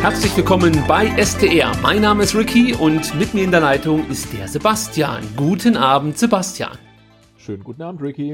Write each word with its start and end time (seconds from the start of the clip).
Herzlich 0.00 0.36
willkommen 0.36 0.84
bei 0.86 1.10
STR. 1.22 1.72
Mein 1.82 2.02
Name 2.02 2.22
ist 2.22 2.36
Ricky 2.36 2.72
und 2.72 3.18
mit 3.18 3.34
mir 3.34 3.42
in 3.42 3.50
der 3.50 3.58
Leitung 3.58 4.08
ist 4.08 4.32
der 4.32 4.46
Sebastian. 4.46 5.24
Guten 5.36 5.76
Abend, 5.76 6.16
Sebastian. 6.16 6.78
Schönen 7.36 7.64
guten 7.64 7.82
Abend, 7.82 8.00
Ricky. 8.00 8.32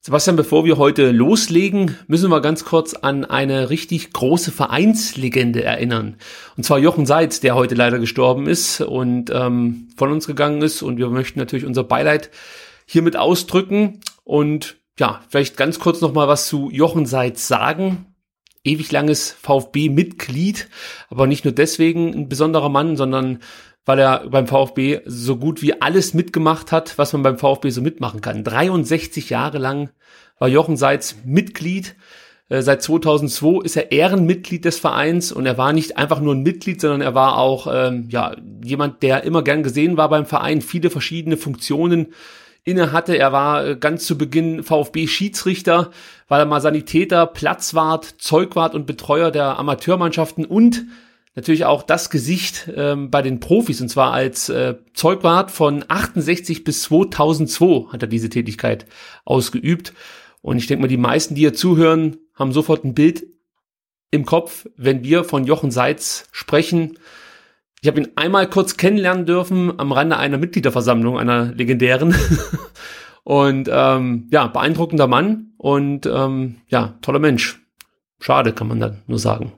Sebastian, 0.00 0.36
bevor 0.36 0.64
wir 0.64 0.78
heute 0.78 1.10
loslegen, 1.10 1.98
müssen 2.06 2.30
wir 2.30 2.40
ganz 2.40 2.64
kurz 2.64 2.94
an 2.94 3.24
eine 3.24 3.70
richtig 3.70 4.12
große 4.12 4.52
Vereinslegende 4.52 5.64
erinnern. 5.64 6.16
Und 6.56 6.62
zwar 6.62 6.78
Jochen 6.78 7.06
Seitz, 7.06 7.40
der 7.40 7.56
heute 7.56 7.74
leider 7.74 7.98
gestorben 7.98 8.46
ist 8.46 8.80
und 8.80 9.30
ähm, 9.30 9.88
von 9.96 10.12
uns 10.12 10.28
gegangen 10.28 10.62
ist. 10.62 10.82
Und 10.82 10.96
wir 10.96 11.08
möchten 11.10 11.40
natürlich 11.40 11.66
unser 11.66 11.82
Beileid 11.82 12.30
hiermit 12.86 13.16
ausdrücken. 13.16 14.00
Und 14.22 14.76
ja, 14.96 15.22
vielleicht 15.28 15.56
ganz 15.56 15.80
kurz 15.80 16.00
nochmal 16.00 16.28
was 16.28 16.46
zu 16.46 16.70
Jochen 16.70 17.04
Seitz 17.04 17.48
sagen. 17.48 18.06
Ewig 18.64 18.92
langes 18.92 19.32
VfB-Mitglied, 19.32 20.68
aber 21.10 21.26
nicht 21.26 21.44
nur 21.44 21.52
deswegen 21.52 22.14
ein 22.14 22.28
besonderer 22.28 22.68
Mann, 22.68 22.96
sondern 22.96 23.40
weil 23.84 23.98
er 23.98 24.28
beim 24.28 24.46
VfB 24.46 25.00
so 25.06 25.36
gut 25.36 25.62
wie 25.62 25.80
alles 25.80 26.14
mitgemacht 26.14 26.70
hat, 26.70 26.98
was 26.98 27.12
man 27.12 27.22
beim 27.22 27.38
VfB 27.38 27.70
so 27.70 27.82
mitmachen 27.82 28.20
kann. 28.20 28.44
63 28.44 29.30
Jahre 29.30 29.58
lang 29.58 29.90
war 30.38 30.48
Jochen 30.48 30.76
Seitz 30.76 31.16
Mitglied. 31.24 31.96
Äh, 32.48 32.62
seit 32.62 32.82
2002 32.82 33.64
ist 33.64 33.76
er 33.76 33.90
Ehrenmitglied 33.90 34.64
des 34.64 34.78
Vereins 34.78 35.32
und 35.32 35.46
er 35.46 35.58
war 35.58 35.72
nicht 35.72 35.96
einfach 35.96 36.20
nur 36.20 36.34
ein 36.34 36.42
Mitglied, 36.42 36.80
sondern 36.80 37.00
er 37.00 37.14
war 37.14 37.38
auch 37.38 37.66
ähm, 37.72 38.06
ja 38.10 38.36
jemand, 38.64 39.02
der 39.02 39.24
immer 39.24 39.42
gern 39.42 39.64
gesehen 39.64 39.96
war 39.96 40.08
beim 40.08 40.26
Verein, 40.26 40.60
viele 40.60 40.90
verschiedene 40.90 41.36
Funktionen 41.36 42.14
inne 42.64 42.92
hatte. 42.92 43.16
Er 43.16 43.32
war 43.32 43.66
äh, 43.66 43.76
ganz 43.76 44.06
zu 44.06 44.16
Beginn 44.16 44.62
VfB-Schiedsrichter, 44.62 45.90
weil 46.28 46.40
er 46.40 46.46
mal 46.46 46.60
Sanitäter, 46.60 47.26
Platzwart, 47.26 48.04
Zeugwart 48.18 48.74
und 48.74 48.86
Betreuer 48.86 49.30
der 49.30 49.58
Amateurmannschaften 49.58 50.44
und 50.44 50.84
natürlich 51.34 51.64
auch 51.64 51.82
das 51.82 52.10
Gesicht 52.10 52.70
ähm, 52.76 53.10
bei 53.10 53.22
den 53.22 53.40
Profis 53.40 53.80
und 53.80 53.88
zwar 53.88 54.12
als 54.12 54.48
äh, 54.48 54.74
Zeugwart 54.92 55.50
von 55.50 55.84
68 55.88 56.62
bis 56.62 56.82
2002 56.82 57.92
hat 57.92 58.02
er 58.02 58.08
diese 58.08 58.28
Tätigkeit 58.28 58.86
ausgeübt 59.24 59.94
und 60.42 60.58
ich 60.58 60.66
denke 60.66 60.82
mal 60.82 60.88
die 60.88 60.96
meisten, 60.96 61.34
die 61.34 61.42
hier 61.42 61.54
zuhören, 61.54 62.18
haben 62.34 62.52
sofort 62.52 62.84
ein 62.84 62.94
Bild 62.94 63.24
im 64.10 64.26
Kopf, 64.26 64.68
wenn 64.76 65.04
wir 65.04 65.24
von 65.24 65.44
Jochen 65.44 65.70
Seitz 65.70 66.28
sprechen. 66.32 66.98
Ich 67.82 67.88
habe 67.88 68.00
ihn 68.00 68.12
einmal 68.14 68.48
kurz 68.48 68.76
kennenlernen 68.76 69.26
dürfen 69.26 69.80
am 69.80 69.90
Rande 69.90 70.16
einer 70.16 70.38
Mitgliederversammlung, 70.38 71.18
einer 71.18 71.46
legendären. 71.46 72.14
und 73.24 73.68
ähm, 73.72 74.28
ja, 74.30 74.46
beeindruckender 74.46 75.08
Mann 75.08 75.54
und 75.58 76.06
ähm, 76.06 76.58
ja, 76.68 76.94
toller 77.02 77.18
Mensch. 77.18 77.60
Schade, 78.20 78.52
kann 78.52 78.68
man 78.68 78.78
dann 78.78 79.02
nur 79.08 79.18
sagen. 79.18 79.50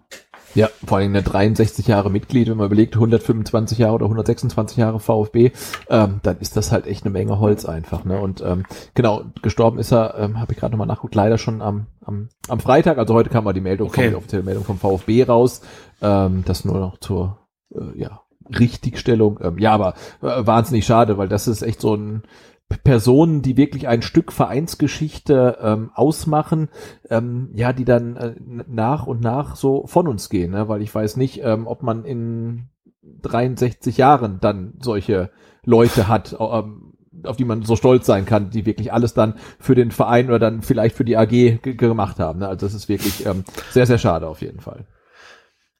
Ja, 0.54 0.70
vor 0.86 0.98
allem 0.98 1.10
eine 1.10 1.22
63 1.22 1.86
Jahre 1.86 2.10
Mitglied, 2.10 2.48
wenn 2.48 2.56
man 2.56 2.66
überlegt, 2.66 2.94
125 2.94 3.76
Jahre 3.76 3.92
oder 3.96 4.06
126 4.06 4.78
Jahre 4.78 5.00
VfB, 5.00 5.50
ähm, 5.90 6.20
dann 6.22 6.38
ist 6.38 6.56
das 6.56 6.72
halt 6.72 6.86
echt 6.86 7.04
eine 7.04 7.12
Menge 7.12 7.40
Holz 7.40 7.66
einfach. 7.66 8.06
Ne? 8.06 8.18
Und 8.18 8.40
ähm, 8.40 8.64
genau, 8.94 9.24
gestorben 9.42 9.78
ist 9.78 9.92
er, 9.92 10.14
ähm, 10.18 10.40
habe 10.40 10.52
ich 10.52 10.58
gerade 10.58 10.72
nochmal 10.72 10.86
nachgeguckt, 10.86 11.14
leider 11.14 11.36
schon 11.36 11.60
am, 11.60 11.88
am, 12.02 12.30
am 12.48 12.60
Freitag, 12.60 12.96
also 12.96 13.12
heute 13.12 13.28
kam 13.28 13.44
mal 13.44 13.52
die 13.52 13.60
Meldung, 13.60 13.88
okay. 13.88 14.08
die 14.08 14.14
offizielle 14.14 14.44
Meldung 14.44 14.64
vom 14.64 14.78
VfB 14.78 15.24
raus, 15.24 15.60
ähm, 16.00 16.42
das 16.46 16.64
nur 16.64 16.78
noch 16.78 16.96
zur 17.00 17.43
äh, 17.74 17.98
ja, 17.98 18.22
Richtigstellung. 18.58 19.40
Ähm, 19.42 19.58
ja, 19.58 19.72
aber 19.72 19.94
äh, 20.22 20.46
wahnsinnig 20.46 20.86
schade, 20.86 21.18
weil 21.18 21.28
das 21.28 21.48
ist 21.48 21.62
echt 21.62 21.80
so 21.80 21.94
ein 21.94 22.22
Personen, 22.82 23.42
die 23.42 23.56
wirklich 23.56 23.88
ein 23.88 24.02
Stück 24.02 24.32
Vereinsgeschichte 24.32 25.58
ähm, 25.60 25.90
ausmachen, 25.94 26.68
ähm, 27.10 27.50
ja, 27.54 27.72
die 27.72 27.84
dann 27.84 28.16
äh, 28.16 28.34
nach 28.66 29.06
und 29.06 29.20
nach 29.20 29.56
so 29.56 29.86
von 29.86 30.08
uns 30.08 30.28
gehen, 30.28 30.52
ne? 30.52 30.68
weil 30.68 30.82
ich 30.82 30.94
weiß 30.94 31.16
nicht, 31.16 31.40
ähm, 31.42 31.66
ob 31.66 31.82
man 31.82 32.04
in 32.04 32.68
63 33.22 33.96
Jahren 33.98 34.38
dann 34.40 34.74
solche 34.80 35.30
Leute 35.64 36.08
hat, 36.08 36.36
ähm, 36.38 36.94
auf 37.22 37.36
die 37.36 37.44
man 37.44 37.62
so 37.62 37.76
stolz 37.76 38.06
sein 38.06 38.26
kann, 38.26 38.50
die 38.50 38.66
wirklich 38.66 38.92
alles 38.92 39.14
dann 39.14 39.34
für 39.58 39.74
den 39.74 39.90
Verein 39.90 40.28
oder 40.28 40.38
dann 40.38 40.62
vielleicht 40.62 40.96
für 40.96 41.04
die 41.04 41.16
AG 41.16 41.62
gemacht 41.62 42.18
haben. 42.18 42.40
Ne? 42.40 42.48
Also 42.48 42.66
das 42.66 42.74
ist 42.74 42.88
wirklich 42.88 43.24
ähm, 43.26 43.44
sehr, 43.70 43.86
sehr 43.86 43.98
schade 43.98 44.26
auf 44.26 44.42
jeden 44.42 44.60
Fall. 44.60 44.86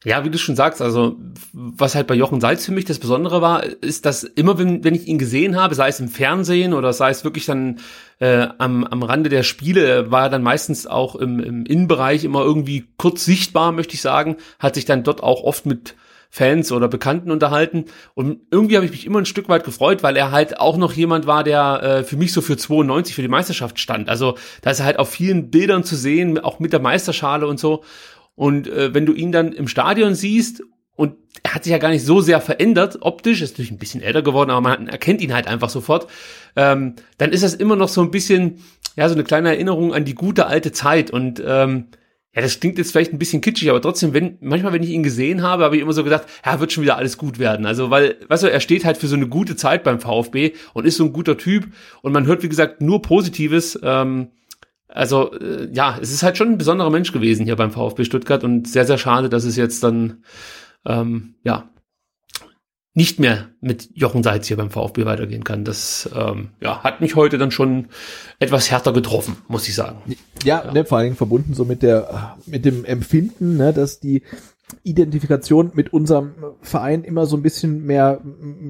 Ja, 0.05 0.23
wie 0.23 0.31
du 0.31 0.37
schon 0.37 0.55
sagst, 0.55 0.83
also 0.83 1.17
was 1.55 1.95
halt 1.95 2.07
bei 2.07 2.15
Jochen 2.15 2.41
Salz 2.41 2.67
für 2.67 2.73
mich 2.73 2.85
das 2.85 2.99
Besondere 2.99 3.41
war, 3.41 3.65
ist, 3.65 4.05
dass 4.05 4.23
immer, 4.23 4.59
wenn, 4.59 4.85
wenn 4.85 4.95
ich 4.95 5.09
ihn 5.09 5.17
gesehen 5.17 5.57
habe, 5.57 5.75
sei 5.75 5.89
es 5.89 5.99
im 5.99 6.09
Fernsehen 6.09 6.75
oder 6.75 6.93
sei 6.93 7.09
es 7.09 7.25
wirklich 7.25 7.47
dann 7.47 7.81
äh, 8.21 8.49
am, 8.59 8.85
am 8.85 9.03
Rande 9.03 9.31
der 9.31 9.43
Spiele, 9.43 10.11
war 10.11 10.25
er 10.25 10.29
dann 10.29 10.43
meistens 10.43 10.87
auch 10.87 11.17
im, 11.17 11.41
im 11.41 11.65
Innenbereich 11.65 12.25
immer 12.25 12.43
irgendwie 12.43 12.85
kurz 12.99 13.25
sichtbar, 13.25 13.73
möchte 13.73 13.95
ich 13.95 14.03
sagen, 14.03 14.37
hat 14.59 14.75
sich 14.75 14.85
dann 14.85 15.05
dort 15.05 15.23
auch 15.23 15.43
oft 15.43 15.65
mit 15.65 15.95
Fans 16.35 16.73
oder 16.73 16.89
Bekannten 16.89 17.31
unterhalten. 17.31 17.85
Und 18.15 18.41
irgendwie 18.51 18.75
habe 18.75 18.85
ich 18.85 18.91
mich 18.91 19.07
immer 19.07 19.21
ein 19.21 19.25
Stück 19.25 19.49
weit 19.49 19.63
gefreut, 19.63 20.03
weil 20.03 20.17
er 20.17 20.33
halt 20.33 20.59
auch 20.59 20.77
noch 20.77 20.93
jemand 20.93 21.29
war, 21.29 21.45
der 21.45 21.83
äh, 21.83 22.03
für 22.03 22.17
mich 22.17 22.33
so 22.33 22.41
für 22.41 22.57
92 22.57 23.15
für 23.15 23.23
die 23.23 23.29
Meisterschaft 23.29 23.79
stand. 23.79 24.09
Also 24.09 24.37
da 24.61 24.71
ist 24.73 24.81
er 24.81 24.87
halt 24.87 24.99
auf 24.99 25.09
vielen 25.09 25.53
Bildern 25.53 25.85
zu 25.85 25.95
sehen, 25.95 26.41
auch 26.41 26.59
mit 26.59 26.73
der 26.73 26.81
Meisterschale 26.81 27.47
und 27.47 27.61
so. 27.61 27.85
Und 28.35 28.67
äh, 28.67 28.95
wenn 28.95 29.07
du 29.07 29.13
ihn 29.13 29.33
dann 29.33 29.53
im 29.53 29.69
Stadion 29.69 30.15
siehst 30.15 30.63
und 30.97 31.15
er 31.43 31.55
hat 31.55 31.65
sich 31.65 31.73
ja 31.73 31.79
gar 31.79 31.91
nicht 31.91 32.05
so 32.05 32.21
sehr 32.21 32.41
verändert, 32.41 32.99
optisch, 33.01 33.43
ist 33.43 33.53
natürlich 33.53 33.71
ein 33.71 33.79
bisschen 33.79 34.03
älter 34.03 34.23
geworden, 34.23 34.51
aber 34.51 34.61
man 34.61 34.89
erkennt 34.89 35.21
ihn 35.21 35.35
halt 35.35 35.47
einfach 35.47 35.71
sofort, 35.71 36.09
ähm, 36.57 36.95
dann 37.19 37.33
ist 37.33 37.43
das 37.43 37.55
immer 37.55 37.77
noch 37.77 37.89
so 37.89 38.01
ein 38.03 38.11
bisschen, 38.11 38.61
ja, 38.97 39.09
so 39.09 39.15
eine 39.15 39.25
kleine 39.25 39.51
Erinnerung 39.51 39.95
an 39.95 40.05
die 40.05 40.15
gute 40.15 40.47
alte 40.47 40.73
Zeit. 40.73 41.11
Und 41.11 41.43
ähm, 41.45 41.87
ja, 42.35 42.43
das 42.43 42.59
klingt 42.59 42.79
jetzt 42.79 42.91
vielleicht 42.91 43.13
ein 43.13 43.19
bisschen 43.19 43.41
kitschig, 43.41 43.71
aber 43.71 43.81
trotzdem, 43.81 44.13
wenn, 44.13 44.39
manchmal, 44.41 44.73
wenn 44.73 44.83
ich 44.83 44.91
ihn 44.91 45.05
gesehen 45.05 45.43
habe, 45.43 45.63
habe 45.63 45.77
ich 45.77 45.83
immer 45.83 45.93
so 45.93 46.03
gedacht, 46.03 46.25
ja, 46.45 46.59
wird 46.59 46.73
schon 46.73 46.83
wieder 46.83 46.97
alles 46.97 47.17
gut 47.17 47.39
werden. 47.39 47.65
Also, 47.65 47.91
weil, 47.91 48.17
weißt 48.29 48.43
du, 48.43 48.51
er 48.51 48.61
steht 48.61 48.85
halt 48.85 48.97
für 48.97 49.07
so 49.07 49.15
eine 49.15 49.29
gute 49.29 49.55
Zeit 49.55 49.85
beim 49.85 50.01
VfB 50.01 50.53
und 50.73 50.85
ist 50.85 50.97
so 50.97 51.05
ein 51.05 51.13
guter 51.13 51.39
Typ 51.39 51.69
und 52.03 52.13
man 52.13 52.27
hört, 52.27 52.43
wie 52.43 52.49
gesagt, 52.49 52.81
nur 52.81 53.03
Positives. 53.03 53.79
Ähm, 53.83 54.29
also 54.95 55.33
äh, 55.33 55.69
ja, 55.73 55.99
es 56.01 56.13
ist 56.13 56.23
halt 56.23 56.39
schon 56.39 56.53
ein 56.53 56.59
besonderer 56.59 56.91
Mensch 56.91 57.13
gewesen 57.13 57.45
hier 57.45 57.57
beim 57.57 57.73
VfB 57.73 58.05
Stuttgart 58.05 58.45
und 58.45 58.69
sehr, 58.69 58.87
sehr 58.87 58.97
schade, 58.97 59.29
dass 59.29 59.45
es 59.45 59.57
jetzt 59.57 59.83
dann 59.83 60.23
ähm, 60.87 61.35
ja 61.43 61.69
nicht 62.97 63.19
mehr 63.19 63.51
mit 63.61 63.91
Jochen 63.95 64.23
Seitz 64.23 64.47
hier 64.47 64.57
beim 64.57 64.71
VfB 64.71 65.05
weitergehen 65.05 65.43
kann. 65.43 65.65
Das 65.65 66.09
ähm, 66.15 66.51
ja, 66.61 66.85
hat 66.85 67.01
mich 67.01 67.17
heute 67.17 67.39
dann 67.39 67.51
schon 67.51 67.89
etwas 68.39 68.71
härter 68.71 68.93
getroffen, 68.93 69.37
muss 69.49 69.67
ich 69.69 69.75
sagen. 69.75 69.99
Ja, 70.45 70.63
ja. 70.65 70.73
Ne, 70.73 70.85
vor 70.85 70.99
allen 70.99 71.07
Dingen 71.07 71.17
verbunden 71.17 71.55
so 71.55 71.65
mit 71.65 71.83
der 71.83 72.37
mit 72.47 72.65
dem 72.65 72.85
Empfinden, 72.85 73.57
ne, 73.57 73.73
dass 73.73 73.99
die 73.99 74.23
Identifikation 74.83 75.73
mit 75.75 75.93
unserem 75.93 76.35
Verein 76.61 77.05
immer 77.05 77.27
so 77.27 77.37
ein 77.37 77.43
bisschen 77.43 77.85
mehr 77.85 78.21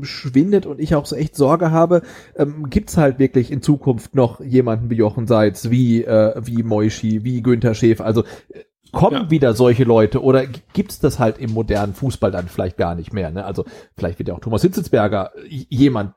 schwindet 0.02 0.66
und 0.66 0.80
ich 0.80 0.94
auch 0.94 1.06
so 1.06 1.16
echt 1.16 1.36
Sorge 1.36 1.70
habe, 1.70 2.02
ähm, 2.36 2.70
gibt's 2.70 2.96
halt 2.96 3.18
wirklich 3.18 3.50
in 3.50 3.62
Zukunft 3.62 4.14
noch 4.14 4.40
jemanden 4.40 4.90
wie 4.90 4.96
Jochen 4.96 5.26
Seitz, 5.26 5.70
wie, 5.70 6.04
äh, 6.04 6.34
wie 6.44 6.62
Moischi, 6.62 7.24
wie 7.24 7.42
Günther 7.42 7.74
Schäf, 7.74 8.00
also 8.00 8.22
äh, 8.50 8.64
kommen 8.92 9.24
ja. 9.24 9.30
wieder 9.30 9.54
solche 9.54 9.84
Leute 9.84 10.22
oder 10.22 10.46
gibt's 10.72 11.00
das 11.00 11.18
halt 11.18 11.38
im 11.38 11.52
modernen 11.52 11.94
Fußball 11.94 12.30
dann 12.30 12.48
vielleicht 12.48 12.76
gar 12.76 12.94
nicht 12.94 13.12
mehr, 13.12 13.30
ne? 13.30 13.44
Also 13.44 13.64
vielleicht 13.96 14.18
wird 14.18 14.28
ja 14.28 14.34
auch 14.34 14.40
Thomas 14.40 14.62
Hitzelsberger 14.62 15.32
jemand 15.48 16.14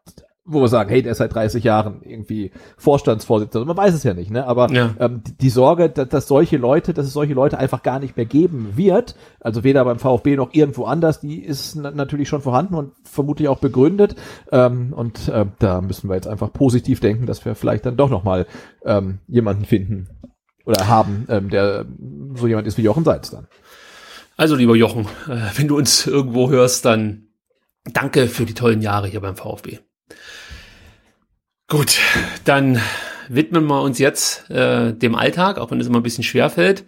wo 0.50 0.62
wir 0.62 0.70
sagen, 0.70 0.90
hey, 0.90 1.02
der 1.02 1.12
ist 1.12 1.18
seit 1.18 1.34
30 1.36 1.64
Jahren 1.64 2.02
irgendwie 2.04 2.52
Vorstandsvorsitzender. 2.78 3.66
Man 3.66 3.76
weiß 3.78 3.94
es 3.94 4.04
ja 4.04 4.14
nicht, 4.14 4.32
ne? 4.32 4.48
Aber 4.48 4.72
Ja. 4.72 4.96
ähm, 5.00 5.22
die, 5.28 5.38
die 5.38 5.50
Sorge, 5.50 5.90
dass, 5.90 6.08
dass 6.10 6.28
solche 6.28 6.58
Leute, 6.58 6.94
dass 6.94 7.06
es 7.06 7.14
solche 7.14 7.34
Leute 7.34 7.58
einfach 7.58 7.84
gar 7.84 8.00
nicht 8.00 8.16
mehr 8.16 8.26
geben 8.26 8.74
wird, 8.76 9.16
also 9.42 9.64
weder 9.64 9.84
beim 9.86 10.00
VfB 10.00 10.36
noch 10.38 10.54
irgendwo 10.54 10.86
anders, 10.86 11.20
die 11.20 11.44
ist 11.44 11.76
na 11.76 11.92
natürlich 11.92 12.30
schon 12.30 12.42
vorhanden 12.42 12.76
und 12.76 12.94
vermutlich 13.04 13.50
auch 13.50 13.60
begründet. 13.60 14.16
Ähm, 14.52 14.94
und 14.94 15.28
äh, 15.28 15.46
da 15.60 15.82
müssen 15.82 16.10
wir 16.10 16.16
jetzt 16.16 16.28
einfach 16.28 16.52
positiv 16.54 17.00
denken, 17.02 17.26
dass 17.26 17.44
wir 17.46 17.54
vielleicht 17.56 17.86
dann 17.86 17.98
doch 17.98 18.10
nochmal 18.10 18.48
ähm, 18.86 19.20
jemanden 19.28 19.66
finden 19.66 20.08
oder 20.66 20.88
haben, 20.88 21.26
ähm, 21.30 21.50
der 21.50 21.86
so 22.36 22.48
jemand 22.48 22.68
ist 22.68 22.78
wie 22.78 22.84
Jochen 22.84 23.04
Seitz 23.04 23.32
dann. 23.32 23.48
Also, 24.38 24.56
lieber 24.56 24.76
Jochen, 24.76 25.06
äh, 25.28 25.40
wenn 25.56 25.68
du 25.68 25.76
uns 25.78 26.06
irgendwo 26.06 26.50
hörst, 26.50 26.86
dann 26.86 27.24
danke 27.92 28.28
für 28.28 28.46
die 28.46 28.54
tollen 28.54 28.82
Jahre 28.82 29.08
hier 29.08 29.22
beim 29.22 29.36
VfB. 29.36 29.80
Gut, 31.68 32.00
dann 32.46 32.82
widmen 33.30 33.66
wir 33.66 33.82
uns 33.82 34.00
jetzt 34.00 34.50
äh, 34.50 34.94
dem 34.94 35.16
Alltag, 35.16 35.58
auch 35.58 35.72
wenn 35.72 35.82
es 35.82 35.88
immer 35.88 36.00
ein 36.00 36.04
bisschen 36.04 36.24
schwer 36.24 36.50
fällt. 36.50 36.86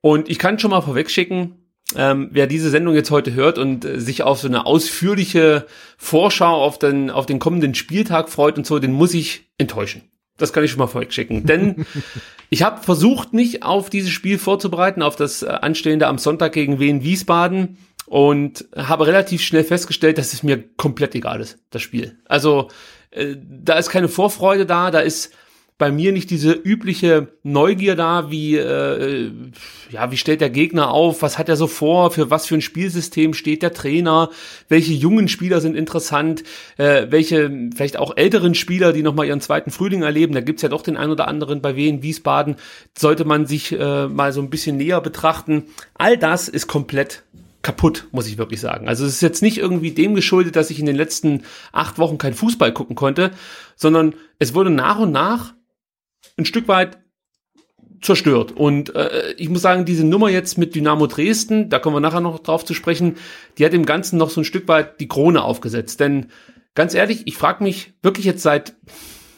Und 0.00 0.28
ich 0.28 0.38
kann 0.38 0.58
schon 0.58 0.72
mal 0.72 0.80
vorwegschicken, 0.80 1.62
ähm, 1.96 2.28
wer 2.32 2.46
diese 2.46 2.70
Sendung 2.70 2.94
jetzt 2.94 3.10
heute 3.10 3.34
hört 3.34 3.58
und 3.58 3.84
äh, 3.84 4.00
sich 4.00 4.22
auf 4.22 4.40
so 4.40 4.48
eine 4.48 4.66
ausführliche 4.66 5.66
Vorschau 5.96 6.62
auf 6.62 6.78
den, 6.78 7.10
auf 7.10 7.26
den 7.26 7.38
kommenden 7.38 7.74
Spieltag 7.74 8.28
freut 8.28 8.58
und 8.58 8.66
so, 8.66 8.78
den 8.78 8.92
muss 8.92 9.14
ich 9.14 9.50
enttäuschen. 9.58 10.02
Das 10.38 10.52
kann 10.52 10.64
ich 10.64 10.70
schon 10.70 10.78
mal 10.78 10.86
vorwegschicken. 10.86 11.46
Denn 11.46 11.86
ich 12.50 12.62
habe 12.62 12.82
versucht, 12.82 13.32
mich 13.32 13.62
auf 13.62 13.90
dieses 13.90 14.10
Spiel 14.10 14.38
vorzubereiten, 14.38 15.02
auf 15.02 15.16
das 15.16 15.42
äh, 15.42 15.46
anstehende 15.46 16.06
am 16.08 16.18
Sonntag 16.18 16.52
gegen 16.52 16.80
Wien 16.80 17.04
Wiesbaden 17.04 17.78
und 18.12 18.66
habe 18.76 19.06
relativ 19.06 19.40
schnell 19.40 19.64
festgestellt, 19.64 20.18
dass 20.18 20.34
es 20.34 20.42
mir 20.42 20.62
komplett 20.76 21.14
egal 21.14 21.40
ist, 21.40 21.56
das 21.70 21.80
Spiel. 21.80 22.18
Also 22.26 22.68
äh, 23.10 23.36
da 23.38 23.78
ist 23.78 23.88
keine 23.88 24.08
Vorfreude 24.08 24.66
da, 24.66 24.90
da 24.90 25.00
ist 25.00 25.32
bei 25.78 25.90
mir 25.90 26.12
nicht 26.12 26.28
diese 26.28 26.52
übliche 26.52 27.28
Neugier 27.42 27.96
da, 27.96 28.30
wie 28.30 28.56
äh, 28.56 29.30
ja, 29.90 30.10
wie 30.10 30.18
stellt 30.18 30.42
der 30.42 30.50
Gegner 30.50 30.90
auf, 30.90 31.22
was 31.22 31.38
hat 31.38 31.48
er 31.48 31.56
so 31.56 31.66
vor, 31.66 32.10
für 32.10 32.28
was 32.28 32.46
für 32.46 32.54
ein 32.54 32.60
Spielsystem 32.60 33.32
steht 33.32 33.62
der 33.62 33.72
Trainer, 33.72 34.28
welche 34.68 34.92
jungen 34.92 35.28
Spieler 35.28 35.62
sind 35.62 35.74
interessant, 35.74 36.42
äh, 36.76 37.06
welche 37.08 37.50
vielleicht 37.74 37.96
auch 37.96 38.14
älteren 38.14 38.54
Spieler, 38.54 38.92
die 38.92 39.02
nochmal 39.02 39.24
ihren 39.24 39.40
zweiten 39.40 39.70
Frühling 39.70 40.02
erleben, 40.02 40.34
da 40.34 40.42
gibt's 40.42 40.60
ja 40.60 40.68
doch 40.68 40.82
den 40.82 40.98
einen 40.98 41.12
oder 41.12 41.28
anderen 41.28 41.62
bei 41.62 41.76
Wien 41.76 42.02
Wiesbaden, 42.02 42.56
sollte 42.96 43.24
man 43.24 43.46
sich 43.46 43.72
äh, 43.72 44.06
mal 44.06 44.34
so 44.34 44.42
ein 44.42 44.50
bisschen 44.50 44.76
näher 44.76 45.00
betrachten. 45.00 45.64
All 45.94 46.18
das 46.18 46.50
ist 46.50 46.66
komplett 46.66 47.22
kaputt, 47.62 48.08
muss 48.10 48.26
ich 48.26 48.38
wirklich 48.38 48.60
sagen. 48.60 48.88
Also 48.88 49.06
es 49.06 49.14
ist 49.14 49.20
jetzt 49.22 49.42
nicht 49.42 49.58
irgendwie 49.58 49.92
dem 49.92 50.14
geschuldet, 50.14 50.56
dass 50.56 50.70
ich 50.70 50.78
in 50.78 50.86
den 50.86 50.96
letzten 50.96 51.42
acht 51.70 51.98
Wochen 51.98 52.18
kein 52.18 52.34
Fußball 52.34 52.72
gucken 52.72 52.96
konnte, 52.96 53.30
sondern 53.76 54.14
es 54.38 54.54
wurde 54.54 54.70
nach 54.70 54.98
und 54.98 55.12
nach 55.12 55.54
ein 56.36 56.44
Stück 56.44 56.68
weit 56.68 56.98
zerstört. 58.00 58.52
Und 58.52 58.94
äh, 58.94 59.32
ich 59.38 59.48
muss 59.48 59.62
sagen, 59.62 59.84
diese 59.84 60.04
Nummer 60.04 60.28
jetzt 60.28 60.58
mit 60.58 60.74
Dynamo 60.74 61.06
Dresden, 61.06 61.70
da 61.70 61.78
kommen 61.78 61.96
wir 61.96 62.00
nachher 62.00 62.20
noch 62.20 62.40
drauf 62.40 62.64
zu 62.64 62.74
sprechen, 62.74 63.16
die 63.56 63.64
hat 63.64 63.72
dem 63.72 63.86
Ganzen 63.86 64.18
noch 64.18 64.30
so 64.30 64.40
ein 64.40 64.44
Stück 64.44 64.66
weit 64.68 65.00
die 65.00 65.08
Krone 65.08 65.42
aufgesetzt. 65.42 66.00
Denn 66.00 66.26
ganz 66.74 66.94
ehrlich, 66.94 67.22
ich 67.26 67.36
frage 67.36 67.62
mich 67.62 67.94
wirklich 68.02 68.26
jetzt 68.26 68.42
seit, 68.42 68.74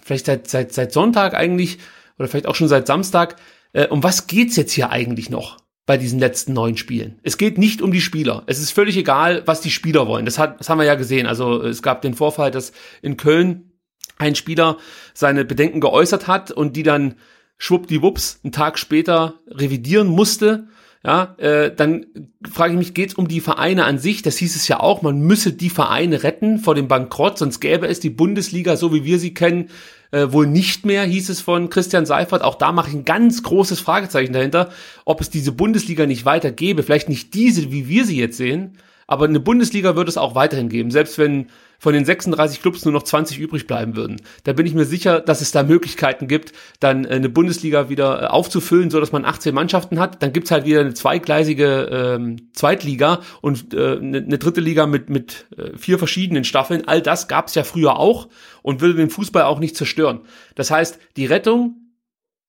vielleicht 0.03 0.27
seit, 0.27 0.49
seit, 0.49 0.73
seit 0.73 0.93
Sonntag 0.93 1.35
eigentlich, 1.35 1.79
oder 2.19 2.29
vielleicht 2.29 2.47
auch 2.47 2.55
schon 2.55 2.69
seit 2.69 2.87
Samstag, 2.87 3.37
äh, 3.75 3.87
um 3.88 4.03
was 4.03 4.27
geht's 4.27 4.56
jetzt 4.56 4.73
hier 4.73 4.91
eigentlich 4.91 5.29
noch? 5.29 5.59
Bei 5.86 5.98
diesen 5.98 6.19
letzten 6.19 6.54
neun 6.54 6.76
Spielen. 6.76 7.19
Es 7.22 7.36
geht 7.36 7.58
nicht 7.58 7.82
um 7.82 7.92
die 7.92 8.00
Spieler. 8.00 8.42
Es 8.46 8.58
ist 8.58 8.70
völlig 8.70 8.96
egal, 8.96 9.42
was 9.46 9.60
die 9.60 9.70
Spieler 9.70 10.06
wollen. 10.06 10.25
Das, 10.25 10.38
hat, 10.38 10.60
das 10.60 10.69
haben 10.69 10.78
wir 10.78 10.86
ja 10.86 10.94
gesehen. 10.94 11.26
Also 11.26 11.62
es 11.62 11.82
gab 11.82 12.00
den 12.02 12.14
Vorfall, 12.14 12.50
dass 12.50 12.72
in 13.02 13.16
Köln 13.16 13.72
ein 14.16 14.34
Spieler 14.34 14.78
seine 15.12 15.44
Bedenken 15.44 15.81
geäußert 15.81 16.26
hat 16.26 16.50
und 16.50 16.76
die 16.76 16.82
dann 16.82 17.16
schwuppdiwupps 17.58 18.40
einen 18.42 18.52
Tag 18.52 18.78
später 18.78 19.40
revidieren 19.46 20.08
musste. 20.08 20.69
Ja, 21.06 21.35
äh, 21.37 21.71
dann 21.75 22.06
frage 22.51 22.73
ich 22.73 22.79
mich, 22.79 22.95
geht 22.95 23.11
es 23.11 23.15
um 23.15 23.29
die 23.29 23.43
Vereine 23.43 23.85
an 23.85 23.99
sich? 23.99 24.23
Das 24.23 24.39
hieß 24.39 24.56
es 24.56 24.69
ja 24.69 24.81
auch, 24.81 25.03
man 25.03 25.21
müsse 25.21 25.53
die 25.53 25.69
Vereine 25.69 26.23
retten 26.23 26.59
vor 26.59 26.75
dem 26.75 26.89
Bankrott, 26.89 27.37
sonst 27.37 27.61
gäbe 27.61 27.87
es 27.87 28.01
die 28.01 28.09
Bundesliga, 28.11 28.77
so 28.77 28.95
wie 28.95 29.05
wir 29.05 29.19
sie 29.19 29.35
kennen, 29.35 29.69
äh, 30.12 30.33
wohl 30.33 30.47
nicht 30.47 30.87
mehr, 30.87 31.05
hieß 31.05 31.29
es 31.29 31.43
von 31.43 31.69
Christian 31.69 32.06
Seifert. 32.06 32.41
Auch 32.41 32.55
da 32.55 32.73
mache 32.73 32.89
ich 32.89 32.95
ein 32.95 33.05
ganz 33.05 33.43
großes 33.43 33.81
Fragezeichen 33.81 34.33
dahinter, 34.33 34.71
ob 35.05 35.21
es 35.21 35.29
diese 35.29 35.53
Bundesliga 35.53 36.06
nicht 36.06 36.25
weiter 36.25 36.51
gäbe. 36.51 36.83
Vielleicht 36.83 37.11
nicht 37.11 37.35
diese, 37.35 37.71
wie 37.71 37.87
wir 37.87 38.06
sie 38.06 38.17
jetzt 38.17 38.39
sehen, 38.39 38.79
aber 39.06 39.27
eine 39.27 39.41
Bundesliga 39.41 39.97
wird 39.97 40.09
es 40.09 40.17
auch 40.17 40.35
weiterhin 40.35 40.71
geben, 40.71 40.91
selbst 40.91 41.19
wenn 41.19 41.49
von 41.84 41.92
den 41.92 42.06
36 42.06 42.62
Clubs 42.62 42.86
nur 42.86 42.92
noch 42.94 43.02
20 43.02 43.38
übrig 43.38 43.66
bleiben 43.66 43.94
würden. 43.94 44.22
Da 44.44 44.54
bin 44.54 44.64
ich 44.64 44.72
mir 44.72 44.86
sicher, 44.86 45.20
dass 45.20 45.42
es 45.42 45.52
da 45.52 45.62
Möglichkeiten 45.62 46.28
gibt, 46.28 46.54
dann 46.81 47.04
äh, 47.04 47.08
eine 47.08 47.28
Bundesliga 47.28 47.90
wieder 47.90 48.22
äh, 48.22 48.26
aufzufüllen, 48.28 48.90
so 48.90 49.00
dass 49.00 49.12
man 49.12 49.26
18 49.26 49.54
Mannschaften 49.54 49.98
hat. 49.98 50.22
Dann 50.22 50.32
gibt's 50.32 50.50
halt 50.50 50.64
wieder 50.64 50.81
eine 50.81 50.94
zweigleisige 50.94 51.90
ähm, 51.92 52.48
Zweitliga 52.54 53.20
und 53.42 53.75
äh, 53.75 53.98
eine, 53.98 54.16
eine 54.16 54.38
dritte 54.38 54.62
Liga 54.62 54.86
mit, 54.86 55.10
mit 55.10 55.44
äh, 55.58 55.76
vier 55.76 55.98
verschiedenen 55.98 56.44
Staffeln. 56.44 56.88
All 56.88 57.02
das 57.02 57.28
gab's 57.28 57.54
ja 57.54 57.64
früher 57.64 57.98
auch 57.98 58.31
und 58.62 58.81
würde 58.81 58.94
den 58.94 59.10
Fußball 59.10 59.42
auch 59.42 59.58
nicht 59.58 59.76
zerstören. 59.76 60.20
Das 60.54 60.70
heißt, 60.70 60.98
die 61.19 61.26
Rettung 61.26 61.84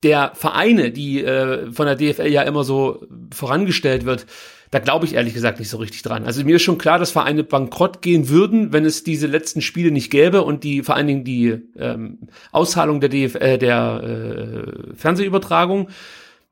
der 0.01 0.31
Vereine, 0.33 0.91
die 0.91 1.25
äh, 1.25 1.73
von 1.73 1.87
der 1.87 1.97
DFL 1.97 2.27
ja 2.27 2.43
immer 2.43 2.63
so 2.63 3.05
vorangestellt 3.33 4.05
wird, 4.05 4.27
da 4.75 4.80
glaube 4.80 5.06
ich 5.06 5.13
ehrlich 5.13 5.33
gesagt 5.33 5.60
nicht 5.60 5.69
so 5.69 5.77
richtig 5.77 6.01
dran. 6.01 6.25
Also 6.25 6.44
mir 6.44 6.57
ist 6.57 6.63
schon 6.63 6.77
klar, 6.77 7.00
dass 7.00 7.10
Vereine 7.10 7.45
bankrott 7.45 8.01
gehen 8.01 8.27
würden, 8.27 8.74
wenn 8.74 8.83
es 8.83 9.06
diese 9.06 9.25
letzten 9.25 9.62
Spiele 9.62 9.89
nicht 9.89 10.12
gäbe 10.12 10.42
und 10.42 10.66
die 10.66 10.83
vor 10.83 10.95
allen 10.95 11.07
Dingen 11.07 11.24
die 11.24 11.62
ähm, 11.80 12.27
Auszahlung 12.51 13.00
der, 13.00 13.07
DF 13.07 13.36
äh, 13.36 13.57
der 13.57 14.04
äh, 14.04 14.94
Fernsehübertragung. 14.98 15.88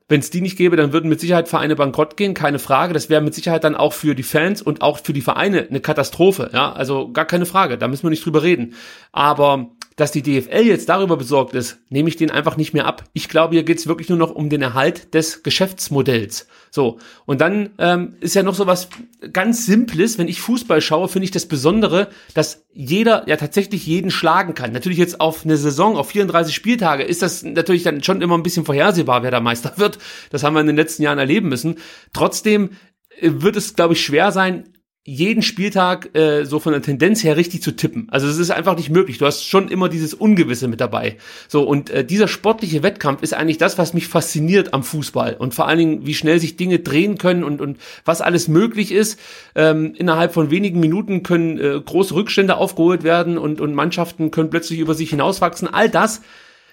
Wenn 0.08 0.22
es 0.22 0.30
die 0.30 0.40
nicht 0.40 0.58
gäbe, 0.58 0.78
dann 0.78 0.94
würden 0.94 1.10
mit 1.10 1.20
Sicherheit 1.20 1.50
Vereine 1.50 1.76
bankrott 1.76 2.16
gehen, 2.16 2.34
keine 2.34 2.60
Frage. 2.60 2.94
Das 2.94 3.10
wäre 3.10 3.20
mit 3.20 3.34
Sicherheit 3.34 3.66
dann 3.66 3.76
auch 3.76 3.92
für 3.92 4.16
die 4.16 4.24
Fans 4.24 4.62
und 4.62 4.82
auch 4.82 5.00
für 5.00 5.12
die 5.12 5.20
Vereine 5.20 5.68
eine 5.70 5.82
Katastrophe. 5.82 6.50
Ja, 6.54 6.72
also 6.72 7.12
gar 7.12 7.26
keine 7.26 7.46
Frage, 7.46 7.78
da 7.78 7.90
müssen 7.90 8.04
wir 8.04 8.10
nicht 8.10 8.26
drüber 8.26 8.42
reden. 8.42 8.76
Aber 9.12 9.72
dass 9.96 10.12
die 10.12 10.22
DFL 10.22 10.66
jetzt 10.66 10.90
darüber 10.90 11.18
besorgt 11.18 11.54
ist, 11.54 11.80
nehme 11.90 12.10
ich 12.10 12.16
den 12.16 12.32
einfach 12.32 12.58
nicht 12.58 12.74
mehr 12.74 12.86
ab. 12.86 13.04
Ich 13.14 13.30
glaube, 13.30 13.56
hier 13.56 13.64
geht's 13.64 13.88
wirklich 13.88 14.10
nur 14.10 14.18
noch 14.18 14.32
um 14.32 14.50
den 14.50 14.62
Erhalt 14.62 15.14
des 15.14 15.44
Geschäftsmodells. 15.44 16.48
So, 16.72 16.98
und 17.26 17.42
dann 17.42 17.72
ähm, 17.78 18.16
ist 18.20 18.34
ja 18.34 18.44
noch 18.44 18.56
so 18.56 18.66
was 18.66 18.90
ganz 19.32 19.66
Simples, 19.66 20.18
wenn 20.18 20.28
ich 20.28 20.42
Fußball 20.42 20.82
schaue, 20.82 21.08
finde 21.08 21.26
ich 21.26 21.32
das 21.32 21.46
Besondere, 21.46 22.10
dass 22.34 22.66
jeder 22.74 23.28
ja 23.28 23.38
tatsächlich 23.38 23.86
jeden 23.86 24.10
schlagen 24.12 24.56
kann. 24.56 24.72
Natürlich 24.72 24.98
jetzt 24.98 25.22
auf 25.22 25.46
eine 25.46 25.58
Saison, 25.58 25.98
auf 25.98 26.10
34 26.10 26.54
Spieltage, 26.56 27.04
ist 27.04 27.22
das 27.22 27.44
natürlich 27.44 27.84
dann 27.84 28.04
schon 28.04 28.22
immer 28.22 28.38
ein 28.38 28.44
bisschen 28.44 28.66
vorhersehbar, 28.66 29.24
wer 29.24 29.32
da 29.32 29.40
Meister 29.40 29.74
wird. 29.78 30.00
Das 30.32 30.44
haben 30.44 30.54
wir 30.56 30.62
in 30.62 30.68
den 30.68 30.76
letzten 30.76 31.04
Jahren 31.04 31.20
erleben 31.20 31.50
müssen. 31.50 31.76
Trotzdem 32.14 32.72
äh, 33.20 33.30
wird 33.34 33.56
es, 33.56 33.76
glaube 33.76 33.94
ich, 33.94 34.04
schwer 34.04 34.32
sein, 34.32 34.73
jeden 35.06 35.44
Spieltag 35.44 36.16
äh, 36.16 36.46
so 36.46 36.60
von 36.60 36.72
der 36.72 36.82
Tendenz 36.82 37.26
her 37.26 37.36
richtig 37.36 37.62
zu 37.62 37.76
tippen. 37.76 38.08
Also 38.10 38.26
es 38.28 38.38
ist 38.38 38.52
einfach 38.52 38.78
nicht 38.78 38.90
möglich. 38.90 39.18
Du 39.18 39.26
hast 39.26 39.44
schon 39.44 39.68
immer 39.68 39.90
dieses 39.90 40.14
Ungewisse 40.14 40.70
mit 40.70 40.80
dabei. 40.80 41.18
So 41.50 41.64
und 41.64 41.90
äh, 41.90 42.06
dieser 42.06 42.30
sportliche 42.30 42.84
Wettkampf 42.84 43.22
ist 43.22 43.34
eigentlich 43.34 43.58
das, 43.58 43.78
was 43.78 43.94
mich 43.94 44.08
fasziniert 44.08 44.74
am 44.74 44.82
Fußball 44.82 45.36
und 45.36 45.54
vor 45.54 45.68
allen 45.68 45.80
Dingen, 45.80 46.06
wie 46.06 46.14
schnell 46.14 46.40
sich 46.40 46.56
Dinge 46.56 46.80
drehen 46.80 47.18
können 47.18 47.44
und 47.44 47.60
und 47.60 47.80
was 48.06 48.22
alles 48.22 48.48
möglich 48.48 48.94
ist. 48.94 49.20
Ähm, 49.56 49.94
innerhalb 49.94 50.34
von 50.34 50.52
wenigen 50.52 50.80
Minuten 50.80 51.22
können 51.22 51.60
äh, 51.60 51.82
große 51.84 52.16
Rückstände 52.16 52.56
aufgeholt 52.56 53.04
werden 53.04 53.38
und 53.38 53.60
und 53.60 53.76
Mannschaften 53.76 54.32
können 54.32 54.50
plötzlich 54.50 54.80
über 54.80 54.94
sich 54.94 55.10
hinauswachsen. 55.10 55.68
All 55.68 55.90
das 55.90 56.22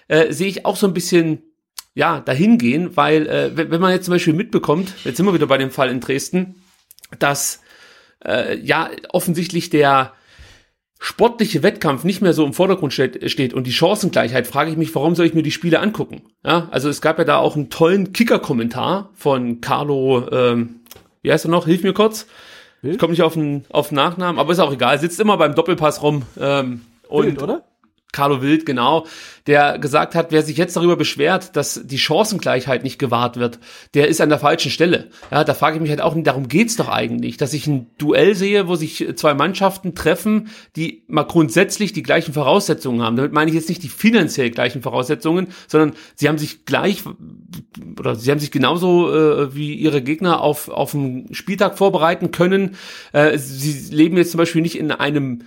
äh, 0.07 0.31
sehe 0.31 0.47
ich 0.47 0.65
auch 0.65 0.77
so 0.77 0.87
ein 0.87 0.93
bisschen 0.93 1.43
ja 1.95 2.21
dahin 2.21 2.57
gehen, 2.57 2.95
weil 2.95 3.27
äh, 3.27 3.51
wenn 3.57 3.81
man 3.81 3.91
jetzt 3.91 4.05
zum 4.05 4.13
Beispiel 4.13 4.33
mitbekommt, 4.33 4.93
jetzt 5.03 5.17
sind 5.17 5.25
wir 5.25 5.33
wieder 5.33 5.47
bei 5.47 5.57
dem 5.57 5.71
Fall 5.71 5.89
in 5.89 5.99
Dresden, 5.99 6.55
dass 7.19 7.59
äh, 8.25 8.57
ja 8.59 8.89
offensichtlich 9.09 9.69
der 9.69 10.13
sportliche 10.99 11.63
Wettkampf 11.63 12.03
nicht 12.03 12.21
mehr 12.21 12.33
so 12.33 12.45
im 12.45 12.53
Vordergrund 12.53 12.93
steht, 12.93 13.29
steht 13.31 13.53
und 13.53 13.65
die 13.65 13.73
Chancengleichheit, 13.73 14.45
frage 14.45 14.69
ich 14.69 14.77
mich, 14.77 14.93
warum 14.93 15.15
soll 15.15 15.25
ich 15.25 15.33
mir 15.33 15.41
die 15.41 15.51
Spiele 15.51 15.79
angucken? 15.79 16.21
Ja, 16.45 16.67
also 16.69 16.89
es 16.89 17.01
gab 17.01 17.17
ja 17.17 17.23
da 17.23 17.37
auch 17.37 17.55
einen 17.55 17.69
tollen 17.69 18.13
Kicker-Kommentar 18.13 19.09
von 19.15 19.61
Carlo, 19.61 20.29
ähm, 20.31 20.81
wie 21.23 21.31
heißt 21.31 21.45
er 21.45 21.51
noch? 21.51 21.65
Hilf 21.65 21.83
mir 21.83 21.93
kurz. 21.93 22.27
Ich 22.83 22.97
komme 22.97 23.11
nicht 23.11 23.21
auf 23.21 23.33
den, 23.33 23.65
auf 23.69 23.89
den 23.89 23.95
Nachnamen, 23.95 24.39
aber 24.39 24.51
ist 24.51 24.59
auch 24.59 24.73
egal. 24.73 24.99
Sitzt 24.99 25.19
immer 25.19 25.37
beim 25.37 25.53
Doppelpass 25.53 26.01
rum. 26.01 26.23
Ähm, 26.39 26.81
und 27.07 27.25
Wild, 27.25 27.41
oder? 27.41 27.63
Carlo 28.11 28.41
Wild, 28.41 28.65
genau, 28.65 29.05
der 29.47 29.79
gesagt 29.79 30.15
hat, 30.15 30.31
wer 30.31 30.43
sich 30.43 30.57
jetzt 30.57 30.75
darüber 30.75 30.95
beschwert, 30.95 31.55
dass 31.55 31.81
die 31.83 31.97
Chancengleichheit 31.97 32.83
nicht 32.83 32.99
gewahrt 32.99 33.37
wird, 33.37 33.59
der 33.93 34.07
ist 34.07 34.21
an 34.21 34.29
der 34.29 34.39
falschen 34.39 34.69
Stelle. 34.69 35.09
Ja, 35.31 35.43
da 35.43 35.53
frage 35.53 35.77
ich 35.77 35.81
mich 35.81 35.89
halt 35.89 36.01
auch, 36.01 36.15
darum 36.17 36.47
geht's 36.47 36.75
doch 36.75 36.89
eigentlich, 36.89 37.37
dass 37.37 37.53
ich 37.53 37.67
ein 37.67 37.87
Duell 37.97 38.35
sehe, 38.35 38.67
wo 38.67 38.75
sich 38.75 39.07
zwei 39.15 39.33
Mannschaften 39.33 39.95
treffen, 39.95 40.49
die 40.75 41.03
mal 41.07 41.23
grundsätzlich 41.23 41.93
die 41.93 42.03
gleichen 42.03 42.33
Voraussetzungen 42.33 43.01
haben. 43.01 43.15
Damit 43.15 43.31
meine 43.31 43.49
ich 43.49 43.55
jetzt 43.55 43.69
nicht 43.69 43.83
die 43.83 43.89
finanziell 43.89 44.51
gleichen 44.51 44.81
Voraussetzungen, 44.81 45.47
sondern 45.67 45.93
sie 46.15 46.27
haben 46.27 46.37
sich 46.37 46.65
gleich 46.65 47.03
oder 47.97 48.15
sie 48.15 48.29
haben 48.29 48.39
sich 48.39 48.51
genauso 48.51 49.13
äh, 49.13 49.55
wie 49.55 49.73
ihre 49.75 50.01
Gegner 50.01 50.41
auf 50.41 50.69
auf 50.69 50.93
einen 50.93 51.33
Spieltag 51.33 51.77
vorbereiten 51.77 52.31
können. 52.31 52.75
Äh, 53.13 53.37
sie 53.37 53.93
leben 53.93 54.17
jetzt 54.17 54.31
zum 54.31 54.37
Beispiel 54.37 54.61
nicht 54.61 54.77
in 54.77 54.91
einem 54.91 55.43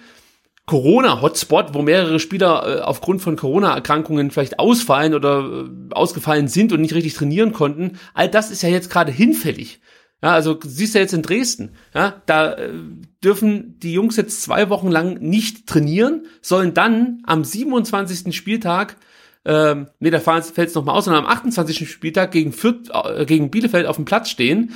Corona-Hotspot, 0.67 1.75
wo 1.75 1.83
mehrere 1.83 2.19
Spieler 2.19 2.79
äh, 2.79 2.81
aufgrund 2.81 3.21
von 3.21 3.37
Corona-Erkrankungen 3.37 4.31
vielleicht 4.31 4.59
ausfallen 4.59 5.15
oder 5.15 5.67
äh, 5.67 5.95
ausgefallen 5.95 6.49
sind 6.49 6.73
und 6.73 6.81
nicht 6.81 6.95
richtig 6.95 7.15
trainieren 7.15 7.53
konnten. 7.53 7.99
All 8.15 8.29
das 8.29 8.51
ist 8.51 8.63
ja 8.63 8.71
jetzt 8.71 8.91
gerade 8.91 9.13
hinfällig. 9.13 9.81
Ja, 10.23 10.33
also 10.33 10.59
siehst 10.65 10.95
du 10.95 11.01
jetzt 11.01 11.13
in 11.13 11.21
Dresden, 11.21 11.73
ja, 11.95 12.23
da 12.25 12.55
äh, 12.55 12.71
dürfen 13.23 13.79
die 13.81 13.93
Jungs 13.93 14.17
jetzt 14.17 14.41
zwei 14.41 14.71
Wochen 14.71 14.91
lang 14.91 15.19
nicht 15.21 15.67
trainieren, 15.67 16.25
sollen 16.41 16.73
dann 16.73 17.21
am 17.27 17.45
27. 17.45 18.35
Spieltag, 18.35 18.97
ähm, 19.45 19.89
nee, 20.01 20.09
da 20.09 20.21
fällt 20.21 20.57
es 20.57 20.75
nochmal 20.75 20.97
aus, 20.97 21.05
sondern 21.05 21.27
am 21.27 21.31
28. 21.31 21.91
Spieltag 21.91 22.33
gegen, 22.33 22.55
Fürth, 22.55 22.89
äh, 22.91 23.27
gegen 23.27 23.51
Bielefeld 23.51 23.85
auf 23.85 23.97
dem 23.97 24.07
Platz 24.07 24.31
stehen, 24.31 24.73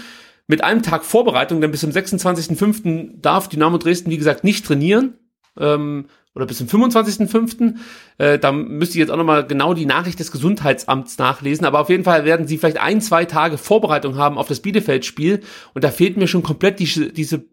mit 0.48 0.62
einem 0.62 0.82
Tag 0.82 1.02
Vorbereitung, 1.02 1.62
denn 1.62 1.70
bis 1.70 1.80
zum 1.80 1.92
26.05. 1.92 3.22
darf 3.22 3.48
Dynamo 3.48 3.78
Dresden, 3.78 4.10
wie 4.10 4.18
gesagt, 4.18 4.44
nicht 4.44 4.66
trainieren, 4.66 5.14
ähm, 5.58 6.06
oder 6.34 6.46
bis 6.46 6.58
zum 6.58 6.68
25.05. 6.68 7.74
Äh, 8.18 8.38
da 8.38 8.52
müsste 8.52 8.94
ich 8.94 9.00
jetzt 9.00 9.10
auch 9.10 9.16
nochmal 9.16 9.46
genau 9.46 9.74
die 9.74 9.86
Nachricht 9.86 10.20
des 10.20 10.30
Gesundheitsamts 10.30 11.18
nachlesen, 11.18 11.66
aber 11.66 11.80
auf 11.80 11.88
jeden 11.88 12.04
Fall 12.04 12.24
werden 12.24 12.46
sie 12.46 12.58
vielleicht 12.58 12.80
ein, 12.80 13.00
zwei 13.00 13.24
Tage 13.24 13.58
Vorbereitung 13.58 14.16
haben 14.16 14.38
auf 14.38 14.48
das 14.48 14.60
Bielefeld-Spiel 14.60 15.40
und 15.74 15.84
da 15.84 15.90
fehlt 15.90 16.16
mir 16.16 16.28
schon 16.28 16.42
komplett 16.42 16.78
die, 16.78 17.12
diese 17.12 17.44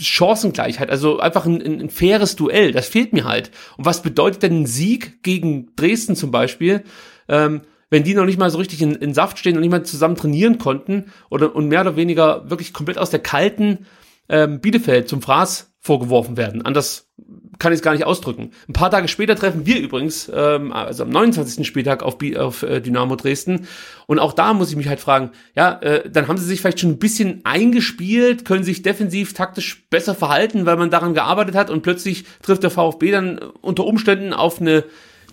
Chancengleichheit, 0.00 0.90
also 0.90 1.18
einfach 1.18 1.46
ein, 1.46 1.60
ein, 1.60 1.80
ein 1.80 1.90
faires 1.90 2.36
Duell, 2.36 2.72
das 2.72 2.88
fehlt 2.88 3.12
mir 3.12 3.24
halt. 3.24 3.50
Und 3.76 3.84
was 3.84 4.02
bedeutet 4.02 4.42
denn 4.42 4.62
ein 4.62 4.66
Sieg 4.66 5.22
gegen 5.22 5.74
Dresden 5.74 6.14
zum 6.14 6.30
Beispiel, 6.30 6.84
ähm, 7.28 7.62
wenn 7.90 8.04
die 8.04 8.14
noch 8.14 8.26
nicht 8.26 8.38
mal 8.38 8.50
so 8.50 8.58
richtig 8.58 8.82
in, 8.82 8.94
in 8.94 9.14
Saft 9.14 9.38
stehen 9.38 9.56
und 9.56 9.62
nicht 9.62 9.70
mal 9.70 9.82
zusammen 9.82 10.16
trainieren 10.16 10.58
konnten 10.58 11.06
oder 11.30 11.56
und 11.56 11.68
mehr 11.68 11.80
oder 11.80 11.96
weniger 11.96 12.48
wirklich 12.50 12.72
komplett 12.72 12.98
aus 12.98 13.10
der 13.10 13.20
kalten 13.20 13.86
ähm, 14.28 14.60
Bielefeld 14.60 15.08
zum 15.08 15.22
Fraß 15.22 15.74
vorgeworfen 15.80 16.36
werden. 16.36 16.64
Anders 16.64 17.10
kann 17.58 17.72
ich 17.72 17.78
es 17.78 17.82
gar 17.82 17.92
nicht 17.92 18.04
ausdrücken. 18.04 18.52
Ein 18.68 18.72
paar 18.72 18.90
Tage 18.90 19.08
später 19.08 19.34
treffen 19.34 19.66
wir 19.66 19.80
übrigens, 19.80 20.30
ähm, 20.32 20.72
also 20.72 21.04
am 21.04 21.10
29. 21.10 21.66
Spieltag 21.66 22.02
auf, 22.02 22.16
auf 22.36 22.62
äh, 22.62 22.80
Dynamo 22.80 23.16
Dresden. 23.16 23.66
Und 24.06 24.18
auch 24.18 24.32
da 24.32 24.54
muss 24.54 24.70
ich 24.70 24.76
mich 24.76 24.88
halt 24.88 25.00
fragen, 25.00 25.30
ja, 25.56 25.78
äh, 25.80 26.08
dann 26.08 26.28
haben 26.28 26.38
sie 26.38 26.46
sich 26.46 26.60
vielleicht 26.60 26.80
schon 26.80 26.90
ein 26.90 26.98
bisschen 26.98 27.40
eingespielt, 27.44 28.44
können 28.44 28.64
sich 28.64 28.82
defensiv 28.82 29.34
taktisch 29.34 29.86
besser 29.90 30.14
verhalten, 30.14 30.66
weil 30.66 30.76
man 30.76 30.90
daran 30.90 31.14
gearbeitet 31.14 31.54
hat 31.54 31.70
und 31.70 31.82
plötzlich 31.82 32.24
trifft 32.42 32.62
der 32.62 32.70
VfB 32.70 33.10
dann 33.10 33.38
unter 33.38 33.84
Umständen 33.84 34.32
auf 34.32 34.60
eine 34.60 34.84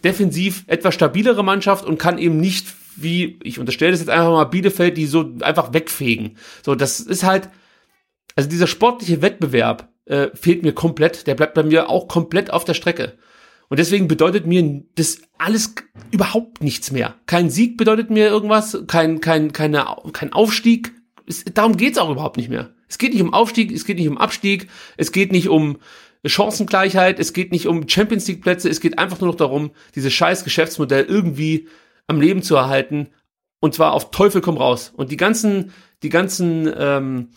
defensiv 0.03 0.63
etwas 0.67 0.93
stabilere 0.93 1.43
Mannschaft 1.43 1.85
und 1.85 1.97
kann 1.97 2.17
eben 2.17 2.39
nicht 2.39 2.67
wie, 2.95 3.39
ich 3.43 3.59
unterstelle 3.59 3.91
das 3.91 3.99
jetzt 3.99 4.09
einfach 4.09 4.31
mal 4.31 4.45
Bielefeld, 4.45 4.97
die 4.97 5.05
so 5.05 5.33
einfach 5.41 5.73
wegfegen. 5.73 6.37
So, 6.63 6.75
das 6.75 6.99
ist 6.99 7.23
halt, 7.23 7.49
also 8.35 8.49
dieser 8.49 8.67
sportliche 8.67 9.21
Wettbewerb, 9.21 9.89
äh, 10.05 10.29
fehlt 10.33 10.63
mir 10.63 10.73
komplett. 10.73 11.27
Der 11.27 11.35
bleibt 11.35 11.53
bei 11.53 11.63
mir 11.63 11.89
auch 11.89 12.07
komplett 12.07 12.51
auf 12.51 12.65
der 12.65 12.73
Strecke. 12.73 13.17
Und 13.67 13.79
deswegen 13.79 14.07
bedeutet 14.07 14.45
mir 14.45 14.83
das 14.95 15.21
alles 15.37 15.73
überhaupt 16.11 16.61
nichts 16.61 16.91
mehr. 16.91 17.15
Kein 17.25 17.49
Sieg 17.49 17.77
bedeutet 17.77 18.09
mir 18.09 18.27
irgendwas, 18.27 18.83
kein, 18.87 19.21
kein, 19.21 19.53
keine, 19.53 19.85
kein 20.13 20.33
Aufstieg. 20.33 20.93
Es, 21.25 21.43
darum 21.45 21.77
geht's 21.77 21.97
auch 21.97 22.11
überhaupt 22.11 22.37
nicht 22.37 22.49
mehr. 22.49 22.73
Es 22.87 22.99
geht 22.99 23.13
nicht 23.13 23.23
um 23.23 23.33
Aufstieg, 23.33 23.71
es 23.71 23.85
geht 23.85 23.97
nicht 23.97 24.07
um 24.07 24.19
Abstieg, 24.19 24.69
es 24.97 25.11
geht 25.11 25.31
nicht 25.31 25.49
um 25.49 25.77
Chancengleichheit, 26.23 27.19
es 27.19 27.33
geht 27.33 27.51
nicht 27.51 27.67
um 27.67 27.89
Champions 27.89 28.27
League 28.27 28.41
Plätze, 28.41 28.69
es 28.69 28.79
geht 28.79 28.99
einfach 28.99 29.19
nur 29.19 29.29
noch 29.29 29.35
darum, 29.35 29.71
dieses 29.95 30.13
scheiß 30.13 30.43
Geschäftsmodell 30.43 31.05
irgendwie 31.05 31.67
am 32.07 32.21
Leben 32.21 32.43
zu 32.43 32.55
erhalten. 32.55 33.09
Und 33.59 33.73
zwar 33.73 33.93
auf 33.93 34.11
Teufel 34.11 34.41
komm 34.41 34.57
raus. 34.57 34.93
Und 34.95 35.11
die 35.11 35.17
ganzen, 35.17 35.73
die 36.03 36.09
ganzen 36.09 36.71
ähm, 36.77 37.29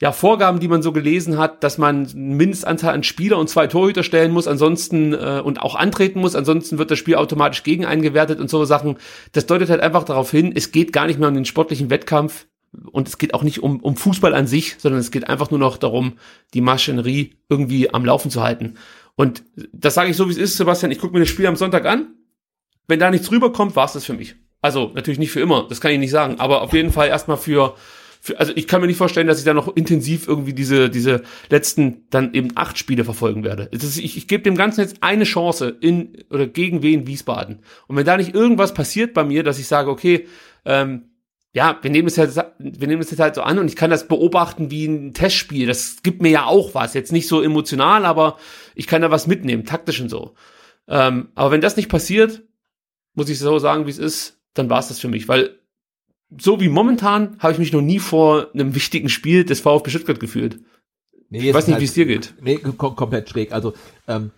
ja, 0.00 0.12
Vorgaben, 0.12 0.60
die 0.60 0.68
man 0.68 0.82
so 0.82 0.92
gelesen 0.92 1.38
hat, 1.38 1.64
dass 1.64 1.78
man 1.78 2.06
eine 2.06 2.34
Mindestanzahl 2.34 2.92
an 2.92 3.02
Spieler 3.02 3.38
und 3.38 3.48
zwei 3.48 3.66
Torhüter 3.66 4.02
stellen 4.02 4.30
muss, 4.30 4.46
ansonsten 4.46 5.14
äh, 5.14 5.40
und 5.42 5.62
auch 5.62 5.74
antreten 5.74 6.20
muss, 6.20 6.34
ansonsten 6.34 6.78
wird 6.78 6.90
das 6.90 6.98
Spiel 6.98 7.14
automatisch 7.14 7.62
gegen 7.62 7.86
eingewertet 7.86 8.38
und 8.38 8.50
so 8.50 8.64
Sachen. 8.64 8.98
Das 9.32 9.46
deutet 9.46 9.70
halt 9.70 9.80
einfach 9.80 10.04
darauf 10.04 10.30
hin, 10.30 10.52
es 10.54 10.70
geht 10.70 10.92
gar 10.92 11.06
nicht 11.06 11.18
mehr 11.18 11.28
um 11.28 11.34
den 11.34 11.46
sportlichen 11.46 11.88
Wettkampf 11.88 12.46
und 12.92 13.08
es 13.08 13.16
geht 13.16 13.32
auch 13.32 13.42
nicht 13.42 13.62
um, 13.62 13.80
um 13.80 13.96
Fußball 13.96 14.34
an 14.34 14.46
sich, 14.46 14.76
sondern 14.78 15.00
es 15.00 15.10
geht 15.10 15.28
einfach 15.28 15.50
nur 15.50 15.60
noch 15.60 15.78
darum, 15.78 16.18
die 16.52 16.60
Maschinerie 16.60 17.34
irgendwie 17.48 17.92
am 17.92 18.04
Laufen 18.04 18.30
zu 18.30 18.42
halten. 18.42 18.74
Und 19.14 19.44
das 19.72 19.94
sage 19.94 20.10
ich 20.10 20.16
so, 20.16 20.28
wie 20.28 20.32
es 20.32 20.38
ist, 20.38 20.58
Sebastian. 20.58 20.92
Ich 20.92 20.98
gucke 20.98 21.14
mir 21.14 21.20
das 21.20 21.30
Spiel 21.30 21.46
am 21.46 21.56
Sonntag 21.56 21.86
an. 21.86 22.08
Wenn 22.86 23.00
da 23.00 23.10
nichts 23.10 23.30
rüberkommt, 23.30 23.74
war 23.76 23.86
es 23.86 23.94
das 23.94 24.04
für 24.04 24.12
mich. 24.12 24.36
Also 24.60 24.92
natürlich 24.94 25.18
nicht 25.18 25.30
für 25.30 25.40
immer, 25.40 25.66
das 25.68 25.80
kann 25.80 25.92
ich 25.92 25.98
nicht 25.98 26.10
sagen, 26.10 26.38
aber 26.38 26.62
auf 26.62 26.72
jeden 26.72 26.92
Fall 26.92 27.08
erstmal 27.08 27.36
für, 27.36 27.76
also 28.36 28.52
ich 28.54 28.66
kann 28.66 28.80
mir 28.80 28.86
nicht 28.86 28.96
vorstellen, 28.96 29.26
dass 29.26 29.38
ich 29.38 29.44
da 29.44 29.54
noch 29.54 29.74
intensiv 29.76 30.26
irgendwie 30.26 30.52
diese, 30.52 30.90
diese 30.90 31.22
letzten 31.50 32.06
dann 32.10 32.34
eben 32.34 32.50
acht 32.54 32.78
Spiele 32.78 33.04
verfolgen 33.04 33.44
werde. 33.44 33.64
Ist, 33.70 33.98
ich 33.98 34.16
ich 34.16 34.28
gebe 34.28 34.42
dem 34.42 34.56
Ganzen 34.56 34.80
jetzt 34.80 35.02
eine 35.02 35.24
Chance 35.24 35.76
in 35.80 36.24
oder 36.30 36.46
gegen 36.46 36.82
wen 36.82 37.06
Wiesbaden. 37.06 37.60
Und 37.86 37.96
wenn 37.96 38.06
da 38.06 38.16
nicht 38.16 38.34
irgendwas 38.34 38.74
passiert 38.74 39.14
bei 39.14 39.24
mir, 39.24 39.42
dass 39.42 39.58
ich 39.58 39.66
sage, 39.66 39.90
okay, 39.90 40.26
ähm, 40.64 41.10
ja, 41.52 41.78
wir 41.80 41.90
nehmen 41.90 42.08
es 42.08 42.16
jetzt, 42.16 42.36
wir 42.58 42.86
nehmen 42.86 43.00
es 43.00 43.10
jetzt 43.10 43.20
halt 43.20 43.34
so 43.34 43.42
an 43.42 43.58
und 43.58 43.68
ich 43.68 43.76
kann 43.76 43.90
das 43.90 44.08
beobachten 44.08 44.70
wie 44.70 44.84
ein 44.84 45.14
Testspiel. 45.14 45.66
Das 45.66 46.02
gibt 46.02 46.20
mir 46.20 46.30
ja 46.30 46.44
auch 46.44 46.74
was. 46.74 46.92
Jetzt 46.92 47.12
nicht 47.12 47.28
so 47.28 47.40
emotional, 47.40 48.04
aber 48.04 48.36
ich 48.74 48.86
kann 48.86 49.00
da 49.00 49.10
was 49.10 49.26
mitnehmen, 49.26 49.64
taktisch 49.64 50.00
und 50.00 50.10
so. 50.10 50.34
Ähm, 50.86 51.28
aber 51.34 51.52
wenn 51.52 51.62
das 51.62 51.76
nicht 51.76 51.88
passiert, 51.88 52.42
muss 53.14 53.30
ich 53.30 53.38
so 53.38 53.58
sagen, 53.58 53.86
wie 53.86 53.90
es 53.90 53.98
ist, 53.98 54.38
dann 54.52 54.68
war 54.68 54.80
es 54.80 54.88
das 54.88 55.00
für 55.00 55.08
mich, 55.08 55.28
weil 55.28 55.58
so 56.38 56.60
wie 56.60 56.68
momentan 56.68 57.36
habe 57.38 57.52
ich 57.52 57.58
mich 57.58 57.72
noch 57.72 57.82
nie 57.82 57.98
vor 57.98 58.48
einem 58.54 58.74
wichtigen 58.74 59.08
Spiel 59.08 59.44
des 59.44 59.60
VfB 59.60 59.90
Stuttgart 59.90 60.20
gefühlt. 60.20 60.60
Nee, 61.28 61.48
ich 61.48 61.54
weiß 61.54 61.66
nicht, 61.66 61.74
halt, 61.74 61.80
wie 61.80 61.86
es 61.86 61.94
dir 61.94 62.06
geht. 62.06 62.34
Nee, 62.40 62.56
kom 62.56 62.96
komplett 62.96 63.28
schräg. 63.28 63.52
Also 63.52 63.74
ähm, 64.06 64.30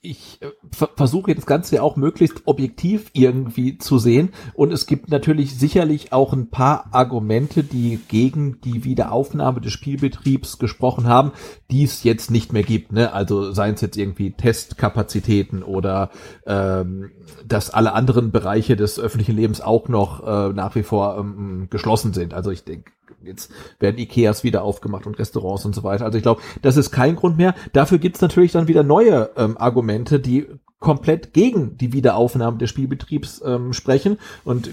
ich 0.00 0.40
äh, 0.40 0.50
versuche 0.96 1.34
das 1.34 1.46
Ganze 1.46 1.76
ja 1.76 1.82
auch 1.82 1.96
möglichst 1.96 2.42
objektiv 2.46 3.10
irgendwie 3.14 3.78
zu 3.78 3.98
sehen. 3.98 4.30
Und 4.54 4.72
es 4.72 4.86
gibt 4.86 5.10
natürlich 5.10 5.58
sicherlich 5.58 6.12
auch 6.12 6.32
ein 6.32 6.50
paar 6.50 6.86
Argumente, 6.92 7.64
die 7.64 7.98
gegen 8.08 8.60
die 8.60 8.84
Wiederaufnahme 8.84 9.60
des 9.60 9.72
Spielbetriebs 9.72 10.58
gesprochen 10.58 11.08
haben, 11.08 11.32
die 11.70 11.82
es 11.82 12.04
jetzt 12.04 12.30
nicht 12.30 12.52
mehr 12.52 12.62
gibt. 12.62 12.92
Ne? 12.92 13.12
Also 13.12 13.52
seien 13.52 13.74
es 13.74 13.80
jetzt 13.80 13.96
irgendwie 13.96 14.32
Testkapazitäten 14.32 15.62
oder 15.64 16.10
ähm, 16.46 17.10
dass 17.44 17.70
alle 17.70 17.92
anderen 17.92 18.30
Bereiche 18.30 18.76
des 18.76 19.00
öffentlichen 19.00 19.36
Lebens 19.36 19.60
auch 19.60 19.88
noch 19.88 20.24
äh, 20.24 20.52
nach 20.52 20.76
wie 20.76 20.84
vor 20.84 21.18
ähm, 21.18 21.66
geschlossen 21.70 22.12
sind. 22.12 22.34
Also 22.34 22.50
ich 22.50 22.64
denke, 22.64 22.92
Jetzt 23.22 23.50
werden 23.80 23.98
Ikeas 23.98 24.44
wieder 24.44 24.62
aufgemacht 24.62 25.06
und 25.06 25.18
Restaurants 25.18 25.64
und 25.64 25.74
so 25.74 25.82
weiter. 25.82 26.04
Also 26.04 26.18
ich 26.18 26.22
glaube, 26.22 26.42
das 26.62 26.76
ist 26.76 26.90
kein 26.90 27.16
Grund 27.16 27.36
mehr. 27.36 27.54
Dafür 27.72 27.98
gibt's 27.98 28.20
natürlich 28.20 28.52
dann 28.52 28.68
wieder 28.68 28.82
neue 28.82 29.30
ähm, 29.36 29.56
Argumente, 29.58 30.20
die 30.20 30.46
komplett 30.80 31.32
gegen 31.32 31.76
die 31.76 31.92
Wiederaufnahme 31.92 32.58
des 32.58 32.70
Spielbetriebs 32.70 33.42
ähm, 33.44 33.72
sprechen. 33.72 34.18
Und 34.44 34.68
äh, 34.68 34.70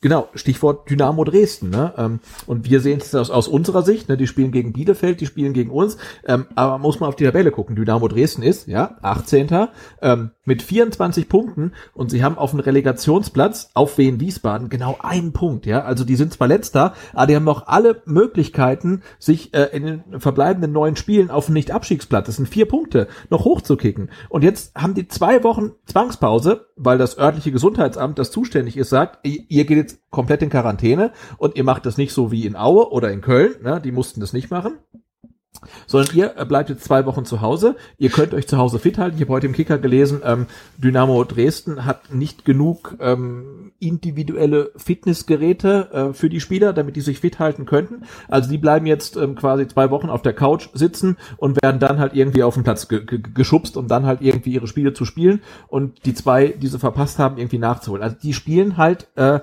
Genau, 0.00 0.28
Stichwort 0.34 0.88
Dynamo 0.88 1.24
Dresden. 1.24 1.70
Ne? 1.70 1.92
Ähm, 1.96 2.20
und 2.46 2.70
wir 2.70 2.80
sehen 2.80 3.00
es 3.00 3.14
aus, 3.16 3.30
aus 3.30 3.48
unserer 3.48 3.82
Sicht, 3.82 4.08
ne? 4.08 4.16
die 4.16 4.28
spielen 4.28 4.52
gegen 4.52 4.72
Bielefeld, 4.72 5.20
die 5.20 5.26
spielen 5.26 5.52
gegen 5.52 5.70
uns, 5.70 5.96
ähm, 6.24 6.46
aber 6.54 6.78
muss 6.78 7.00
man 7.00 7.08
auf 7.08 7.16
die 7.16 7.24
Tabelle 7.24 7.50
gucken. 7.50 7.74
Dynamo 7.74 8.06
Dresden 8.06 8.42
ist, 8.42 8.68
ja, 8.68 8.96
18. 9.02 9.68
Ähm, 10.00 10.30
mit 10.44 10.62
24 10.62 11.28
Punkten 11.28 11.72
und 11.94 12.10
sie 12.10 12.22
haben 12.22 12.38
auf 12.38 12.52
dem 12.52 12.60
Relegationsplatz 12.60 13.70
auf 13.74 13.98
Wien 13.98 14.20
Wiesbaden 14.20 14.68
genau 14.68 14.96
einen 15.00 15.32
Punkt. 15.32 15.66
Ja, 15.66 15.82
Also 15.82 16.04
die 16.04 16.16
sind 16.16 16.32
zwar 16.32 16.46
letzter, 16.46 16.94
aber 17.12 17.26
die 17.26 17.34
haben 17.34 17.44
noch 17.44 17.66
alle 17.66 18.00
Möglichkeiten, 18.06 19.02
sich 19.18 19.52
äh, 19.52 19.64
in 19.72 19.84
den 19.84 20.20
verbleibenden 20.20 20.70
neun 20.70 20.94
Spielen 20.94 21.30
auf 21.30 21.46
dem 21.46 21.54
Nicht-Abstiegsplatz, 21.54 22.26
das 22.26 22.36
sind 22.36 22.48
vier 22.48 22.66
Punkte, 22.66 23.08
noch 23.30 23.44
hochzukicken. 23.44 24.10
Und 24.28 24.44
jetzt 24.44 24.74
haben 24.76 24.94
die 24.94 25.08
zwei 25.08 25.42
Wochen 25.42 25.72
Zwangspause, 25.86 26.66
weil 26.76 26.98
das 26.98 27.18
örtliche 27.18 27.50
Gesundheitsamt, 27.50 28.18
das 28.18 28.30
zuständig 28.30 28.76
ist, 28.76 28.90
sagt, 28.90 29.26
ihr 29.26 29.64
geht 29.64 29.76
jetzt 29.76 29.87
komplett 30.10 30.42
in 30.42 30.50
Quarantäne 30.50 31.12
und 31.36 31.56
ihr 31.56 31.64
macht 31.64 31.86
das 31.86 31.96
nicht 31.96 32.12
so 32.12 32.30
wie 32.30 32.46
in 32.46 32.56
Aue 32.56 32.90
oder 32.90 33.10
in 33.10 33.20
Köln, 33.20 33.54
ne, 33.62 33.80
die 33.82 33.92
mussten 33.92 34.20
das 34.20 34.32
nicht 34.32 34.50
machen 34.50 34.78
sondern 35.86 36.14
ihr 36.16 36.36
äh, 36.36 36.44
bleibt 36.44 36.70
jetzt 36.70 36.84
zwei 36.84 37.06
Wochen 37.06 37.24
zu 37.24 37.40
Hause. 37.40 37.76
Ihr 37.96 38.10
könnt 38.10 38.34
euch 38.34 38.46
zu 38.46 38.58
Hause 38.58 38.78
fit 38.78 38.98
halten. 38.98 39.16
Ich 39.16 39.22
habe 39.22 39.32
heute 39.32 39.46
im 39.46 39.52
Kicker 39.52 39.78
gelesen, 39.78 40.22
ähm, 40.24 40.46
Dynamo 40.76 41.22
Dresden 41.24 41.84
hat 41.84 42.12
nicht 42.12 42.44
genug 42.44 42.96
ähm, 43.00 43.72
individuelle 43.80 44.72
Fitnessgeräte 44.76 45.90
äh, 45.92 46.12
für 46.12 46.28
die 46.28 46.40
Spieler, 46.40 46.72
damit 46.72 46.96
die 46.96 47.00
sich 47.00 47.20
fit 47.20 47.38
halten 47.38 47.66
könnten. 47.66 48.04
Also 48.28 48.50
die 48.50 48.58
bleiben 48.58 48.86
jetzt 48.86 49.16
ähm, 49.16 49.34
quasi 49.34 49.66
zwei 49.68 49.90
Wochen 49.90 50.10
auf 50.10 50.22
der 50.22 50.34
Couch 50.34 50.68
sitzen 50.74 51.16
und 51.36 51.62
werden 51.62 51.80
dann 51.80 51.98
halt 51.98 52.14
irgendwie 52.14 52.42
auf 52.42 52.54
den 52.54 52.64
Platz 52.64 52.88
ge 52.88 53.04
ge 53.04 53.20
geschubst, 53.34 53.76
um 53.76 53.88
dann 53.88 54.06
halt 54.06 54.20
irgendwie 54.20 54.52
ihre 54.52 54.66
Spiele 54.66 54.92
zu 54.92 55.04
spielen 55.04 55.42
und 55.68 56.04
die 56.06 56.14
zwei, 56.14 56.48
die 56.48 56.68
sie 56.68 56.78
verpasst 56.78 57.18
haben, 57.18 57.38
irgendwie 57.38 57.58
nachzuholen. 57.58 58.02
Also 58.02 58.16
die 58.20 58.32
spielen 58.32 58.76
halt 58.76 59.08
äh, 59.16 59.40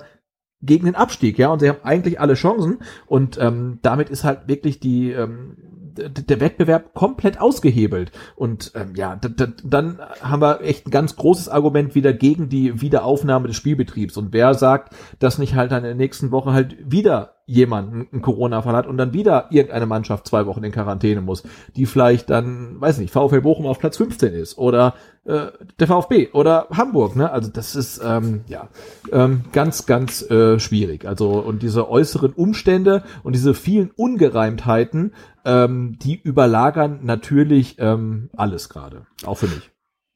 gegen 0.62 0.86
den 0.86 0.94
Abstieg, 0.94 1.38
ja, 1.38 1.48
und 1.48 1.60
sie 1.60 1.68
haben 1.68 1.84
eigentlich 1.84 2.20
alle 2.20 2.34
Chancen. 2.34 2.78
Und 3.06 3.38
ähm, 3.40 3.78
damit 3.82 4.10
ist 4.10 4.24
halt 4.24 4.48
wirklich 4.48 4.80
die 4.80 5.10
ähm, 5.10 5.56
der 5.96 6.40
Wettbewerb 6.40 6.94
komplett 6.94 7.40
ausgehebelt. 7.40 8.12
Und 8.36 8.72
ähm, 8.74 8.94
ja, 8.94 9.18
dann 9.64 9.98
haben 10.20 10.42
wir 10.42 10.60
echt 10.62 10.86
ein 10.86 10.90
ganz 10.90 11.16
großes 11.16 11.48
Argument 11.48 11.94
wieder 11.94 12.12
gegen 12.12 12.48
die 12.48 12.80
Wiederaufnahme 12.80 13.48
des 13.48 13.56
Spielbetriebs. 13.56 14.16
Und 14.16 14.32
wer 14.32 14.54
sagt, 14.54 14.94
dass 15.18 15.38
nicht 15.38 15.54
halt 15.54 15.72
in 15.72 15.82
der 15.82 15.94
nächsten 15.94 16.30
Woche 16.30 16.52
halt 16.52 16.76
wieder 16.90 17.36
jemand 17.46 18.12
einen 18.12 18.22
Corona-Fall 18.22 18.74
hat 18.74 18.88
und 18.88 18.98
dann 18.98 19.12
wieder 19.12 19.46
irgendeine 19.50 19.86
Mannschaft 19.86 20.26
zwei 20.26 20.46
Wochen 20.46 20.64
in 20.64 20.72
Quarantäne 20.72 21.20
muss, 21.20 21.44
die 21.76 21.86
vielleicht 21.86 22.28
dann, 22.28 22.80
weiß 22.80 22.98
nicht, 22.98 23.12
VfL 23.12 23.40
Bochum 23.40 23.66
auf 23.66 23.78
Platz 23.78 23.96
15 23.98 24.34
ist 24.34 24.58
oder 24.58 24.94
äh, 25.24 25.46
der 25.78 25.86
VfB 25.86 26.30
oder 26.32 26.66
Hamburg, 26.72 27.14
ne? 27.14 27.30
Also 27.30 27.48
das 27.50 27.76
ist 27.76 28.00
ähm, 28.04 28.42
ja 28.48 28.68
ähm, 29.12 29.44
ganz, 29.52 29.86
ganz 29.86 30.28
äh, 30.28 30.58
schwierig. 30.58 31.06
Also 31.06 31.30
und 31.38 31.62
diese 31.62 31.88
äußeren 31.88 32.32
Umstände 32.32 33.04
und 33.22 33.34
diese 33.34 33.54
vielen 33.54 33.92
Ungereimtheiten, 33.92 35.12
ähm, 35.46 35.96
die 36.02 36.20
überlagern 36.20 37.00
natürlich 37.04 37.76
ähm, 37.78 38.28
alles 38.36 38.68
gerade, 38.68 39.06
auch 39.24 39.38
für 39.38 39.46
mich. 39.46 39.70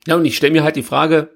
Ja, 0.07 0.17
und 0.17 0.25
ich 0.25 0.37
stelle 0.37 0.53
mir 0.53 0.65
halt 0.65 0.77
die 0.77 0.83
Frage, 0.83 1.31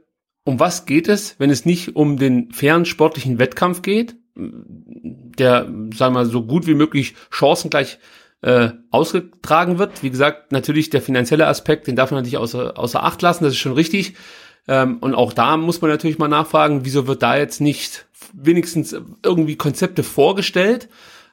um 0.44 0.58
was 0.58 0.84
geht 0.84 1.08
es, 1.08 1.38
wenn 1.38 1.48
es 1.48 1.64
nicht 1.64 1.96
um 1.96 2.18
den 2.18 2.50
fairen 2.50 2.84
sportlichen 2.84 3.38
Wettkampf 3.38 3.82
geht, 3.82 4.16
der, 4.36 5.62
sagen 5.64 5.94
wir 5.96 6.10
mal, 6.10 6.26
so 6.26 6.44
gut 6.44 6.66
wie 6.66 6.74
möglich 6.74 7.14
chancengleich 7.30 7.98
äh, 8.42 8.70
ausgetragen 8.90 9.78
wird. 9.78 10.02
Wie 10.02 10.10
gesagt, 10.10 10.50
natürlich 10.50 10.90
der 10.90 11.00
finanzielle 11.00 11.46
Aspekt, 11.46 11.86
den 11.86 11.96
darf 11.96 12.10
man 12.10 12.18
natürlich 12.18 12.38
außer, 12.38 12.76
außer 12.76 13.02
Acht 13.02 13.22
lassen, 13.22 13.44
das 13.44 13.54
ist 13.54 13.60
schon 13.60 13.72
richtig. 13.72 14.16
Ähm, 14.66 14.98
und 14.98 15.14
auch 15.14 15.32
da 15.32 15.56
muss 15.56 15.80
man 15.80 15.90
natürlich 15.90 16.18
mal 16.18 16.28
nachfragen, 16.28 16.84
wieso 16.84 17.06
wird 17.06 17.22
da 17.22 17.36
jetzt 17.36 17.60
nicht 17.60 18.06
wenigstens 18.32 18.96
irgendwie 19.22 19.56
Konzepte 19.56 20.02
vorgestellt, 20.02 20.88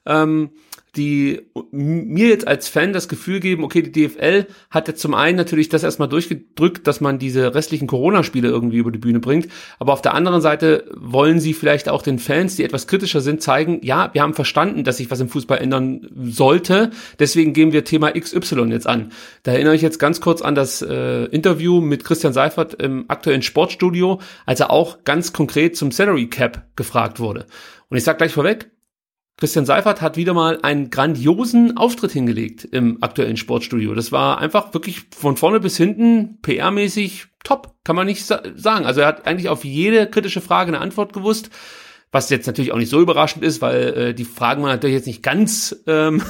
ähm, 0.05 0.51
die 0.97 1.41
mir 1.71 2.27
jetzt 2.27 2.47
als 2.47 2.67
Fan 2.67 2.91
das 2.91 3.07
Gefühl 3.07 3.39
geben, 3.39 3.63
okay, 3.63 3.81
die 3.81 3.91
DFL 3.91 4.45
hat 4.69 4.89
jetzt 4.89 5.01
zum 5.01 5.13
einen 5.13 5.37
natürlich 5.37 5.69
das 5.69 5.83
erstmal 5.83 6.09
durchgedrückt, 6.09 6.85
dass 6.85 6.99
man 6.99 7.17
diese 7.17 7.55
restlichen 7.55 7.87
Corona-Spiele 7.87 8.49
irgendwie 8.49 8.77
über 8.77 8.91
die 8.91 8.99
Bühne 8.99 9.21
bringt, 9.21 9.47
aber 9.79 9.93
auf 9.93 10.01
der 10.01 10.13
anderen 10.13 10.41
Seite 10.41 10.89
wollen 10.95 11.39
sie 11.39 11.53
vielleicht 11.53 11.87
auch 11.87 12.01
den 12.01 12.19
Fans, 12.19 12.57
die 12.57 12.65
etwas 12.65 12.87
kritischer 12.87 13.21
sind, 13.21 13.41
zeigen, 13.41 13.79
ja, 13.83 14.09
wir 14.13 14.21
haben 14.21 14.33
verstanden, 14.33 14.83
dass 14.83 14.97
sich 14.97 15.09
was 15.09 15.21
im 15.21 15.29
Fußball 15.29 15.59
ändern 15.59 16.09
sollte, 16.23 16.91
deswegen 17.19 17.53
gehen 17.53 17.71
wir 17.71 17.85
Thema 17.85 18.11
XY 18.11 18.65
jetzt 18.71 18.87
an. 18.87 19.13
Da 19.43 19.53
erinnere 19.53 19.75
ich 19.75 19.81
jetzt 19.81 19.97
ganz 19.97 20.19
kurz 20.19 20.41
an 20.41 20.55
das 20.55 20.81
äh, 20.81 21.25
Interview 21.25 21.79
mit 21.79 22.03
Christian 22.03 22.33
Seifert 22.33 22.73
im 22.81 23.05
aktuellen 23.07 23.43
Sportstudio, 23.43 24.19
als 24.45 24.59
er 24.59 24.71
auch 24.71 25.05
ganz 25.05 25.31
konkret 25.31 25.77
zum 25.77 25.91
Salary 25.91 26.27
Cap 26.27 26.67
gefragt 26.75 27.19
wurde. 27.19 27.45
Und 27.89 27.97
ich 27.97 28.03
sage 28.03 28.17
gleich 28.17 28.33
vorweg, 28.33 28.71
Christian 29.41 29.65
Seifert 29.65 30.01
hat 30.01 30.17
wieder 30.17 30.35
mal 30.35 30.59
einen 30.61 30.91
grandiosen 30.91 31.75
Auftritt 31.75 32.11
hingelegt 32.11 32.63
im 32.63 33.01
aktuellen 33.01 33.37
Sportstudio. 33.37 33.95
Das 33.95 34.11
war 34.11 34.37
einfach 34.37 34.75
wirklich 34.75 35.01
von 35.17 35.35
vorne 35.35 35.59
bis 35.59 35.77
hinten 35.77 36.37
PR-mäßig 36.43 37.25
top, 37.43 37.73
kann 37.83 37.95
man 37.95 38.05
nicht 38.05 38.23
sagen. 38.23 38.85
Also 38.85 39.01
er 39.01 39.07
hat 39.07 39.25
eigentlich 39.25 39.49
auf 39.49 39.65
jede 39.65 40.05
kritische 40.05 40.41
Frage 40.41 40.67
eine 40.67 40.79
Antwort 40.79 41.11
gewusst, 41.13 41.49
was 42.11 42.29
jetzt 42.29 42.45
natürlich 42.45 42.71
auch 42.71 42.77
nicht 42.77 42.91
so 42.91 43.01
überraschend 43.01 43.43
ist, 43.43 43.63
weil 43.63 43.81
äh, 43.81 44.13
die 44.13 44.25
Fragen 44.25 44.61
waren 44.61 44.69
natürlich 44.69 44.97
jetzt 44.97 45.07
nicht 45.07 45.23
ganz 45.23 45.75
ähm, 45.87 46.21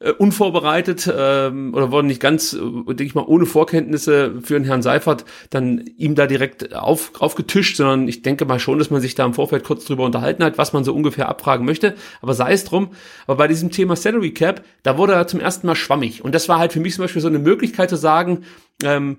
äh, 0.00 0.12
unvorbereitet 0.12 1.12
ähm, 1.14 1.74
oder 1.74 1.92
wurden 1.92 2.06
nicht 2.06 2.20
ganz, 2.20 2.54
äh, 2.54 2.58
denke 2.58 3.04
ich 3.04 3.14
mal, 3.14 3.24
ohne 3.26 3.44
Vorkenntnisse 3.44 4.40
für 4.42 4.54
den 4.54 4.64
Herrn 4.64 4.82
Seifert 4.82 5.26
dann 5.50 5.84
ihm 5.98 6.14
da 6.14 6.26
direkt 6.26 6.74
auf, 6.74 7.12
aufgetischt, 7.20 7.76
sondern 7.76 8.08
ich 8.08 8.22
denke 8.22 8.46
mal 8.46 8.58
schon, 8.58 8.78
dass 8.78 8.90
man 8.90 9.02
sich 9.02 9.14
da 9.14 9.26
im 9.26 9.34
Vorfeld 9.34 9.62
kurz 9.62 9.84
drüber 9.84 10.04
unterhalten 10.04 10.42
hat, 10.42 10.56
was 10.56 10.72
man 10.72 10.84
so 10.84 10.94
ungefähr 10.94 11.28
abfragen 11.28 11.66
möchte. 11.66 11.94
Aber 12.22 12.32
sei 12.32 12.52
es 12.52 12.64
drum. 12.64 12.92
Aber 13.26 13.36
bei 13.36 13.48
diesem 13.48 13.70
Thema 13.70 13.94
Salary 13.94 14.32
Cap, 14.32 14.64
da 14.82 14.96
wurde 14.96 15.12
er 15.12 15.26
zum 15.26 15.38
ersten 15.38 15.66
Mal 15.66 15.76
schwammig. 15.76 16.24
Und 16.24 16.34
das 16.34 16.48
war 16.48 16.58
halt 16.58 16.72
für 16.72 16.80
mich 16.80 16.94
zum 16.94 17.04
Beispiel 17.04 17.22
so 17.22 17.28
eine 17.28 17.38
Möglichkeit 17.38 17.90
zu 17.90 17.96
sagen, 17.96 18.44
ähm, 18.82 19.18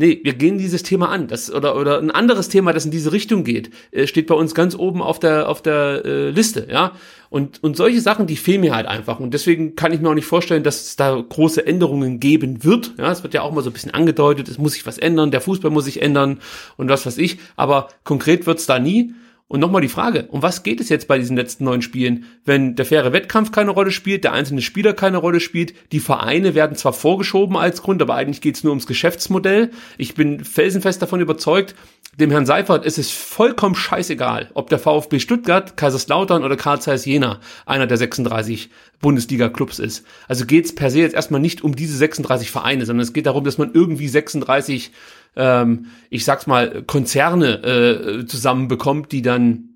Nee, 0.00 0.18
wir 0.24 0.32
gehen 0.32 0.56
dieses 0.56 0.82
Thema 0.82 1.10
an. 1.10 1.28
Das, 1.28 1.52
oder, 1.52 1.76
oder 1.76 1.98
ein 1.98 2.10
anderes 2.10 2.48
Thema, 2.48 2.72
das 2.72 2.86
in 2.86 2.90
diese 2.90 3.12
Richtung 3.12 3.44
geht, 3.44 3.68
äh, 3.90 4.06
steht 4.06 4.28
bei 4.28 4.34
uns 4.34 4.54
ganz 4.54 4.74
oben 4.74 5.02
auf 5.02 5.18
der, 5.18 5.46
auf 5.46 5.60
der 5.60 6.02
äh, 6.06 6.30
Liste, 6.30 6.68
ja. 6.70 6.92
Und, 7.28 7.62
und 7.62 7.76
solche 7.76 8.00
Sachen, 8.00 8.26
die 8.26 8.36
fehlen 8.36 8.62
mir 8.62 8.74
halt 8.74 8.86
einfach. 8.86 9.20
Und 9.20 9.34
deswegen 9.34 9.76
kann 9.76 9.92
ich 9.92 10.00
mir 10.00 10.08
auch 10.08 10.14
nicht 10.14 10.24
vorstellen, 10.24 10.62
dass 10.62 10.80
es 10.80 10.96
da 10.96 11.14
große 11.20 11.66
Änderungen 11.66 12.18
geben 12.18 12.64
wird. 12.64 12.94
Ja, 12.96 13.12
es 13.12 13.22
wird 13.22 13.34
ja 13.34 13.42
auch 13.42 13.52
mal 13.52 13.60
so 13.60 13.68
ein 13.68 13.74
bisschen 13.74 13.92
angedeutet, 13.92 14.48
es 14.48 14.56
muss 14.56 14.72
sich 14.72 14.86
was 14.86 14.96
ändern, 14.96 15.30
der 15.30 15.42
Fußball 15.42 15.70
muss 15.70 15.84
sich 15.84 16.00
ändern 16.00 16.40
und 16.78 16.88
was 16.88 17.04
weiß 17.04 17.18
ich. 17.18 17.38
Aber 17.56 17.88
konkret 18.02 18.46
wird's 18.46 18.64
da 18.64 18.78
nie. 18.78 19.12
Und 19.50 19.58
nochmal 19.58 19.82
die 19.82 19.88
Frage, 19.88 20.26
um 20.28 20.42
was 20.42 20.62
geht 20.62 20.80
es 20.80 20.90
jetzt 20.90 21.08
bei 21.08 21.18
diesen 21.18 21.36
letzten 21.36 21.64
neun 21.64 21.82
Spielen, 21.82 22.26
wenn 22.44 22.76
der 22.76 22.86
faire 22.86 23.12
Wettkampf 23.12 23.50
keine 23.50 23.72
Rolle 23.72 23.90
spielt, 23.90 24.22
der 24.22 24.32
einzelne 24.32 24.62
Spieler 24.62 24.92
keine 24.92 25.16
Rolle 25.16 25.40
spielt, 25.40 25.74
die 25.90 25.98
Vereine 25.98 26.54
werden 26.54 26.76
zwar 26.76 26.92
vorgeschoben 26.92 27.56
als 27.56 27.82
Grund, 27.82 28.00
aber 28.00 28.14
eigentlich 28.14 28.40
geht 28.40 28.54
es 28.54 28.62
nur 28.62 28.70
ums 28.70 28.86
Geschäftsmodell. 28.86 29.72
Ich 29.98 30.14
bin 30.14 30.44
felsenfest 30.44 31.02
davon 31.02 31.20
überzeugt, 31.20 31.74
dem 32.16 32.30
Herrn 32.30 32.46
Seifert 32.46 32.84
ist 32.84 32.98
es 32.98 33.10
vollkommen 33.10 33.74
scheißegal, 33.74 34.50
ob 34.54 34.68
der 34.68 34.78
VfB 34.78 35.18
Stuttgart, 35.18 35.76
Kaiserslautern 35.76 36.44
oder 36.44 36.56
Karl 36.56 36.80
Zeiss 36.80 37.04
Jena 37.04 37.40
einer 37.66 37.88
der 37.88 37.96
36 37.96 38.70
Bundesliga-Clubs 39.00 39.80
ist. 39.80 40.06
Also 40.28 40.46
geht 40.46 40.66
es 40.66 40.74
per 40.76 40.90
se 40.90 41.00
jetzt 41.00 41.14
erstmal 41.14 41.40
nicht 41.40 41.64
um 41.64 41.74
diese 41.74 41.96
36 41.96 42.52
Vereine, 42.52 42.86
sondern 42.86 43.02
es 43.02 43.12
geht 43.12 43.26
darum, 43.26 43.42
dass 43.42 43.58
man 43.58 43.72
irgendwie 43.74 44.08
36 44.08 44.92
ähm, 45.36 45.86
ich 46.10 46.24
sag's 46.24 46.46
mal, 46.46 46.82
Konzerne 46.82 47.62
äh, 47.62 48.26
zusammenbekommt, 48.26 49.12
die 49.12 49.22
dann 49.22 49.70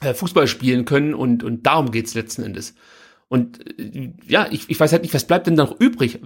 äh, 0.00 0.14
Fußball 0.14 0.46
spielen 0.46 0.84
können 0.84 1.14
und, 1.14 1.42
und 1.42 1.66
darum 1.66 1.90
geht's 1.90 2.14
letzten 2.14 2.42
Endes. 2.42 2.74
Und 3.28 3.80
äh, 3.80 4.12
ja, 4.26 4.46
ich, 4.50 4.70
ich 4.70 4.78
weiß 4.78 4.92
halt 4.92 5.02
nicht, 5.02 5.14
was 5.14 5.26
bleibt 5.26 5.46
denn 5.46 5.56
da 5.56 5.64
noch 5.64 5.80
übrig? 5.80 6.20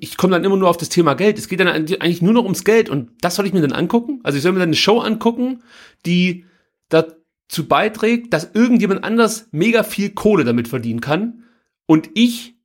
Ich 0.00 0.16
komme 0.16 0.32
dann 0.32 0.44
immer 0.44 0.56
nur 0.56 0.68
auf 0.68 0.76
das 0.76 0.88
Thema 0.88 1.14
Geld. 1.14 1.38
Es 1.38 1.48
geht 1.48 1.60
dann 1.60 1.68
eigentlich 1.68 2.22
nur 2.22 2.32
noch 2.32 2.44
ums 2.44 2.64
Geld 2.64 2.88
und 2.88 3.10
das 3.20 3.36
soll 3.36 3.46
ich 3.46 3.52
mir 3.52 3.60
dann 3.60 3.72
angucken? 3.72 4.20
Also 4.22 4.36
ich 4.36 4.42
soll 4.42 4.52
mir 4.52 4.60
dann 4.60 4.70
eine 4.70 4.76
Show 4.76 5.00
angucken, 5.00 5.62
die 6.06 6.44
dazu 6.88 7.66
beiträgt, 7.68 8.32
dass 8.32 8.50
irgendjemand 8.54 9.04
anders 9.04 9.48
mega 9.50 9.82
viel 9.82 10.10
Kohle 10.10 10.44
damit 10.44 10.68
verdienen 10.68 11.00
kann 11.00 11.44
und 11.86 12.10
ich 12.14 12.56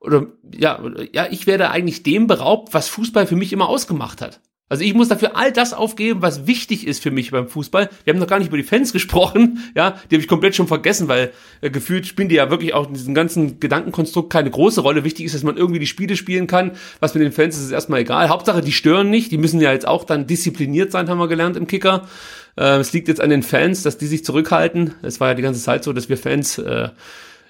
oder 0.00 0.26
ja, 0.54 0.82
ja, 1.12 1.26
ich 1.30 1.46
werde 1.46 1.70
eigentlich 1.70 2.02
dem 2.02 2.26
beraubt, 2.26 2.74
was 2.74 2.88
Fußball 2.88 3.26
für 3.26 3.36
mich 3.36 3.54
immer 3.54 3.68
ausgemacht 3.68 4.20
hat. 4.20 4.40
Also 4.70 4.82
ich 4.82 4.94
muss 4.94 5.08
dafür 5.08 5.36
all 5.36 5.52
das 5.52 5.74
aufgeben, 5.74 6.22
was 6.22 6.46
wichtig 6.46 6.86
ist 6.86 7.02
für 7.02 7.10
mich 7.10 7.30
beim 7.30 7.48
Fußball. 7.48 7.90
Wir 8.04 8.12
haben 8.12 8.18
noch 8.18 8.26
gar 8.26 8.38
nicht 8.38 8.48
über 8.48 8.56
die 8.56 8.62
Fans 8.62 8.92
gesprochen, 8.94 9.62
ja, 9.74 9.90
die 10.10 10.16
habe 10.16 10.22
ich 10.22 10.28
komplett 10.28 10.56
schon 10.56 10.68
vergessen, 10.68 11.06
weil 11.06 11.32
äh, 11.60 11.68
gefühlt 11.68 12.06
spielen 12.06 12.30
die 12.30 12.36
ja 12.36 12.50
wirklich 12.50 12.72
auch 12.72 12.88
in 12.88 12.94
diesem 12.94 13.14
ganzen 13.14 13.60
Gedankenkonstrukt 13.60 14.32
keine 14.32 14.50
große 14.50 14.80
Rolle. 14.80 15.04
Wichtig 15.04 15.26
ist, 15.26 15.34
dass 15.34 15.42
man 15.42 15.58
irgendwie 15.58 15.80
die 15.80 15.86
Spiele 15.86 16.16
spielen 16.16 16.46
kann. 16.46 16.72
Was 17.00 17.14
mit 17.14 17.22
den 17.22 17.32
Fans 17.32 17.56
ist, 17.56 17.64
ist 17.64 17.72
erstmal 17.72 18.00
egal. 18.00 18.30
Hauptsache, 18.30 18.62
die 18.62 18.72
stören 18.72 19.10
nicht. 19.10 19.30
Die 19.30 19.38
müssen 19.38 19.60
ja 19.60 19.70
jetzt 19.72 19.86
auch 19.86 20.04
dann 20.04 20.26
diszipliniert 20.26 20.92
sein, 20.92 21.10
haben 21.10 21.18
wir 21.18 21.28
gelernt 21.28 21.58
im 21.58 21.66
Kicker. 21.66 22.08
Äh, 22.56 22.78
es 22.78 22.92
liegt 22.94 23.08
jetzt 23.08 23.20
an 23.20 23.28
den 23.28 23.42
Fans, 23.42 23.82
dass 23.82 23.98
die 23.98 24.06
sich 24.06 24.24
zurückhalten. 24.24 24.94
Es 25.02 25.20
war 25.20 25.28
ja 25.28 25.34
die 25.34 25.42
ganze 25.42 25.60
Zeit 25.60 25.84
so, 25.84 25.92
dass 25.92 26.08
wir 26.08 26.16
Fans 26.16 26.56
äh, 26.56 26.88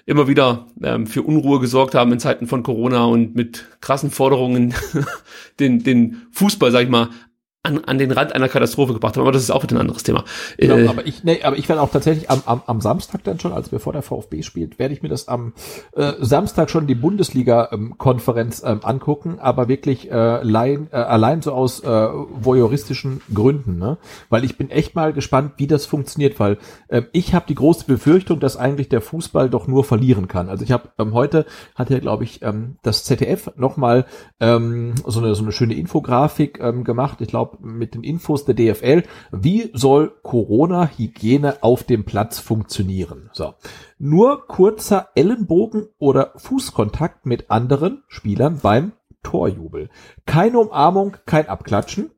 immer 0.05 0.27
wieder 0.27 0.67
ähm, 0.83 1.07
für 1.07 1.23
Unruhe 1.23 1.59
gesorgt 1.59 1.95
haben 1.95 2.11
in 2.11 2.19
Zeiten 2.19 2.47
von 2.47 2.63
Corona 2.63 3.05
und 3.05 3.35
mit 3.35 3.65
krassen 3.81 4.11
Forderungen 4.11 4.73
den, 5.59 5.83
den 5.83 6.27
Fußball, 6.31 6.71
sag 6.71 6.83
ich 6.83 6.89
mal, 6.89 7.09
an, 7.65 7.83
an 7.85 7.97
den 7.97 8.11
Rand 8.11 8.33
einer 8.33 8.47
Katastrophe 8.47 8.93
gebracht 8.93 9.15
haben. 9.15 9.23
Aber 9.23 9.31
das 9.31 9.43
ist 9.43 9.51
auch 9.51 9.63
wieder 9.63 9.75
ein 9.75 9.81
anderes 9.81 10.03
Thema. 10.03 10.23
Genau, 10.57 10.77
äh, 10.77 10.87
aber 10.87 11.05
ich, 11.05 11.23
nee, 11.23 11.41
aber 11.43 11.57
ich 11.57 11.67
werde 11.67 11.81
auch 11.81 11.91
tatsächlich 11.91 12.29
am, 12.29 12.41
am, 12.45 12.61
am 12.65 12.81
Samstag 12.81 13.23
dann 13.23 13.39
schon, 13.39 13.51
als 13.51 13.69
bevor 13.69 13.93
der 13.93 14.01
VfB 14.01 14.43
spielt, 14.43 14.79
werde 14.79 14.93
ich 14.93 15.01
mir 15.01 15.09
das 15.09 15.27
am 15.27 15.53
äh, 15.95 16.13
Samstag 16.19 16.69
schon 16.69 16.87
die 16.87 16.95
Bundesliga-Konferenz 16.95 18.63
ähm, 18.65 18.79
angucken, 18.83 19.39
aber 19.39 19.67
wirklich 19.67 20.09
äh, 20.09 20.13
allein, 20.13 20.87
äh, 20.91 20.97
allein 20.97 21.41
so 21.41 21.51
aus 21.51 21.81
äh, 21.81 21.87
voyeuristischen 21.87 23.21
Gründen, 23.33 23.77
ne? 23.77 23.97
Weil 24.29 24.43
ich 24.43 24.57
bin 24.57 24.69
echt 24.69 24.95
mal 24.95 25.13
gespannt, 25.13 25.53
wie 25.57 25.67
das 25.67 25.85
funktioniert, 25.85 26.39
weil 26.39 26.57
äh, 26.87 27.03
ich 27.11 27.33
habe 27.33 27.45
die 27.47 27.55
große 27.55 27.85
Befürchtung, 27.85 28.39
dass 28.39 28.57
eigentlich 28.57 28.89
der 28.89 29.01
Fußball 29.01 29.49
doch 29.49 29.67
nur 29.67 29.83
verlieren 29.83 30.27
kann. 30.27 30.49
Also 30.49 30.63
ich 30.63 30.71
habe 30.71 30.89
ähm, 30.99 31.13
heute 31.13 31.45
hat 31.75 31.89
ja, 31.89 31.99
glaube 31.99 32.23
ich, 32.23 32.41
ähm, 32.41 32.77
das 32.83 33.03
ZDF 33.03 33.51
nochmal 33.55 34.05
ähm, 34.39 34.93
so 35.05 35.19
eine 35.19 35.35
so 35.35 35.43
eine 35.43 35.51
schöne 35.51 35.73
Infografik 35.73 36.59
ähm, 36.61 36.83
gemacht. 36.83 37.21
Ich 37.21 37.29
glaube 37.29 37.54
mit 37.61 37.95
den 37.95 38.03
Infos 38.03 38.45
der 38.45 38.55
DFL. 38.55 39.03
Wie 39.31 39.69
soll 39.73 40.13
Corona-Hygiene 40.23 41.61
auf 41.61 41.83
dem 41.83 42.05
Platz 42.05 42.39
funktionieren? 42.39 43.29
So. 43.33 43.53
Nur 43.97 44.47
kurzer 44.47 45.09
Ellenbogen 45.15 45.87
oder 45.97 46.33
Fußkontakt 46.35 47.25
mit 47.25 47.49
anderen 47.49 48.03
Spielern 48.07 48.59
beim 48.61 48.93
Torjubel. 49.23 49.89
Keine 50.25 50.59
Umarmung, 50.59 51.17
kein 51.25 51.49
Abklatschen. 51.49 52.11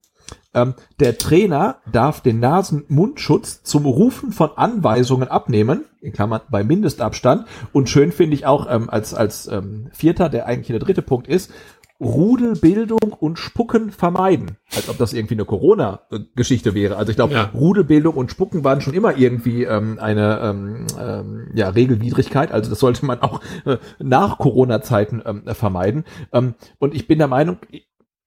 Ähm, 0.53 0.73
der 0.99 1.17
Trainer 1.17 1.77
darf 1.91 2.21
den 2.21 2.39
Nasen-Mundschutz 2.39 3.63
zum 3.63 3.85
Rufen 3.85 4.31
von 4.31 4.51
Anweisungen 4.55 5.27
abnehmen, 5.27 5.85
in 6.01 6.13
Klammern 6.13 6.41
bei 6.49 6.63
Mindestabstand. 6.63 7.47
Und 7.73 7.89
schön 7.89 8.11
finde 8.11 8.35
ich 8.35 8.45
auch 8.45 8.67
ähm, 8.69 8.89
als, 8.89 9.13
als 9.13 9.47
ähm, 9.47 9.89
Vierter, 9.93 10.29
der 10.29 10.47
eigentlich 10.47 10.67
der 10.67 10.79
dritte 10.79 11.01
Punkt 11.01 11.27
ist, 11.27 11.51
Rudelbildung 11.99 13.13
und 13.19 13.39
Spucken 13.39 13.91
vermeiden. 13.91 14.57
Als 14.75 14.87
ob 14.89 14.97
das 14.97 15.13
irgendwie 15.13 15.33
eine 15.35 15.45
Corona-Geschichte 15.45 16.73
wäre. 16.73 16.95
Also 16.97 17.09
ich 17.09 17.15
glaube, 17.15 17.33
Ja. 17.33 17.49
Rudelbildung 17.53 18.15
und 18.15 18.29
Spucken 18.29 18.63
waren 18.63 18.81
schon 18.81 18.93
immer 18.93 19.17
irgendwie 19.17 19.63
ähm, 19.63 19.97
eine 19.99 20.39
ähm, 20.41 20.87
ähm, 20.99 21.51
ja, 21.55 21.69
Regelwidrigkeit. 21.69 22.51
Also 22.51 22.69
das 22.69 22.79
sollte 22.79 23.05
man 23.05 23.21
auch 23.21 23.41
äh, 23.65 23.77
nach 23.99 24.37
Corona-Zeiten 24.37 25.23
ähm, 25.25 25.43
vermeiden. 25.55 26.05
Ähm, 26.31 26.53
und 26.77 26.93
ich 26.93 27.07
bin 27.07 27.17
der 27.17 27.27
Meinung, 27.27 27.57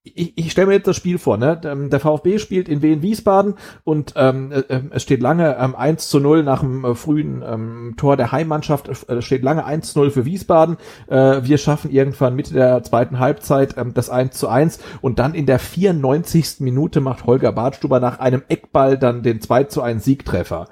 ich, 0.02 0.38
ich 0.38 0.52
stelle 0.52 0.68
mir 0.68 0.74
jetzt 0.74 0.86
das 0.86 0.96
Spiel 0.96 1.18
vor, 1.18 1.36
ne? 1.36 1.60
Ähm, 1.64 1.90
Der 1.90 2.00
VfB 2.00 2.38
spielt 2.38 2.68
in 2.68 2.80
Wien 2.80 3.02
Wiesbaden 3.02 3.54
und 3.84 4.14
ähm, 4.16 4.50
äh, 4.50 4.60
äh, 4.60 4.82
es 4.90 5.02
steht 5.02 5.20
lange 5.20 5.56
ähm, 5.58 5.74
1 5.74 6.08
zu 6.08 6.20
0 6.20 6.42
nach 6.42 6.60
dem 6.60 6.84
äh, 6.84 6.94
frühen 6.94 7.42
ähm, 7.46 7.94
Tor 7.98 8.16
der 8.16 8.32
Heimmannschaft, 8.32 8.88
äh, 9.08 9.20
steht 9.20 9.42
lange 9.42 9.64
1 9.64 9.92
zu 9.92 9.98
0 9.98 10.10
für 10.10 10.24
Wiesbaden. 10.24 10.78
Äh, 11.06 11.42
wir 11.42 11.58
schaffen 11.58 11.90
irgendwann 11.90 12.34
Mitte 12.34 12.54
der 12.54 12.82
zweiten 12.82 13.18
Halbzeit 13.18 13.76
ähm, 13.76 13.92
das 13.92 14.08
1 14.08 14.36
zu 14.38 14.48
1 14.48 14.80
und 15.02 15.18
dann 15.18 15.34
in 15.34 15.44
der 15.44 15.58
94. 15.58 16.60
Minute 16.60 17.00
macht 17.00 17.26
Holger 17.26 17.52
Badstuber 17.52 18.00
nach 18.00 18.20
einem 18.20 18.42
Eckball 18.48 18.96
dann 18.96 19.22
den 19.22 19.42
2 19.42 19.64
zu 19.64 19.82
1 19.82 20.02
Siegtreffer. 20.02 20.68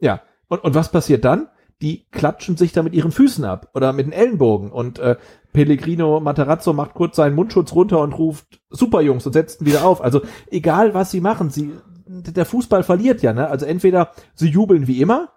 Ja, 0.00 0.22
und, 0.48 0.64
und 0.64 0.74
was 0.74 0.90
passiert 0.90 1.24
dann? 1.24 1.48
Die 1.82 2.06
klatschen 2.10 2.56
sich 2.56 2.72
da 2.72 2.82
mit 2.82 2.94
ihren 2.94 3.12
Füßen 3.12 3.44
ab 3.44 3.70
oder 3.74 3.92
mit 3.92 4.06
den 4.06 4.12
Ellenbogen 4.12 4.70
und 4.72 4.98
äh, 4.98 5.16
Pellegrino 5.52 6.20
Materazzo 6.20 6.72
macht 6.72 6.94
kurz 6.94 7.16
seinen 7.16 7.34
Mundschutz 7.34 7.72
runter 7.74 8.00
und 8.00 8.12
ruft 8.14 8.61
Super 8.72 9.00
Jungs 9.00 9.26
und 9.26 9.32
setzt 9.32 9.60
ihn 9.60 9.66
wieder 9.66 9.84
auf. 9.84 10.02
Also 10.02 10.22
egal 10.50 10.94
was 10.94 11.10
sie 11.10 11.20
machen, 11.20 11.50
sie 11.50 11.72
der 12.06 12.44
Fußball 12.44 12.82
verliert 12.82 13.22
ja, 13.22 13.32
ne? 13.32 13.48
Also 13.48 13.64
entweder 13.64 14.10
sie 14.34 14.48
jubeln 14.48 14.86
wie 14.86 15.00
immer, 15.00 15.30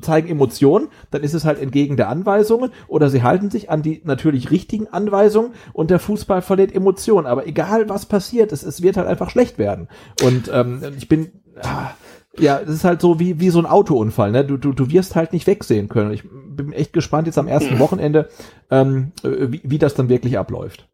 zeigen 0.00 0.28
Emotionen, 0.28 0.88
dann 1.10 1.22
ist 1.22 1.34
es 1.34 1.44
halt 1.44 1.60
entgegen 1.60 1.96
der 1.96 2.08
Anweisungen 2.08 2.72
oder 2.88 3.10
sie 3.10 3.22
halten 3.22 3.50
sich 3.50 3.70
an 3.70 3.82
die 3.82 4.02
natürlich 4.04 4.50
richtigen 4.50 4.88
Anweisungen 4.88 5.52
und 5.72 5.90
der 5.90 6.00
Fußball 6.00 6.42
verliert 6.42 6.74
Emotionen. 6.74 7.26
Aber 7.26 7.46
egal 7.46 7.88
was 7.88 8.06
passiert, 8.06 8.52
es, 8.52 8.62
es 8.62 8.82
wird 8.82 8.96
halt 8.96 9.06
einfach 9.06 9.30
schlecht 9.30 9.58
werden. 9.58 9.88
Und 10.22 10.50
ähm, 10.52 10.82
ich 10.96 11.08
bin 11.08 11.30
ah, 11.62 11.90
ja, 12.38 12.60
es 12.60 12.68
ist 12.68 12.84
halt 12.84 13.00
so 13.00 13.18
wie, 13.18 13.40
wie 13.40 13.50
so 13.50 13.58
ein 13.58 13.66
Autounfall, 13.66 14.30
ne? 14.30 14.44
Du, 14.44 14.56
du, 14.56 14.72
du 14.72 14.90
wirst 14.90 15.16
halt 15.16 15.32
nicht 15.32 15.46
wegsehen 15.46 15.88
können. 15.88 16.12
Ich 16.12 16.24
bin 16.24 16.72
echt 16.72 16.92
gespannt 16.92 17.26
jetzt 17.26 17.38
am 17.38 17.48
ersten 17.48 17.78
Wochenende, 17.78 18.28
ähm, 18.70 19.12
äh, 19.22 19.50
wie, 19.50 19.60
wie 19.64 19.78
das 19.78 19.94
dann 19.94 20.08
wirklich 20.08 20.38
abläuft. 20.38 20.88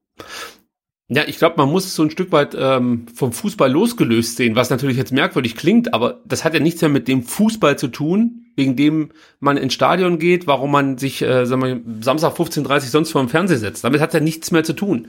Ja, 1.08 1.22
ich 1.26 1.36
glaube, 1.38 1.56
man 1.58 1.70
muss 1.70 1.84
es 1.84 1.94
so 1.94 2.02
ein 2.02 2.10
Stück 2.10 2.32
weit 2.32 2.56
ähm, 2.58 3.06
vom 3.14 3.32
Fußball 3.32 3.70
losgelöst 3.70 4.36
sehen, 4.36 4.56
was 4.56 4.70
natürlich 4.70 4.96
jetzt 4.96 5.12
merkwürdig 5.12 5.54
klingt, 5.54 5.92
aber 5.92 6.22
das 6.26 6.44
hat 6.44 6.54
ja 6.54 6.60
nichts 6.60 6.80
mehr 6.80 6.88
mit 6.88 7.08
dem 7.08 7.22
Fußball 7.22 7.76
zu 7.78 7.88
tun, 7.88 8.46
wegen 8.56 8.74
dem 8.74 9.10
man 9.38 9.58
ins 9.58 9.74
Stadion 9.74 10.18
geht, 10.18 10.46
warum 10.46 10.70
man 10.70 10.96
sich, 10.96 11.20
äh, 11.20 11.44
sagen 11.44 11.62
wir, 11.62 12.02
Samstag 12.02 12.32
15.30 12.34 12.80
sonst 12.88 13.10
vor 13.12 13.20
dem 13.22 13.28
Fernseher 13.28 13.58
setzt. 13.58 13.84
Damit 13.84 14.00
hat 14.00 14.14
ja 14.14 14.20
nichts 14.20 14.50
mehr 14.50 14.64
zu 14.64 14.72
tun. 14.72 15.08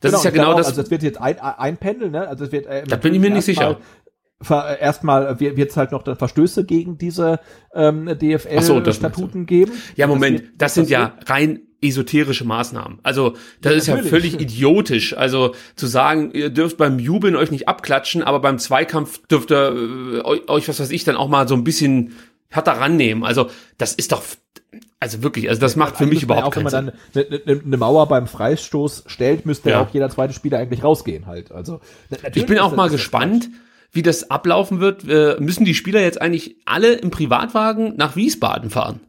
Das 0.00 0.12
ist 0.12 0.24
ja 0.24 0.30
genau 0.30 0.52
auch, 0.52 0.56
das. 0.56 0.68
Also 0.68 0.82
es 0.82 0.90
wird 0.90 1.02
jetzt 1.02 1.20
ein, 1.20 1.40
einpendeln, 1.40 2.12
ne? 2.12 2.28
Also 2.28 2.44
es 2.44 2.52
wird 2.52 2.66
äh, 2.66 2.84
Da 2.86 2.96
bin 2.96 3.12
ich 3.14 3.20
mir 3.20 3.30
nicht 3.30 3.44
sicher. 3.46 3.78
Erstmal 4.48 5.40
wird 5.40 5.70
es 5.70 5.76
halt 5.76 5.92
noch 5.92 6.04
Verstöße 6.04 6.64
gegen 6.64 6.98
diese 6.98 7.40
ähm, 7.74 8.08
Ach 8.08 8.62
so, 8.62 8.80
das 8.80 8.98
DFL-Statuten 8.98 9.46
geben. 9.46 9.72
ja, 9.96 10.06
Moment, 10.06 10.40
wird- 10.42 10.52
das 10.58 10.74
sind 10.74 10.90
ja 10.90 11.14
wird- 11.16 11.30
rein 11.30 11.60
esoterische 11.84 12.44
Maßnahmen. 12.44 12.98
Also 13.02 13.34
das 13.60 13.74
ist 13.74 13.86
ja 13.86 13.96
völlig 13.98 14.34
idiotisch. 14.40 15.16
Also 15.16 15.54
zu 15.76 15.86
sagen, 15.86 16.30
ihr 16.32 16.50
dürft 16.50 16.76
beim 16.76 16.98
Jubeln 16.98 17.36
euch 17.36 17.50
nicht 17.50 17.68
abklatschen, 17.68 18.22
aber 18.22 18.40
beim 18.40 18.58
Zweikampf 18.58 19.26
dürft 19.26 19.50
ihr 19.52 20.22
äh, 20.24 20.48
euch, 20.48 20.68
was 20.68 20.80
weiß 20.80 20.90
ich, 20.90 21.04
dann 21.04 21.16
auch 21.16 21.28
mal 21.28 21.46
so 21.46 21.54
ein 21.54 21.64
bisschen 21.64 22.12
härter 22.48 22.72
rannehmen. 22.72 23.24
Also 23.24 23.50
das 23.78 23.94
ist 23.94 24.12
doch, 24.12 24.22
also 25.00 25.22
wirklich, 25.22 25.48
also 25.48 25.60
das 25.60 25.76
macht 25.76 25.96
für 25.96 26.06
mich 26.06 26.20
ja 26.20 26.24
überhaupt 26.24 26.46
auch, 26.46 26.50
keinen 26.52 26.64
wenn 26.64 26.70
Sinn. 26.70 26.84
man 27.14 27.24
dann 27.30 27.40
eine, 27.46 27.62
eine 27.64 27.76
Mauer 27.76 28.08
beim 28.08 28.26
Freistoß 28.26 29.04
stellt, 29.06 29.44
müsste 29.46 29.70
Ja. 29.70 29.80
ja 29.80 29.86
auch 29.86 29.92
jeder 29.92 30.08
zweite 30.10 30.32
Spieler 30.32 30.58
eigentlich 30.58 30.82
rausgehen 30.82 31.26
halt. 31.26 31.52
Also 31.52 31.80
Ich 32.34 32.46
bin 32.46 32.58
auch 32.58 32.74
mal 32.74 32.88
gespannt, 32.88 33.48
wie 33.92 34.02
das 34.02 34.30
ablaufen 34.30 34.80
wird. 34.80 35.04
Äh, 35.08 35.36
müssen 35.40 35.64
die 35.64 35.74
Spieler 35.74 36.00
jetzt 36.00 36.20
eigentlich 36.20 36.56
alle 36.64 36.94
im 36.94 37.10
Privatwagen 37.10 37.94
nach 37.96 38.16
Wiesbaden 38.16 38.70
fahren? 38.70 39.00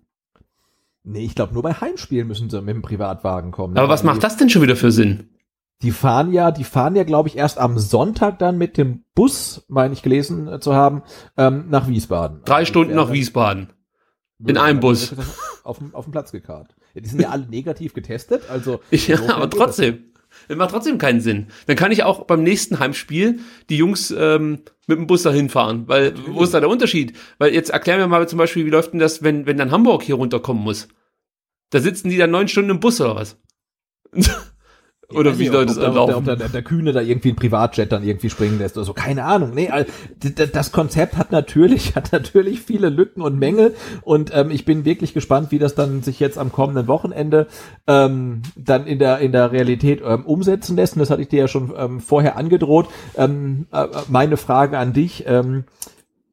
Nee, 1.08 1.24
ich 1.26 1.36
glaube, 1.36 1.54
nur 1.54 1.62
bei 1.64 1.74
Heimspielen 1.74 2.28
müssen 2.28 2.50
sie 2.50 2.60
mit 2.62 2.76
dem 2.76 2.82
Privatwagen 2.82 3.52
kommen. 3.52 3.78
Aber 3.78 3.90
was 3.90 4.02
die, 4.02 4.08
macht 4.08 4.24
das 4.24 4.38
denn 4.38 4.50
schon 4.50 4.64
wieder 4.64 4.76
für 4.76 4.92
Sinn? 4.92 5.30
Die 5.82 5.92
fahren 5.92 6.34
ja, 6.34 6.52
die 6.52 6.64
fahren 6.64 6.96
ja, 6.96 7.04
glaube 7.04 7.30
ich, 7.30 7.38
erst 7.38 7.60
am 7.60 7.78
Sonntag 7.78 8.40
dann 8.40 8.58
mit 8.58 8.78
dem 8.78 9.04
Bus, 9.14 9.66
meine 9.68 9.94
ich 9.94 10.02
gelesen 10.02 10.48
äh, 10.48 10.60
zu 10.60 10.74
haben, 10.74 11.04
ähm, 11.38 11.66
nach 11.70 11.88
Wiesbaden. 11.88 12.42
Drei 12.46 12.56
Also, 12.60 12.70
Stunden 12.70 12.96
nach 12.96 13.12
Wiesbaden. 13.12 13.70
in 14.46 14.58
einem 14.58 14.80
Bus. 14.80 15.14
Auf 15.64 15.80
dem, 15.80 15.94
auf 15.96 16.06
dem 16.06 16.12
Platz 16.12 16.32
gekarrt. 16.32 16.76
Ja, 16.94 17.02
die 17.02 17.08
sind 17.10 17.22
ja 17.22 17.30
alle 17.30 17.46
negativ 17.48 17.94
getestet, 17.94 18.44
also. 18.50 18.80
Ja, 18.92 19.18
aber 19.36 19.50
trotzdem. 19.50 20.12
Das 20.48 20.58
macht 20.58 20.72
trotzdem 20.72 20.98
keinen 20.98 21.22
Sinn. 21.22 21.48
Dann 21.68 21.76
kann 21.76 21.92
ich 21.92 22.04
auch 22.04 22.26
beim 22.26 22.44
nächsten 22.44 22.80
Heimspiel 22.80 23.40
die 23.70 23.78
Jungs 23.78 24.14
ähm, 24.18 24.60
mit 24.88 24.98
dem 24.98 25.08
Bus 25.08 25.24
dahin 25.24 25.50
fahren. 25.50 25.88
Weil, 25.88 26.14
wo 26.28 26.44
ist 26.44 26.54
da 26.54 26.60
der 26.60 26.70
Unterschied? 26.70 27.18
Weil 27.38 27.54
jetzt 27.54 27.70
erklär 27.70 27.98
mir 27.98 28.08
mal 28.08 28.28
zum 28.28 28.38
Beispiel, 28.38 28.66
wie 28.66 28.70
läuft 28.70 28.94
denn 28.94 29.00
das, 29.00 29.24
wenn, 29.24 29.46
wenn 29.46 29.58
dann 29.58 29.72
Hamburg 29.72 30.04
hier 30.04 30.16
runterkommen 30.16 30.64
muss? 30.64 30.88
Da 31.72 31.80
sitzen 31.80 32.10
die 32.10 32.18
dann 32.18 32.32
neun 32.32 32.48
Stunden 32.48 32.72
im 32.72 32.80
Bus 32.80 33.02
oder 33.02 33.16
was? 33.16 33.38
oder 35.14 35.38
wie 35.38 35.48
soll 35.48 35.66
das 35.66 35.78
ob 35.78 35.84
der, 35.84 35.90
ob 35.90 36.10
laufen? 36.10 36.26
der, 36.26 36.36
der, 36.36 36.50
der 36.50 36.64
Kühne 36.64 36.92
da 36.92 37.02
irgendwie 37.02 37.30
ein 37.30 37.36
Privatjet 37.36 37.92
dann 37.92 38.04
irgendwie 38.04 38.30
springen 38.30 38.58
lässt 38.58 38.76
oder 38.78 38.86
so, 38.86 38.94
keine 38.94 39.24
Ahnung. 39.24 39.52
Nee, 39.54 39.70
das 40.20 40.72
Konzept 40.72 41.18
hat 41.18 41.32
natürlich, 41.32 41.96
hat 41.96 42.12
natürlich 42.12 42.62
viele 42.62 42.90
Lücken 42.90 43.22
und 43.22 43.38
Mängel 43.38 43.76
und 44.02 44.32
ähm, 44.34 44.52
ich 44.52 44.66
bin 44.66 44.86
wirklich 44.86 45.14
gespannt, 45.14 45.52
wie 45.52 45.60
das 45.60 45.76
dann 45.76 46.02
sich 46.02 46.20
jetzt 46.20 46.38
am 46.38 46.52
kommenden 46.52 46.88
Wochenende 46.88 47.48
ähm, 47.88 48.42
dann 48.56 48.88
in 48.88 49.00
der 49.00 49.20
in 49.20 49.32
der 49.32 49.52
Realität 49.52 50.02
ähm, 50.06 50.26
umsetzen 50.26 50.76
lässt. 50.76 50.94
Und 50.94 51.00
das 51.00 51.10
hatte 51.10 51.22
ich 51.22 51.28
dir 51.28 51.42
ja 51.42 51.48
schon 51.48 51.74
ähm, 51.78 52.00
vorher 52.00 52.38
angedroht. 52.38 52.88
Ähm, 53.16 53.68
äh, 53.72 53.88
meine 54.10 54.38
Frage 54.38 54.78
an 54.78 54.94
dich. 54.94 55.26
Ähm, 55.28 55.66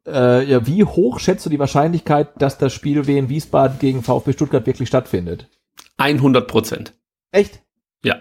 äh, 0.07 0.45
ja, 0.45 0.67
wie 0.67 0.85
hoch 0.85 1.21
schätzt 1.21 1.47
du 1.47 1.51
die 1.51 1.59
Wahrscheinlichkeit, 1.59 2.31
dass 2.41 2.59
das 2.59 2.73
Spiel 2.73 3.07
Wien 3.07 3.29
Wiesbaden 3.29 3.79
gegen 3.79 4.03
VfB 4.03 4.33
Stuttgart 4.33 4.67
wirklich 4.67 4.89
stattfindet? 4.89 5.49
100 5.97 6.49
Prozent. 6.49 6.95
Echt? 7.31 7.63
Ja. 8.05 8.17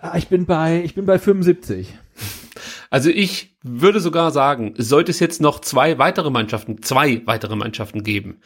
Ah, 0.00 0.16
ich 0.16 0.28
bin 0.28 0.46
bei 0.46 0.82
ich 0.84 0.94
bin 0.94 1.06
bei 1.06 1.18
75. 1.18 1.88
Also 2.90 3.10
ich 3.10 3.56
würde 3.62 4.00
sogar 4.00 4.30
sagen, 4.30 4.74
sollte 4.78 5.10
es 5.10 5.20
jetzt 5.20 5.40
noch 5.40 5.60
zwei 5.60 5.98
weitere 5.98 6.30
Mannschaften, 6.30 6.82
zwei 6.82 7.22
weitere 7.26 7.56
Mannschaften 7.56 8.02
geben, 8.02 8.40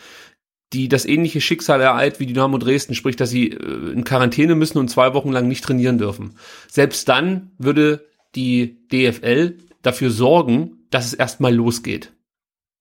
die 0.72 0.88
das 0.88 1.04
ähnliche 1.04 1.40
Schicksal 1.40 1.80
ereilt 1.80 2.18
wie 2.18 2.26
Dynamo 2.26 2.58
Dresden, 2.58 2.94
sprich, 2.94 3.16
dass 3.16 3.30
sie 3.30 3.50
äh, 3.50 3.92
in 3.92 4.04
Quarantäne 4.04 4.54
müssen 4.54 4.78
und 4.78 4.88
zwei 4.88 5.14
Wochen 5.14 5.30
lang 5.30 5.46
nicht 5.46 5.62
trainieren 5.62 5.98
dürfen. 5.98 6.36
Selbst 6.68 7.08
dann 7.08 7.52
würde 7.58 8.06
die 8.34 8.88
DFL 8.88 9.58
dafür 9.82 10.10
sorgen, 10.10 10.86
dass 10.90 11.06
es 11.06 11.14
erstmal 11.14 11.54
losgeht. 11.54 12.12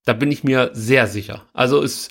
Da 0.06 0.14
bin 0.14 0.32
ich 0.32 0.44
mir 0.44 0.72
sehr 0.74 1.08
sicher. 1.08 1.46
Also 1.54 1.84
es 1.84 2.10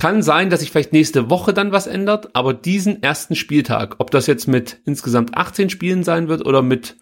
kann 0.00 0.22
sein, 0.22 0.50
dass 0.50 0.60
sich 0.60 0.72
vielleicht 0.72 0.92
nächste 0.92 1.30
Woche 1.30 1.52
dann 1.52 1.70
was 1.70 1.86
ändert, 1.86 2.30
aber 2.34 2.54
diesen 2.54 3.02
ersten 3.02 3.36
Spieltag, 3.36 3.96
ob 3.98 4.10
das 4.10 4.26
jetzt 4.26 4.48
mit 4.48 4.80
insgesamt 4.84 5.36
18 5.36 5.70
Spielen 5.70 6.02
sein 6.02 6.26
wird 6.26 6.44
oder 6.44 6.62
mit 6.62 6.96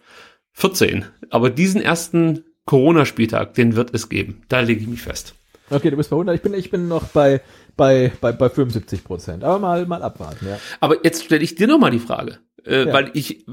14, 0.52 1.06
aber 1.30 1.48
diesen 1.48 1.80
ersten 1.80 2.44
Corona-Spieltag, 2.66 3.54
den 3.54 3.76
wird 3.76 3.94
es 3.94 4.08
geben. 4.08 4.42
Da 4.48 4.60
lege 4.60 4.82
ich 4.82 4.88
mich 4.88 5.00
fest. 5.00 5.34
Okay, 5.70 5.90
du 5.90 5.96
bist 5.96 6.10
bei 6.10 6.16
100. 6.16 6.34
Ich 6.34 6.42
bin, 6.42 6.54
ich 6.54 6.70
bin 6.70 6.88
noch 6.88 7.04
bei, 7.04 7.40
bei, 7.76 8.12
bei, 8.20 8.32
bei 8.32 8.48
75 8.48 9.04
Prozent. 9.04 9.44
Aber 9.44 9.58
mal, 9.58 9.86
mal 9.86 10.02
abwarten, 10.02 10.46
ja. 10.46 10.58
Aber 10.80 11.04
jetzt 11.04 11.24
stelle 11.24 11.44
ich 11.44 11.54
dir 11.54 11.66
noch 11.66 11.78
mal 11.78 11.90
die 11.90 11.98
Frage, 11.98 12.38
äh, 12.68 12.86
Ja. 12.86 12.92
weil 12.92 13.10
ich, 13.14 13.44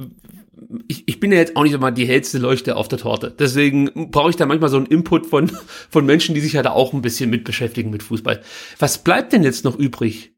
ich 0.87 1.07
ich 1.07 1.19
bin 1.19 1.31
ja 1.31 1.37
jetzt 1.37 1.55
auch 1.55 1.63
nicht 1.63 1.73
immer 1.73 1.91
die 1.91 2.05
hellste 2.05 2.37
Leuchte 2.37 2.75
auf 2.75 2.87
der 2.87 2.99
Torte. 2.99 3.33
Deswegen 3.37 4.11
brauche 4.11 4.29
ich 4.29 4.35
da 4.35 4.45
manchmal 4.45 4.69
so 4.69 4.77
einen 4.77 4.85
Input 4.87 5.25
von 5.25 5.49
von 5.89 6.05
Menschen, 6.05 6.35
die 6.35 6.41
sich 6.41 6.53
ja 6.53 6.63
da 6.63 6.71
auch 6.71 6.93
ein 6.93 7.01
bisschen 7.01 7.29
mit 7.29 7.43
beschäftigen 7.43 7.89
mit 7.89 8.03
Fußball. 8.03 8.41
Was 8.79 8.97
bleibt 9.03 9.33
denn 9.33 9.43
jetzt 9.43 9.63
noch 9.65 9.77
übrig 9.77 10.33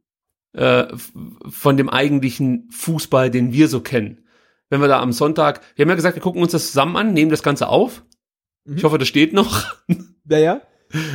äh, 0.54 0.86
von 1.50 1.78
dem 1.78 1.90
eigentlichen 1.90 2.70
Fußball, 2.72 3.30
den 3.32 3.54
wir 3.54 3.68
so 3.68 3.82
kennen? 3.82 4.24
Wenn 4.70 4.82
wir 4.82 4.88
da 4.90 5.00
am 5.00 5.13
Sonntag, 5.13 5.62
wir 5.76 5.84
haben 5.84 5.90
ja 5.90 5.96
gesagt, 5.96 6.16
wir 6.16 6.22
gucken 6.22 6.42
uns 6.42 6.52
das 6.52 6.68
zusammen 6.68 6.98
an, 6.98 7.13
nehmen 7.13 7.32
das 7.32 7.42
Ganze 7.44 7.70
auf. 7.70 8.04
Ich 8.66 8.84
hoffe, 8.84 8.98
das 8.98 9.08
steht 9.08 9.32
noch. 9.32 9.63
Ja, 10.30 10.38
ja. 10.40 10.62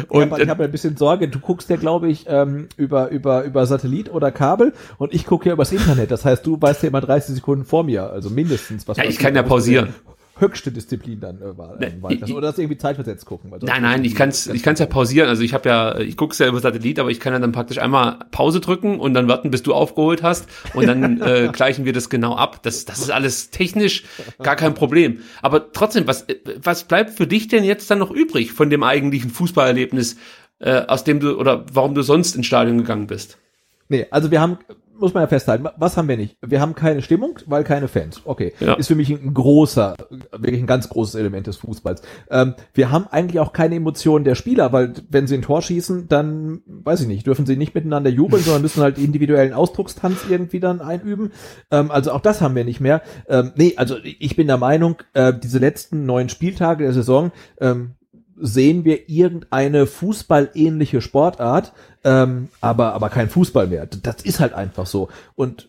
Und, 0.09 0.33
Und 0.33 0.41
ich 0.41 0.49
habe 0.49 0.65
ein 0.65 0.71
bisschen 0.71 0.97
Sorge. 0.97 1.29
Du 1.29 1.39
guckst 1.39 1.71
ja, 1.71 1.77
glaube 1.77 2.09
ich, 2.09 2.27
ähm, 2.29 2.69
über, 2.77 3.09
über, 3.09 3.45
über 3.45 3.67
Satellit 3.67 4.13
oder 4.13 4.31
Kabel 4.31 4.73
und 4.99 5.15
ich 5.15 5.25
gucke 5.25 5.49
ja 5.49 5.55
übers 5.55 5.73
Internet. 5.73 6.11
Das 6.11 6.25
heißt, 6.25 6.47
du 6.47 6.61
weißt 6.61 6.83
ja 6.83 6.89
immer 6.91 7.01
30 7.01 7.37
Sekunden 7.37 7.65
vor 7.65 7.85
mir, 7.85 8.11
also 8.11 8.29
mindestens. 8.29 8.87
Was 8.87 8.99
Ja, 8.99 9.05
ich 9.05 9.19
kann 9.19 9.35
ja 9.35 9.43
pausieren. 9.43 9.95
Höchste 10.43 10.73
Disziplin 10.73 11.21
dann 11.21 11.41
äh, 11.41 11.57
war, 11.57 11.79
lassen. 11.81 12.25
ich- 12.27 12.35
Oder 12.35 12.49
das 12.49 12.59
irgendwie 12.59 12.77
zeitversetzt 12.77 13.25
gucken. 13.27 13.51
Nein, 13.63 13.83
nein, 13.83 14.05
ich 14.05 14.15
kann's, 14.15 14.47
ich 14.49 14.63
kann's 14.63 14.81
ja 14.81 14.87
pausieren. 14.87 15.29
Also 15.29 15.43
ich 15.43 15.55
habe 15.55 15.69
ja, 15.69 15.99
ich 15.99 16.17
guck's 16.17 16.39
ja 16.39 16.49
über 16.49 16.61
Satellit, 16.61 16.99
aber 16.99 17.11
ich 17.11 17.21
kann 17.21 17.33
ja 17.33 17.39
dann 17.39 17.53
praktisch 17.53 17.79
einmal 17.79 18.19
Pause 18.33 18.61
drücken 18.61 18.99
und 18.99 19.15
dann 19.15 19.29
warten, 19.29 19.51
bis 19.51 19.63
du 19.63 19.73
aufgeholt 19.73 20.23
hast 20.23 20.47
und 20.75 20.87
dann 20.87 21.21
äh, 21.23 21.49
gleichen 21.53 21.85
wir 21.85 21.93
das 21.93 22.11
genau 22.11 22.35
ab. 22.35 22.63
Das, 22.63 22.85
das 22.85 22.99
ist 22.99 23.11
alles 23.11 23.51
technisch 23.51 24.05
gar 24.43 24.57
kein 24.57 24.75
Problem. 24.75 25.21
Aber 25.43 25.73
trotzdem, 25.73 26.07
was, 26.07 26.23
äh, 26.23 26.37
was 26.63 26.85
bleibt 26.85 27.11
für 27.11 27.27
dich 27.27 27.47
denn 27.49 27.63
jetzt 27.65 27.91
dann 27.91 27.99
noch 28.01 28.11
übrig 28.11 28.53
von 28.53 28.69
dem 28.69 28.83
eigentlichen 28.83 29.31
Fußballerlebnis, 29.31 30.17
äh, 30.59 30.83
aus 30.87 31.05
dem 31.05 31.21
du 31.21 31.37
oder 31.39 31.65
warum 31.73 31.95
du 31.95 32.03
sonst 32.03 32.35
ins 32.37 32.47
Stadion 32.47 32.79
gegangen 32.79 33.07
bist? 33.07 33.39
Nee, 33.89 34.07
also 34.11 34.31
wir 34.31 34.41
haben, 34.41 34.59
muss 34.99 35.15
man 35.15 35.23
ja 35.23 35.27
festhalten, 35.27 35.67
was 35.77 35.97
haben 35.97 36.09
wir 36.09 36.17
nicht? 36.17 36.37
Wir 36.41 36.61
haben 36.61 36.75
keine 36.75 37.03
Stimmung, 37.03 37.39
weil 37.47 37.65
keine 37.65 37.89
Fans. 37.89 38.23
Okay, 38.25 38.53
ja. 38.61 38.75
ist 38.75 38.87
für 38.87 38.95
mich 38.95 39.11
ein 39.11 39.35
großer, 39.35 39.97
wirklich 40.31 40.61
ein 40.61 40.67
ganz 40.67 40.89
großes 40.89 41.17
Element 41.17 41.47
des 41.47 41.57
Fußballs. 41.57 42.03
Ähm, 42.31 42.55
wir 42.73 42.91
haben 42.91 43.07
eigentlich 43.11 43.41
auch 43.41 43.53
keine 43.53 43.75
Emotionen 43.75 44.25
der 44.25 44.35
Spieler, 44.35 44.73
weil 44.73 44.95
wenn 45.11 45.27
sie 45.27 45.35
ein 45.35 45.43
Tor 45.43 45.61
schießen, 45.61 46.09
dann, 46.09 46.63
weiß 46.67 47.03
ich 47.03 47.09
nicht, 47.09 47.27
dürfen 47.27 47.47
sie 47.47 47.57
nicht 47.57 47.75
miteinander 47.75 48.11
jubeln, 48.11 48.43
sondern 48.43 48.63
müssen 48.63 48.83
halt 48.83 48.99
individuellen 48.99 49.53
Ausdruckstanz 49.53 50.21
irgendwie 50.31 50.61
dann 50.61 50.81
einüben. 50.81 51.33
Ähm, 51.71 51.91
also 51.91 52.13
auch 52.13 52.21
das 52.21 52.41
haben 52.41 52.55
wir 52.55 52.65
nicht 52.65 52.81
mehr. 52.81 53.03
Ähm, 53.29 53.53
nee, 53.57 53.75
also 53.77 53.97
ich 54.03 54.37
bin 54.37 54.47
der 54.47 54.59
Meinung, 54.59 54.97
äh, 55.15 55.33
diese 55.35 55.59
letzten 55.59 56.07
neun 56.07 56.29
Spieltage 56.29 56.85
der 56.85 56.93
Saison, 56.93 57.33
ähm, 57.61 57.97
sehen 58.43 58.85
wir 58.85 59.09
irgendeine 59.09 59.87
fußballähnliche 59.87 61.01
Sportart, 61.01 61.73
ähm, 62.03 62.49
aber, 62.61 62.93
aber 62.93 63.09
kein 63.09 63.31
Fußball 63.31 63.69
mehr. 63.69 63.87
Das 63.87 64.23
ist 64.23 64.41
halt 64.41 64.53
einfach 64.53 64.87
so. 64.87 65.09
Und 65.37 65.69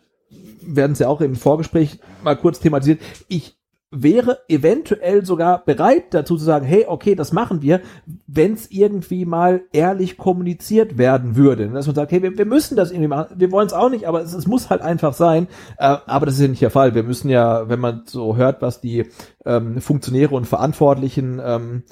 werden 0.62 0.94
es 0.94 1.00
ja 1.00 1.08
auch 1.08 1.22
im 1.22 1.36
Vorgespräch 1.36 2.00
mal 2.24 2.36
kurz 2.36 2.60
thematisiert. 2.60 3.00
Ich 3.28 3.58
wäre 3.96 4.40
eventuell 4.48 5.24
sogar 5.24 5.64
bereit 5.64 6.06
dazu 6.16 6.36
zu 6.36 6.44
sagen, 6.44 6.66
hey, 6.66 6.86
okay, 6.88 7.14
das 7.14 7.32
machen 7.32 7.62
wir, 7.62 7.82
wenn 8.26 8.54
es 8.54 8.72
irgendwie 8.72 9.26
mal 9.26 9.62
ehrlich 9.72 10.18
kommuniziert 10.18 10.98
werden 10.98 11.36
würde. 11.36 11.70
Dass 11.70 11.86
man 11.86 11.96
sagt, 11.96 12.12
hey, 12.12 12.24
wir, 12.24 12.36
wir 12.36 12.46
müssen 12.46 12.76
das 12.76 12.90
irgendwie 12.90 13.10
machen, 13.10 13.36
wir 13.38 13.52
wollen 13.52 13.68
es 13.68 13.74
auch 13.74 13.92
nicht, 13.92 14.08
aber 14.08 14.22
es, 14.22 14.34
es, 14.34 14.48
muss 14.48 14.72
halt 14.72 14.82
einfach 14.82 15.14
sein. 15.14 15.48
Äh, 15.78 15.98
aber 16.08 16.26
das 16.26 16.36
ist 16.36 16.42
ja 16.42 16.48
nicht 16.48 16.62
der 16.64 16.72
Fall. 16.72 16.96
Wir 16.96 17.04
müssen 17.04 17.30
ja, 17.30 17.70
wenn 17.70 17.80
man 17.80 18.02
so 18.06 18.36
hört, 18.36 18.64
was 18.64 18.82
die 18.82 19.06
ähm, 19.46 19.80
Funktionäre 19.80 20.34
und 20.34 20.48
Verantwortlichen 20.48 21.40
ähm, 21.44 21.84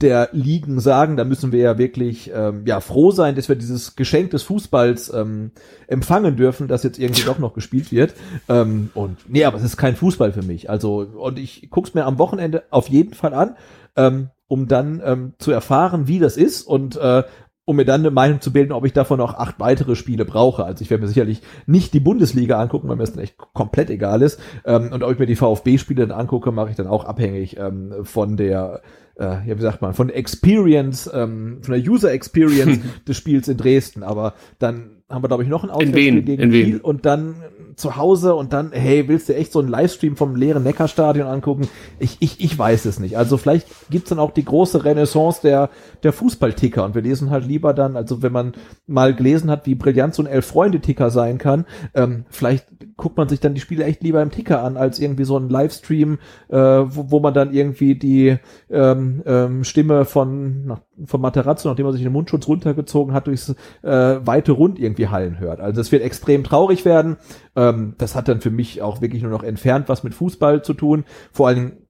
der 0.00 0.28
Ligen 0.32 0.78
sagen, 0.78 1.16
da 1.16 1.24
müssen 1.24 1.50
wir 1.50 1.60
ja 1.60 1.78
wirklich 1.78 2.30
ähm, 2.32 2.62
ja 2.66 2.80
froh 2.80 3.10
sein, 3.10 3.34
dass 3.34 3.48
wir 3.48 3.56
dieses 3.56 3.96
Geschenk 3.96 4.30
des 4.30 4.44
Fußballs 4.44 5.12
ähm, 5.12 5.50
empfangen 5.88 6.36
dürfen, 6.36 6.68
das 6.68 6.84
jetzt 6.84 7.00
irgendwie 7.00 7.24
doch 7.24 7.40
noch 7.40 7.52
gespielt 7.52 7.90
wird. 7.90 8.14
Ähm, 8.48 8.90
und 8.94 9.18
nee, 9.28 9.44
aber 9.44 9.56
es 9.56 9.64
ist 9.64 9.76
kein 9.76 9.96
Fußball 9.96 10.32
für 10.32 10.42
mich. 10.42 10.70
Also 10.70 10.98
und 11.00 11.38
ich 11.38 11.68
guck's 11.70 11.94
mir 11.94 12.04
am 12.04 12.18
Wochenende 12.18 12.62
auf 12.70 12.88
jeden 12.88 13.14
Fall 13.14 13.34
an, 13.34 13.56
ähm, 13.96 14.30
um 14.46 14.68
dann 14.68 15.02
ähm, 15.04 15.32
zu 15.38 15.50
erfahren, 15.50 16.06
wie 16.06 16.20
das 16.20 16.36
ist 16.36 16.62
und 16.62 16.96
äh, 16.96 17.24
um 17.64 17.76
mir 17.76 17.84
dann 17.84 18.00
eine 18.00 18.10
Meinung 18.10 18.40
zu 18.40 18.50
bilden, 18.50 18.72
ob 18.72 18.86
ich 18.86 18.94
davon 18.94 19.18
noch 19.18 19.34
acht 19.34 19.60
weitere 19.60 19.94
Spiele 19.94 20.24
brauche. 20.24 20.64
Also 20.64 20.80
ich 20.82 20.88
werde 20.88 21.02
mir 21.02 21.08
sicherlich 21.08 21.42
nicht 21.66 21.92
die 21.92 22.00
Bundesliga 22.00 22.58
angucken, 22.58 22.88
weil 22.88 22.96
mir 22.96 23.02
das 23.02 23.12
dann 23.12 23.22
echt 23.22 23.36
komplett 23.36 23.90
egal 23.90 24.22
ist. 24.22 24.40
Ähm, 24.64 24.90
und 24.90 25.02
ob 25.02 25.12
ich 25.12 25.18
mir 25.18 25.26
die 25.26 25.36
VfB-Spiele 25.36 26.06
dann 26.06 26.18
angucke, 26.18 26.50
mache 26.50 26.70
ich 26.70 26.76
dann 26.76 26.86
auch 26.86 27.04
abhängig 27.04 27.58
ähm, 27.58 27.92
von 28.04 28.38
der 28.38 28.80
ja, 29.18 29.42
wie 29.44 29.62
sagt 29.62 29.82
man, 29.82 29.94
von 29.94 30.08
der 30.08 30.16
Experience, 30.16 31.10
ähm, 31.12 31.58
von 31.62 31.74
der 31.74 31.82
User 31.90 32.12
Experience 32.12 32.80
des 33.08 33.16
Spiels 33.16 33.48
in 33.48 33.56
Dresden. 33.56 34.02
Aber 34.02 34.34
dann 34.58 34.98
haben 35.08 35.22
wir, 35.24 35.28
glaube 35.28 35.42
ich, 35.42 35.48
noch 35.48 35.64
ein 35.64 35.70
Auswärtsspiel 35.70 36.22
gegen 36.22 36.50
Kiel 36.50 36.80
und 36.80 37.04
dann 37.06 37.36
zu 37.76 37.96
Hause 37.96 38.34
und 38.34 38.52
dann, 38.52 38.72
hey, 38.72 39.08
willst 39.08 39.28
du 39.28 39.34
echt 39.34 39.52
so 39.52 39.60
einen 39.60 39.68
Livestream 39.68 40.16
vom 40.16 40.36
leeren 40.36 40.64
Neckarstadion 40.64 41.26
angucken? 41.26 41.68
Ich, 41.98 42.16
ich, 42.20 42.40
ich 42.40 42.58
weiß 42.58 42.84
es 42.84 42.98
nicht. 42.98 43.16
Also 43.16 43.36
vielleicht 43.36 43.66
gibt's 43.90 44.10
dann 44.10 44.18
auch 44.18 44.32
die 44.32 44.44
große 44.44 44.84
Renaissance 44.84 45.40
der, 45.42 45.70
der 46.02 46.12
Fußballticker 46.12 46.84
und 46.84 46.94
wir 46.94 47.02
lesen 47.02 47.30
halt 47.30 47.46
lieber 47.46 47.74
dann, 47.74 47.96
also 47.96 48.22
wenn 48.22 48.32
man 48.32 48.52
mal 48.86 49.14
gelesen 49.14 49.50
hat, 49.50 49.66
wie 49.66 49.74
brillant 49.74 50.14
so 50.14 50.22
ein 50.22 50.26
Elf-Freunde-Ticker 50.26 51.10
sein 51.10 51.38
kann, 51.38 51.66
ähm, 51.94 52.24
vielleicht 52.28 52.66
guckt 52.96 53.16
man 53.16 53.28
sich 53.28 53.40
dann 53.40 53.54
die 53.54 53.60
Spiele 53.60 53.84
echt 53.84 54.02
lieber 54.02 54.22
im 54.22 54.30
Ticker 54.30 54.62
an, 54.62 54.76
als 54.76 54.98
irgendwie 54.98 55.24
so 55.24 55.38
ein 55.38 55.48
Livestream, 55.48 56.18
äh, 56.48 56.56
wo, 56.56 57.10
wo 57.10 57.20
man 57.20 57.34
dann 57.34 57.52
irgendwie 57.52 57.94
die 57.94 58.36
ähm, 58.70 59.22
ähm, 59.26 59.64
Stimme 59.64 60.04
von, 60.04 60.66
na, 60.66 60.82
von 61.04 61.20
Materazzo, 61.20 61.68
nachdem 61.68 61.86
er 61.86 61.92
sich 61.92 62.02
den 62.02 62.12
Mundschutz 62.12 62.48
runtergezogen 62.48 63.14
hat, 63.14 63.26
durchs 63.26 63.54
äh, 63.82 63.86
weite 64.26 64.52
Rund 64.52 64.78
irgendwie 64.78 65.08
hallen 65.08 65.38
hört. 65.38 65.60
Also 65.60 65.80
es 65.80 65.92
wird 65.92 66.02
extrem 66.02 66.44
traurig 66.44 66.84
werden. 66.84 67.16
Ähm, 67.56 67.94
das 67.98 68.14
hat 68.14 68.28
dann 68.28 68.40
für 68.40 68.50
mich 68.50 68.82
auch 68.82 69.00
wirklich 69.00 69.22
nur 69.22 69.32
noch 69.32 69.42
entfernt 69.42 69.88
was 69.88 70.02
mit 70.02 70.14
Fußball 70.14 70.62
zu 70.62 70.74
tun. 70.74 71.04
Vor 71.32 71.48
allen 71.48 71.56
Dingen, 71.56 71.87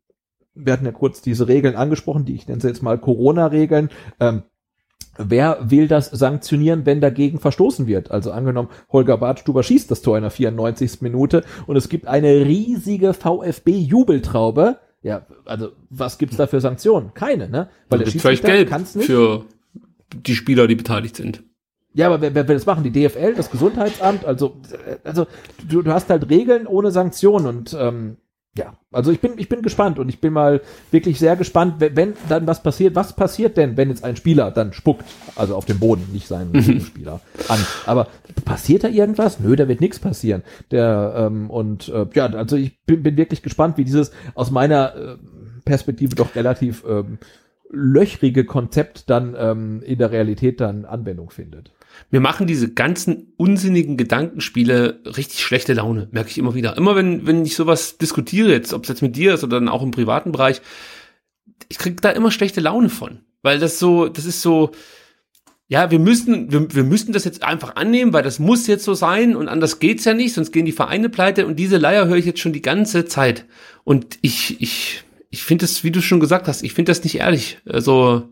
wir 0.58 0.72
hatten 0.72 0.84
ja 0.84 0.92
kurz 0.92 1.22
diese 1.22 1.48
Regeln 1.48 1.76
angesprochen, 1.76 2.24
die 2.24 2.34
ich 2.34 2.48
nenne 2.48 2.60
sie 2.60 2.68
jetzt 2.68 2.82
mal 2.82 2.98
Corona-Regeln. 2.98 3.90
Ähm, 4.20 4.42
Wer 5.18 5.58
will 5.60 5.88
das 5.88 6.06
sanktionieren, 6.06 6.86
wenn 6.86 7.00
dagegen 7.00 7.40
verstoßen 7.40 7.88
wird? 7.88 8.12
Also 8.12 8.30
angenommen, 8.30 8.68
Holger 8.92 9.18
Bartstuber 9.18 9.64
schießt 9.64 9.90
das 9.90 10.00
Tor 10.00 10.16
in 10.16 10.22
der 10.22 10.30
94. 10.30 11.02
Minute 11.02 11.44
und 11.66 11.74
es 11.74 11.88
gibt 11.88 12.06
eine 12.06 12.46
riesige 12.46 13.12
VfB-Jubeltraube. 13.14 14.78
Ja, 15.02 15.26
also 15.44 15.70
was 15.90 16.18
gibt's 16.18 16.36
da 16.36 16.46
für 16.46 16.60
Sanktionen? 16.60 17.14
Keine, 17.14 17.48
ne? 17.48 17.68
Weil 17.88 18.00
der 18.00 18.08
vielleicht 18.08 18.44
Geld 18.44 18.70
für 19.00 19.44
die 20.14 20.34
Spieler, 20.36 20.68
die 20.68 20.76
beteiligt 20.76 21.16
sind. 21.16 21.42
Ja, 21.94 22.06
aber 22.06 22.20
wer, 22.20 22.34
wer 22.34 22.46
will 22.46 22.54
das 22.54 22.66
machen? 22.66 22.84
Die 22.84 22.92
DFL, 22.92 23.34
das 23.34 23.50
Gesundheitsamt? 23.50 24.24
Also, 24.24 24.56
also 25.02 25.26
du, 25.68 25.82
du 25.82 25.92
hast 25.92 26.10
halt 26.10 26.30
Regeln 26.30 26.68
ohne 26.68 26.92
Sanktionen 26.92 27.46
und 27.46 27.76
ähm, 27.78 28.18
ja, 28.58 28.74
also 28.90 29.12
ich 29.12 29.20
bin, 29.20 29.34
ich 29.36 29.48
bin 29.48 29.62
gespannt 29.62 30.00
und 30.00 30.08
ich 30.08 30.20
bin 30.20 30.32
mal 30.32 30.60
wirklich 30.90 31.20
sehr 31.20 31.36
gespannt, 31.36 31.74
wenn, 31.78 31.96
wenn 31.96 32.14
dann 32.28 32.46
was 32.48 32.60
passiert. 32.60 32.96
Was 32.96 33.14
passiert 33.14 33.56
denn, 33.56 33.76
wenn 33.76 33.88
jetzt 33.88 34.02
ein 34.02 34.16
Spieler 34.16 34.50
dann 34.50 34.72
spuckt, 34.72 35.04
also 35.36 35.54
auf 35.54 35.64
dem 35.64 35.78
Boden, 35.78 36.08
nicht 36.12 36.26
seinen 36.26 36.50
mhm. 36.50 36.80
Spieler 36.80 37.20
an? 37.46 37.60
Aber 37.86 38.08
passiert 38.44 38.82
da 38.82 38.88
irgendwas? 38.88 39.38
Nö, 39.38 39.54
da 39.54 39.68
wird 39.68 39.80
nichts 39.80 40.00
passieren. 40.00 40.42
Der 40.72 41.14
ähm, 41.16 41.50
und 41.50 41.88
äh, 41.88 42.06
ja, 42.14 42.26
also 42.26 42.56
ich 42.56 42.84
bin, 42.84 43.04
bin 43.04 43.16
wirklich 43.16 43.42
gespannt, 43.42 43.78
wie 43.78 43.84
dieses 43.84 44.10
aus 44.34 44.50
meiner 44.50 44.94
äh, 44.96 45.16
Perspektive 45.64 46.16
doch 46.16 46.34
relativ 46.34 46.84
ähm, 46.88 47.18
löchrige 47.70 48.44
Konzept 48.44 49.08
dann 49.08 49.36
ähm, 49.38 49.82
in 49.82 49.98
der 49.98 50.10
Realität 50.10 50.60
dann 50.60 50.84
Anwendung 50.84 51.30
findet 51.30 51.70
mir 52.10 52.20
machen 52.20 52.46
diese 52.46 52.72
ganzen 52.72 53.32
unsinnigen 53.36 53.96
Gedankenspiele 53.96 55.02
richtig 55.04 55.40
schlechte 55.40 55.74
Laune, 55.74 56.08
merke 56.10 56.30
ich 56.30 56.38
immer 56.38 56.54
wieder. 56.54 56.76
Immer 56.76 56.96
wenn, 56.96 57.26
wenn 57.26 57.44
ich 57.44 57.56
sowas 57.56 57.98
diskutiere, 57.98 58.50
jetzt, 58.50 58.72
ob 58.72 58.84
es 58.84 58.88
jetzt 58.88 59.02
mit 59.02 59.16
dir 59.16 59.34
ist 59.34 59.44
oder 59.44 59.58
dann 59.58 59.68
auch 59.68 59.82
im 59.82 59.90
privaten 59.90 60.32
Bereich, 60.32 60.60
ich 61.68 61.78
krieg 61.78 62.00
da 62.00 62.10
immer 62.10 62.30
schlechte 62.30 62.60
Laune 62.60 62.88
von. 62.88 63.20
Weil 63.42 63.58
das 63.58 63.78
so, 63.78 64.08
das 64.08 64.24
ist 64.24 64.42
so, 64.42 64.72
ja, 65.68 65.90
wir 65.90 65.98
müssen, 65.98 66.50
wir, 66.50 66.74
wir 66.74 66.84
müssen 66.84 67.12
das 67.12 67.24
jetzt 67.24 67.42
einfach 67.42 67.76
annehmen, 67.76 68.12
weil 68.12 68.22
das 68.22 68.38
muss 68.38 68.66
jetzt 68.66 68.84
so 68.84 68.94
sein 68.94 69.36
und 69.36 69.48
anders 69.48 69.78
geht's 69.78 70.04
ja 70.04 70.14
nicht, 70.14 70.32
sonst 70.32 70.50
gehen 70.50 70.64
die 70.64 70.72
Vereine 70.72 71.10
pleite 71.10 71.46
und 71.46 71.56
diese 71.56 71.76
Leier 71.76 72.06
höre 72.06 72.16
ich 72.16 72.24
jetzt 72.24 72.40
schon 72.40 72.54
die 72.54 72.62
ganze 72.62 73.04
Zeit. 73.04 73.44
Und 73.84 74.18
ich, 74.22 74.60
ich, 74.62 75.04
ich 75.30 75.42
finde 75.42 75.64
das, 75.64 75.84
wie 75.84 75.90
du 75.90 76.00
schon 76.00 76.20
gesagt 76.20 76.48
hast, 76.48 76.62
ich 76.62 76.72
finde 76.72 76.90
das 76.90 77.04
nicht 77.04 77.16
ehrlich. 77.16 77.58
Also, 77.66 78.30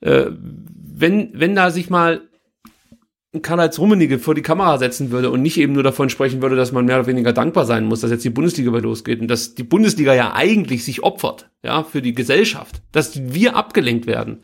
äh, 0.00 0.26
wenn, 0.30 1.30
wenn 1.34 1.54
da 1.54 1.70
sich 1.70 1.90
mal 1.90 2.22
Karl-Heinz 3.42 3.78
Rummenigge 3.78 4.18
vor 4.18 4.34
die 4.34 4.42
Kamera 4.42 4.78
setzen 4.78 5.10
würde 5.10 5.30
und 5.30 5.42
nicht 5.42 5.58
eben 5.58 5.72
nur 5.72 5.82
davon 5.82 6.10
sprechen 6.10 6.42
würde, 6.42 6.56
dass 6.56 6.72
man 6.72 6.84
mehr 6.84 6.98
oder 6.98 7.06
weniger 7.06 7.32
dankbar 7.32 7.66
sein 7.66 7.84
muss, 7.84 8.00
dass 8.00 8.10
jetzt 8.10 8.24
die 8.24 8.30
Bundesliga 8.30 8.70
wieder 8.70 8.82
losgeht 8.82 9.20
und 9.20 9.28
dass 9.28 9.54
die 9.54 9.62
Bundesliga 9.62 10.14
ja 10.14 10.34
eigentlich 10.34 10.84
sich 10.84 11.02
opfert, 11.02 11.50
ja, 11.62 11.82
für 11.82 12.02
die 12.02 12.14
Gesellschaft, 12.14 12.82
dass 12.92 13.32
wir 13.32 13.56
abgelenkt 13.56 14.06
werden, 14.06 14.40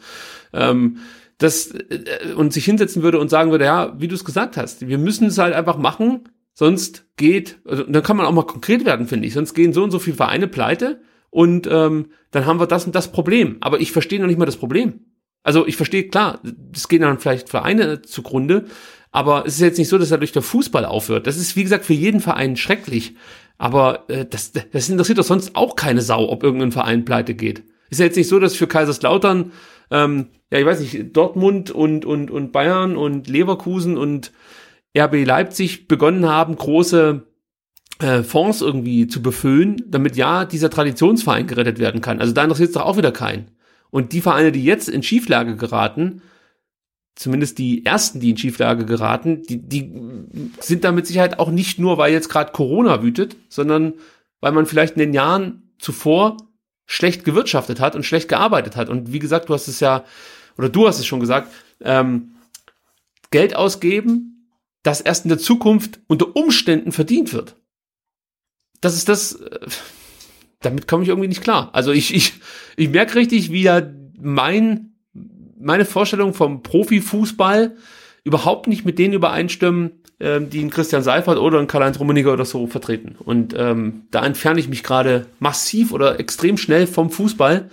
ähm, 0.52 0.98
das, 1.38 1.72
äh, 1.72 2.32
und 2.36 2.52
sich 2.52 2.64
hinsetzen 2.64 3.02
würde 3.02 3.18
und 3.18 3.30
sagen 3.30 3.50
würde, 3.50 3.64
ja, 3.64 3.94
wie 3.98 4.08
du 4.08 4.14
es 4.14 4.24
gesagt 4.24 4.56
hast, 4.56 4.86
wir 4.86 4.98
müssen 4.98 5.26
es 5.26 5.38
halt 5.38 5.54
einfach 5.54 5.78
machen, 5.78 6.28
sonst 6.52 7.06
geht, 7.16 7.58
also, 7.64 7.84
dann 7.84 8.02
kann 8.02 8.16
man 8.16 8.26
auch 8.26 8.32
mal 8.32 8.46
konkret 8.46 8.84
werden, 8.84 9.06
finde 9.06 9.26
ich, 9.26 9.34
sonst 9.34 9.54
gehen 9.54 9.72
so 9.72 9.82
und 9.82 9.90
so 9.90 9.98
viele 9.98 10.16
Vereine 10.16 10.48
pleite 10.48 11.00
und 11.30 11.68
ähm, 11.70 12.06
dann 12.30 12.46
haben 12.46 12.60
wir 12.60 12.66
das 12.66 12.86
und 12.86 12.94
das 12.94 13.12
Problem. 13.12 13.56
Aber 13.60 13.80
ich 13.80 13.92
verstehe 13.92 14.20
noch 14.20 14.26
nicht 14.26 14.38
mal 14.38 14.46
das 14.46 14.56
Problem. 14.56 15.00
Also 15.42 15.66
ich 15.66 15.76
verstehe, 15.76 16.08
klar, 16.08 16.40
es 16.74 16.88
gehen 16.88 17.02
dann 17.02 17.18
vielleicht 17.18 17.48
Vereine 17.48 18.02
zugrunde, 18.02 18.66
aber 19.10 19.46
es 19.46 19.54
ist 19.54 19.60
jetzt 19.60 19.78
nicht 19.78 19.88
so, 19.88 19.98
dass 19.98 20.10
er 20.10 20.18
durch 20.18 20.32
der 20.32 20.42
Fußball 20.42 20.84
aufhört. 20.84 21.26
Das 21.26 21.36
ist, 21.36 21.56
wie 21.56 21.62
gesagt, 21.62 21.84
für 21.84 21.94
jeden 21.94 22.20
Verein 22.20 22.56
schrecklich. 22.56 23.14
Aber 23.58 24.04
äh, 24.08 24.24
das, 24.24 24.52
das 24.52 24.88
interessiert 24.88 25.18
doch 25.18 25.24
sonst 25.24 25.56
auch 25.56 25.76
keine 25.76 26.02
Sau, 26.02 26.28
ob 26.28 26.42
irgendein 26.42 26.72
Verein 26.72 27.04
pleite 27.04 27.34
geht. 27.34 27.62
Ist 27.90 27.98
ja 27.98 28.06
jetzt 28.06 28.16
nicht 28.16 28.28
so, 28.28 28.38
dass 28.38 28.54
für 28.54 28.66
Kaiserslautern, 28.66 29.52
ähm, 29.90 30.28
ja, 30.50 30.58
ich 30.58 30.66
weiß 30.66 30.80
nicht, 30.80 31.16
Dortmund 31.16 31.70
und, 31.70 32.04
und, 32.04 32.30
und 32.30 32.52
Bayern 32.52 32.96
und 32.96 33.28
Leverkusen 33.28 33.98
und 33.98 34.32
RB 34.96 35.24
Leipzig 35.26 35.88
begonnen 35.88 36.26
haben, 36.26 36.56
große 36.56 37.26
äh, 38.00 38.22
Fonds 38.22 38.60
irgendwie 38.60 39.08
zu 39.08 39.22
befüllen, 39.22 39.82
damit 39.88 40.16
ja 40.16 40.44
dieser 40.44 40.70
Traditionsverein 40.70 41.46
gerettet 41.46 41.78
werden 41.78 42.00
kann. 42.00 42.20
Also 42.20 42.32
da 42.32 42.42
interessiert 42.42 42.68
es 42.68 42.74
doch 42.74 42.86
auch 42.86 42.96
wieder 42.96 43.12
keinen. 43.12 43.50
Und 43.90 44.12
die 44.12 44.20
Vereine, 44.20 44.52
die 44.52 44.64
jetzt 44.64 44.88
in 44.88 45.02
Schieflage 45.02 45.56
geraten, 45.56 46.22
zumindest 47.16 47.58
die 47.58 47.84
ersten, 47.84 48.20
die 48.20 48.30
in 48.30 48.36
Schieflage 48.36 48.86
geraten, 48.86 49.42
die, 49.42 49.60
die 49.60 49.92
sind 50.60 50.84
da 50.84 50.92
mit 50.92 51.06
Sicherheit 51.06 51.38
auch 51.38 51.50
nicht 51.50 51.78
nur, 51.78 51.98
weil 51.98 52.12
jetzt 52.12 52.28
gerade 52.28 52.52
Corona 52.52 53.02
wütet, 53.02 53.36
sondern 53.48 53.94
weil 54.40 54.52
man 54.52 54.66
vielleicht 54.66 54.94
in 54.94 55.00
den 55.00 55.12
Jahren 55.12 55.70
zuvor 55.78 56.36
schlecht 56.86 57.24
gewirtschaftet 57.24 57.78
hat 57.78 57.94
und 57.94 58.04
schlecht 58.04 58.28
gearbeitet 58.28 58.76
hat. 58.76 58.88
Und 58.88 59.12
wie 59.12 59.18
gesagt, 59.18 59.48
du 59.48 59.54
hast 59.54 59.68
es 59.68 59.80
ja, 59.80 60.04
oder 60.56 60.68
du 60.68 60.88
hast 60.88 60.98
es 60.98 61.06
schon 61.06 61.20
gesagt, 61.20 61.52
ähm, 61.80 62.32
Geld 63.30 63.54
ausgeben, 63.54 64.50
das 64.82 65.00
erst 65.00 65.24
in 65.24 65.28
der 65.28 65.38
Zukunft 65.38 66.00
unter 66.06 66.34
Umständen 66.34 66.92
verdient 66.92 67.32
wird. 67.32 67.56
Das 68.80 68.96
ist 68.96 69.08
das, 69.08 69.34
äh, 69.34 69.66
damit 70.60 70.86
komme 70.86 71.02
ich 71.02 71.08
irgendwie 71.08 71.28
nicht 71.28 71.42
klar. 71.42 71.70
Also 71.72 71.92
ich, 71.92 72.14
ich, 72.14 72.34
ich 72.76 72.90
merke 72.90 73.16
richtig, 73.16 73.50
wie 73.50 73.62
ja 73.62 73.82
mein, 74.20 74.92
meine 75.58 75.84
Vorstellung 75.84 76.34
vom 76.34 76.62
Profifußball 76.62 77.76
überhaupt 78.24 78.66
nicht 78.66 78.84
mit 78.84 78.98
denen 78.98 79.14
übereinstimmen, 79.14 79.92
ähm, 80.20 80.50
die 80.50 80.60
einen 80.60 80.70
Christian 80.70 81.02
Seifert 81.02 81.38
oder 81.38 81.58
einen 81.58 81.66
Karl-Heinz 81.66 81.98
Rummenigge 81.98 82.30
oder 82.30 82.44
so 82.44 82.66
vertreten. 82.66 83.16
Und 83.18 83.54
ähm, 83.56 84.02
da 84.10 84.24
entferne 84.24 84.60
ich 84.60 84.68
mich 84.68 84.82
gerade 84.82 85.26
massiv 85.38 85.92
oder 85.92 86.20
extrem 86.20 86.58
schnell 86.58 86.86
vom 86.86 87.10
Fußball, 87.10 87.70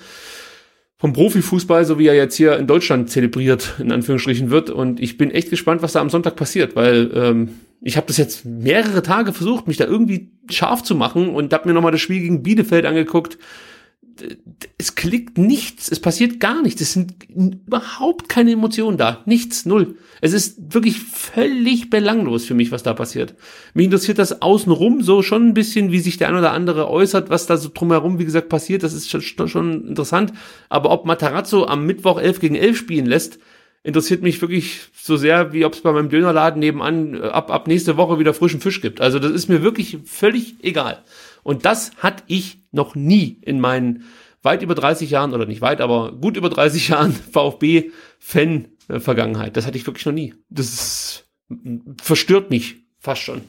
vom 0.98 1.14
Profifußball, 1.14 1.86
so 1.86 2.00
wie 2.00 2.08
er 2.08 2.16
jetzt 2.16 2.36
hier 2.36 2.58
in 2.58 2.66
Deutschland 2.66 3.10
zelebriert, 3.10 3.76
in 3.80 3.92
Anführungsstrichen 3.92 4.50
wird. 4.50 4.70
Und 4.70 5.00
ich 5.00 5.18
bin 5.18 5.30
echt 5.30 5.50
gespannt, 5.50 5.82
was 5.84 5.94
da 5.94 6.02
am 6.02 6.10
Sonntag 6.10 6.36
passiert, 6.36 6.76
weil 6.76 7.12
ähm, 7.14 7.50
ich 7.82 7.98
habe 7.98 8.08
das 8.08 8.18
jetzt 8.18 8.46
mehrere 8.46 9.04
Tage 9.04 9.32
versucht, 9.34 9.68
mich 9.68 9.78
da 9.78 9.86
irgendwie 9.86 10.32
scharf 10.50 10.82
zu 10.82 10.96
machen 10.96 11.30
und 11.30 11.54
habe 11.54 11.68
mir 11.68 11.74
nochmal 11.76 11.92
das 11.92 12.02
Spiel 12.02 12.22
gegen 12.22 12.42
Bielefeld 12.42 12.86
angeguckt 12.86 13.38
es 14.78 14.96
klickt 14.96 15.38
nichts, 15.38 15.90
es 15.90 16.00
passiert 16.00 16.40
gar 16.40 16.62
nichts, 16.62 16.82
es 16.82 16.94
sind 16.94 17.16
überhaupt 17.30 18.30
keine 18.30 18.52
Emotionen 18.52 18.98
da, 18.98 19.24
nichts, 19.26 19.66
null. 19.66 19.96
Es 20.22 20.34
ist 20.34 20.74
wirklich 20.74 21.00
völlig 21.00 21.90
belanglos 21.90 22.46
für 22.46 22.54
mich, 22.54 22.72
was 22.72 22.84
da 22.84 22.94
passiert. 22.94 23.36
Mich 23.74 23.86
interessiert 23.86 24.20
das 24.20 24.42
außenrum 24.42 25.02
so 25.02 25.22
schon 25.22 25.50
ein 25.50 25.54
bisschen, 25.54 25.92
wie 25.92 26.00
sich 26.00 26.18
der 26.18 26.30
ein 26.30 26.36
oder 26.36 26.52
andere 26.52 26.90
äußert, 26.90 27.30
was 27.30 27.46
da 27.46 27.58
so 27.58 27.70
drumherum, 27.74 28.20
wie 28.20 28.26
gesagt, 28.26 28.50
passiert, 28.50 28.84
das 28.84 28.94
ist 28.94 29.10
schon, 29.10 29.48
schon 29.48 29.88
interessant. 29.88 30.34
Aber 30.70 30.92
ob 30.92 31.06
Matarazzo 31.06 31.66
am 31.66 31.86
Mittwoch 31.86 32.20
11 32.20 32.40
gegen 32.40 32.56
11 32.56 32.78
spielen 32.78 33.06
lässt, 33.06 33.40
interessiert 33.84 34.22
mich 34.22 34.42
wirklich 34.42 34.82
so 34.94 35.16
sehr, 35.16 35.54
wie 35.54 35.64
ob 35.64 35.74
es 35.74 35.82
bei 35.82 35.94
meinem 35.94 36.10
Dönerladen 36.10 36.60
nebenan 36.60 37.14
äh, 37.14 37.28
ab, 37.28 37.50
ab 37.52 37.68
nächste 37.68 37.96
Woche 37.96 38.20
wieder 38.20 38.34
frischen 38.34 38.60
Fisch 38.60 38.82
gibt. 38.82 39.00
Also 39.00 39.18
das 39.18 39.32
ist 39.32 39.48
mir 39.48 39.64
wirklich 39.64 40.00
völlig 40.06 40.56
egal. 40.62 41.04
Und 41.48 41.66
das 41.66 41.92
hatte 42.00 42.24
ich 42.28 42.60
noch 42.74 42.94
nie 42.94 43.40
in 43.42 43.62
meinen 43.62 44.04
weit 44.44 44.62
über 44.64 44.76
30 44.76 45.10
Jahren, 45.10 45.34
oder 45.34 45.46
nicht 45.46 45.62
weit, 45.62 45.80
aber 45.80 46.12
gut 46.12 46.36
über 46.36 46.50
30 46.50 46.88
Jahren 46.90 47.14
VfB-Fan-Vergangenheit. 47.14 49.56
Das 49.56 49.66
hatte 49.66 49.78
ich 49.78 49.88
wirklich 49.88 50.06
noch 50.06 50.12
nie. 50.12 50.34
Das 50.50 50.66
ist, 50.66 51.30
verstört 52.02 52.50
mich 52.50 52.84
fast 53.00 53.22
schon. 53.22 53.44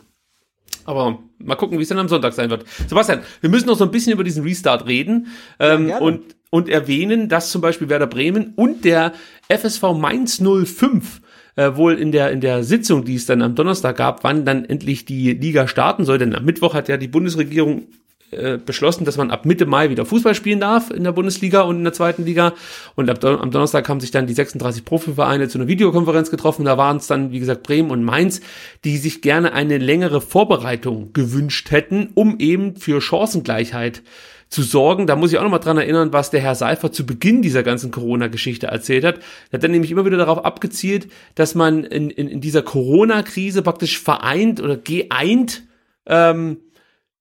Aber 0.84 1.18
mal 1.38 1.56
gucken, 1.56 1.80
wie 1.80 1.82
es 1.82 1.88
dann 1.88 1.98
am 1.98 2.06
Sonntag 2.06 2.34
sein 2.34 2.50
wird. 2.50 2.66
Sebastian, 2.86 3.22
wir 3.40 3.50
müssen 3.50 3.66
noch 3.66 3.76
so 3.76 3.82
ein 3.82 3.90
bisschen 3.90 4.12
über 4.12 4.22
diesen 4.22 4.44
Restart 4.44 4.86
reden 4.86 5.26
ähm, 5.58 5.88
ja, 5.88 5.98
und, 5.98 6.36
und 6.50 6.68
erwähnen, 6.68 7.28
dass 7.28 7.50
zum 7.50 7.62
Beispiel 7.62 7.88
Werder 7.88 8.06
Bremen 8.06 8.52
und 8.54 8.84
der 8.84 9.12
FSV 9.48 9.82
Mainz 9.98 10.40
05 10.40 11.20
äh, 11.58 11.76
wohl 11.76 11.94
in 11.94 12.12
der, 12.12 12.30
in 12.30 12.40
der 12.40 12.62
Sitzung, 12.62 13.04
die 13.04 13.16
es 13.16 13.26
dann 13.26 13.42
am 13.42 13.56
Donnerstag 13.56 13.96
gab, 13.96 14.22
wann 14.22 14.44
dann 14.44 14.64
endlich 14.64 15.04
die 15.04 15.32
Liga 15.32 15.66
starten 15.66 16.04
soll. 16.04 16.18
Denn 16.18 16.32
am 16.32 16.44
Mittwoch 16.44 16.72
hat 16.72 16.88
ja 16.88 16.96
die 16.96 17.08
Bundesregierung 17.08 17.88
äh, 18.30 18.58
beschlossen, 18.58 19.04
dass 19.04 19.16
man 19.16 19.32
ab 19.32 19.44
Mitte 19.44 19.66
Mai 19.66 19.90
wieder 19.90 20.06
Fußball 20.06 20.36
spielen 20.36 20.60
darf 20.60 20.92
in 20.92 21.02
der 21.02 21.10
Bundesliga 21.10 21.62
und 21.62 21.78
in 21.78 21.82
der 21.82 21.92
zweiten 21.92 22.24
Liga. 22.24 22.54
Und 22.94 23.10
ab, 23.10 23.24
am 23.24 23.50
Donnerstag 23.50 23.88
haben 23.88 23.98
sich 23.98 24.12
dann 24.12 24.28
die 24.28 24.34
36 24.34 24.84
Profivereine 24.84 25.48
zu 25.48 25.58
einer 25.58 25.66
Videokonferenz 25.66 26.30
getroffen. 26.30 26.64
Da 26.64 26.78
waren 26.78 26.98
es 26.98 27.08
dann, 27.08 27.32
wie 27.32 27.40
gesagt, 27.40 27.64
Bremen 27.64 27.90
und 27.90 28.04
Mainz, 28.04 28.40
die 28.84 28.96
sich 28.96 29.20
gerne 29.20 29.52
eine 29.52 29.78
längere 29.78 30.20
Vorbereitung 30.20 31.12
gewünscht 31.12 31.72
hätten, 31.72 32.10
um 32.14 32.38
eben 32.38 32.76
für 32.76 33.00
Chancengleichheit 33.00 34.02
zu 34.48 34.62
sorgen. 34.62 35.06
Da 35.06 35.16
muss 35.16 35.32
ich 35.32 35.38
auch 35.38 35.42
noch 35.42 35.50
mal 35.50 35.58
dran 35.58 35.78
erinnern, 35.78 36.12
was 36.12 36.30
der 36.30 36.40
Herr 36.40 36.54
Seifer 36.54 36.90
zu 36.90 37.04
Beginn 37.04 37.42
dieser 37.42 37.62
ganzen 37.62 37.90
Corona-Geschichte 37.90 38.66
erzählt 38.68 39.04
hat. 39.04 39.18
Er 39.50 39.54
hat 39.54 39.64
dann 39.64 39.70
nämlich 39.70 39.90
immer 39.90 40.04
wieder 40.06 40.16
darauf 40.16 40.44
abgezielt, 40.44 41.08
dass 41.34 41.54
man 41.54 41.84
in, 41.84 42.10
in, 42.10 42.28
in 42.28 42.40
dieser 42.40 42.62
Corona-Krise 42.62 43.62
praktisch 43.62 43.98
vereint 43.98 44.60
oder 44.60 44.76
geeint 44.76 45.64
ähm, 46.06 46.58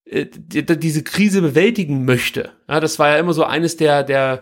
äh, 0.05 0.25
diese 0.25 1.03
Krise 1.03 1.41
bewältigen 1.41 2.05
möchte. 2.05 2.51
Ja, 2.69 2.79
das 2.79 2.97
war 2.99 3.09
ja 3.09 3.17
immer 3.17 3.33
so 3.33 3.43
eines 3.43 3.75
der, 3.75 4.03
der, 4.03 4.41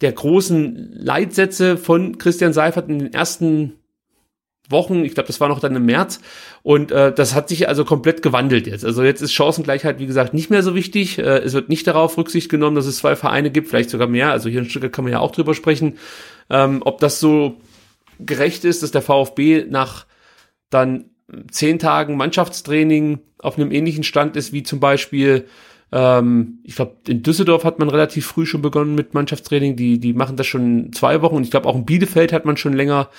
der 0.00 0.12
großen 0.12 0.90
Leitsätze 0.94 1.76
von 1.76 2.16
Christian 2.18 2.52
Seifert 2.54 2.88
in 2.88 2.98
den 2.98 3.12
ersten 3.12 3.74
Wochen, 4.68 5.04
ich 5.04 5.14
glaube, 5.14 5.26
das 5.26 5.40
war 5.40 5.48
noch 5.48 5.60
dann 5.60 5.74
im 5.76 5.84
März. 5.84 6.20
Und 6.62 6.92
äh, 6.92 7.12
das 7.12 7.34
hat 7.34 7.48
sich 7.48 7.68
also 7.68 7.84
komplett 7.84 8.22
gewandelt 8.22 8.66
jetzt. 8.66 8.84
Also 8.84 9.02
jetzt 9.02 9.20
ist 9.20 9.32
Chancengleichheit, 9.32 9.98
wie 9.98 10.06
gesagt, 10.06 10.34
nicht 10.34 10.50
mehr 10.50 10.62
so 10.62 10.74
wichtig. 10.74 11.18
Äh, 11.18 11.38
es 11.38 11.52
wird 11.52 11.68
nicht 11.68 11.86
darauf 11.86 12.16
Rücksicht 12.16 12.48
genommen, 12.48 12.76
dass 12.76 12.86
es 12.86 12.98
zwei 12.98 13.16
Vereine 13.16 13.50
gibt, 13.50 13.68
vielleicht 13.68 13.90
sogar 13.90 14.06
mehr. 14.06 14.30
Also 14.30 14.48
hier 14.48 14.60
in 14.60 14.68
Stuttgart 14.68 14.92
kann 14.92 15.04
man 15.04 15.12
ja 15.12 15.20
auch 15.20 15.32
drüber 15.32 15.54
sprechen, 15.54 15.98
ähm, 16.48 16.82
ob 16.84 17.00
das 17.00 17.20
so 17.20 17.60
gerecht 18.20 18.64
ist, 18.64 18.82
dass 18.82 18.92
der 18.92 19.02
VfB 19.02 19.66
nach 19.68 20.06
dann 20.70 21.06
zehn 21.50 21.78
Tagen 21.78 22.16
Mannschaftstraining 22.16 23.20
auf 23.38 23.58
einem 23.58 23.72
ähnlichen 23.72 24.04
Stand 24.04 24.36
ist 24.36 24.52
wie 24.52 24.62
zum 24.62 24.80
Beispiel 24.80 25.46
ähm, 25.92 26.60
ich 26.64 26.76
glaube, 26.76 26.96
in 27.06 27.22
Düsseldorf 27.22 27.64
hat 27.64 27.78
man 27.78 27.90
relativ 27.90 28.26
früh 28.26 28.46
schon 28.46 28.62
begonnen 28.62 28.94
mit 28.94 29.12
Mannschaftstraining. 29.12 29.76
Die, 29.76 29.98
die 29.98 30.14
machen 30.14 30.36
das 30.36 30.46
schon 30.46 30.92
zwei 30.92 31.20
Wochen 31.20 31.36
und 31.36 31.44
ich 31.44 31.50
glaube 31.50 31.68
auch 31.68 31.76
in 31.76 31.84
Bielefeld 31.84 32.32
hat 32.32 32.46
man 32.46 32.56
schon 32.56 32.72
länger 32.72 33.10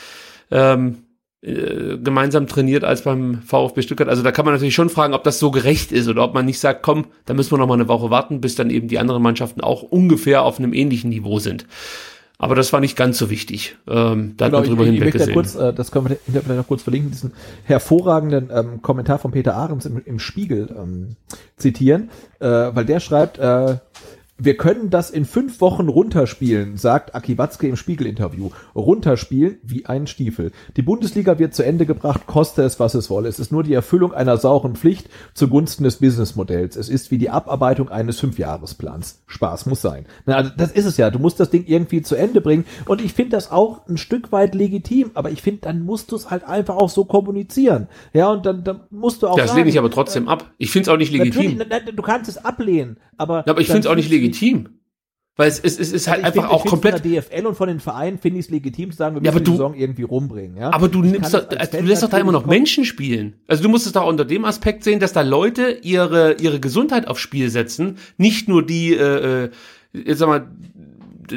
ähm, 0.50 1.03
äh, 1.44 1.98
gemeinsam 1.98 2.48
trainiert 2.48 2.86
als 2.86 3.02
beim 3.02 3.42
VfB 3.42 3.82
Stuttgart. 3.82 4.08
Also 4.08 4.24
da 4.24 4.32
kann 4.32 4.46
man 4.46 4.54
natürlich 4.54 4.76
schon 4.76 4.90
fragen, 4.90 5.14
ob 5.14 5.26
das 5.26 5.40
so 5.40 5.52
gerecht 5.52 5.92
ist 5.92 6.08
oder 6.08 6.24
ob 6.24 6.34
man 6.34 6.46
nicht 6.46 6.60
sagt, 6.60 6.84
komm, 6.84 7.08
da 7.26 7.34
müssen 7.34 7.52
wir 7.52 7.58
noch 7.58 7.68
mal 7.68 7.74
eine 7.74 7.90
Woche 7.90 8.10
warten, 8.10 8.40
bis 8.40 8.56
dann 8.56 8.70
eben 8.70 8.88
die 8.88 8.98
anderen 8.98 9.22
Mannschaften 9.22 9.60
auch 9.60 9.82
ungefähr 9.84 10.44
auf 10.44 10.58
einem 10.58 10.74
ähnlichen 10.74 11.10
Niveau 11.10 11.40
sind. 11.40 11.66
Aber 12.38 12.56
das 12.56 12.74
war 12.74 12.80
nicht 12.80 12.96
ganz 12.96 13.18
so 13.18 13.30
wichtig. 13.30 13.76
Ähm, 13.88 14.36
da 14.38 14.46
genau, 14.46 14.60
hat 14.60 14.68
man 14.68 14.78
drüber 14.78 14.86
ich, 14.86 15.16
ich 15.16 15.34
kurz, 15.34 15.56
äh, 15.56 15.74
das 15.74 15.92
können 15.92 16.10
wir 16.10 16.18
vielleicht 16.26 16.48
noch 16.48 16.68
kurz 16.68 16.82
verlinken, 16.82 17.12
diesen 17.12 17.34
hervorragenden 17.64 18.50
ähm, 18.54 18.82
Kommentar 18.82 19.20
von 19.20 19.32
Peter 19.32 19.56
Ahrens 19.56 19.86
im, 19.86 20.02
im 20.04 20.20
Spiegel 20.20 20.74
ähm, 20.78 21.16
zitieren, 21.58 22.10
äh, 22.40 22.48
weil 22.48 22.86
der 22.86 23.00
schreibt, 23.00 23.38
äh, 23.38 23.78
wir 24.38 24.58
können 24.58 24.90
das 24.90 25.12
in 25.12 25.26
fünf 25.26 25.62
Wochen 25.62 25.88
runterspielen, 25.90 26.76
sagt 26.76 27.14
Aki 27.14 27.38
Watzke 27.38 27.68
im 27.68 27.76
Spiegel-Interview. 27.76 28.50
Runterspielen 28.74 29.60
wie 29.62 29.86
ein 29.86 30.08
Stiefel. 30.08 30.52
Die 30.76 30.82
Bundesliga 30.82 31.38
wird 31.38 31.54
zu 31.54 31.64
Ende 31.64 31.86
gebracht, 31.86 32.26
koste 32.26 32.64
es, 32.64 32.80
was 32.80 32.96
es 32.96 33.12
wolle. 33.12 33.30
Es 33.30 33.38
ist 33.38 33.52
nur 33.52 33.62
die 33.62 33.76
Erfüllung 33.76 34.12
einer 34.12 34.38
sauren 34.38 34.76
Pflicht 34.76 35.08
zugunsten 35.36 35.84
des 35.84 35.98
Businessmodells. 35.98 36.76
Es 36.76 36.90
ist 36.90 37.12
wie 37.12 37.20
die 37.20 37.30
Abarbeitung 37.30 37.90
eines 37.90 38.20
Fünfjahresplans. 38.20 39.22
Spaß 39.28 39.68
muss 39.68 39.84
sein. 39.84 40.08
Na, 40.26 40.36
also 40.36 40.52
das 40.58 40.72
ist 40.72 40.86
es 40.86 40.98
ja. 40.98 41.12
Du 41.12 41.20
musst 41.20 41.40
das 41.40 41.52
Ding 41.52 41.66
irgendwie 41.68 42.02
zu 42.02 42.16
Ende 42.16 42.42
bringen. 42.42 42.66
Und 42.86 43.02
ich 43.02 43.14
finde 43.14 43.32
das 43.32 43.52
auch 43.52 43.88
ein 43.88 43.98
Stück 43.98 44.32
weit 44.32 44.56
legitim. 44.56 45.12
Aber 45.14 45.30
ich 45.30 45.44
finde, 45.44 45.62
dann 45.62 45.86
musst 45.86 46.12
du 46.12 46.16
es 46.16 46.32
halt 46.32 46.44
einfach 46.44 46.78
auch 46.78 46.90
so 46.90 47.06
kommunizieren. 47.06 47.88
Ja, 48.14 48.32
und 48.32 48.48
dann, 48.48 48.64
dann 48.64 48.82
musst 48.90 49.22
du 49.22 49.28
auch. 49.28 49.38
Das 49.38 49.56
lehne 49.56 49.70
ich 49.70 49.78
aber 49.78 49.92
trotzdem 49.92 50.26
äh, 50.26 50.32
ab. 50.32 50.52
Ich 50.58 50.72
finde 50.72 50.90
es 50.90 50.94
auch 50.94 50.98
nicht 50.98 51.12
legitim. 51.12 51.62
Du 51.96 52.02
kannst 52.02 52.30
es 52.30 52.44
ablehnen, 52.44 52.98
aber. 53.18 53.44
Ja, 53.46 53.54
aber 53.54 53.62
ich 53.62 53.68
finde 53.68 53.82
es 53.82 53.88
auch 53.88 53.96
nicht 53.96 54.10
legitim 54.10 54.23
legitim. 54.24 54.70
Weil 55.36 55.48
es, 55.48 55.60
es, 55.60 55.80
es 55.80 55.92
ist 55.92 56.08
halt 56.08 56.24
also 56.24 56.42
einfach 56.42 56.52
find, 56.52 56.62
auch 56.62 56.66
komplett. 56.70 57.00
Von 57.00 57.12
der 57.12 57.22
DFL 57.22 57.48
und 57.48 57.56
von 57.56 57.68
den 57.68 57.80
Vereinen 57.80 58.20
finde 58.20 58.40
ich 58.40 58.46
es 58.46 58.52
legitim 58.52 58.92
zu 58.92 58.98
sagen, 58.98 59.16
wir 59.16 59.22
müssen 59.22 59.34
ja, 59.34 59.40
die 59.40 59.52
Saison 59.52 59.74
irgendwie 59.74 60.04
rumbringen. 60.04 60.58
Ja? 60.58 60.72
Aber 60.72 60.90
du 60.90 61.02
nimmst, 61.02 61.34
da, 61.34 61.42
du 61.42 61.82
lässt 61.82 62.04
doch 62.04 62.10
da 62.10 62.20
immer 62.20 62.32
noch 62.32 62.46
Menschen 62.46 62.86
spielen. 62.86 63.38
Also 63.48 63.64
du 63.64 63.70
musst 63.70 63.88
es 63.88 63.94
doch 63.94 64.06
unter 64.06 64.26
dem 64.26 64.46
Aspekt 64.46 64.84
sehen, 64.84 65.00
dass 65.00 65.12
da 65.12 65.22
Leute 65.22 65.80
ihre 65.82 66.34
ihre 66.34 66.60
Gesundheit 66.60 67.08
aufs 67.08 67.22
Spiel 67.22 67.50
setzen, 67.50 67.98
nicht 68.18 68.48
nur 68.48 68.64
die, 68.64 68.94
äh, 68.94 69.46
äh 69.46 69.50
jetzt 69.94 70.20
sag 70.20 70.28
mal, 70.28 70.48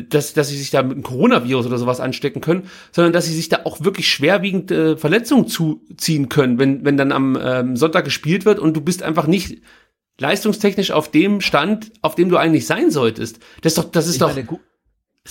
dass, 0.09 0.35
dass 0.35 0.49
sie 0.49 0.59
sich 0.59 0.71
da 0.71 0.83
mit 0.83 0.93
einem 0.93 1.03
Coronavirus 1.03 1.67
oder 1.67 1.79
sowas 1.79 2.01
anstecken 2.01 2.43
können, 2.43 2.65
sondern 2.93 3.15
dass 3.15 3.27
sie 3.27 3.35
sich 3.35 3.49
da 3.49 3.61
auch 3.65 3.83
wirklich 3.83 4.09
schwerwiegend 4.09 4.71
äh, 4.71 4.97
Verletzungen 4.97 5.47
zuziehen 5.47 6.29
können, 6.29 6.59
wenn, 6.59 6.85
wenn 6.85 6.97
dann 6.97 7.13
am 7.13 7.39
ähm, 7.41 7.77
Sonntag 7.77 8.05
gespielt 8.05 8.45
wird 8.45 8.59
und 8.59 8.77
du 8.77 8.81
bist 8.81 9.03
einfach 9.03 9.27
nicht 9.27 9.63
leistungstechnisch 10.19 10.91
auf 10.91 11.11
dem 11.11 11.41
Stand, 11.41 11.93
auf 12.03 12.15
dem 12.15 12.29
du 12.29 12.37
eigentlich 12.37 12.67
sein 12.67 12.91
solltest. 12.91 13.39
Das 13.63 13.73
ist 13.73 13.79
doch, 13.79 13.91
das 13.91 14.07
ist 14.07 14.15
ich 14.15 14.21
doch. 14.21 14.35
Meine, 14.35 14.47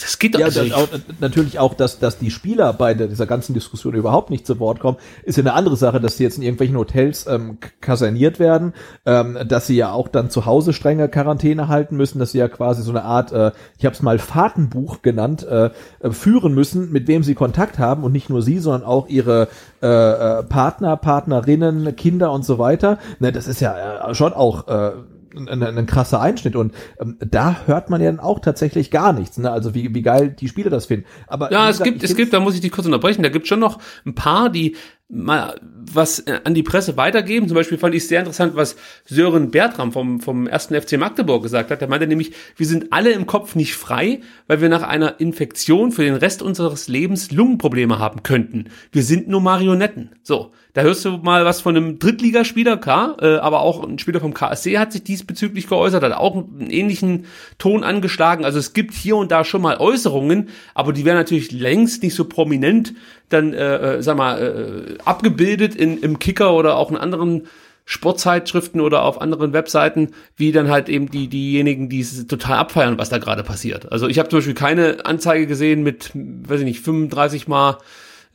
das 0.02 0.20
geht 0.20 0.36
doch 0.36 0.40
ja, 0.40 0.48
nicht. 0.48 0.74
Auch, 0.74 0.88
natürlich 1.20 1.60
auch, 1.60 1.74
dass, 1.74 2.00
dass 2.00 2.18
die 2.18 2.32
Spieler 2.32 2.74
bei 2.74 2.94
dieser 2.94 3.26
ganzen 3.26 3.54
Diskussion 3.54 3.94
überhaupt 3.94 4.30
nicht 4.30 4.46
zu 4.46 4.60
Wort 4.60 4.80
kommen, 4.80 4.98
ist 5.24 5.38
ja 5.38 5.44
eine 5.44 5.54
andere 5.54 5.78
Sache, 5.78 6.02
dass 6.02 6.18
sie 6.18 6.24
jetzt 6.24 6.38
in 6.38 6.44
irgendwelchen 6.44 6.78
Hotels 6.78 7.28
ähm, 7.28 7.58
kaserniert 7.82 8.40
werden, 8.40 8.74
ähm, 9.06 9.38
dass 9.48 9.68
sie 9.68 9.76
ja 9.76 9.92
auch 9.92 10.08
dann 10.08 10.30
zu 10.30 10.46
Hause 10.46 10.74
strenge 10.74 11.08
Quarantäne 11.10 11.68
halten 11.68 11.96
müssen, 11.96 12.20
dass 12.20 12.32
sie 12.32 12.40
ja 12.40 12.48
quasi 12.48 12.84
so 12.84 12.92
eine 12.92 13.04
Art, 13.04 13.32
äh, 13.32 13.52
ich 13.78 13.86
habe 13.86 13.96
es 13.96 14.02
mal 14.02 14.20
Fahrtenbuch 14.20 15.02
genannt, 15.02 15.46
äh, 15.48 15.70
äh, 16.00 16.12
führen 16.12 16.54
müssen, 16.54 16.92
mit 16.92 17.08
wem 17.08 17.24
sie 17.24 17.36
Kontakt 17.36 17.80
haben 17.80 18.04
und 18.04 18.12
nicht 18.12 18.30
nur 18.30 18.42
sie, 18.42 18.60
sondern 18.60 18.84
auch 18.84 19.08
ihre 19.08 19.48
äh, 19.82 19.88
äh, 19.88 20.44
Partner, 20.44 20.98
Partnerinnen, 20.98 21.96
Kinder 21.96 22.32
und 22.32 22.44
so 22.46 22.58
weiter. 22.58 23.00
Ne, 23.20 23.32
das 23.32 23.48
ist 23.48 23.62
ja 23.62 24.10
äh, 24.10 24.16
schon 24.16 24.34
auch 24.34 24.68
äh, 24.68 24.92
ein, 25.38 25.64
ein 25.64 25.86
krasser 25.86 26.22
Einschnitt 26.22 26.56
und 26.56 26.74
ähm, 27.00 27.18
da 27.20 27.58
hört 27.66 27.90
man 27.90 28.02
ja 28.02 28.12
dann 28.12 28.20
auch 28.20 28.40
tatsächlich 28.40 28.92
gar 28.92 29.14
nichts. 29.14 29.38
Ne? 29.38 29.52
Also 29.52 29.74
wie, 29.74 29.94
wie 29.94 30.02
geil 30.02 30.30
die 30.30 30.48
Spieler 30.48 30.70
das 30.70 30.86
finden. 30.86 31.06
Aber 31.28 31.52
ja, 31.52 31.70
es 31.70 31.82
gibt, 31.82 32.04
es 32.04 32.16
gibt, 32.16 32.34
da 32.34 32.40
muss 32.40 32.56
ich 32.56 32.62
dich 32.62 32.72
kurz 32.72 32.86
unterbrechen. 32.86 33.24
Da 33.24 33.30
gibt 33.30 33.48
schon 33.48 33.60
noch 33.60 33.80
ein 34.06 34.16
paar, 34.16 34.50
die 34.50 34.76
mal 35.08 35.60
was 35.62 36.20
äh, 36.20 36.40
an 36.44 36.54
die 36.54 36.64
Presse 36.64 36.98
weitergeben. 36.98 37.48
Zum 37.48 37.56
Beispiel 37.56 37.78
fand 37.78 37.94
ich 37.94 38.08
sehr 38.08 38.20
interessant, 38.20 38.56
was 38.56 38.76
Sören 39.06 39.52
Bertram 39.52 39.92
vom, 39.92 40.20
vom 40.20 40.48
ersten 40.48 40.80
FC 40.80 40.98
Magdeburg 40.98 41.44
gesagt 41.44 41.70
hat. 41.70 41.82
Er 41.82 41.88
meinte 41.88 42.08
nämlich, 42.08 42.34
wir 42.56 42.66
sind 42.66 42.92
alle 42.92 43.12
im 43.12 43.28
Kopf 43.28 43.56
nicht 43.56 43.76
frei, 43.76 44.22
weil 44.48 44.62
wir 44.62 44.70
nach 44.70 44.84
einer 44.84 45.20
Infektion 45.20 45.92
für 45.92 46.04
den 46.04 46.16
Rest 46.16 46.42
unseres 46.42 46.88
Lebens 46.88 47.32
Lungenprobleme 47.32 48.00
haben 48.00 48.24
könnten. 48.24 48.70
Wir 48.92 49.04
sind 49.04 49.28
nur 49.28 49.42
Marionetten. 49.42 50.12
So. 50.24 50.52
Da 50.76 50.82
hörst 50.82 51.06
du 51.06 51.20
mal 51.20 51.46
was 51.46 51.62
von 51.62 51.78
einem 51.78 52.00
Drittligaspieler, 52.00 52.76
klar, 52.76 53.16
äh, 53.22 53.38
aber 53.38 53.62
auch 53.62 53.82
ein 53.82 53.98
Spieler 53.98 54.20
vom 54.20 54.34
KSC 54.34 54.78
hat 54.78 54.92
sich 54.92 55.06
diesbezüglich 55.06 55.68
geäußert, 55.68 56.04
hat 56.04 56.12
auch 56.12 56.36
einen 56.36 56.70
ähnlichen 56.70 57.28
Ton 57.58 57.86
angeschlagen. 57.86 58.44
Also 58.44 58.60
es 58.60 58.74
gibt 58.74 58.94
hier 58.94 59.16
und 59.16 59.32
da 59.32 59.46
schon 59.46 59.62
mal 59.62 59.78
Äußerungen, 59.78 60.50
aber 60.74 60.92
die 60.92 61.06
werden 61.06 61.16
natürlich 61.16 61.54
längst 61.54 62.04
nicht 62.04 62.14
so 62.14 62.26
prominent 62.26 62.94
dann, 63.30 63.54
äh, 63.54 63.96
äh, 63.96 64.04
sag 64.04 64.18
mal, 64.18 64.98
äh, 64.98 64.98
abgebildet 65.06 65.76
in, 65.76 65.98
im 66.02 66.20
Kicker 66.20 66.54
oder 66.54 66.76
auch 66.76 66.92
in 66.92 66.98
anderen 66.98 67.48
Sportzeitschriften 67.86 68.82
oder 68.82 69.04
auf 69.04 69.22
anderen 69.22 69.54
Webseiten, 69.54 70.10
wie 70.36 70.52
dann 70.52 70.70
halt 70.70 70.90
eben 70.90 71.10
die 71.10 71.30
diejenigen, 71.30 71.88
die 71.88 72.02
es 72.02 72.28
total 72.28 72.58
abfeiern, 72.58 72.98
was 72.98 73.08
da 73.08 73.18
gerade 73.18 73.44
passiert. 73.44 73.94
Also 73.94 74.10
ich 74.10 74.20
habe 74.20 74.28
zum 74.28 74.40
Beispiel 74.40 74.56
keine 74.56 75.06
Anzeige 75.06 75.48
gesehen 75.48 75.84
mit, 75.84 76.12
weiß 76.14 76.60
ich 76.60 76.66
nicht, 76.66 76.82
35 76.82 77.48
Mal 77.48 77.78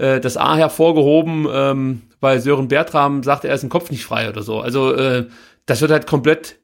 äh, 0.01 0.20
das 0.20 0.36
A 0.36 0.57
hervorgehoben, 0.57 1.46
ähm, 1.53 2.03
weil 2.20 2.40
Sören 2.40 2.68
Bertram 2.68 3.22
sagt, 3.22 3.44
er 3.44 3.55
ist 3.55 3.62
im 3.62 3.68
Kopf 3.68 3.90
nicht 3.90 4.05
frei 4.05 4.28
oder 4.28 4.42
so. 4.42 4.61
Also 4.61 4.92
äh, 4.94 5.26
das 5.66 5.80
wird 5.80 5.90
halt 5.90 6.07
komplett 6.07 6.57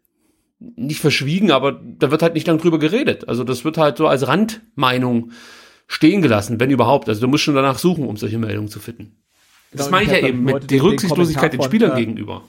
nicht 0.59 1.01
verschwiegen, 1.01 1.51
aber 1.51 1.73
da 1.99 2.11
wird 2.11 2.23
halt 2.23 2.35
nicht 2.35 2.47
lang 2.47 2.59
drüber 2.59 2.79
geredet. 2.79 3.29
Also 3.29 3.45
das 3.45 3.65
wird 3.65 3.77
halt 3.79 3.99
so 3.99 4.07
als 4.07 4.27
Randmeinung 4.27 5.31
stehen 5.87 6.23
gelassen, 6.23 6.59
wenn 6.59 6.71
überhaupt. 6.71 7.09
Also 7.09 7.21
du 7.21 7.29
musst 7.29 7.45
schon 7.45 7.55
danach 7.55 7.79
suchen, 7.79 8.07
um 8.07 8.17
solche 8.17 8.39
Meldungen 8.39 8.69
zu 8.71 8.81
finden. 8.81 9.17
Das 9.73 9.87
Genau, 9.87 9.91
meine 9.99 10.05
ich 10.15 10.21
ja 10.23 10.27
eben 10.29 10.43
mit 10.45 10.55
der 10.55 10.61
den- 10.61 10.69
den 10.69 10.81
Rücksichtslosigkeit 10.81 11.53
den 11.53 11.59
Kommentar 11.61 11.89
Spielern 11.91 11.97
gegenüber. 11.97 12.43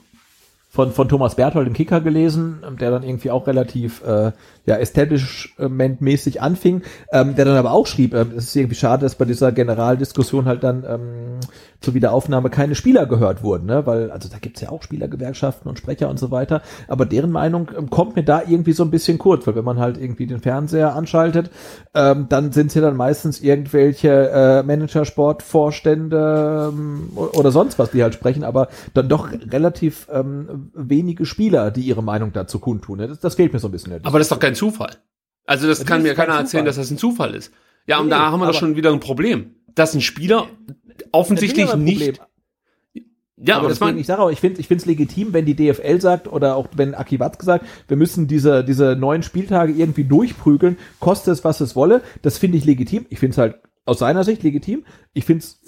Von, 0.78 0.92
von 0.92 1.08
Thomas 1.08 1.34
Berthold 1.34 1.66
im 1.66 1.72
Kicker 1.72 2.00
gelesen, 2.00 2.62
ähm, 2.64 2.76
der 2.76 2.92
dann 2.92 3.02
irgendwie 3.02 3.32
auch 3.32 3.48
relativ 3.48 4.00
äh, 4.06 4.30
ja, 4.64 4.76
establishment-mäßig 4.76 6.40
anfing, 6.40 6.82
ähm, 7.10 7.34
der 7.34 7.46
dann 7.46 7.56
aber 7.56 7.72
auch 7.72 7.88
schrieb, 7.88 8.14
ähm, 8.14 8.30
es 8.36 8.44
ist 8.44 8.54
irgendwie 8.54 8.76
schade, 8.76 9.02
dass 9.02 9.16
bei 9.16 9.24
dieser 9.24 9.50
Generaldiskussion 9.50 10.44
halt 10.44 10.62
dann 10.62 10.84
ähm, 10.88 11.40
zur 11.80 11.94
Wiederaufnahme 11.94 12.50
keine 12.50 12.74
Spieler 12.74 13.06
gehört 13.06 13.42
wurden, 13.42 13.66
ne? 13.66 13.86
weil, 13.86 14.10
also 14.10 14.28
da 14.28 14.38
gibt's 14.38 14.60
ja 14.60 14.70
auch 14.70 14.82
Spielergewerkschaften 14.82 15.68
und 15.68 15.78
Sprecher 15.78 16.08
und 16.08 16.18
so 16.18 16.30
weiter, 16.30 16.62
aber 16.88 17.06
deren 17.06 17.30
Meinung 17.30 17.70
ähm, 17.76 17.88
kommt 17.88 18.16
mir 18.16 18.24
da 18.24 18.42
irgendwie 18.46 18.72
so 18.72 18.82
ein 18.82 18.90
bisschen 18.90 19.18
kurz, 19.18 19.46
weil 19.46 19.54
wenn 19.54 19.64
man 19.64 19.78
halt 19.78 19.96
irgendwie 19.96 20.26
den 20.26 20.40
Fernseher 20.40 20.94
anschaltet, 20.94 21.50
ähm, 21.94 22.26
dann 22.28 22.52
sind's 22.52 22.74
ja 22.74 22.82
dann 22.82 22.96
meistens 22.96 23.40
irgendwelche 23.40 24.30
äh, 24.30 24.62
Manager, 24.64 25.04
Sportvorstände 25.04 26.72
ähm, 26.72 27.10
oder 27.14 27.52
sonst 27.52 27.78
was, 27.78 27.92
die 27.92 28.02
halt 28.02 28.14
sprechen, 28.14 28.42
aber 28.42 28.68
dann 28.94 29.08
doch 29.08 29.30
relativ 29.30 30.08
ähm, 30.10 30.70
wenige 30.74 31.26
Spieler, 31.26 31.70
die 31.70 31.82
ihre 31.82 32.02
Meinung 32.02 32.32
dazu 32.32 32.58
kundtun. 32.58 32.98
Ne? 32.98 33.08
Das, 33.08 33.20
das 33.20 33.34
fehlt 33.36 33.52
mir 33.52 33.60
so 33.60 33.68
ein 33.68 33.72
bisschen. 33.72 33.92
Aber 34.04 34.18
das 34.18 34.26
ist 34.26 34.32
doch 34.32 34.40
kein 34.40 34.54
Zufall. 34.54 34.96
Also 35.46 35.66
das 35.66 35.86
kann 35.86 36.02
mir 36.02 36.14
kein 36.14 36.26
keiner 36.26 36.40
erzählen, 36.40 36.62
Zufall. 36.62 36.64
dass 36.64 36.76
das 36.76 36.90
ein 36.90 36.98
Zufall 36.98 37.34
ist. 37.34 37.52
Ja, 37.86 38.00
und 38.00 38.06
Nee, 38.06 38.10
da 38.10 38.30
haben 38.30 38.40
wir 38.40 38.46
doch 38.46 38.54
schon 38.54 38.76
wieder 38.76 38.92
ein 38.92 39.00
Problem. 39.00 39.54
Dass 39.78 39.94
ein 39.94 40.00
Spieler 40.00 40.48
offensichtlich 41.12 41.74
nicht. 41.76 42.20
Ja, 43.40 43.54
aber 43.54 43.60
aber 43.60 43.68
das 43.68 43.78
deswegen, 43.78 43.98
ich 43.98 44.06
sage 44.06 44.20
auch, 44.20 44.30
ich 44.30 44.40
finde 44.40 44.60
ich 44.60 44.66
finde 44.66 44.82
es 44.82 44.86
legitim, 44.86 45.32
wenn 45.32 45.46
die 45.46 45.54
DFL 45.54 46.00
sagt 46.00 46.26
oder 46.26 46.56
auch 46.56 46.66
wenn 46.74 46.94
Aki 46.94 47.20
Watzke 47.20 47.44
sagt, 47.44 47.66
wir 47.86 47.96
müssen 47.96 48.26
diese, 48.26 48.64
diese 48.64 48.96
neuen 48.96 49.22
Spieltage 49.22 49.72
irgendwie 49.72 50.02
durchprügeln, 50.02 50.76
koste 50.98 51.30
es, 51.30 51.44
was 51.44 51.60
es 51.60 51.76
wolle. 51.76 52.02
Das 52.22 52.36
finde 52.36 52.58
ich 52.58 52.64
legitim. 52.64 53.06
Ich 53.10 53.20
finde 53.20 53.32
es 53.32 53.38
halt 53.38 53.60
aus 53.84 54.00
seiner 54.00 54.24
Sicht 54.24 54.42
legitim. 54.42 54.84
Ich 55.12 55.24
finde 55.24 55.44
es 55.44 55.60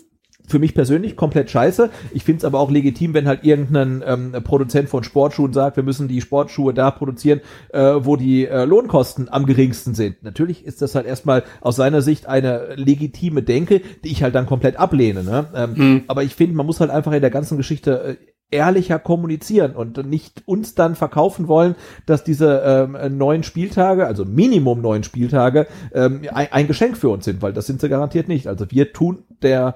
für 0.47 0.59
mich 0.59 0.75
persönlich 0.75 1.17
komplett 1.17 1.51
scheiße. 1.51 1.91
Ich 2.13 2.25
finde 2.25 2.39
es 2.39 2.45
aber 2.45 2.59
auch 2.59 2.71
legitim, 2.71 3.15
wenn 3.15 3.29
halt 3.29 3.45
irgendein 3.45 4.03
ähm, 4.07 4.33
Produzent 4.45 4.89
von 4.89 5.05
Sportschuhen 5.05 5.53
sagt, 5.53 5.77
wir 5.77 5.85
müssen 5.85 6.09
die 6.09 6.21
Sportschuhe 6.21 6.75
da 6.75 6.91
produzieren, 6.91 7.41
äh, 7.73 7.81
wo 7.81 8.17
die 8.17 8.47
äh, 8.47 8.65
Lohnkosten 8.65 9.29
am 9.31 9.47
geringsten 9.47 9.95
sind. 9.95 10.23
Natürlich 10.23 10.65
ist 10.65 10.83
das 10.83 10.95
halt 10.95 11.07
erstmal 11.07 11.45
aus 11.61 11.77
seiner 11.77 12.03
Sicht 12.03 12.27
eine 12.27 12.75
legitime 12.75 13.43
Denke, 13.43 13.81
die 14.05 14.11
ich 14.11 14.23
halt 14.23 14.35
dann 14.35 14.47
komplett 14.47 14.77
ablehne. 14.77 15.23
Ne? 15.23 15.47
Ähm, 15.55 16.03
Aber 16.07 16.23
ich 16.23 16.35
finde, 16.35 16.57
man 16.57 16.67
muss 16.67 16.81
halt 16.81 16.91
einfach 16.91 17.13
in 17.13 17.21
der 17.21 17.31
ganzen 17.31 17.57
Geschichte 17.57 18.19
äh, 18.21 18.31
ehrlicher 18.51 18.99
kommunizieren 18.99 19.77
und 19.77 20.05
nicht 20.07 20.43
uns 20.47 20.75
dann 20.75 20.97
verkaufen 20.97 21.49
wollen, 21.49 21.77
dass 22.07 22.25
diese 22.25 22.63
ähm, 22.65 23.17
neun 23.17 23.43
Spieltage, 23.43 24.07
also 24.07 24.25
Minimum 24.25 24.81
neun 24.81 25.05
Spieltage, 25.05 25.67
ähm, 25.95 26.23
ein, 26.33 26.49
ein 26.51 26.67
Geschenk 26.67 26.97
für 26.97 27.11
uns 27.11 27.25
sind, 27.25 27.43
weil 27.43 27.53
das 27.53 27.67
sind 27.67 27.81
sie 27.81 27.89
garantiert 27.89 28.29
nicht. 28.29 28.49
Also 28.49 28.71
wir 28.71 28.93
tun 28.93 29.25
der 29.43 29.75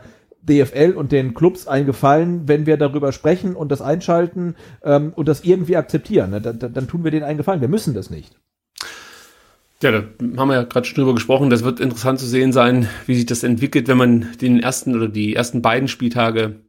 DFL 0.48 0.92
und 0.92 1.12
den 1.12 1.34
Clubs 1.34 1.66
einen 1.66 1.86
Gefallen, 1.86 2.46
wenn 2.46 2.66
wir 2.66 2.76
darüber 2.76 3.12
sprechen 3.12 3.56
und 3.56 3.70
das 3.70 3.80
einschalten 3.80 4.56
ähm, 4.82 5.12
und 5.14 5.28
das 5.28 5.44
irgendwie 5.44 5.76
akzeptieren. 5.76 6.30
Ne? 6.30 6.40
Dann, 6.40 6.72
dann, 6.72 6.88
tun 6.88 7.04
wir 7.04 7.10
denen 7.10 7.24
einen 7.24 7.38
Gefallen. 7.38 7.60
Wir 7.60 7.68
müssen 7.68 7.94
das 7.94 8.10
nicht. 8.10 8.36
ja, 9.82 9.90
da 9.90 10.04
haben 10.36 10.48
wir 10.48 10.54
ja 10.54 10.62
gerade 10.64 10.86
schon 10.86 10.96
drüber 10.96 11.14
gesprochen. 11.14 11.50
Das 11.50 11.64
wird 11.64 11.80
interessant 11.80 12.20
zu 12.20 12.26
sehen 12.26 12.52
sein, 12.52 12.88
wie 13.06 13.14
sich 13.14 13.26
das 13.26 13.42
entwickelt, 13.42 13.88
wenn 13.88 13.96
man 13.96 14.28
den 14.40 14.60
ersten 14.60 14.94
oder 14.94 15.08
die 15.08 15.34
ersten 15.34 15.62
beiden 15.62 15.88
Spieltage 15.88 16.60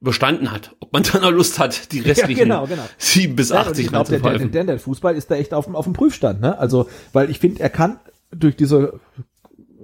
überstanden 0.00 0.50
hat. 0.50 0.74
Ob 0.80 0.92
man 0.92 1.02
dann 1.12 1.22
noch 1.22 1.30
Lust 1.30 1.58
hat, 1.58 1.92
die 1.92 2.00
restlichen 2.00 2.44
genau, 2.44 2.66
genau. 2.66 2.82
sieben 2.96 3.36
bis 3.36 3.50
Ja, 3.50 3.62
und 3.62 3.68
80 3.68 3.84
ich 3.84 3.90
glaube, 3.90 4.18
der, 4.18 4.38
der, 4.48 4.64
der 4.64 4.78
Fußball 4.78 5.14
ist 5.16 5.30
da 5.30 5.36
echt 5.36 5.52
auf 5.52 5.66
dem, 5.66 5.76
auf 5.76 5.84
dem 5.84 5.92
Prüfstand. 5.92 6.40
Ne? 6.40 6.58
Also, 6.58 6.88
weil 7.12 7.30
ich 7.30 7.38
finde, 7.38 7.60
er 7.60 7.70
kann 7.70 7.98
durch 8.30 8.56
diese, 8.56 9.00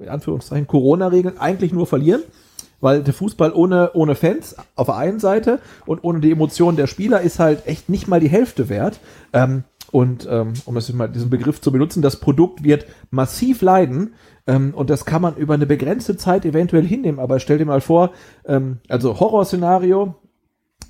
in 0.00 0.08
Anführungszeichen, 0.08 0.66
Corona-Regeln 0.66 1.38
eigentlich 1.38 1.72
nur 1.72 1.86
verlieren, 1.86 2.22
weil 2.80 3.02
der 3.02 3.14
Fußball 3.14 3.52
ohne, 3.52 3.92
ohne 3.94 4.14
Fans 4.14 4.56
auf 4.76 4.86
der 4.86 4.96
einen 4.96 5.18
Seite 5.18 5.60
und 5.86 6.02
ohne 6.04 6.20
die 6.20 6.32
Emotionen 6.32 6.76
der 6.76 6.86
Spieler 6.86 7.20
ist 7.20 7.38
halt 7.38 7.66
echt 7.66 7.88
nicht 7.88 8.08
mal 8.08 8.20
die 8.20 8.28
Hälfte 8.28 8.68
wert. 8.68 9.00
Ähm, 9.32 9.64
und 9.90 10.26
ähm, 10.28 10.54
um 10.64 10.76
es 10.76 10.92
mal 10.92 11.08
diesen 11.08 11.30
Begriff 11.30 11.60
zu 11.60 11.70
benutzen, 11.70 12.02
das 12.02 12.18
Produkt 12.18 12.64
wird 12.64 12.86
massiv 13.10 13.62
leiden. 13.62 14.14
Ähm, 14.46 14.74
und 14.74 14.90
das 14.90 15.04
kann 15.04 15.22
man 15.22 15.36
über 15.36 15.54
eine 15.54 15.66
begrenzte 15.66 16.16
Zeit 16.16 16.44
eventuell 16.44 16.84
hinnehmen. 16.84 17.20
Aber 17.20 17.38
stell 17.38 17.58
dir 17.58 17.66
mal 17.66 17.80
vor, 17.80 18.10
ähm, 18.44 18.78
also 18.88 19.20
Horrorszenario, 19.20 20.16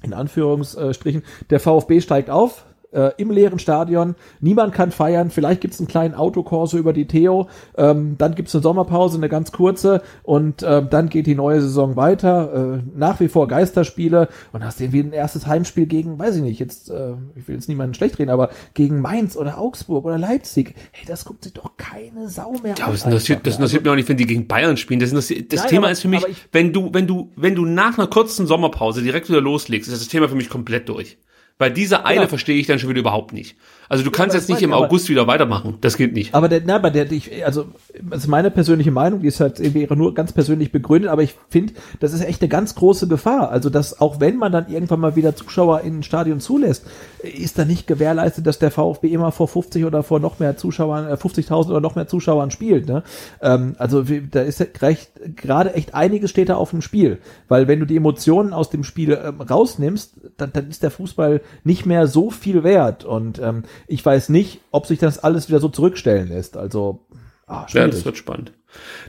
in 0.02 0.14
Anführungsstrichen, 0.14 1.22
der 1.50 1.60
VfB 1.60 2.00
steigt 2.00 2.30
auf 2.30 2.64
äh, 2.94 3.10
im 3.18 3.30
leeren 3.30 3.58
Stadion, 3.58 4.14
niemand 4.40 4.72
kann 4.72 4.90
feiern, 4.90 5.30
vielleicht 5.30 5.60
gibt's 5.60 5.78
einen 5.80 5.88
kleinen 5.88 6.14
Autokorso 6.14 6.78
über 6.78 6.92
die 6.92 7.06
Theo, 7.06 7.48
ähm, 7.76 8.16
dann 8.18 8.34
gibt's 8.34 8.54
eine 8.54 8.62
Sommerpause, 8.62 9.18
eine 9.18 9.28
ganz 9.28 9.52
kurze. 9.52 10.02
Und 10.22 10.62
ähm, 10.66 10.88
dann 10.90 11.08
geht 11.08 11.26
die 11.26 11.34
neue 11.34 11.60
Saison 11.60 11.96
weiter, 11.96 12.78
äh, 12.78 12.82
nach 12.96 13.20
wie 13.20 13.28
vor 13.28 13.48
Geisterspiele. 13.48 14.28
Und 14.52 14.64
hast 14.64 14.80
irgendwie 14.80 15.00
ein 15.00 15.12
erstes 15.12 15.46
Heimspiel 15.46 15.86
gegen, 15.86 16.18
weiß 16.18 16.36
ich 16.36 16.42
nicht, 16.42 16.58
jetzt, 16.60 16.90
äh, 16.90 17.14
ich 17.34 17.46
will 17.48 17.56
jetzt 17.56 17.68
niemanden 17.68 17.94
schlecht 17.94 18.18
reden, 18.18 18.30
aber 18.30 18.50
gegen 18.74 19.00
Mainz 19.00 19.36
oder 19.36 19.58
Augsburg 19.58 20.04
oder 20.04 20.18
Leipzig, 20.18 20.74
hey, 20.92 21.04
das 21.06 21.24
guckt 21.24 21.44
sich 21.44 21.52
doch 21.52 21.76
keine 21.76 22.28
Sau 22.28 22.52
mehr 22.62 22.74
Ja, 22.78 22.86
an. 22.86 22.92
das 22.92 23.04
interessiert, 23.04 23.46
das 23.46 23.54
interessiert 23.56 23.82
mich 23.82 23.90
auch 23.92 23.96
nicht, 23.96 24.08
wenn 24.08 24.16
die 24.16 24.26
gegen 24.26 24.46
Bayern 24.46 24.76
spielen. 24.76 25.00
Das, 25.00 25.10
das 25.10 25.30
Nein, 25.30 25.48
Thema 25.68 25.82
aber- 25.86 25.90
ist 25.92 26.00
für 26.00 26.08
mich, 26.08 26.24
ich- 26.28 26.48
wenn 26.52 26.72
du, 26.72 26.90
wenn 26.92 27.06
du, 27.06 27.30
wenn 27.36 27.54
du 27.54 27.64
nach 27.64 27.98
einer 27.98 28.06
kurzen 28.06 28.46
Sommerpause 28.46 29.02
direkt 29.02 29.28
wieder 29.28 29.40
loslegst, 29.40 29.90
ist 29.90 30.00
das 30.00 30.08
Thema 30.08 30.28
für 30.28 30.36
mich 30.36 30.48
komplett 30.48 30.88
durch. 30.88 31.18
Weil 31.56 31.70
diese 31.70 32.04
Eile 32.04 32.20
Genau. 32.20 32.28
verstehe 32.28 32.56
ich 32.58 32.66
dann 32.66 32.80
schon 32.80 32.90
wieder 32.90 32.98
überhaupt 33.00 33.32
nicht. 33.32 33.56
Also 33.88 34.02
du 34.02 34.10
kannst 34.10 34.34
jetzt 34.34 34.48
nicht 34.48 34.62
im 34.62 34.72
August 34.72 35.08
wieder 35.08 35.26
weitermachen. 35.28 35.78
Das 35.82 35.96
geht 35.96 36.12
nicht. 36.12 36.34
Aber 36.34 36.48
der, 36.48 36.62
na, 36.64 36.76
aber 36.76 36.90
der, 36.90 37.10
ich, 37.12 37.44
also, 37.44 37.66
das 38.02 38.22
ist 38.22 38.26
meine 38.26 38.50
persönliche 38.50 38.90
Meinung, 38.90 39.20
die 39.20 39.28
ist 39.28 39.38
halt 39.38 39.60
irgendwie 39.60 39.86
nur 39.94 40.14
ganz 40.14 40.32
persönlich 40.32 40.72
begründet, 40.72 41.10
aber 41.10 41.22
ich 41.22 41.36
finde, 41.50 41.74
das 42.00 42.12
ist 42.12 42.22
echt 42.24 42.42
eine 42.42 42.48
ganz 42.48 42.74
große 42.74 43.06
Gefahr. 43.06 43.50
Also, 43.50 43.70
dass 43.70 44.00
auch 44.00 44.18
wenn 44.18 44.36
man 44.36 44.50
dann 44.50 44.68
irgendwann 44.68 44.98
mal 45.00 45.14
wieder 45.14 45.36
Zuschauer 45.36 45.82
in 45.82 45.98
ein 45.98 46.02
Stadion 46.02 46.40
zulässt, 46.40 46.86
ist 47.24 47.58
da 47.58 47.64
nicht 47.64 47.86
gewährleistet, 47.86 48.46
dass 48.46 48.58
der 48.58 48.70
VfB 48.70 49.08
immer 49.08 49.32
vor 49.32 49.48
50 49.48 49.84
oder 49.84 50.02
vor 50.02 50.20
noch 50.20 50.38
mehr 50.38 50.56
Zuschauern, 50.56 51.08
äh, 51.08 51.14
50.000 51.14 51.70
oder 51.70 51.80
noch 51.80 51.94
mehr 51.94 52.06
Zuschauern 52.06 52.50
spielt. 52.50 52.86
Ne? 52.86 53.02
Ähm, 53.40 53.74
also, 53.78 54.02
da 54.02 54.42
ist 54.42 54.60
ja 54.60 54.66
recht, 54.80 55.10
gerade 55.36 55.74
echt 55.74 55.94
einiges 55.94 56.30
steht 56.30 56.48
da 56.48 56.56
auf 56.56 56.70
dem 56.70 56.82
Spiel. 56.82 57.18
Weil 57.48 57.68
wenn 57.68 57.80
du 57.80 57.86
die 57.86 57.96
Emotionen 57.96 58.52
aus 58.52 58.70
dem 58.70 58.84
Spiel 58.84 59.18
ähm, 59.22 59.40
rausnimmst, 59.40 60.14
dann, 60.36 60.52
dann 60.52 60.68
ist 60.68 60.82
der 60.82 60.90
Fußball 60.90 61.40
nicht 61.64 61.86
mehr 61.86 62.06
so 62.06 62.30
viel 62.30 62.64
wert. 62.64 63.04
Und 63.04 63.38
ähm, 63.38 63.64
ich 63.86 64.04
weiß 64.04 64.28
nicht, 64.28 64.60
ob 64.70 64.86
sich 64.86 64.98
das 64.98 65.18
alles 65.18 65.48
wieder 65.48 65.60
so 65.60 65.68
zurückstellen 65.68 66.28
lässt. 66.28 66.56
Also, 66.56 67.00
ah, 67.46 67.62
Ja, 67.62 67.68
schwierig. 67.68 67.90
das 67.92 68.04
wird 68.04 68.16
spannend. 68.16 68.52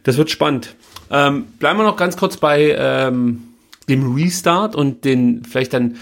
Das 0.04 0.18
wird 0.18 0.30
spannend. 0.30 0.76
Ähm, 1.10 1.46
bleiben 1.60 1.80
wir 1.80 1.84
noch 1.86 1.98
ganz 1.98 2.18
kurz 2.18 2.38
bei 2.38 2.76
ähm, 2.78 3.44
dem 3.90 4.16
Restart 4.16 4.76
und 4.76 5.06
den 5.06 5.44
vielleicht 5.44 5.74
dann 5.74 5.98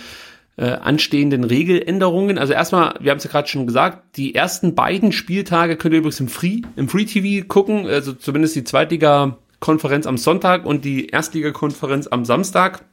äh, 0.55 0.65
anstehenden 0.65 1.43
Regeländerungen. 1.43 2.37
Also 2.37 2.53
erstmal, 2.53 2.95
wir 2.99 3.11
haben 3.11 3.17
es 3.17 3.23
ja 3.23 3.31
gerade 3.31 3.47
schon 3.47 3.65
gesagt, 3.65 4.17
die 4.17 4.35
ersten 4.35 4.75
beiden 4.75 5.11
Spieltage 5.11 5.77
könnt 5.77 5.93
ihr 5.93 5.99
übrigens 5.99 6.19
im 6.19 6.27
Free, 6.27 6.61
im 6.75 6.89
Free 6.89 7.05
TV 7.05 7.45
gucken, 7.47 7.87
also 7.87 8.13
zumindest 8.13 8.55
die 8.55 8.63
Zweitliga-Konferenz 8.63 10.05
am 10.05 10.17
Sonntag 10.17 10.65
und 10.65 10.85
die 10.85 11.07
Erstliga-Konferenz 11.07 12.07
am 12.07 12.25
Samstag. 12.25 12.85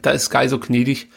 Da 0.00 0.10
ist 0.10 0.26
Sky 0.26 0.48
so 0.48 0.58
gnädig 0.58 1.08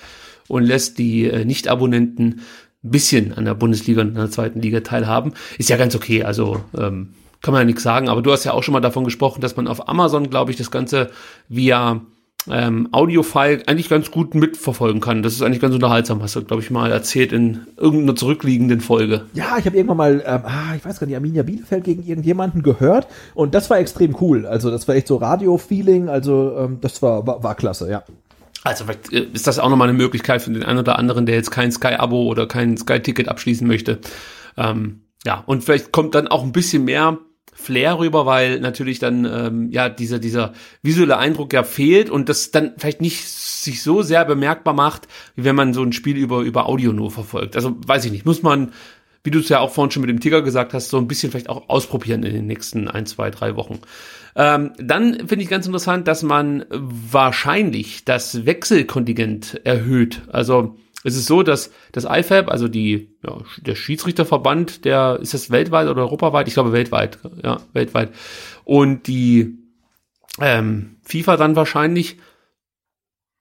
und 0.48 0.64
lässt 0.64 0.98
die 0.98 1.26
äh, 1.26 1.46
Nicht-Abonnenten 1.46 2.42
ein 2.84 2.92
bisschen 2.92 3.34
an 3.34 3.46
der 3.46 3.54
Bundesliga 3.54 4.02
und 4.02 4.10
an 4.10 4.16
der 4.16 4.32
zweiten 4.32 4.62
Liga 4.62 4.80
teilhaben. 4.80 5.34
Ist 5.58 5.70
ja 5.70 5.78
ganz 5.78 5.96
okay, 5.96 6.24
also 6.24 6.64
ähm, 6.76 7.14
kann 7.42 7.52
man 7.52 7.62
ja 7.62 7.66
nichts 7.66 7.84
sagen, 7.84 8.10
aber 8.10 8.22
du 8.22 8.32
hast 8.32 8.46
ja 8.46 8.54
auch 8.54 8.64
schon 8.64 8.74
mal 8.74 8.80
davon 8.80 9.04
gesprochen, 9.04 9.42
dass 9.42 9.56
man 9.56 9.68
auf 9.68 9.88
Amazon, 9.88 10.30
glaube 10.30 10.52
ich, 10.52 10.58
das 10.58 10.72
Ganze 10.72 11.12
via 11.50 12.02
ähm, 12.50 12.90
Audiofile 12.92 13.64
eigentlich 13.68 13.90
ganz 13.90 14.12
gut 14.12 14.36
mitverfolgen 14.36 15.02
kann. 15.02 15.24
Das 15.24 15.34
ist 15.34 15.42
eigentlich 15.42 15.62
ganz 15.62 15.74
unterhaltsam, 15.74 16.22
hast 16.22 16.36
du, 16.36 16.44
glaube 16.44 16.62
ich, 16.62 16.72
mal 16.72 16.92
erzählt 16.92 17.32
in 17.34 17.68
irgendeiner 17.78 18.16
zurückliegenden 18.16 18.82
Folge. 18.82 19.26
Ja, 19.34 19.58
ich 19.58 19.66
habe 19.66 19.76
irgendwann 19.76 19.98
mal, 19.98 20.24
ähm, 20.26 20.42
ah, 20.44 20.76
ich 20.76 20.86
weiß 20.86 21.00
gar 21.00 21.08
nicht, 21.08 21.16
Arminia 21.16 21.44
Bielefeld 21.44 21.84
gegen 21.84 22.04
irgendjemanden 22.04 22.64
gehört 22.64 23.08
und 23.34 23.54
das 23.54 23.70
war 23.70 23.80
extrem 23.80 24.16
cool. 24.22 24.46
Also 24.46 24.72
das 24.72 24.88
war 24.88 24.96
echt 24.96 25.08
so 25.08 25.18
Radio-Feeling, 25.18 26.10
also 26.10 26.56
ähm, 26.58 26.78
das 26.82 27.02
war, 27.02 27.26
war, 27.26 27.44
war 27.44 27.56
klasse, 27.56 27.90
ja. 27.90 28.04
Also 28.64 28.84
vielleicht 28.84 29.14
äh, 29.14 29.28
ist 29.34 29.48
das 29.48 29.60
auch 29.60 29.70
nochmal 29.70 29.90
eine 29.90 29.98
Möglichkeit 29.98 30.42
für 30.42 30.52
den 30.52 30.64
einen 30.64 30.80
oder 30.80 31.00
anderen, 31.00 31.26
der 31.26 31.36
jetzt 31.36 31.52
kein 31.52 31.72
Sky-Abo 31.72 32.24
oder 32.24 32.48
kein 32.48 32.78
Sky-Ticket 32.78 33.30
abschließen 33.30 33.68
möchte. 33.68 34.00
Ähm, 34.58 35.02
ja, 35.26 35.44
und 35.46 35.64
vielleicht 35.64 35.92
kommt 35.92 36.16
dann 36.16 36.28
auch 36.28 36.44
ein 36.44 36.52
bisschen 36.52 36.86
mehr 36.86 37.18
Flair 37.60 37.98
rüber, 37.98 38.26
weil 38.28 38.60
natürlich 38.60 39.00
dann 39.00 39.26
ähm, 39.26 39.72
ja 39.72 39.90
dieser 39.90 40.20
dieser 40.20 40.54
visuelle 40.84 41.18
Eindruck 41.18 41.52
ja 41.54 41.64
fehlt 41.64 42.10
und 42.10 42.30
das 42.30 42.52
dann 42.52 42.74
vielleicht 42.78 43.02
nicht 43.02 43.28
sich 43.28 43.82
so 43.82 44.04
sehr 44.04 44.24
bemerkbar 44.26 44.76
macht, 44.76 45.08
wie 45.36 45.44
wenn 45.44 45.56
man 45.56 45.74
so 45.74 45.82
ein 45.82 45.92
Spiel 45.92 46.18
über 46.18 46.42
über 46.42 46.68
Audio 46.68 46.94
nur 46.94 47.10
verfolgt. 47.10 47.56
Also 47.56 47.76
weiß 47.86 48.06
ich 48.06 48.12
nicht, 48.12 48.26
muss 48.26 48.44
man 48.44 48.72
wie 49.24 49.32
du 49.32 49.40
es 49.40 49.50
ja 49.50 49.60
auch 49.60 49.72
vorhin 49.72 49.92
schon 49.92 50.02
mit 50.02 50.10
dem 50.10 50.22
Tiger 50.22 50.42
gesagt 50.42 50.74
hast, 50.74 50.90
so 50.90 50.98
ein 50.98 51.08
bisschen 51.08 51.32
vielleicht 51.32 51.50
auch 51.50 51.68
ausprobieren 51.68 52.24
in 52.24 52.34
den 52.34 52.48
nächsten 52.48 52.88
ein, 52.88 53.06
zwei, 53.06 53.30
drei 53.30 53.58
Wochen. 53.58 53.80
Ähm, 54.38 54.72
dann 54.78 55.28
finde 55.28 55.44
ich 55.44 55.50
ganz 55.50 55.66
interessant, 55.66 56.08
dass 56.08 56.24
man 56.24 56.64
wahrscheinlich 56.70 58.06
das 58.06 58.46
Wechselkontingent 58.46 59.60
erhöht. 59.66 60.22
Also 60.32 60.78
es 61.04 61.16
ist 61.16 61.28
so, 61.28 61.44
dass 61.44 61.72
das 61.92 62.06
IFAB, 62.06 62.50
also 62.50 62.68
die, 62.68 63.16
ja, 63.26 63.38
der 63.62 63.76
Schiedsrichterverband, 63.76 64.86
der 64.86 65.20
ist 65.22 65.34
das 65.34 65.52
weltweit 65.52 65.88
oder 65.88 66.02
europaweit? 66.02 66.48
Ich 66.48 66.56
glaube 66.56 66.74
weltweit, 66.74 67.20
ja, 67.44 67.60
weltweit. 67.74 68.12
Und 68.64 69.08
die 69.08 69.58
ähm, 70.42 70.98
FIFA 71.04 71.38
dann 71.38 71.56
wahrscheinlich 71.56 72.18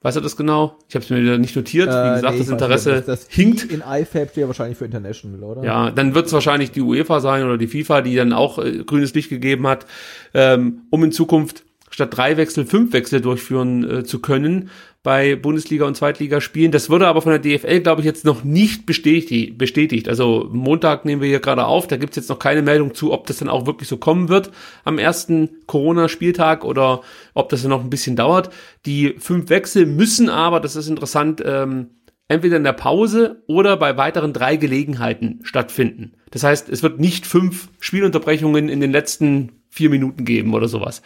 Weißt 0.06 0.16
du 0.16 0.20
das 0.20 0.36
genau? 0.36 0.78
Ich 0.88 0.94
habe 0.94 1.04
es 1.04 1.10
mir 1.10 1.20
wieder 1.20 1.36
nicht 1.36 1.56
notiert. 1.56 1.88
Wie 1.88 1.92
Äh, 1.92 2.14
gesagt, 2.14 2.34
nee, 2.34 2.38
das 2.38 2.46
weiß 2.46 2.48
Interesse 2.50 2.92
nicht, 2.92 3.08
das, 3.08 3.26
das 3.26 3.34
hinkt. 3.34 3.64
In 3.64 3.80
IFAB 3.80 4.30
steht 4.30 4.36
ja 4.36 4.46
wahrscheinlich 4.46 4.78
für 4.78 4.84
International, 4.84 5.42
oder? 5.42 5.64
Ja, 5.64 5.90
dann 5.90 6.14
wird 6.14 6.26
es 6.26 6.32
wahrscheinlich 6.32 6.70
die 6.70 6.80
UEFA 6.80 7.18
sein 7.18 7.42
oder 7.42 7.58
die 7.58 7.66
FIFA, 7.66 8.02
die 8.02 8.14
dann 8.14 8.32
auch 8.32 8.60
äh, 8.60 8.84
grünes 8.84 9.14
Licht 9.14 9.30
gegeben 9.30 9.66
hat, 9.66 9.86
ähm, 10.32 10.82
um 10.90 11.02
in 11.02 11.10
Zukunft 11.10 11.64
statt 11.90 12.16
drei 12.16 12.36
Wechsel 12.36 12.66
fünf 12.66 12.92
Wechsel 12.92 13.20
durchführen 13.20 13.90
äh, 13.90 14.04
zu 14.04 14.20
können 14.20 14.70
bei 15.06 15.36
Bundesliga 15.36 15.86
und 15.86 15.96
Zweitligaspielen. 15.96 16.72
Das 16.72 16.90
wurde 16.90 17.06
aber 17.06 17.22
von 17.22 17.30
der 17.30 17.38
DFL, 17.38 17.78
glaube 17.78 18.00
ich, 18.00 18.04
jetzt 18.04 18.24
noch 18.24 18.42
nicht 18.42 18.86
bestätigt. 18.86 19.56
bestätigt. 19.56 20.08
Also 20.08 20.48
Montag 20.50 21.04
nehmen 21.04 21.22
wir 21.22 21.28
hier 21.28 21.38
gerade 21.38 21.64
auf, 21.64 21.86
da 21.86 21.96
gibt's 21.96 22.16
jetzt 22.16 22.28
noch 22.28 22.40
keine 22.40 22.60
Meldung 22.60 22.92
zu, 22.92 23.12
ob 23.12 23.24
das 23.28 23.38
dann 23.38 23.48
auch 23.48 23.66
wirklich 23.66 23.88
so 23.88 23.98
kommen 23.98 24.28
wird 24.28 24.50
am 24.82 24.98
ersten 24.98 25.48
Corona-Spieltag 25.68 26.64
oder 26.64 27.02
ob 27.34 27.50
das 27.50 27.62
dann 27.62 27.70
noch 27.70 27.84
ein 27.84 27.88
bisschen 27.88 28.16
dauert. 28.16 28.50
Die 28.84 29.14
fünf 29.20 29.48
Wechsel 29.48 29.86
müssen 29.86 30.28
aber, 30.28 30.58
das 30.58 30.74
ist 30.74 30.88
interessant, 30.88 31.40
ähm, 31.46 31.90
entweder 32.26 32.56
in 32.56 32.64
der 32.64 32.72
Pause 32.72 33.44
oder 33.46 33.76
bei 33.76 33.96
weiteren 33.96 34.32
drei 34.32 34.56
Gelegenheiten 34.56 35.38
stattfinden. 35.44 36.14
Das 36.32 36.42
heißt, 36.42 36.68
es 36.68 36.82
wird 36.82 36.98
nicht 36.98 37.26
fünf 37.26 37.68
Spielunterbrechungen 37.78 38.68
in 38.68 38.80
den 38.80 38.90
letzten 38.90 39.52
vier 39.70 39.88
Minuten 39.88 40.24
geben 40.24 40.52
oder 40.52 40.66
sowas. 40.66 41.00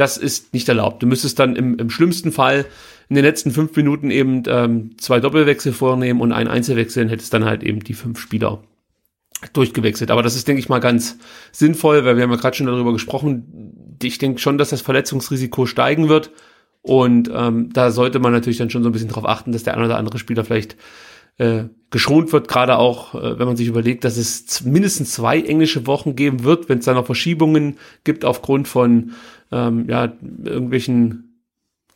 Das 0.00 0.16
ist 0.16 0.54
nicht 0.54 0.66
erlaubt. 0.66 1.02
Du 1.02 1.06
müsstest 1.06 1.38
dann 1.38 1.56
im, 1.56 1.76
im 1.76 1.90
schlimmsten 1.90 2.32
Fall 2.32 2.64
in 3.10 3.16
den 3.16 3.24
letzten 3.24 3.50
fünf 3.50 3.76
Minuten 3.76 4.10
eben 4.10 4.44
ähm, 4.46 4.92
zwei 4.96 5.20
Doppelwechsel 5.20 5.74
vornehmen 5.74 6.22
und 6.22 6.32
einen 6.32 6.48
Einzelwechsel, 6.48 7.02
dann 7.02 7.10
hättest 7.10 7.34
dann 7.34 7.44
halt 7.44 7.62
eben 7.62 7.80
die 7.80 7.92
fünf 7.92 8.18
Spieler 8.18 8.62
durchgewechselt. 9.52 10.10
Aber 10.10 10.22
das 10.22 10.36
ist, 10.36 10.48
denke 10.48 10.60
ich 10.60 10.70
mal, 10.70 10.78
ganz 10.78 11.18
sinnvoll, 11.52 12.06
weil 12.06 12.16
wir 12.16 12.22
haben 12.22 12.30
ja 12.30 12.38
gerade 12.38 12.56
schon 12.56 12.66
darüber 12.66 12.94
gesprochen. 12.94 13.98
Ich 14.02 14.16
denke 14.16 14.40
schon, 14.40 14.56
dass 14.56 14.70
das 14.70 14.80
Verletzungsrisiko 14.80 15.66
steigen 15.66 16.08
wird. 16.08 16.30
Und 16.80 17.30
ähm, 17.30 17.70
da 17.70 17.90
sollte 17.90 18.20
man 18.20 18.32
natürlich 18.32 18.56
dann 18.56 18.70
schon 18.70 18.82
so 18.82 18.88
ein 18.88 18.92
bisschen 18.92 19.08
darauf 19.08 19.28
achten, 19.28 19.52
dass 19.52 19.64
der 19.64 19.76
ein 19.76 19.84
oder 19.84 19.98
andere 19.98 20.18
Spieler 20.18 20.46
vielleicht 20.46 20.76
äh, 21.36 21.64
geschont 21.90 22.32
wird, 22.32 22.48
gerade 22.48 22.78
auch, 22.78 23.14
äh, 23.14 23.38
wenn 23.38 23.46
man 23.46 23.56
sich 23.56 23.68
überlegt, 23.68 24.04
dass 24.04 24.16
es 24.16 24.62
mindestens 24.64 25.12
zwei 25.12 25.40
englische 25.40 25.86
Wochen 25.86 26.16
geben 26.16 26.44
wird, 26.44 26.70
wenn 26.70 26.78
es 26.78 26.86
da 26.86 26.94
noch 26.94 27.06
Verschiebungen 27.06 27.76
gibt 28.04 28.24
aufgrund 28.24 28.68
von 28.68 29.12
ähm, 29.52 29.88
ja, 29.88 30.12
irgendwelchen 30.44 31.30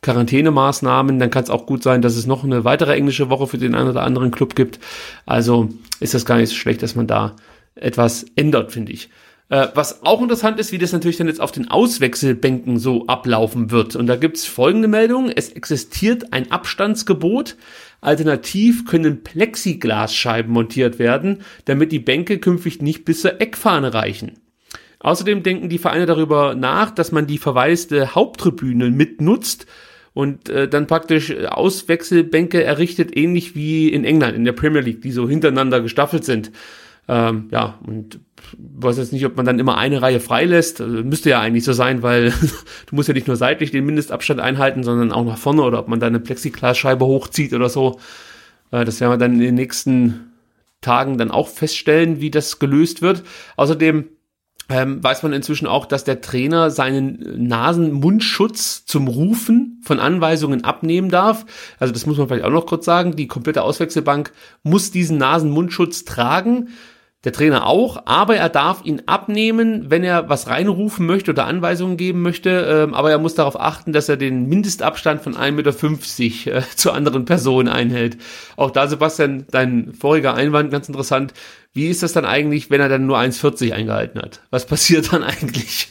Quarantänemaßnahmen, 0.01 1.17
dann 1.17 1.31
kann 1.31 1.43
es 1.43 1.49
auch 1.49 1.65
gut 1.65 1.81
sein, 1.81 2.01
dass 2.01 2.15
es 2.15 2.27
noch 2.27 2.43
eine 2.43 2.63
weitere 2.63 2.95
englische 2.95 3.29
Woche 3.29 3.47
für 3.47 3.57
den 3.57 3.73
einen 3.73 3.89
oder 3.89 4.03
anderen 4.03 4.31
Club 4.31 4.55
gibt. 4.55 4.79
Also 5.25 5.69
ist 5.99 6.13
das 6.13 6.25
gar 6.25 6.37
nicht 6.37 6.49
so 6.49 6.55
schlecht, 6.55 6.83
dass 6.83 6.95
man 6.95 7.07
da 7.07 7.35
etwas 7.73 8.25
ändert, 8.35 8.71
finde 8.71 8.91
ich. 8.91 9.09
Äh, 9.49 9.67
was 9.73 10.03
auch 10.03 10.21
interessant 10.21 10.59
ist, 10.59 10.71
wie 10.71 10.77
das 10.77 10.91
natürlich 10.91 11.17
dann 11.17 11.27
jetzt 11.27 11.41
auf 11.41 11.51
den 11.51 11.69
Auswechselbänken 11.69 12.79
so 12.79 13.07
ablaufen 13.07 13.71
wird. 13.71 13.95
Und 13.95 14.07
da 14.07 14.15
gibt's 14.15 14.45
folgende 14.45 14.87
Meldung. 14.87 15.29
Es 15.29 15.49
existiert 15.49 16.33
ein 16.33 16.51
Abstandsgebot. 16.51 17.55
Alternativ 18.01 18.85
können 18.85 19.23
Plexiglasscheiben 19.23 20.51
montiert 20.51 20.99
werden, 20.99 21.41
damit 21.65 21.91
die 21.91 21.99
Bänke 21.99 22.39
künftig 22.39 22.81
nicht 22.81 23.05
bis 23.05 23.21
zur 23.21 23.41
Eckfahne 23.41 23.93
reichen. 23.93 24.33
Außerdem 25.05 25.43
denken 25.43 25.69
die 25.69 25.77
Vereine 25.77 26.07
darüber 26.07 26.55
nach, 26.55 26.89
dass 26.89 27.11
man 27.11 27.27
die 27.27 27.37
verwaiste 27.37 28.15
Haupttribüne 28.15 28.89
mitnutzt 28.89 29.67
und 30.15 30.49
äh, 30.49 30.67
dann 30.67 30.87
praktisch 30.87 31.31
Auswechselbänke 31.31 32.63
errichtet, 32.63 33.15
ähnlich 33.15 33.53
wie 33.53 33.89
in 33.89 34.03
England, 34.03 34.35
in 34.35 34.45
der 34.45 34.53
Premier 34.53 34.81
League, 34.81 35.03
die 35.03 35.11
so 35.11 35.29
hintereinander 35.29 35.79
gestaffelt 35.81 36.25
sind. 36.25 36.51
Ähm, 37.07 37.49
ja, 37.51 37.77
und 37.85 38.19
weiß 38.57 38.97
jetzt 38.97 39.13
nicht, 39.13 39.27
ob 39.27 39.37
man 39.37 39.45
dann 39.45 39.59
immer 39.59 39.77
eine 39.77 40.01
Reihe 40.01 40.19
freilässt. 40.19 40.81
Also, 40.81 41.03
müsste 41.03 41.29
ja 41.29 41.39
eigentlich 41.39 41.65
so 41.65 41.73
sein, 41.73 42.01
weil 42.01 42.31
du 42.87 42.95
musst 42.95 43.07
ja 43.07 43.13
nicht 43.13 43.27
nur 43.27 43.35
seitlich 43.35 43.69
den 43.69 43.85
Mindestabstand 43.85 44.39
einhalten, 44.39 44.81
sondern 44.81 45.11
auch 45.11 45.23
nach 45.23 45.37
vorne 45.37 45.61
oder 45.61 45.77
ob 45.77 45.87
man 45.87 45.99
da 45.99 46.07
eine 46.07 46.19
Plexiglasscheibe 46.19 47.05
hochzieht 47.05 47.53
oder 47.53 47.69
so. 47.69 47.99
Äh, 48.71 48.85
das 48.85 48.99
werden 49.01 49.11
wir 49.11 49.17
dann 49.17 49.33
in 49.33 49.39
den 49.39 49.53
nächsten 49.53 50.31
Tagen 50.81 51.19
dann 51.19 51.29
auch 51.29 51.47
feststellen, 51.47 52.21
wie 52.21 52.31
das 52.31 52.57
gelöst 52.57 53.03
wird. 53.03 53.21
Außerdem 53.55 54.05
ähm, 54.69 55.03
weiß 55.03 55.23
man 55.23 55.33
inzwischen 55.33 55.67
auch, 55.67 55.85
dass 55.85 56.03
der 56.03 56.21
Trainer 56.21 56.71
seinen 56.71 57.47
Nasen-Mundschutz 57.47 58.85
zum 58.85 59.07
Rufen 59.07 59.81
von 59.83 59.99
Anweisungen 59.99 60.63
abnehmen 60.63 61.09
darf. 61.09 61.45
Also 61.79 61.93
das 61.93 62.05
muss 62.05 62.17
man 62.17 62.27
vielleicht 62.27 62.45
auch 62.45 62.51
noch 62.51 62.65
kurz 62.65 62.85
sagen. 62.85 63.15
Die 63.15 63.27
komplette 63.27 63.61
Auswechselbank 63.61 64.31
muss 64.63 64.91
diesen 64.91 65.17
Nasen-Mundschutz 65.17 66.05
tragen. 66.05 66.69
Der 67.25 67.33
Trainer 67.33 67.65
auch, 67.65 68.03
aber 68.05 68.37
er 68.37 68.49
darf 68.49 68.85
ihn 68.85 69.01
abnehmen, 69.07 69.89
wenn 69.89 70.03
er 70.03 70.29
was 70.29 70.47
reinrufen 70.47 71.07
möchte 71.07 71.31
oder 71.31 71.45
Anweisungen 71.45 71.97
geben 71.97 72.21
möchte. 72.21 72.49
Ähm, 72.51 72.93
aber 72.93 73.09
er 73.09 73.17
muss 73.17 73.33
darauf 73.33 73.59
achten, 73.59 73.93
dass 73.93 74.07
er 74.07 74.15
den 74.15 74.47
Mindestabstand 74.47 75.23
von 75.23 75.35
1,50 75.35 75.51
Meter 75.51 76.57
äh, 76.57 76.61
zu 76.75 76.91
anderen 76.91 77.25
Personen 77.25 77.67
einhält. 77.67 78.17
Auch 78.57 78.69
da, 78.69 78.87
Sebastian, 78.87 79.47
dein 79.49 79.95
voriger 79.95 80.35
Einwand, 80.35 80.69
ganz 80.69 80.87
interessant. 80.87 81.33
Wie 81.73 81.87
ist 81.87 82.03
das 82.03 82.13
dann 82.13 82.25
eigentlich, 82.25 82.69
wenn 82.69 82.79
er 82.79 82.89
dann 82.89 83.07
nur 83.07 83.17
1,40 83.17 83.73
eingehalten 83.73 84.21
hat? 84.21 84.41
Was 84.51 84.67
passiert 84.67 85.11
dann 85.11 85.23
eigentlich? 85.23 85.89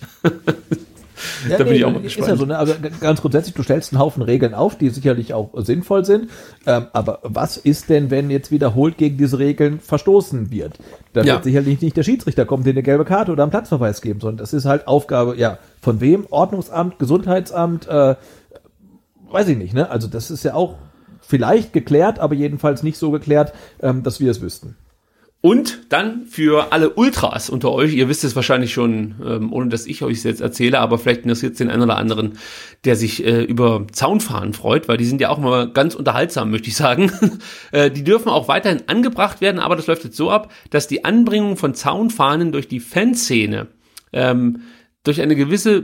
Ja, 1.49 1.59
Da 1.59 1.65
bin 1.65 1.75
ich 1.75 1.85
auch 1.85 1.91
mal 1.93 1.99
ist 1.99 2.17
gespannt. 2.17 2.29
ja 2.29 2.37
so, 2.37 2.45
ne? 2.47 2.59
Also 2.59 2.75
ganz 3.01 3.21
grundsätzlich, 3.21 3.55
du 3.55 3.63
stellst 3.63 3.93
einen 3.93 4.01
Haufen 4.01 4.23
Regeln 4.23 4.55
auf, 4.55 4.77
die 4.79 4.91
sicherlich 4.91 5.35
auch 5.35 5.51
sinnvoll 5.57 6.05
sind. 6.05 6.31
Ähm, 6.67 6.87
aber 6.93 7.19
was 7.23 7.57
ist 7.57 7.89
denn, 7.91 8.11
wenn 8.11 8.31
jetzt 8.31 8.51
wiederholt 8.51 8.97
gegen 8.99 9.17
diese 9.19 9.39
Regeln 9.39 9.81
verstoßen 9.81 10.51
wird? 10.51 10.79
Da 11.13 11.23
Ja. 11.23 11.35
wird 11.35 11.45
sicherlich 11.45 11.81
nicht 11.81 11.97
der 11.97 12.03
Schiedsrichter 12.03 12.45
kommen, 12.47 12.65
den 12.65 12.73
eine 12.75 12.83
gelbe 12.83 13.05
Karte 13.05 13.33
oder 13.33 13.43
einen 13.43 13.51
Platzverweis 13.51 14.01
geben, 14.03 14.21
sondern 14.21 14.39
das 14.39 14.53
ist 14.53 14.65
halt 14.65 14.87
Aufgabe, 14.89 15.37
ja, 15.37 15.59
von 15.81 16.01
wem? 16.01 16.27
Ordnungsamt, 16.31 16.99
Gesundheitsamt, 16.99 17.87
äh, 17.89 18.15
weiß 19.31 19.49
ich 19.49 19.59
nicht, 19.59 19.75
ne? 19.75 19.91
Also 19.91 20.09
das 20.09 20.31
ist 20.31 20.45
ja 20.45 20.55
auch 20.55 20.77
vielleicht 21.21 21.73
geklärt, 21.73 22.19
aber 22.19 22.35
jedenfalls 22.35 22.83
nicht 22.83 22.99
so 22.99 23.11
geklärt, 23.11 23.53
ähm, 23.83 24.03
dass 24.03 24.21
wir 24.21 24.31
es 24.31 24.41
wüssten. 24.41 24.77
Und 25.45 25.93
dann 25.93 26.25
für 26.25 26.73
alle 26.73 26.95
Ultras 26.95 27.51
unter 27.51 27.71
euch, 27.71 27.93
ihr 27.93 28.09
wisst 28.09 28.25
es 28.25 28.35
wahrscheinlich 28.35 28.73
schon, 28.73 29.17
ähm, 29.23 29.53
ohne 29.53 29.69
dass 29.69 29.85
ich 29.85 30.03
euch 30.03 30.17
es 30.17 30.25
jetzt 30.25 30.41
erzähle, 30.41 30.81
aber 30.81 30.97
vielleicht 30.97 31.25
interessiert 31.25 31.53
es 31.53 31.59
den 31.59 31.69
einen 31.69 31.83
oder 31.83 31.99
anderen, 31.99 32.39
der 32.87 32.97
sich 32.97 33.27
äh, 33.27 33.43
über 33.43 33.87
Zaunfahren 33.93 34.55
freut, 34.55 34.89
weil 34.89 34.97
die 34.97 35.05
sind 35.05 35.21
ja 35.21 35.29
auch 35.29 35.37
mal 35.37 35.71
ganz 35.71 35.95
unterhaltsam, 35.95 36.51
möchte 36.51 36.69
ich 36.69 36.77
sagen. 36.77 37.13
äh, 37.73 37.91
die 37.91 38.05
dürfen 38.05 38.31
auch 38.31 38.49
weiterhin 38.49 38.85
angebracht 38.87 39.43
werden, 39.43 39.61
aber 39.61 39.77
das 39.77 39.87
läuft 39.87 40.05
jetzt 40.05 40.17
so 40.17 40.31
ab, 40.31 40.51
dass 40.71 40.89
die 40.89 41.05
Anbringung 41.05 41.59
von 41.59 41.75
Zaunfahnen 41.75 42.51
durch 42.51 42.67
die 42.67 42.81
Fanszene 42.81 43.67
ähm, 44.15 44.63
durch 45.03 45.21
eine 45.21 45.37
gewisse 45.37 45.83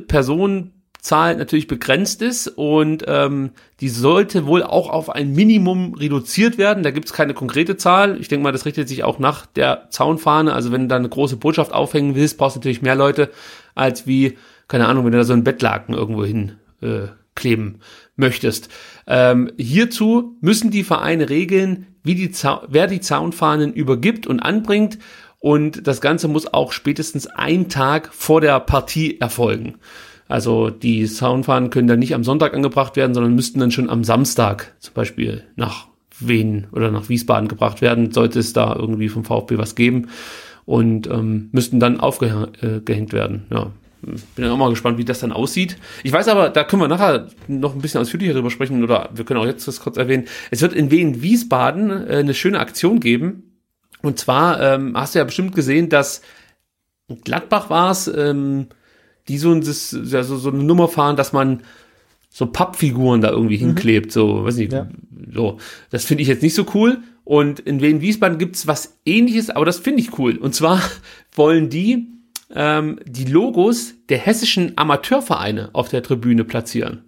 Personenzahl 1.00 1.36
natürlich 1.36 1.66
begrenzt 1.66 2.22
ist 2.22 2.46
und 2.48 3.04
ähm, 3.06 3.50
die 3.80 3.88
sollte 3.88 4.46
wohl 4.46 4.62
auch 4.62 4.90
auf 4.90 5.10
ein 5.10 5.32
Minimum 5.32 5.94
reduziert 5.94 6.58
werden. 6.58 6.82
Da 6.82 6.90
gibt 6.90 7.06
es 7.06 7.12
keine 7.12 7.34
konkrete 7.34 7.76
Zahl. 7.76 8.20
Ich 8.20 8.28
denke 8.28 8.44
mal, 8.44 8.52
das 8.52 8.66
richtet 8.66 8.88
sich 8.88 9.02
auch 9.02 9.18
nach 9.18 9.46
der 9.46 9.88
Zaunfahne. 9.90 10.52
Also 10.52 10.72
wenn 10.72 10.82
du 10.82 10.88
da 10.88 10.96
eine 10.96 11.08
große 11.08 11.36
Botschaft 11.36 11.72
aufhängen 11.72 12.14
willst, 12.14 12.38
brauchst 12.38 12.56
du 12.56 12.60
natürlich 12.60 12.82
mehr 12.82 12.94
Leute, 12.94 13.30
als 13.74 14.06
wie, 14.06 14.36
keine 14.68 14.86
Ahnung, 14.86 15.04
wenn 15.04 15.12
du 15.12 15.18
da 15.18 15.24
so 15.24 15.32
ein 15.32 15.44
Bettlaken 15.44 15.94
irgendwo 15.94 16.24
hin 16.24 16.52
äh, 16.82 17.08
kleben 17.34 17.80
möchtest. 18.16 18.68
Ähm, 19.06 19.50
hierzu 19.56 20.36
müssen 20.40 20.70
die 20.70 20.84
Vereine 20.84 21.30
regeln, 21.30 21.86
wie 22.02 22.14
die 22.14 22.30
wer 22.68 22.86
die 22.86 23.00
Zaunfahnen 23.00 23.72
übergibt 23.72 24.26
und 24.26 24.40
anbringt. 24.40 24.98
Und 25.38 25.86
das 25.86 26.02
Ganze 26.02 26.28
muss 26.28 26.52
auch 26.52 26.72
spätestens 26.72 27.26
ein 27.26 27.70
Tag 27.70 28.12
vor 28.12 28.42
der 28.42 28.60
Partie 28.60 29.18
erfolgen. 29.18 29.78
Also 30.30 30.70
die 30.70 31.06
Soundfahnen 31.08 31.70
können 31.70 31.88
dann 31.88 31.98
nicht 31.98 32.14
am 32.14 32.22
Sonntag 32.22 32.54
angebracht 32.54 32.94
werden, 32.94 33.14
sondern 33.14 33.34
müssten 33.34 33.58
dann 33.58 33.72
schon 33.72 33.90
am 33.90 34.04
Samstag 34.04 34.74
zum 34.78 34.94
Beispiel 34.94 35.42
nach 35.56 35.88
Wien 36.20 36.68
oder 36.70 36.92
nach 36.92 37.08
Wiesbaden 37.08 37.48
gebracht 37.48 37.82
werden, 37.82 38.12
sollte 38.12 38.38
es 38.38 38.52
da 38.52 38.76
irgendwie 38.76 39.08
vom 39.08 39.24
VfB 39.24 39.58
was 39.58 39.74
geben 39.74 40.08
und 40.66 41.08
ähm, 41.08 41.48
müssten 41.50 41.80
dann 41.80 41.98
aufgehängt 41.98 43.12
werden. 43.12 43.46
Ja, 43.50 43.72
bin 44.02 44.20
dann 44.36 44.52
auch 44.52 44.56
mal 44.56 44.70
gespannt, 44.70 44.98
wie 44.98 45.04
das 45.04 45.18
dann 45.18 45.32
aussieht. 45.32 45.76
Ich 46.04 46.12
weiß 46.12 46.28
aber, 46.28 46.48
da 46.48 46.62
können 46.62 46.82
wir 46.82 46.88
nachher 46.88 47.26
noch 47.48 47.74
ein 47.74 47.80
bisschen 47.80 48.00
ausführlicher 48.00 48.34
drüber 48.34 48.50
sprechen 48.50 48.84
oder 48.84 49.10
wir 49.12 49.24
können 49.24 49.40
auch 49.40 49.46
jetzt 49.46 49.66
das 49.66 49.80
kurz 49.80 49.96
erwähnen. 49.96 50.26
Es 50.52 50.62
wird 50.62 50.74
in 50.74 50.92
Wien 50.92 51.22
Wiesbaden 51.22 51.90
äh, 51.90 52.18
eine 52.18 52.34
schöne 52.34 52.60
Aktion 52.60 53.00
geben. 53.00 53.58
Und 54.00 54.20
zwar 54.20 54.62
ähm, 54.62 54.92
hast 54.94 55.16
du 55.16 55.18
ja 55.18 55.24
bestimmt 55.24 55.56
gesehen, 55.56 55.88
dass 55.88 56.22
Gladbach 57.24 57.68
war 57.68 57.90
es, 57.90 58.06
ähm, 58.06 58.68
die 59.28 59.38
so, 59.38 59.52
ein, 59.52 59.62
ja, 59.62 60.22
so, 60.22 60.36
so 60.36 60.50
eine 60.50 60.62
Nummer 60.62 60.88
fahren, 60.88 61.16
dass 61.16 61.32
man 61.32 61.62
so 62.28 62.46
Pappfiguren 62.46 63.20
da 63.20 63.30
irgendwie 63.30 63.56
hinklebt, 63.56 64.12
so, 64.12 64.44
weiß 64.44 64.56
nicht, 64.56 64.72
Ja. 64.72 64.88
so. 65.34 65.58
Das 65.90 66.04
finde 66.04 66.22
ich 66.22 66.28
jetzt 66.28 66.42
nicht 66.42 66.54
so 66.54 66.64
cool. 66.74 66.98
Und 67.24 67.60
in 67.60 67.80
Wien 67.80 68.00
Wiesbaden 68.00 68.38
gibt's 68.38 68.66
was 68.66 68.98
ähnliches, 69.04 69.50
aber 69.50 69.64
das 69.64 69.78
finde 69.78 70.00
ich 70.00 70.18
cool. 70.18 70.36
Und 70.36 70.54
zwar 70.54 70.80
wollen 71.34 71.68
die 71.68 72.08
ähm, 72.52 72.98
die 73.06 73.24
Logos 73.26 73.94
der 74.08 74.18
hessischen 74.18 74.72
Amateurvereine 74.76 75.70
auf 75.72 75.88
der 75.88 76.02
Tribüne 76.02 76.44
platzieren. 76.44 77.04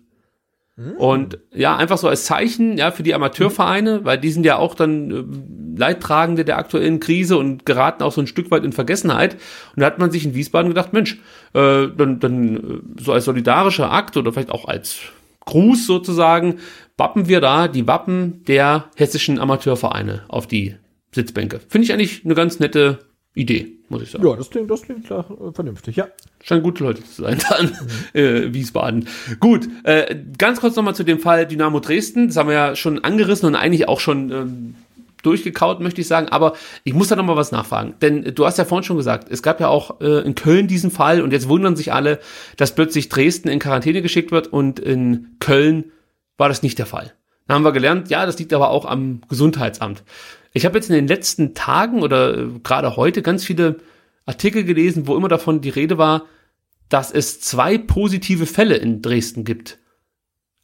Und 0.96 1.38
ja, 1.52 1.76
einfach 1.76 1.98
so 1.98 2.08
als 2.08 2.24
Zeichen, 2.24 2.78
ja, 2.78 2.90
für 2.90 3.02
die 3.02 3.14
Amateurvereine, 3.14 4.04
weil 4.04 4.18
die 4.18 4.30
sind 4.30 4.46
ja 4.46 4.56
auch 4.56 4.74
dann 4.74 5.10
äh, 5.10 5.78
Leidtragende 5.78 6.44
der 6.44 6.58
aktuellen 6.58 6.98
Krise 6.98 7.36
und 7.36 7.66
geraten 7.66 8.02
auch 8.02 8.12
so 8.12 8.22
ein 8.22 8.26
Stück 8.26 8.50
weit 8.50 8.64
in 8.64 8.72
Vergessenheit. 8.72 9.34
Und 9.76 9.80
da 9.80 9.86
hat 9.86 9.98
man 9.98 10.10
sich 10.10 10.24
in 10.24 10.34
Wiesbaden 10.34 10.70
gedacht, 10.70 10.92
Mensch, 10.92 11.20
äh, 11.52 11.88
dann, 11.88 12.20
dann 12.20 12.56
äh, 12.56 13.02
so 13.02 13.12
als 13.12 13.26
solidarischer 13.26 13.92
Akt 13.92 14.16
oder 14.16 14.32
vielleicht 14.32 14.50
auch 14.50 14.66
als 14.66 15.00
Gruß 15.44 15.86
sozusagen, 15.86 16.60
wappen 16.96 17.28
wir 17.28 17.40
da 17.40 17.68
die 17.68 17.86
Wappen 17.86 18.42
der 18.44 18.86
hessischen 18.96 19.38
Amateurvereine 19.38 20.22
auf 20.28 20.46
die 20.46 20.76
Sitzbänke. 21.10 21.60
Finde 21.68 21.84
ich 21.84 21.92
eigentlich 21.92 22.24
eine 22.24 22.34
ganz 22.34 22.60
nette 22.60 23.00
Idee, 23.34 23.78
muss 23.92 24.02
ich 24.02 24.10
sagen. 24.10 24.26
Ja, 24.26 24.34
das 24.34 24.50
klingt, 24.50 24.70
das 24.70 24.82
klingt 24.82 25.06
klar, 25.06 25.24
äh, 25.30 25.52
vernünftig, 25.52 25.96
ja. 25.96 26.08
Scheinen 26.42 26.62
gute 26.62 26.82
Leute 26.82 27.04
zu 27.04 27.22
sein 27.22 27.38
dann, 27.48 27.76
äh, 28.14 28.52
Wiesbaden. 28.52 29.06
Gut, 29.38 29.68
äh, 29.84 30.16
ganz 30.36 30.60
kurz 30.60 30.74
nochmal 30.74 30.96
zu 30.96 31.04
dem 31.04 31.20
Fall 31.20 31.46
Dynamo 31.46 31.78
Dresden. 31.78 32.28
Das 32.28 32.36
haben 32.36 32.48
wir 32.48 32.54
ja 32.54 32.74
schon 32.74 33.04
angerissen 33.04 33.46
und 33.46 33.54
eigentlich 33.54 33.88
auch 33.88 34.00
schon 34.00 34.30
ähm, 34.32 34.74
durchgekaut, 35.22 35.80
möchte 35.80 36.00
ich 36.00 36.08
sagen. 36.08 36.28
Aber 36.28 36.54
ich 36.84 36.94
muss 36.94 37.08
da 37.08 37.16
nochmal 37.16 37.36
was 37.36 37.52
nachfragen. 37.52 37.94
Denn 38.02 38.34
du 38.34 38.44
hast 38.44 38.58
ja 38.58 38.64
vorhin 38.64 38.84
schon 38.84 38.96
gesagt, 38.96 39.28
es 39.30 39.42
gab 39.42 39.60
ja 39.60 39.68
auch 39.68 40.00
äh, 40.00 40.24
in 40.24 40.34
Köln 40.34 40.66
diesen 40.66 40.90
Fall 40.90 41.22
und 41.22 41.32
jetzt 41.32 41.48
wundern 41.48 41.76
sich 41.76 41.92
alle, 41.92 42.18
dass 42.56 42.74
plötzlich 42.74 43.08
Dresden 43.08 43.48
in 43.48 43.58
Quarantäne 43.58 44.02
geschickt 44.02 44.32
wird 44.32 44.48
und 44.48 44.80
in 44.80 45.36
Köln 45.38 45.92
war 46.38 46.48
das 46.48 46.62
nicht 46.62 46.78
der 46.78 46.86
Fall. 46.86 47.12
Dann 47.46 47.56
haben 47.56 47.64
wir 47.64 47.72
gelernt, 47.72 48.08
ja, 48.08 48.24
das 48.26 48.38
liegt 48.38 48.52
aber 48.52 48.70
auch 48.70 48.84
am 48.84 49.20
Gesundheitsamt. 49.28 50.02
Ich 50.52 50.64
habe 50.64 50.76
jetzt 50.76 50.88
in 50.88 50.94
den 50.94 51.08
letzten 51.08 51.54
Tagen 51.54 52.02
oder 52.02 52.36
äh, 52.36 52.48
gerade 52.62 52.96
heute 52.96 53.22
ganz 53.22 53.44
viele 53.44 53.80
Artikel 54.26 54.64
gelesen, 54.64 55.06
wo 55.06 55.16
immer 55.16 55.28
davon 55.28 55.60
die 55.60 55.70
Rede 55.70 55.98
war, 55.98 56.26
dass 56.88 57.10
es 57.10 57.40
zwei 57.40 57.78
positive 57.78 58.46
Fälle 58.46 58.76
in 58.76 59.02
Dresden 59.02 59.44
gibt. 59.44 59.78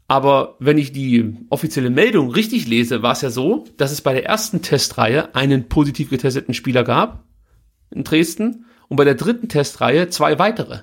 Aber 0.06 0.56
wenn 0.58 0.78
ich 0.78 0.92
die 0.92 1.36
offizielle 1.50 1.90
Meldung 1.90 2.30
richtig 2.30 2.66
lese, 2.66 3.02
war 3.02 3.12
es 3.12 3.20
ja 3.20 3.30
so, 3.30 3.66
dass 3.76 3.92
es 3.92 4.00
bei 4.00 4.14
der 4.14 4.26
ersten 4.26 4.62
Testreihe 4.62 5.34
einen 5.34 5.68
positiv 5.68 6.10
getesteten 6.10 6.54
Spieler 6.54 6.84
gab 6.84 7.24
in 7.90 8.04
Dresden 8.04 8.66
und 8.88 8.96
bei 8.96 9.04
der 9.04 9.14
dritten 9.14 9.48
Testreihe 9.48 10.08
zwei 10.08 10.38
weitere. 10.38 10.80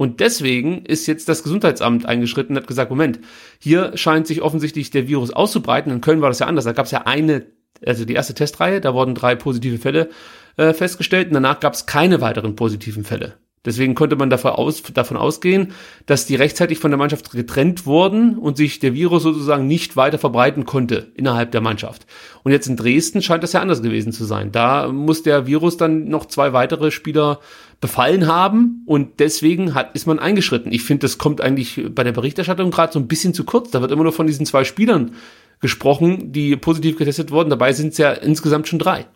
Und 0.00 0.20
deswegen 0.20 0.86
ist 0.86 1.06
jetzt 1.06 1.28
das 1.28 1.42
Gesundheitsamt 1.42 2.06
eingeschritten 2.06 2.56
und 2.56 2.62
hat 2.62 2.66
gesagt, 2.66 2.88
Moment, 2.88 3.20
hier 3.58 3.94
scheint 3.98 4.26
sich 4.26 4.40
offensichtlich 4.40 4.90
der 4.90 5.08
Virus 5.08 5.30
auszubreiten. 5.30 5.92
In 5.92 6.00
Köln 6.00 6.22
war 6.22 6.30
das 6.30 6.38
ja 6.38 6.46
anders. 6.46 6.64
Da 6.64 6.72
gab 6.72 6.86
es 6.86 6.90
ja 6.90 7.02
eine, 7.02 7.44
also 7.84 8.06
die 8.06 8.14
erste 8.14 8.32
Testreihe, 8.32 8.80
da 8.80 8.94
wurden 8.94 9.14
drei 9.14 9.34
positive 9.34 9.76
Fälle 9.76 10.08
äh, 10.56 10.72
festgestellt 10.72 11.28
und 11.28 11.34
danach 11.34 11.60
gab 11.60 11.74
es 11.74 11.84
keine 11.84 12.22
weiteren 12.22 12.56
positiven 12.56 13.04
Fälle. 13.04 13.34
Deswegen 13.66 13.94
konnte 13.94 14.16
man 14.16 14.30
davon, 14.30 14.52
aus, 14.52 14.82
davon 14.82 15.18
ausgehen, 15.18 15.72
dass 16.06 16.24
die 16.24 16.34
rechtzeitig 16.34 16.78
von 16.78 16.90
der 16.90 16.96
Mannschaft 16.96 17.30
getrennt 17.30 17.84
wurden 17.84 18.38
und 18.38 18.56
sich 18.56 18.78
der 18.78 18.94
Virus 18.94 19.22
sozusagen 19.22 19.66
nicht 19.66 19.96
weiter 19.96 20.16
verbreiten 20.16 20.64
konnte 20.64 21.12
innerhalb 21.14 21.50
der 21.50 21.60
Mannschaft. 21.60 22.06
Und 22.42 22.52
jetzt 22.52 22.68
in 22.68 22.76
Dresden 22.76 23.20
scheint 23.20 23.42
das 23.42 23.52
ja 23.52 23.60
anders 23.60 23.82
gewesen 23.82 24.12
zu 24.12 24.24
sein. 24.24 24.50
Da 24.50 24.88
muss 24.88 25.22
der 25.22 25.46
Virus 25.46 25.76
dann 25.76 26.08
noch 26.08 26.24
zwei 26.24 26.54
weitere 26.54 26.90
Spieler 26.90 27.40
befallen 27.80 28.26
haben 28.26 28.82
und 28.86 29.20
deswegen 29.20 29.74
hat, 29.74 29.94
ist 29.94 30.06
man 30.06 30.18
eingeschritten. 30.18 30.70
Ich 30.72 30.82
finde, 30.82 31.02
das 31.06 31.16
kommt 31.18 31.40
eigentlich 31.40 31.82
bei 31.94 32.04
der 32.04 32.12
Berichterstattung 32.12 32.70
gerade 32.70 32.92
so 32.92 32.98
ein 32.98 33.08
bisschen 33.08 33.32
zu 33.32 33.44
kurz. 33.44 33.70
Da 33.70 33.80
wird 33.80 33.90
immer 33.90 34.02
nur 34.02 34.12
von 34.12 34.26
diesen 34.26 34.44
zwei 34.44 34.64
Spielern 34.64 35.12
gesprochen, 35.60 36.32
die 36.32 36.56
positiv 36.56 36.96
getestet 36.98 37.30
wurden. 37.30 37.50
Dabei 37.50 37.72
sind 37.72 37.92
es 37.92 37.98
ja 37.98 38.12
insgesamt 38.12 38.68
schon 38.68 38.78
drei. 38.78 39.06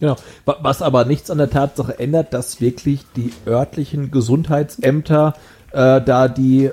Genau. 0.00 0.16
Wa- 0.44 0.58
Was 0.62 0.82
aber 0.82 1.04
nichts 1.04 1.30
an 1.30 1.38
der 1.38 1.50
Tatsache 1.50 1.98
ändert, 1.98 2.32
dass 2.34 2.60
wirklich 2.60 3.00
die 3.16 3.32
örtlichen 3.46 4.10
Gesundheitsämter 4.10 5.34
äh, 5.74 6.00
da 6.00 6.28
die 6.28 6.70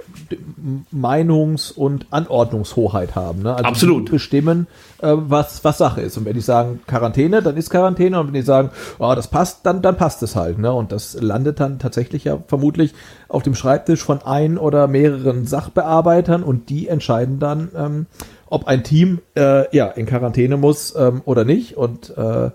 Meinungs- 0.93 1.71
und 1.71 2.05
Anordnungshoheit 2.11 3.15
haben. 3.15 3.41
Ne? 3.41 3.53
Also 3.53 3.65
Absolut. 3.65 4.11
Bestimmen, 4.11 4.67
äh, 5.01 5.13
was, 5.15 5.63
was 5.63 5.77
Sache 5.77 6.01
ist. 6.01 6.17
Und 6.17 6.25
wenn 6.25 6.35
die 6.35 6.41
sagen 6.41 6.81
Quarantäne, 6.87 7.41
dann 7.41 7.57
ist 7.57 7.69
Quarantäne. 7.69 8.19
Und 8.19 8.27
wenn 8.27 8.33
die 8.33 8.41
sagen, 8.41 8.69
oh, 8.99 9.13
das 9.15 9.27
passt, 9.27 9.65
dann, 9.65 9.81
dann 9.81 9.97
passt 9.97 10.21
es 10.23 10.35
halt. 10.35 10.59
Ne? 10.59 10.71
Und 10.71 10.91
das 10.91 11.19
landet 11.19 11.59
dann 11.59 11.79
tatsächlich 11.79 12.25
ja 12.25 12.37
vermutlich 12.47 12.93
auf 13.27 13.43
dem 13.43 13.55
Schreibtisch 13.55 14.03
von 14.03 14.21
ein 14.21 14.57
oder 14.57 14.87
mehreren 14.87 15.47
Sachbearbeitern 15.47 16.43
und 16.43 16.69
die 16.69 16.87
entscheiden 16.87 17.39
dann, 17.39 17.69
ähm, 17.75 18.05
ob 18.47 18.67
ein 18.67 18.83
Team 18.83 19.19
äh, 19.35 19.75
ja 19.75 19.87
in 19.87 20.05
Quarantäne 20.05 20.57
muss 20.57 20.93
ähm, 20.95 21.21
oder 21.25 21.45
nicht. 21.45 21.77
Und 21.77 22.15
äh, 22.17 22.51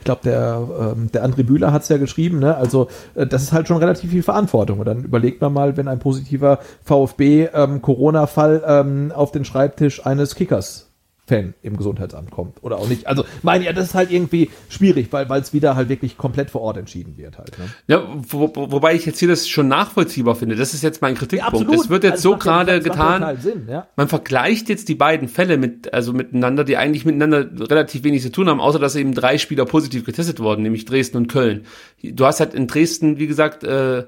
ich 0.00 0.04
glaube, 0.04 0.22
der, 0.24 0.94
ähm, 0.96 1.12
der 1.12 1.24
André 1.26 1.44
Bühler 1.44 1.72
hat 1.72 1.82
es 1.82 1.88
ja 1.90 1.98
geschrieben, 1.98 2.38
ne? 2.38 2.56
Also 2.56 2.88
äh, 3.14 3.26
das 3.26 3.42
ist 3.42 3.52
halt 3.52 3.68
schon 3.68 3.76
relativ 3.76 4.10
viel 4.10 4.22
Verantwortung. 4.22 4.78
Und 4.78 4.86
dann 4.86 5.04
überlegt 5.04 5.42
man 5.42 5.52
mal, 5.52 5.76
wenn 5.76 5.88
ein 5.88 5.98
positiver 5.98 6.58
VfB-Corona-Fall 6.84 8.62
ähm, 8.66 9.12
auf 9.14 9.30
den 9.30 9.44
Schreibtisch 9.44 10.06
eines 10.06 10.34
Kickers 10.34 10.89
Fan 11.30 11.54
im 11.62 11.76
Gesundheitsamt 11.76 12.30
kommt 12.30 12.62
oder 12.62 12.76
auch 12.78 12.88
nicht. 12.88 13.06
Also 13.06 13.24
meine 13.42 13.64
ja, 13.64 13.72
das 13.72 13.86
ist 13.86 13.94
halt 13.94 14.10
irgendwie 14.10 14.50
schwierig, 14.68 15.08
weil 15.12 15.40
es 15.40 15.52
wieder 15.52 15.76
halt 15.76 15.88
wirklich 15.88 16.16
komplett 16.18 16.50
vor 16.50 16.60
Ort 16.60 16.76
entschieden 16.76 17.16
wird 17.16 17.38
halt. 17.38 17.56
Ne? 17.58 17.66
Ja, 17.86 18.02
wo, 18.28 18.50
wo, 18.54 18.72
wobei 18.72 18.94
ich 18.94 19.06
jetzt 19.06 19.18
hier 19.20 19.28
das 19.28 19.48
schon 19.48 19.68
nachvollziehbar 19.68 20.34
finde. 20.34 20.56
Das 20.56 20.74
ist 20.74 20.82
jetzt 20.82 21.00
mein 21.00 21.14
Kritikpunkt. 21.14 21.72
es 21.72 21.88
wird 21.88 22.02
jetzt 22.04 22.12
Also 22.14 22.30
so 22.30 22.32
ja- 22.32 22.38
gerade 22.38 22.72
ja 22.72 22.78
getan. 22.80 23.20
total 23.20 23.38
Sinn, 23.38 23.66
ja. 23.68 23.86
Man 23.96 24.08
vergleicht 24.08 24.68
jetzt 24.68 24.88
die 24.88 24.94
beiden 24.96 25.28
Fälle 25.28 25.56
mit, 25.56 25.94
also 25.94 26.12
miteinander, 26.12 26.64
die 26.64 26.76
eigentlich 26.76 27.04
miteinander 27.04 27.48
relativ 27.70 28.02
wenig 28.04 28.22
zu 28.22 28.32
tun 28.32 28.48
haben, 28.48 28.60
außer 28.60 28.78
dass 28.80 28.96
eben 28.96 29.14
drei 29.14 29.38
Spieler 29.38 29.64
positiv 29.66 30.04
getestet 30.04 30.40
wurden, 30.40 30.62
nämlich 30.62 30.84
Dresden 30.84 31.16
und 31.16 31.28
Köln. 31.28 31.64
Du 32.02 32.26
hast 32.26 32.40
halt 32.40 32.54
in 32.54 32.66
Dresden, 32.66 33.18
wie 33.18 33.26
gesagt, 33.28 33.62
äh, 33.64 34.04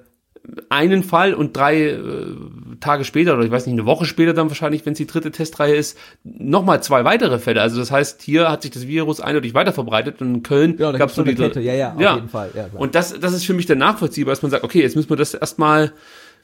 einen 0.71 1.05
Fall 1.05 1.35
und 1.35 1.57
drei 1.57 1.91
äh, 1.91 2.35
Tage 2.83 3.05
später 3.05 3.35
oder 3.35 3.45
ich 3.45 3.51
weiß 3.51 3.67
nicht, 3.67 3.73
eine 3.73 3.87
Woche 3.87 4.05
später 4.05 4.35
dann 4.35 4.49
wahrscheinlich, 4.49 4.85
wenn 4.85 4.93
es 4.93 4.99
die 4.99 5.07
dritte 5.07 5.31
Testreihe 5.31 5.75
ist, 5.75 5.97
nochmal 6.25 6.83
zwei 6.83 7.05
weitere 7.05 7.39
Fälle. 7.39 7.63
Also 7.63 7.79
das 7.79 7.91
heißt, 7.91 8.21
hier 8.23 8.51
hat 8.51 8.63
sich 8.63 8.71
das 8.71 8.87
Virus 8.87 9.21
eindeutig 9.21 9.55
weiter 9.55 9.73
verbreitet 9.73 10.21
und 10.21 10.35
in 10.35 10.43
Köln 10.43 10.77
Ja, 10.79 10.93
gab 10.93 11.09
es 11.09 11.15
so 11.15 11.23
eine 11.23 11.35
die 11.35 11.43
Kette. 11.43 11.61
Ja, 11.61 11.73
ja, 11.75 11.95
auf 11.95 12.17
jeden 12.17 12.29
Fall. 12.29 12.51
Ja, 12.55 12.67
und 12.75 12.95
das, 12.95 13.19
das 13.19 13.33
ist 13.33 13.47
für 13.47 13.55
mich 13.55 13.67
dann 13.67 13.79
nachvollziehbar, 13.79 14.33
dass 14.33 14.43
man 14.43 14.51
sagt, 14.51 14.65
okay, 14.65 14.83
jetzt 14.83 14.97
müssen 14.97 15.09
wir 15.09 15.17
das 15.17 15.35
erstmal 15.35 15.93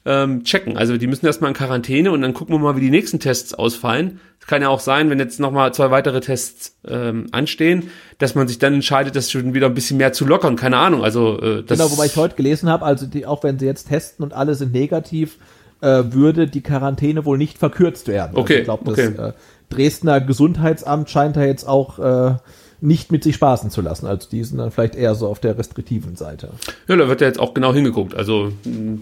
ähm, 0.04 0.44
checken. 0.44 0.76
Also 0.76 0.96
die 0.96 1.06
müssen 1.06 1.26
erstmal 1.26 1.50
in 1.50 1.56
Quarantäne 1.56 2.10
und 2.10 2.22
dann 2.22 2.34
gucken 2.34 2.54
wir 2.54 2.58
mal, 2.58 2.76
wie 2.76 2.80
die 2.80 2.90
nächsten 2.90 3.20
Tests 3.20 3.54
ausfallen. 3.54 4.20
Es 4.40 4.46
kann 4.46 4.62
ja 4.62 4.68
auch 4.68 4.80
sein, 4.80 5.10
wenn 5.10 5.18
jetzt 5.18 5.40
nochmal 5.40 5.74
zwei 5.74 5.90
weitere 5.90 6.20
Tests 6.20 6.76
ähm, 6.86 7.26
anstehen, 7.32 7.90
dass 8.18 8.34
man 8.34 8.48
sich 8.48 8.58
dann 8.58 8.74
entscheidet, 8.74 9.16
das 9.16 9.30
schon 9.30 9.52
wieder 9.54 9.66
ein 9.66 9.74
bisschen 9.74 9.98
mehr 9.98 10.12
zu 10.12 10.24
lockern. 10.24 10.56
Keine 10.56 10.78
Ahnung. 10.78 11.04
Also 11.04 11.40
äh, 11.40 11.62
das 11.62 11.78
Genau, 11.78 11.90
wobei 11.90 12.06
ich 12.06 12.16
heute 12.16 12.36
gelesen 12.36 12.68
habe, 12.70 12.84
also 12.84 13.06
die, 13.06 13.26
auch 13.26 13.42
wenn 13.42 13.58
sie 13.58 13.66
jetzt 13.66 13.88
testen 13.88 14.24
und 14.24 14.32
alle 14.32 14.54
sind 14.54 14.72
negativ, 14.72 15.36
äh, 15.80 16.04
würde 16.10 16.46
die 16.46 16.60
Quarantäne 16.60 17.24
wohl 17.24 17.38
nicht 17.38 17.58
verkürzt 17.58 18.08
werden. 18.08 18.36
Okay, 18.36 18.40
Also 18.40 18.54
ich 18.54 18.64
glaube, 18.64 18.84
das 18.84 18.98
okay. 18.98 19.28
äh, 19.28 19.32
Dresdner 19.70 20.20
Gesundheitsamt 20.20 21.10
scheint 21.10 21.36
da 21.36 21.44
jetzt 21.44 21.68
auch 21.68 21.98
äh, 21.98 22.36
nicht 22.80 23.12
mit 23.12 23.24
sich 23.24 23.34
spaßen 23.34 23.70
zu 23.70 23.80
lassen. 23.80 24.06
Also 24.06 24.28
die 24.30 24.42
sind 24.44 24.58
dann 24.58 24.70
vielleicht 24.70 24.94
eher 24.94 25.14
so 25.14 25.26
auf 25.26 25.40
der 25.40 25.58
restriktiven 25.58 26.16
Seite. 26.16 26.50
ja, 26.86 26.96
da 26.96 27.08
wird 27.08 27.20
ja 27.20 27.26
jetzt 27.26 27.40
auch 27.40 27.54
genau 27.54 27.72
hingeguckt. 27.72 28.14
Also 28.14 28.52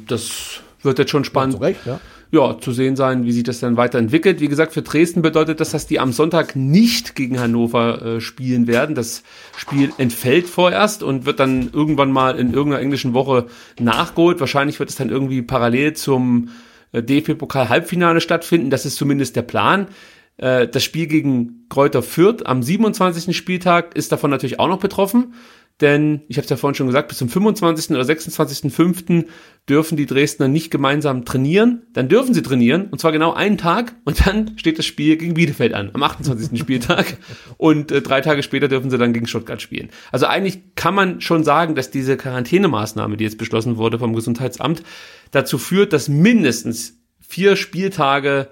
das 0.09 0.61
wird 0.83 0.99
jetzt 0.99 1.11
schon 1.11 1.25
spannend. 1.25 1.57
Zu 1.57 1.61
Recht, 1.61 1.81
ja. 1.85 2.01
ja, 2.33 2.59
zu 2.59 2.73
sehen 2.73 2.97
sein, 2.97 3.25
wie 3.25 3.33
sich 3.33 3.45
das 3.45 3.61
dann 3.61 3.77
weiterentwickelt. 3.77 4.41
Wie 4.41 4.49
gesagt, 4.49 4.73
für 4.73 4.83
Dresden 4.83 5.21
bedeutet 5.23 5.61
das, 5.61 5.71
dass 5.71 5.87
die 5.87 6.01
am 6.01 6.13
Sonntag 6.13 6.57
nicht 6.57 7.15
gegen 7.15 7.39
Hannover 7.39 8.03
äh, 8.03 8.21
spielen 8.21 8.67
werden. 8.67 8.95
Das 8.95 9.23
Spiel 9.57 9.93
entfällt 9.99 10.49
vorerst 10.49 11.03
und 11.03 11.27
wird 11.27 11.39
dann 11.39 11.71
irgendwann 11.73 12.13
mal 12.13 12.39
in 12.39 12.55
irgendeiner 12.55 12.83
englischen 12.83 13.15
Woche 13.15 13.47
nachgeholt. 13.79 14.41
Wahrscheinlich 14.41 14.79
wird 14.79 14.91
es 14.91 14.97
dann 14.97 15.11
irgendwie 15.11 15.43
parallel 15.43 15.95
zum 15.95 16.49
DFB-Pokal-Halbfinale 17.03 18.21
stattfinden. 18.21 18.71
Das 18.71 18.87
ist 18.87 18.97
zumindest 18.97 19.37
der 19.37 19.43
Plan. 19.43 19.89
Äh, 20.37 20.69
das 20.69 20.85
Spiel 20.85 21.07
gegen 21.07 21.67
Kräuter 21.69 22.03
Fürth 22.03 22.45
am 22.47 22.63
27. 22.63 23.37
Spieltag 23.37 23.97
ist 23.97 24.13
davon 24.13 24.31
natürlich 24.31 24.61
auch 24.61 24.69
noch 24.69 24.81
betroffen. 24.81 25.35
Denn, 25.83 26.23
ich 26.29 26.39
habe 26.39 26.45
es 26.45 26.51
ja 26.51 26.57
vorhin 26.57 26.75
schon 26.75 26.87
gesagt, 26.87 27.09
bis 27.09 27.19
zum 27.19 27.29
25. 27.29 27.91
oder 27.91 28.03
26.05. 28.03 29.27
dürfen 29.69 29.99
die 29.99 30.07
Dresdner 30.07 30.49
nicht 30.49 30.71
gemeinsam 30.71 31.27
trainieren. 31.27 31.83
Dann 31.93 32.09
dürfen 32.09 32.33
sie 32.33 32.41
trainieren, 32.41 32.87
und 32.87 32.99
zwar 32.99 33.13
genau 33.13 33.35
einen 33.35 33.59
Tag. 33.59 33.95
Und 34.05 34.27
dann 34.27 34.57
steht 34.57 34.79
das 34.79 34.87
Spiel 34.87 35.19
gegen 35.19 35.35
Bielefeld 35.35 35.75
an, 35.75 35.91
am 35.93 36.03
28. 36.03 36.59
Spieltag. 36.59 37.19
Und 37.59 37.93
äh, 37.93 38.01
drei 38.01 38.23
Tage 38.23 38.43
später 38.43 38.69
dürfen 38.69 38.91
sie 38.91 38.97
dann 38.97 39.13
gegen 39.13 39.27
Stuttgart 39.27 39.61
spielen. 39.61 39.91
Also 40.13 40.25
eigentlich 40.27 40.61
kann 40.77 40.95
man 40.95 41.21
schon 41.21 41.45
sagen, 41.45 41.75
dass 41.75 41.91
diese 41.91 42.17
Quarantänemaßnahme, 42.17 43.19
die 43.19 43.25
jetzt 43.25 43.39
beschlossen 43.39 43.77
wurde 43.77 43.99
vom 43.99 44.15
Gesundheitsamt, 44.15 44.83
dazu 45.31 45.59
führt, 45.59 45.93
dass 45.93 46.09
mindestens 46.09 46.99
vier 47.21 47.57
Spieltage 47.57 48.49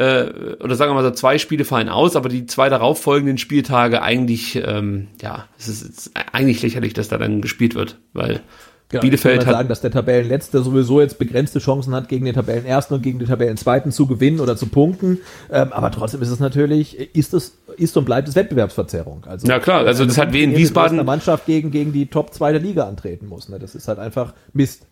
äh, 0.00 0.56
oder 0.60 0.76
sagen 0.76 0.90
wir 0.90 0.94
mal 0.94 1.04
so, 1.04 1.10
zwei 1.10 1.36
Spiele 1.36 1.64
fallen 1.66 1.90
aus, 1.90 2.16
aber 2.16 2.30
die 2.30 2.46
zwei 2.46 2.70
darauffolgenden 2.70 3.36
Spieltage 3.36 4.00
eigentlich, 4.00 4.56
ähm, 4.56 5.08
ja, 5.20 5.44
es 5.58 5.68
ist, 5.68 5.82
es 5.82 6.06
ist 6.06 6.12
eigentlich 6.32 6.62
lächerlich, 6.62 6.94
dass 6.94 7.08
da 7.08 7.18
dann 7.18 7.42
gespielt 7.42 7.74
wird, 7.74 7.98
weil 8.14 8.40
Genau, 8.88 9.02
Bielefeld 9.02 9.38
ich 9.38 9.44
kann 9.44 9.54
sagen, 9.54 9.68
dass 9.68 9.80
der 9.82 9.92
Tabellenletzte 9.92 10.62
sowieso 10.64 11.00
jetzt 11.00 11.20
begrenzte 11.20 11.60
Chancen 11.60 11.94
hat, 11.94 12.08
gegen 12.08 12.24
den 12.24 12.34
Tabellenersten 12.34 12.96
und 12.96 13.02
gegen 13.02 13.20
den 13.20 13.28
Tabellenzweiten 13.28 13.92
zu 13.92 14.08
gewinnen 14.08 14.40
oder 14.40 14.56
zu 14.56 14.66
punkten. 14.66 15.18
Ähm, 15.48 15.72
aber 15.72 15.92
trotzdem 15.92 16.20
ist 16.22 16.30
es 16.30 16.40
natürlich, 16.40 16.98
ist 17.14 17.32
es, 17.32 17.56
ist 17.76 17.96
und 17.96 18.04
bleibt 18.04 18.26
es 18.26 18.34
Wettbewerbsverzerrung. 18.34 19.26
Also, 19.28 19.46
Ja, 19.46 19.60
klar, 19.60 19.86
also 19.86 20.04
das 20.04 20.18
hat 20.18 20.32
wie 20.32 20.42
in 20.42 20.56
Wiesbaden- 20.56 21.04
Mannschaft 21.04 21.46
gegen, 21.46 21.70
gegen 21.70 21.92
die 21.92 22.06
Top 22.06 22.34
2 22.34 22.50
der 22.50 22.60
Liga 22.60 22.88
antreten 22.88 23.26
muss. 23.28 23.48
Ne? 23.48 23.60
Das 23.60 23.76
ist 23.76 23.86
halt 23.86 24.00
einfach 24.00 24.34
Mist. 24.54 24.86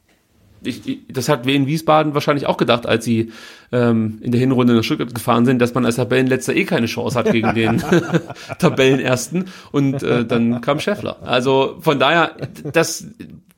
Ich, 0.62 0.88
ich, 0.88 0.98
das 1.08 1.28
hat 1.28 1.46
Wien 1.46 1.66
Wiesbaden 1.66 2.14
wahrscheinlich 2.14 2.46
auch 2.46 2.56
gedacht, 2.56 2.86
als 2.86 3.04
sie 3.04 3.32
ähm, 3.72 4.18
in 4.20 4.32
der 4.32 4.40
Hinrunde 4.40 4.74
nach 4.74 4.84
Stuttgart 4.84 5.14
gefahren 5.14 5.44
sind, 5.44 5.60
dass 5.60 5.74
man 5.74 5.84
als 5.84 5.96
Tabellenletzter 5.96 6.54
eh 6.54 6.64
keine 6.64 6.86
Chance 6.86 7.18
hat 7.18 7.30
gegen 7.30 7.54
den 7.54 7.82
Tabellenersten. 8.58 9.46
Und 9.72 10.02
äh, 10.02 10.24
dann 10.24 10.60
kam 10.60 10.80
Scheffler. 10.80 11.18
Also 11.22 11.76
von 11.80 11.98
daher, 11.98 12.36
das 12.72 13.06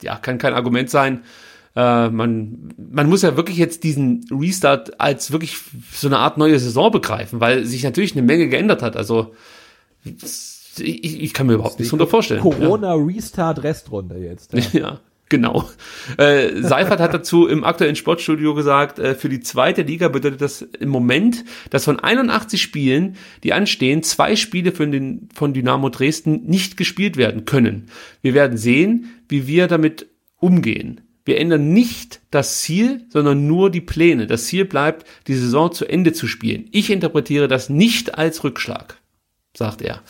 ja, 0.03 0.17
kann 0.17 0.39
kein 0.39 0.55
Argument 0.55 0.91
sein. 0.91 1.23
Äh, 1.77 2.09
man, 2.11 2.75
man 2.77 3.09
muss 3.09 3.23
ja 3.23 3.37
wirklich 3.37 3.57
jetzt 3.57 3.85
diesen 3.85 4.27
Restart 4.31 5.01
als 5.01 5.31
wirklich 5.31 5.59
so 5.93 6.09
eine 6.09 6.19
Art 6.19 6.37
neue 6.37 6.59
Saison 6.59 6.91
begreifen, 6.91 7.41
weil 7.41 7.65
sich 7.65 7.85
natürlich 7.85 8.13
eine 8.13 8.23
Menge 8.23 8.49
geändert 8.49 8.83
hat. 8.83 8.97
Also 8.97 9.35
ich, 10.05 11.23
ich 11.23 11.35
kann 11.35 11.47
mir 11.47 11.55
überhaupt 11.55 11.79
nichts 11.79 11.91
darunter 11.91 12.11
vorstellen. 12.11 12.45
ja. 12.45 12.51
Corona 12.51 12.95
Restart 12.95 13.63
Restrunde 13.63 14.19
jetzt. 14.19 14.53
Ja. 14.53 14.61
Ja, 14.73 15.01
genau. 15.31 15.71
Äh, 16.19 16.61
Seifert 16.61 17.01
hat 17.01 17.15
dazu 17.15 17.47
im 17.47 17.65
aktuellen 17.65 17.97
Sportstudio 17.97 18.55
gesagt, 18.55 18.99
äh, 18.99 19.15
für 19.15 19.31
die 19.31 19.41
zweite 19.41 19.83
Liga 19.83 20.09
bedeutet 20.09 20.43
das 20.43 20.61
im 20.61 20.91
Moment, 20.91 21.45
dass 21.71 21.85
von 21.87 21.99
81 21.99 22.61
Spielen, 22.61 23.17
die 23.43 23.55
anstehen, 23.55 24.03
zwei 24.03 24.37
Spiele 24.37 24.73
von, 24.73 24.93
den, 24.93 25.31
von 25.35 25.55
Dynamo 25.55 25.89
Dresden 25.89 26.45
nicht 26.45 26.77
gespielt 26.77 27.17
werden 27.17 27.47
können. 27.47 27.87
Wir 28.21 28.35
werden 28.35 28.59
sehen, 28.59 29.07
wie 29.29 29.47
wir 29.47 29.67
damit 29.67 30.07
umgehen. 30.37 31.01
Wir 31.25 31.39
ändern 31.39 31.73
nicht 31.73 32.21
das 32.31 32.61
Ziel, 32.61 33.07
sondern 33.09 33.47
nur 33.47 33.71
die 33.71 33.81
Pläne. 33.81 34.27
Das 34.27 34.47
Ziel 34.47 34.65
bleibt, 34.65 35.07
die 35.29 35.35
Saison 35.35 35.73
zu 35.73 35.87
Ende 35.87 36.13
zu 36.13 36.27
spielen. 36.27 36.69
Ich 36.73 36.91
interpretiere 36.91 37.47
das 37.47 37.69
nicht 37.69 38.19
als 38.19 38.43
Rückschlag, 38.43 38.99
sagt 39.55 39.83
er. 39.83 40.03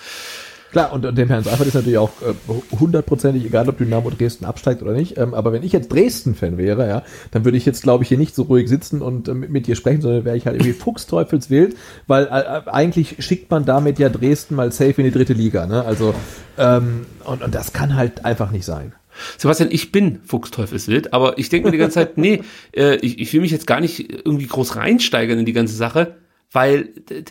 Klar, 0.71 0.93
und, 0.93 1.05
und 1.05 1.19
dem 1.19 1.29
Herrn 1.29 1.43
Seifert 1.43 1.67
ist 1.67 1.75
natürlich 1.75 1.99
auch 1.99 2.13
äh, 2.23 2.35
hundertprozentig 2.79 3.45
egal, 3.45 3.69
ob 3.69 3.79
Dynamo 3.79 4.11
Dresden 4.11 4.45
absteigt 4.45 4.83
oder 4.83 4.93
nicht. 4.93 5.19
Ähm, 5.19 5.35
aber 5.35 5.53
wenn 5.53 5.63
ich 5.63 5.73
jetzt 5.73 5.93
Dresden-Fan 5.93 6.59
wäre, 6.59 6.89
ja, 6.89 7.03
dann 7.33 7.45
würde 7.45 7.59
ich 7.59 7.67
jetzt, 7.67 7.83
glaube 7.83 8.05
ich, 8.05 8.09
hier 8.09 8.19
nicht 8.19 8.35
so 8.35 8.43
ruhig 8.43 8.69
sitzen 8.69 9.03
und 9.03 9.29
äh, 9.29 9.35
mit, 9.35 9.51
mit 9.51 9.67
dir 9.67 9.75
sprechen, 9.75 10.01
sondern 10.01 10.25
wäre 10.25 10.37
ich 10.37 10.47
halt 10.47 10.57
irgendwie 10.57 10.73
fuchsteufelswild, 10.73 11.77
weil 12.07 12.25
äh, 12.27 12.71
eigentlich 12.71 13.17
schickt 13.19 13.51
man 13.51 13.65
damit 13.65 13.99
ja 13.99 14.09
Dresden 14.09 14.55
mal 14.55 14.71
safe 14.71 14.95
in 14.99 15.05
die 15.05 15.11
dritte 15.11 15.33
Liga. 15.33 15.67
Ne? 15.67 15.85
Also 15.85 16.15
ähm, 16.57 17.07
und, 17.25 17.43
und 17.43 17.55
das 17.55 17.73
kann 17.73 17.97
halt 17.97 18.25
einfach 18.25 18.51
nicht 18.51 18.65
sein. 18.65 18.93
Sebastian, 19.39 19.71
ich 19.73 19.93
bin 19.93 20.21
Fuchsteufelswild, 20.25 21.13
aber 21.13 21.39
ich 21.39 21.49
denke 21.49 21.69
mir 21.69 21.73
die 21.73 21.79
ganze 21.79 21.95
Zeit, 21.95 22.17
nee, 22.17 22.43
äh, 22.73 22.97
ich, 22.97 23.19
ich 23.19 23.33
will 23.33 23.41
mich 23.41 23.51
jetzt 23.51 23.67
gar 23.67 23.81
nicht 23.81 24.09
irgendwie 24.25 24.47
groß 24.47 24.77
reinsteigern 24.77 25.39
in 25.39 25.47
die 25.47 25.53
ganze 25.53 25.75
Sache, 25.75 26.17
weil 26.53 26.91
äh, 27.11 27.25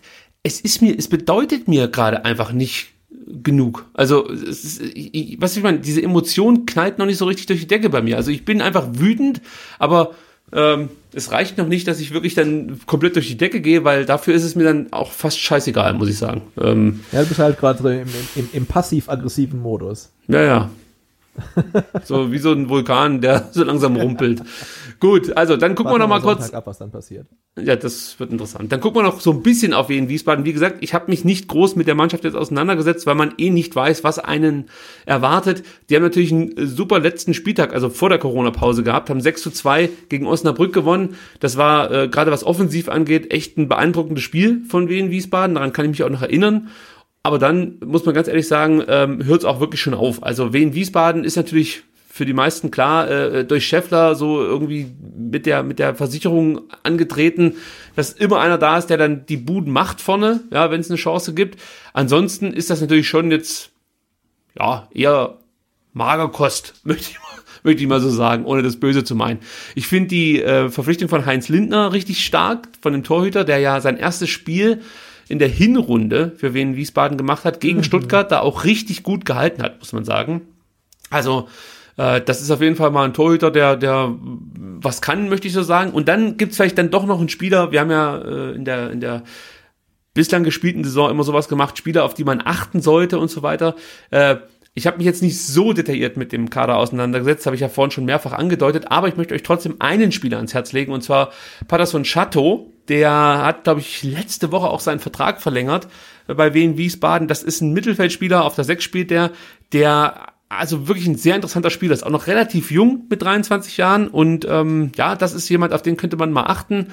es 0.44 0.62
ist 0.62 0.82
mir, 0.82 0.98
es 0.98 1.08
bedeutet 1.08 1.68
mir 1.68 1.88
gerade 1.88 2.26
einfach 2.26 2.52
nicht 2.52 2.94
genug. 3.28 3.86
Also, 3.94 4.28
ist, 4.28 4.82
ich, 4.82 5.38
was 5.40 5.58
ich 5.58 5.64
meine, 5.64 5.80
diese 5.80 6.02
Emotion 6.02 6.66
knallt 6.66 7.00
noch 7.00 7.06
nicht 7.06 7.18
so 7.18 7.26
richtig 7.26 7.48
durch 7.48 7.60
die 7.62 7.68
Decke 7.68 7.90
bei 7.90 8.02
mir. 8.02 8.18
Also 8.18 8.32
ich 8.32 8.46
bin 8.46 8.62
einfach 8.62 8.88
wütend, 8.94 9.42
aber 9.80 10.12
ähm, 10.52 10.90
es 11.14 11.32
reicht 11.32 11.58
noch 11.58 11.68
nicht, 11.68 11.88
dass 11.88 12.00
ich 12.00 12.14
wirklich 12.14 12.36
dann 12.36 12.80
komplett 12.86 13.16
durch 13.16 13.28
die 13.28 13.38
Decke 13.38 13.62
gehe, 13.62 13.84
weil 13.84 14.06
dafür 14.06 14.34
ist 14.34 14.44
es 14.44 14.56
mir 14.56 14.64
dann 14.64 14.92
auch 14.92 15.12
fast 15.12 15.40
scheißegal, 15.40 15.94
muss 15.94 16.10
ich 16.10 16.18
sagen. 16.18 16.42
Ähm, 16.60 17.02
Ja, 17.12 17.22
du 17.22 17.28
bist 17.28 17.40
halt 17.40 17.60
gerade 17.60 18.02
im, 18.02 18.08
im, 18.36 18.50
im 18.54 18.66
passiv-aggressiven 18.66 19.62
Modus. 19.62 20.12
ja, 20.28 20.44
ja. 20.44 20.70
So 22.04 22.32
wie 22.32 22.38
so 22.38 22.52
ein 22.52 22.70
Vulkan, 22.70 23.22
der 23.22 23.48
so 23.52 23.64
langsam 23.64 23.96
rumpelt. 23.96 24.42
Gut, 25.00 25.36
also 25.38 25.58
dann 25.58 25.76
gucken 25.76 25.94
wir 25.94 26.00
noch 26.00 26.08
mal 26.08 26.22
kurz. 26.22 26.52
Ab, 26.52 26.68
was 26.68 26.78
dann 26.78 26.92
passiert. 26.92 27.28
Ja, 27.58 27.76
das 27.76 28.20
wird 28.20 28.32
interessant. 28.32 28.72
Dann 28.72 28.80
gucken 28.80 29.02
wir 29.02 29.04
noch 29.04 29.20
so 29.20 29.32
ein 29.32 29.44
bisschen 29.44 29.74
auf 29.74 29.90
Wien 29.90 30.10
Wiesbaden. 30.10 30.46
Wie 30.46 30.54
gesagt, 30.54 30.78
ich 30.82 30.94
habe 30.94 31.10
mich 31.10 31.26
nicht 31.26 31.48
groß 31.48 31.76
mit 31.76 31.88
der 31.88 31.96
Mannschaft 31.96 32.24
jetzt 32.24 32.36
auseinandergesetzt, 32.36 33.06
weil 33.06 33.16
man 33.16 33.34
eh 33.38 33.50
nicht 33.50 33.76
weiß, 33.76 34.04
was 34.04 34.20
einen 34.20 34.66
erwartet. 35.06 35.64
Die 35.90 35.96
haben 35.96 36.04
natürlich 36.04 36.32
einen 36.32 36.68
super 36.68 37.00
letzten 37.00 37.34
Spieltag, 37.34 37.74
also 37.74 37.90
vor 37.90 38.10
der 38.10 38.20
Corona-Pause 38.20 38.84
gehabt, 38.84 39.10
haben 39.10 39.22
6 39.22 39.42
zu 39.42 39.52
2 39.52 39.90
gegen 40.10 40.28
Osnabrück 40.28 40.74
gewonnen. 40.74 41.16
Das 41.40 41.58
war 41.58 41.92
äh, 41.92 42.08
gerade 42.08 42.32
was 42.32 42.44
offensiv 42.44 42.90
angeht, 42.90 43.32
echt 43.34 43.58
ein 43.58 43.68
beeindruckendes 43.68 44.24
Spiel 44.24 44.64
von 44.68 44.90
Wien 44.90 45.12
Wiesbaden. 45.12 45.56
Daran 45.56 45.74
kann 45.74 45.86
ich 45.86 45.92
mich 45.92 46.04
auch 46.04 46.10
noch 46.10 46.22
erinnern. 46.22 46.70
Aber 47.24 47.38
dann 47.38 47.78
muss 47.86 48.06
man 48.06 48.16
ganz 48.16 48.28
ehrlich 48.28 48.48
sagen, 48.48 48.84
ähm, 48.88 49.26
hört 49.26 49.40
es 49.40 49.46
auch 49.46 49.60
wirklich 49.60 49.82
schon 49.82 49.94
auf. 49.94 50.24
Also 50.24 50.54
Wien 50.54 50.74
Wiesbaden 50.74 51.24
ist 51.24 51.36
natürlich 51.36 51.84
für 52.12 52.26
die 52.26 52.34
meisten 52.34 52.72
klar 52.72 53.10
äh, 53.10 53.46
durch 53.46 53.68
Scheffler 53.68 54.16
so 54.16 54.42
irgendwie 54.42 54.92
mit 55.18 55.46
der 55.46 55.64
mit 55.64 55.80
der 55.80 55.96
Versicherung 55.96 56.62
angetreten, 56.84 57.56
dass 57.96 58.14
immer 58.14 58.40
einer 58.40 58.58
da 58.58 58.78
ist, 58.78 58.88
der 58.88 58.98
dann 58.98 59.26
die 59.26 59.38
Buden 59.38 59.72
macht 59.72 60.02
vorne, 60.02 60.42
ja, 60.52 60.72
wenn 60.72 60.82
es 60.82 60.90
eine 60.90 60.98
Chance 60.98 61.34
gibt. 61.34 61.60
Ansonsten 61.94 62.52
ist 62.52 62.70
das 62.70 62.82
natürlich 62.82 63.08
schon 63.08 63.32
jetzt 63.32 63.72
ja 64.58 64.88
eher 64.94 65.38
Magerkost, 65.94 66.74
möchte 66.84 67.12
ich 67.12 67.20
mal, 67.20 67.42
möchte 67.64 67.84
ich 67.84 67.88
mal 67.90 68.02
so 68.02 68.10
sagen, 68.10 68.46
ohne 68.46 68.64
das 68.64 68.80
Böse 68.80 69.04
zu 69.04 69.16
meinen. 69.16 69.40
Ich 69.76 69.88
finde 69.88 70.08
die 70.08 70.42
äh, 70.42 70.70
Verpflichtung 70.70 71.10
von 71.10 71.26
Heinz 71.26 71.50
Lindner 71.50 71.94
richtig 71.94 72.26
stark, 72.26 72.70
von 72.82 72.94
dem 72.94 73.04
Torhüter, 73.04 73.44
der 73.44 73.60
ja 73.60 73.82
sein 73.82 73.98
erstes 73.98 74.30
Spiel 74.30 74.82
in 75.30 75.40
der 75.40 75.48
Hinrunde 75.48 76.34
für 76.36 76.54
Wien 76.54 76.76
Wiesbaden 76.76 77.18
gemacht 77.18 77.46
hat, 77.46 77.60
gegen 77.60 77.84
Stuttgart, 77.84 78.32
da 78.32 78.42
auch 78.42 78.66
richtig 78.66 79.04
gut 79.04 79.26
gehalten 79.26 79.62
hat, 79.62 79.80
muss 79.80 79.94
man 79.94 80.04
sagen. 80.04 80.42
Also, 81.10 81.48
äh, 81.98 82.22
das 82.22 82.42
ist 82.42 82.52
auf 82.52 82.62
jeden 82.62 82.76
Fall 82.76 82.92
mal 82.92 83.06
ein 83.06 83.14
Torhüter, 83.14 83.52
der, 83.52 83.76
der 83.76 84.16
was 84.20 85.02
kann, 85.02 85.30
möchte 85.30 85.48
ich 85.48 85.54
so 85.54 85.64
sagen. 85.64 85.92
Und 85.92 86.08
dann 86.08 86.38
gibt's 86.38 86.58
vielleicht 86.58 86.78
dann 86.78 86.90
doch 86.90 87.06
noch 87.06 87.20
einen 87.20 87.30
Spieler, 87.30 87.72
wir 87.72 87.80
haben 87.80 87.92
ja 87.92 88.18
äh, 88.18 88.52
in 88.56 88.66
der, 88.66 88.92
in 88.92 89.00
der 89.02 89.24
bislang 90.14 90.44
gespielten 90.44 90.84
Saison 90.84 91.12
immer 91.12 91.24
sowas 91.24 91.48
gemacht, 91.48 91.78
Spieler, 91.78 92.04
auf 92.04 92.14
die 92.14 92.24
man 92.24 92.42
achten 92.44 92.82
sollte 92.82 93.20
und 93.20 93.30
so 93.30 93.44
weiter. 93.44 93.76
Äh, 94.10 94.38
ich 94.74 94.88
habe 94.88 94.98
mich 94.98 95.06
jetzt 95.06 95.22
nicht 95.22 95.42
so 95.42 95.74
detailliert 95.74 96.16
mit 96.16 96.32
dem 96.32 96.50
Kader 96.50 96.78
auseinandergesetzt, 96.78 97.46
habe 97.46 97.56
ich 97.56 97.62
ja 97.62 97.70
vorhin 97.70 97.92
schon 97.92 98.06
mehrfach 98.06 98.34
angedeutet, 98.34 98.86
aber 98.90 99.08
ich 99.08 99.18
möchte 99.18 99.34
euch 99.36 99.44
trotzdem 99.44 99.76
einen 99.80 100.12
Spieler 100.12 100.38
ans 100.38 100.54
Herz 100.54 100.72
legen, 100.74 100.94
und 100.94 101.02
zwar 101.04 101.32
Patterson 101.68 102.04
Chateau. 102.04 102.72
Der 102.90 103.12
hat, 103.12 103.64
glaube 103.64 103.80
ich, 103.80 104.04
letzte 104.04 104.52
Woche 104.52 104.68
auch 104.68 104.80
seinen 104.80 105.00
Vertrag 105.00 105.42
verlängert 105.42 105.88
bei 106.28 106.54
Wien 106.54 106.78
Wiesbaden. 106.78 107.28
Das 107.28 107.44
ist 107.44 107.62
ein 107.62 107.74
Mittelfeldspieler, 107.74 108.44
auf 108.44 108.56
der 108.56 108.64
6 108.64 108.84
spielt 108.84 109.12
der, 109.12 109.32
der 109.72 110.34
also 110.50 110.88
wirklich 110.88 111.08
ein 111.08 111.16
sehr 111.16 111.36
interessanter 111.36 111.70
Spieler 111.70 111.94
ist, 111.94 112.04
auch 112.04 112.10
noch 112.10 112.28
relativ 112.28 112.72
jung 112.72 113.06
mit 113.10 113.22
23 113.22 113.78
Jahren 113.78 114.08
und 114.08 114.46
ähm, 114.50 114.92
ja, 114.96 115.16
das 115.16 115.34
ist 115.34 115.48
jemand, 115.48 115.74
auf 115.74 115.84
den 115.84 115.96
könnte 115.96 116.18
man 116.18 116.32
mal 116.32 116.46
achten. 116.46 116.88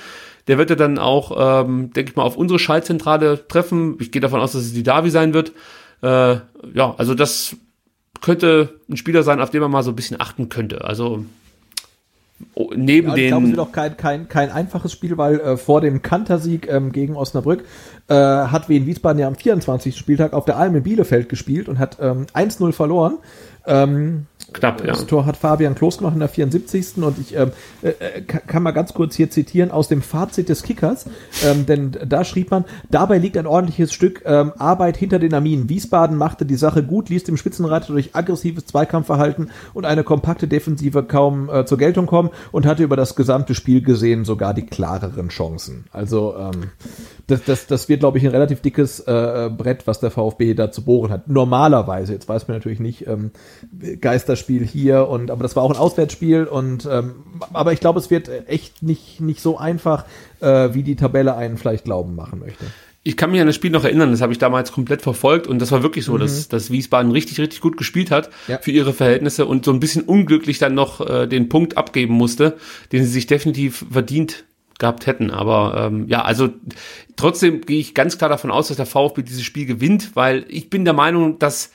Der 0.46 0.58
wird 0.58 0.70
ja 0.70 0.76
dann 0.76 0.98
auch, 0.98 1.64
ähm, 1.64 1.90
denke 1.92 2.10
ich 2.10 2.16
mal, 2.16 2.22
auf 2.22 2.36
unsere 2.36 2.58
Schaltzentrale 2.58 3.48
treffen. 3.48 3.96
Ich 3.98 4.12
gehe 4.12 4.20
davon 4.20 4.40
aus, 4.40 4.52
dass 4.52 4.62
es 4.62 4.74
die 4.74 4.82
Davi 4.82 5.10
sein 5.10 5.34
wird. 5.34 5.52
Äh, 6.02 6.36
ja, 6.74 6.94
also 6.98 7.14
das 7.14 7.56
könnte 8.20 8.78
ein 8.88 8.96
Spieler 8.96 9.22
sein, 9.22 9.40
auf 9.40 9.50
den 9.50 9.62
man 9.62 9.70
mal 9.70 9.82
so 9.82 9.90
ein 9.90 9.96
bisschen 9.96 10.20
achten 10.20 10.48
könnte. 10.48 10.84
Also 10.84 11.24
oh, 12.54 12.70
neben 12.74 13.08
Ja, 13.08 13.14
ich 13.14 13.20
den 13.22 13.28
glaube, 13.28 13.44
es 13.44 13.50
wird 13.50 13.60
auch 13.60 13.72
kein, 13.72 13.96
kein, 13.96 14.28
kein 14.28 14.50
einfaches 14.50 14.92
Spiel, 14.92 15.16
weil 15.18 15.40
äh, 15.40 15.56
vor 15.56 15.80
dem 15.80 16.02
Kantersieg 16.02 16.68
ähm, 16.70 16.92
gegen 16.92 17.16
Osnabrück 17.16 17.64
äh, 18.08 18.14
hat 18.14 18.68
Wien 18.68 18.86
Wiesbaden 18.86 19.20
ja 19.20 19.26
am 19.26 19.36
24. 19.36 19.96
Spieltag 19.96 20.32
auf 20.32 20.44
der 20.44 20.56
Alm 20.56 20.76
in 20.76 20.82
Bielefeld 20.82 21.28
gespielt 21.28 21.68
und 21.68 21.78
hat 21.78 21.98
ähm, 22.00 22.26
1-0 22.34 22.72
verloren. 22.72 23.18
Ähm, 23.66 24.26
knapp, 24.52 24.80
ja. 24.80 24.88
Das 24.88 25.06
Tor 25.06 25.26
hat 25.26 25.36
Fabian 25.36 25.74
Klos 25.74 25.98
gemacht 25.98 26.14
in 26.14 26.20
der 26.20 26.28
74. 26.28 26.98
Und 26.98 27.18
ich 27.18 27.36
ähm, 27.36 27.52
äh, 27.82 27.88
äh, 27.88 28.22
kann 28.22 28.62
mal 28.62 28.72
ganz 28.72 28.94
kurz 28.94 29.14
hier 29.14 29.30
zitieren 29.30 29.70
aus 29.70 29.88
dem 29.88 30.02
Fazit 30.02 30.48
des 30.48 30.62
Kickers, 30.62 31.06
ähm, 31.44 31.66
denn 31.66 31.96
da 32.06 32.24
schrieb 32.24 32.50
man, 32.50 32.64
dabei 32.90 33.18
liegt 33.18 33.36
ein 33.36 33.46
ordentliches 33.46 33.92
Stück 33.92 34.22
ähm, 34.24 34.52
Arbeit 34.58 34.96
hinter 34.96 35.18
den 35.18 35.34
Arminen. 35.34 35.68
Wiesbaden 35.68 36.16
machte 36.16 36.46
die 36.46 36.56
Sache 36.56 36.82
gut, 36.82 37.08
ließ 37.08 37.24
dem 37.24 37.36
Spitzenreiter 37.36 37.92
durch 37.92 38.14
aggressives 38.14 38.66
Zweikampfverhalten 38.66 39.50
und 39.74 39.84
eine 39.84 40.04
kompakte 40.04 40.48
Defensive 40.48 41.02
kaum 41.04 41.48
äh, 41.48 41.64
zur 41.66 41.78
Geltung 41.78 42.06
kommen 42.06 42.30
und 42.52 42.66
hatte 42.66 42.82
über 42.82 42.96
das 42.96 43.16
gesamte 43.16 43.54
Spiel 43.54 43.82
gesehen 43.82 44.24
sogar 44.24 44.54
die 44.54 44.66
klareren 44.66 45.28
Chancen. 45.28 45.84
Also 45.92 46.34
ähm, 46.38 46.70
das, 47.26 47.44
das, 47.44 47.66
das 47.66 47.88
wird, 47.88 48.00
glaube 48.00 48.18
ich, 48.18 48.24
ein 48.24 48.30
relativ 48.30 48.60
dickes 48.60 49.00
äh, 49.00 49.50
Brett, 49.56 49.86
was 49.86 50.00
der 50.00 50.10
VfB 50.10 50.54
da 50.54 50.70
zu 50.70 50.84
bohren 50.84 51.10
hat. 51.10 51.28
Normalerweise, 51.28 52.12
jetzt 52.12 52.28
weiß 52.28 52.46
man 52.48 52.56
natürlich 52.56 52.80
nicht, 52.80 53.06
ähm, 53.06 53.32
Geisterspiel 54.00 54.64
hier 54.64 55.08
und 55.08 55.30
aber 55.30 55.42
das 55.42 55.56
war 55.56 55.62
auch 55.62 55.70
ein 55.70 55.76
Auswärtsspiel 55.76 56.44
und 56.44 56.88
ähm, 56.90 57.14
aber 57.52 57.72
ich 57.72 57.80
glaube, 57.80 57.98
es 57.98 58.10
wird 58.10 58.30
echt 58.48 58.82
nicht, 58.82 59.20
nicht 59.20 59.40
so 59.40 59.58
einfach, 59.58 60.04
äh, 60.40 60.70
wie 60.72 60.82
die 60.82 60.96
Tabelle 60.96 61.36
einen 61.36 61.56
vielleicht 61.56 61.84
glauben 61.84 62.14
machen 62.14 62.38
möchte. 62.38 62.64
Ich 63.02 63.16
kann 63.16 63.30
mich 63.30 63.40
an 63.40 63.46
das 63.46 63.54
Spiel 63.54 63.70
noch 63.70 63.84
erinnern, 63.84 64.10
das 64.10 64.20
habe 64.20 64.32
ich 64.32 64.38
damals 64.38 64.72
komplett 64.72 65.00
verfolgt 65.00 65.46
und 65.46 65.60
das 65.60 65.70
war 65.70 65.84
wirklich 65.84 66.04
so, 66.04 66.18
dass, 66.18 66.48
dass 66.48 66.72
Wiesbaden 66.72 67.12
richtig, 67.12 67.38
richtig 67.38 67.60
gut 67.60 67.76
gespielt 67.76 68.10
hat 68.10 68.30
Ja. 68.48 68.58
für 68.58 68.72
ihre 68.72 68.92
Verhältnisse 68.92 69.46
und 69.46 69.64
so 69.64 69.72
ein 69.72 69.78
bisschen 69.78 70.02
unglücklich 70.02 70.58
dann 70.58 70.74
noch 70.74 71.00
äh, 71.08 71.28
den 71.28 71.48
Punkt 71.48 71.76
abgeben 71.76 72.14
musste, 72.14 72.56
den 72.90 73.04
sie 73.04 73.10
sich 73.10 73.28
definitiv 73.28 73.86
verdient 73.92 74.44
gehabt 74.78 75.06
hätten. 75.06 75.30
Aber 75.30 75.86
ähm, 75.86 76.06
ja, 76.08 76.22
also 76.22 76.50
trotzdem 77.16 77.62
gehe 77.62 77.80
ich 77.80 77.94
ganz 77.94 78.18
klar 78.18 78.30
davon 78.30 78.50
aus, 78.50 78.68
dass 78.68 78.76
der 78.76 78.86
VfB 78.86 79.22
dieses 79.22 79.42
Spiel 79.42 79.66
gewinnt, 79.66 80.14
weil 80.14 80.44
ich 80.48 80.70
bin 80.70 80.84
der 80.84 80.94
Meinung, 80.94 81.38
dass 81.38 81.70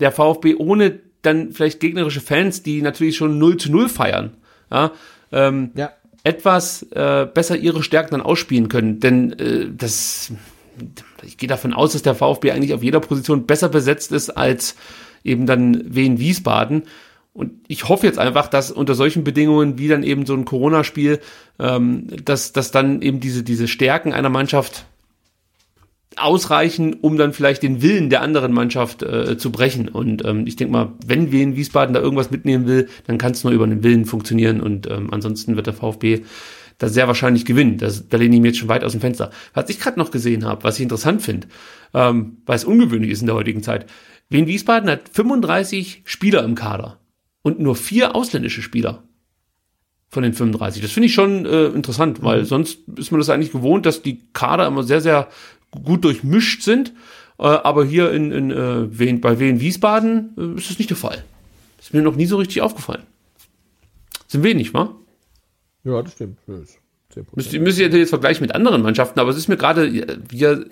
der 0.00 0.12
VfB 0.12 0.54
ohne 0.56 1.00
dann 1.22 1.52
vielleicht 1.52 1.80
gegnerische 1.80 2.20
Fans, 2.20 2.62
die 2.62 2.82
natürlich 2.82 3.16
schon 3.16 3.38
0 3.38 3.56
zu 3.56 3.70
0 3.70 3.88
feiern, 3.88 4.36
ja, 4.70 4.92
ähm, 5.32 5.70
Ja. 5.74 5.92
etwas 6.22 6.82
äh, 6.92 7.26
besser 7.32 7.56
ihre 7.56 7.82
Stärken 7.82 8.12
dann 8.12 8.20
ausspielen 8.20 8.68
können. 8.68 9.00
Denn 9.00 9.32
äh, 9.38 9.66
das, 9.74 10.32
ich 11.22 11.38
gehe 11.38 11.48
davon 11.48 11.72
aus, 11.72 11.92
dass 11.92 12.02
der 12.02 12.14
VfB 12.14 12.50
eigentlich 12.50 12.74
auf 12.74 12.82
jeder 12.82 13.00
Position 13.00 13.46
besser 13.46 13.68
besetzt 13.70 14.12
ist 14.12 14.30
als 14.30 14.76
eben 15.22 15.46
dann 15.46 15.82
Wien 15.94 16.18
Wiesbaden. 16.18 16.82
Und 17.34 17.52
ich 17.66 17.88
hoffe 17.88 18.06
jetzt 18.06 18.18
einfach, 18.18 18.46
dass 18.46 18.70
unter 18.70 18.94
solchen 18.94 19.24
Bedingungen 19.24 19.76
wie 19.76 19.88
dann 19.88 20.04
eben 20.04 20.24
so 20.24 20.34
ein 20.34 20.44
Corona-Spiel, 20.44 21.18
ähm, 21.58 22.06
dass, 22.24 22.52
dass 22.52 22.70
dann 22.70 23.02
eben 23.02 23.18
diese, 23.18 23.42
diese 23.42 23.66
Stärken 23.66 24.12
einer 24.12 24.28
Mannschaft 24.28 24.86
ausreichen, 26.16 26.94
um 26.94 27.18
dann 27.18 27.32
vielleicht 27.32 27.64
den 27.64 27.82
Willen 27.82 28.08
der 28.08 28.22
anderen 28.22 28.52
Mannschaft 28.52 29.02
äh, 29.02 29.36
zu 29.36 29.50
brechen. 29.50 29.88
Und 29.88 30.24
ähm, 30.24 30.46
ich 30.46 30.54
denke 30.54 30.72
mal, 30.72 30.92
wenn 31.04 31.32
Wien 31.32 31.56
Wiesbaden 31.56 31.92
da 31.92 32.00
irgendwas 32.00 32.30
mitnehmen 32.30 32.68
will, 32.68 32.88
dann 33.08 33.18
kann 33.18 33.32
es 33.32 33.42
nur 33.42 33.52
über 33.52 33.66
den 33.66 33.82
Willen 33.82 34.04
funktionieren. 34.04 34.60
Und 34.60 34.88
ähm, 34.88 35.12
ansonsten 35.12 35.56
wird 35.56 35.66
der 35.66 35.74
VfB 35.74 36.22
da 36.78 36.88
sehr 36.88 37.08
wahrscheinlich 37.08 37.44
gewinnen. 37.44 37.78
Das, 37.78 38.08
da 38.08 38.16
lehne 38.16 38.36
ich 38.36 38.42
mir 38.42 38.48
jetzt 38.48 38.58
schon 38.58 38.68
weit 38.68 38.84
aus 38.84 38.92
dem 38.92 39.00
Fenster. 39.00 39.30
Was 39.54 39.68
ich 39.70 39.80
gerade 39.80 39.98
noch 39.98 40.12
gesehen 40.12 40.44
habe, 40.44 40.62
was 40.62 40.76
ich 40.76 40.82
interessant 40.82 41.20
finde, 41.20 41.48
ähm, 41.94 42.38
weil 42.46 42.56
es 42.56 42.64
ungewöhnlich 42.64 43.10
ist 43.10 43.22
in 43.22 43.26
der 43.26 43.34
heutigen 43.34 43.64
Zeit. 43.64 43.86
Wien 44.28 44.46
Wiesbaden 44.46 44.88
hat 44.88 45.08
35 45.12 46.02
Spieler 46.04 46.44
im 46.44 46.54
Kader 46.54 46.98
und 47.44 47.60
nur 47.60 47.76
vier 47.76 48.16
ausländische 48.16 48.62
Spieler 48.62 49.04
von 50.08 50.22
den 50.22 50.32
35. 50.32 50.80
Das 50.80 50.92
finde 50.92 51.08
ich 51.08 51.14
schon 51.14 51.44
äh, 51.44 51.66
interessant, 51.66 52.22
weil 52.22 52.46
sonst 52.46 52.78
ist 52.96 53.12
man 53.12 53.20
das 53.20 53.28
eigentlich 53.28 53.52
gewohnt, 53.52 53.84
dass 53.84 54.02
die 54.02 54.22
Kader 54.32 54.66
immer 54.66 54.82
sehr, 54.82 55.02
sehr 55.02 55.28
gut 55.70 56.04
durchmischt 56.04 56.62
sind. 56.62 56.94
Äh, 57.38 57.44
aber 57.44 57.84
hier 57.84 58.12
in, 58.12 58.32
in 58.32 58.50
äh, 58.50 58.98
Wien, 58.98 59.20
bei 59.20 59.38
Wien 59.38 59.60
Wiesbaden 59.60 60.34
äh, 60.38 60.58
ist 60.58 60.70
das 60.70 60.78
nicht 60.78 60.90
der 60.90 60.96
Fall. 60.96 61.22
Ist 61.78 61.92
mir 61.92 62.00
noch 62.00 62.16
nie 62.16 62.26
so 62.26 62.38
richtig 62.38 62.62
aufgefallen. 62.62 63.02
Sind 64.26 64.42
wenig, 64.42 64.72
wa? 64.72 64.94
Ja, 65.84 66.00
das 66.00 66.12
stimmt. 66.12 66.38
Das 66.46 66.60
ist 66.60 66.78
10%. 66.78 66.83
Müsst, 67.34 67.52
müsst 67.52 67.78
ihr 67.78 67.88
jetzt 67.88 68.10
vergleichen 68.10 68.42
mit 68.42 68.54
anderen 68.54 68.82
Mannschaften, 68.82 69.20
aber 69.20 69.30
es 69.30 69.36
ist 69.36 69.48
mir 69.48 69.56
gerade 69.56 69.86
äh, 69.86 70.18
wieder 70.28 70.64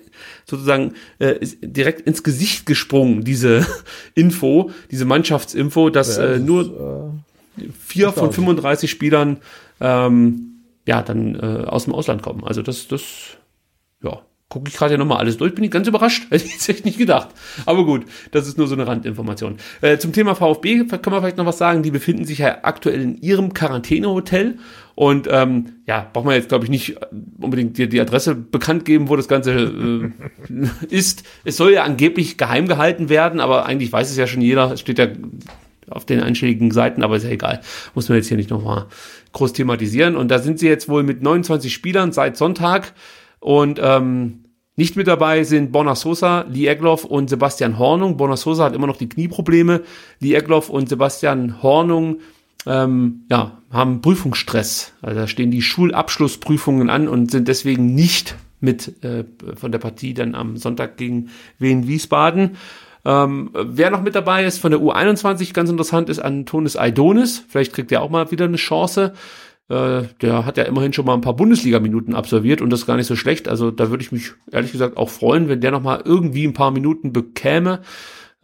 sozusagen 0.45 0.93
äh, 1.19 1.35
direkt 1.61 2.01
ins 2.01 2.23
Gesicht 2.23 2.65
gesprungen, 2.65 3.23
diese 3.23 3.65
Info, 4.15 4.71
diese 4.91 5.05
Mannschaftsinfo, 5.05 5.89
dass 5.89 6.17
Ja, 6.17 6.23
äh, 6.23 6.27
das 6.27 6.37
ist, 6.39 6.45
nur 6.45 7.13
äh, 7.57 7.69
vier 7.79 8.11
von 8.11 8.25
erstaunlich. 8.27 8.35
35 8.35 8.91
Spielern 8.91 9.37
ähm, 9.79 10.53
ja 10.85 11.01
dann 11.01 11.35
äh, 11.35 11.65
aus 11.65 11.85
dem 11.85 11.93
Ausland 11.93 12.21
kommen. 12.21 12.43
Also 12.43 12.61
das, 12.61 12.87
das, 12.87 13.03
ja, 14.03 14.21
gucke 14.53 14.69
ich 14.69 14.77
gerade 14.77 14.93
ja 14.93 14.97
nochmal 14.99 15.17
alles 15.17 15.37
durch. 15.37 15.55
Bin 15.55 15.63
ich 15.63 15.71
ganz 15.71 15.87
überrascht. 15.87 16.27
Hätte 16.29 16.45
ich 16.45 16.69
echt 16.69 16.85
nicht 16.85 16.99
gedacht. 16.99 17.29
Aber 17.65 17.85
gut, 17.85 18.05
das 18.31 18.47
ist 18.47 18.57
nur 18.57 18.67
so 18.67 18.75
eine 18.75 18.85
Randinformation. 18.85 19.57
Äh, 19.81 19.97
zum 19.97 20.13
Thema 20.13 20.35
VfB 20.35 20.85
kann 20.85 21.11
man 21.11 21.21
vielleicht 21.21 21.37
noch 21.37 21.47
was 21.47 21.57
sagen. 21.57 21.81
Die 21.81 21.89
befinden 21.89 22.25
sich 22.25 22.37
ja 22.37 22.59
aktuell 22.61 23.01
in 23.01 23.17
ihrem 23.19 23.53
Quarantänehotel. 23.53 24.59
Und 24.93 25.27
ähm, 25.31 25.77
ja, 25.87 26.07
braucht 26.13 26.25
man 26.25 26.35
jetzt, 26.35 26.49
glaube 26.49 26.65
ich, 26.65 26.69
nicht 26.69 26.97
unbedingt 27.39 27.79
die, 27.79 27.89
die 27.89 27.99
Adresse 27.99 28.35
bekannt 28.35 28.85
geben, 28.85 29.09
wo 29.09 29.15
das 29.15 29.27
Ganze 29.27 29.51
äh, 29.53 30.65
ist. 30.89 31.23
Es 31.43 31.57
soll 31.57 31.73
ja 31.73 31.83
angeblich 31.83 32.37
geheim 32.37 32.67
gehalten 32.67 33.09
werden, 33.09 33.39
aber 33.39 33.65
eigentlich 33.65 33.91
weiß 33.91 34.11
es 34.11 34.17
ja 34.17 34.27
schon 34.27 34.43
jeder. 34.43 34.71
Es 34.71 34.81
steht 34.81 34.99
ja 34.99 35.07
auf 35.89 36.05
den 36.05 36.21
einschlägigen 36.21 36.69
Seiten, 36.69 37.01
aber 37.01 37.15
ist 37.15 37.23
ja 37.23 37.31
egal. 37.31 37.61
Muss 37.95 38.07
man 38.07 38.19
jetzt 38.19 38.27
hier 38.27 38.37
nicht 38.37 38.51
nochmal 38.51 38.85
groß 39.31 39.53
thematisieren. 39.53 40.15
Und 40.15 40.29
da 40.29 40.37
sind 40.37 40.59
sie 40.59 40.67
jetzt 40.67 40.87
wohl 40.89 41.01
mit 41.01 41.23
29 41.23 41.73
Spielern 41.73 42.11
seit 42.11 42.37
Sonntag. 42.37 42.93
Und 43.39 43.79
ähm, 43.83 44.42
nicht 44.75 44.95
mit 44.95 45.07
dabei 45.07 45.43
sind 45.43 45.71
Borna 45.71 45.95
Sosa, 45.95 46.45
Lee 46.49 46.67
Egloff 46.67 47.05
und 47.05 47.29
Sebastian 47.29 47.77
Hornung. 47.77 48.17
Borna 48.17 48.37
Sosa 48.37 48.65
hat 48.65 48.75
immer 48.75 48.87
noch 48.87 48.97
die 48.97 49.09
Knieprobleme. 49.09 49.81
Lee 50.19 50.33
Egloff 50.33 50.69
und 50.69 50.89
Sebastian 50.89 51.61
Hornung 51.61 52.21
ähm, 52.65 53.25
ja, 53.29 53.59
haben 53.71 54.01
Prüfungsstress. 54.01 54.93
Also 55.01 55.19
da 55.19 55.27
stehen 55.27 55.51
die 55.51 55.61
Schulabschlussprüfungen 55.61 56.89
an 56.89 57.07
und 57.07 57.29
sind 57.29 57.47
deswegen 57.47 57.93
nicht 57.93 58.35
mit 58.61 59.03
äh, 59.03 59.25
von 59.55 59.71
der 59.71 59.79
Partie 59.79 60.13
dann 60.13 60.35
am 60.35 60.57
Sonntag 60.57 60.97
gegen 60.97 61.29
Wien 61.59 61.87
Wiesbaden. 61.87 62.57
Ähm, 63.05 63.51
wer 63.53 63.91
noch 63.91 64.01
mit 64.01 64.15
dabei 64.15 64.45
ist 64.45 64.59
von 64.59 64.71
der 64.71 64.79
U21, 64.79 65.53
ganz 65.53 65.69
interessant, 65.69 66.09
ist 66.09 66.19
Antonis 66.19 66.77
Aidonis. 66.77 67.43
Vielleicht 67.47 67.73
kriegt 67.73 67.91
er 67.91 68.01
auch 68.01 68.09
mal 68.09 68.31
wieder 68.31 68.45
eine 68.45 68.57
Chance. 68.57 69.13
Äh, 69.69 70.03
der 70.21 70.45
hat 70.45 70.57
ja 70.57 70.63
immerhin 70.63 70.93
schon 70.93 71.05
mal 71.05 71.13
ein 71.13 71.21
paar 71.21 71.35
Bundesliga-Minuten 71.35 72.15
absolviert 72.15 72.61
und 72.61 72.69
das 72.69 72.81
ist 72.81 72.85
gar 72.85 72.97
nicht 72.97 73.07
so 73.07 73.15
schlecht. 73.15 73.47
Also 73.47 73.71
da 73.71 73.89
würde 73.89 74.03
ich 74.03 74.11
mich 74.11 74.31
ehrlich 74.51 74.71
gesagt 74.71 74.97
auch 74.97 75.09
freuen, 75.09 75.47
wenn 75.49 75.61
der 75.61 75.71
noch 75.71 75.83
mal 75.83 76.01
irgendwie 76.03 76.45
ein 76.45 76.53
paar 76.53 76.71
Minuten 76.71 77.13
bekäme. 77.13 77.81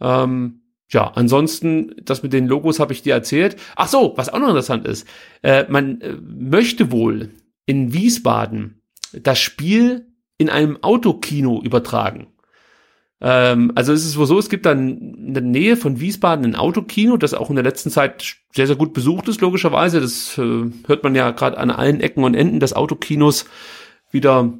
Ähm, 0.00 0.62
ja, 0.92 1.12
ansonsten, 1.14 1.94
das 2.02 2.22
mit 2.22 2.32
den 2.32 2.46
Logos 2.46 2.80
habe 2.80 2.92
ich 2.92 3.02
dir 3.02 3.14
erzählt. 3.14 3.56
Ach 3.76 3.86
so, 3.86 4.14
was 4.16 4.28
auch 4.28 4.40
noch 4.40 4.48
interessant 4.48 4.86
ist. 4.86 5.06
Äh, 5.42 5.66
man 5.68 6.00
äh, 6.00 6.16
möchte 6.20 6.90
wohl 6.90 7.30
in 7.66 7.92
Wiesbaden 7.92 8.82
das 9.12 9.38
Spiel 9.38 10.06
in 10.38 10.48
einem 10.48 10.82
Autokino 10.82 11.60
übertragen. 11.62 12.29
Ähm, 13.20 13.72
also 13.74 13.92
es 13.92 14.04
ist 14.04 14.16
wohl 14.16 14.26
so, 14.26 14.38
es 14.38 14.48
gibt 14.48 14.66
dann 14.66 14.98
in 14.98 15.34
der 15.34 15.42
Nähe 15.42 15.76
von 15.76 16.00
Wiesbaden 16.00 16.44
ein 16.44 16.56
Autokino, 16.56 17.16
das 17.16 17.34
auch 17.34 17.50
in 17.50 17.56
der 17.56 17.64
letzten 17.64 17.90
Zeit 17.90 18.36
sehr, 18.52 18.66
sehr 18.66 18.76
gut 18.76 18.94
besucht 18.94 19.28
ist, 19.28 19.40
logischerweise. 19.40 20.00
Das 20.00 20.38
äh, 20.38 20.70
hört 20.86 21.04
man 21.04 21.14
ja 21.14 21.30
gerade 21.30 21.58
an 21.58 21.70
allen 21.70 22.00
Ecken 22.00 22.24
und 22.24 22.34
Enden 22.34 22.60
des 22.60 22.72
Autokinos 22.72 23.44
wieder 24.10 24.52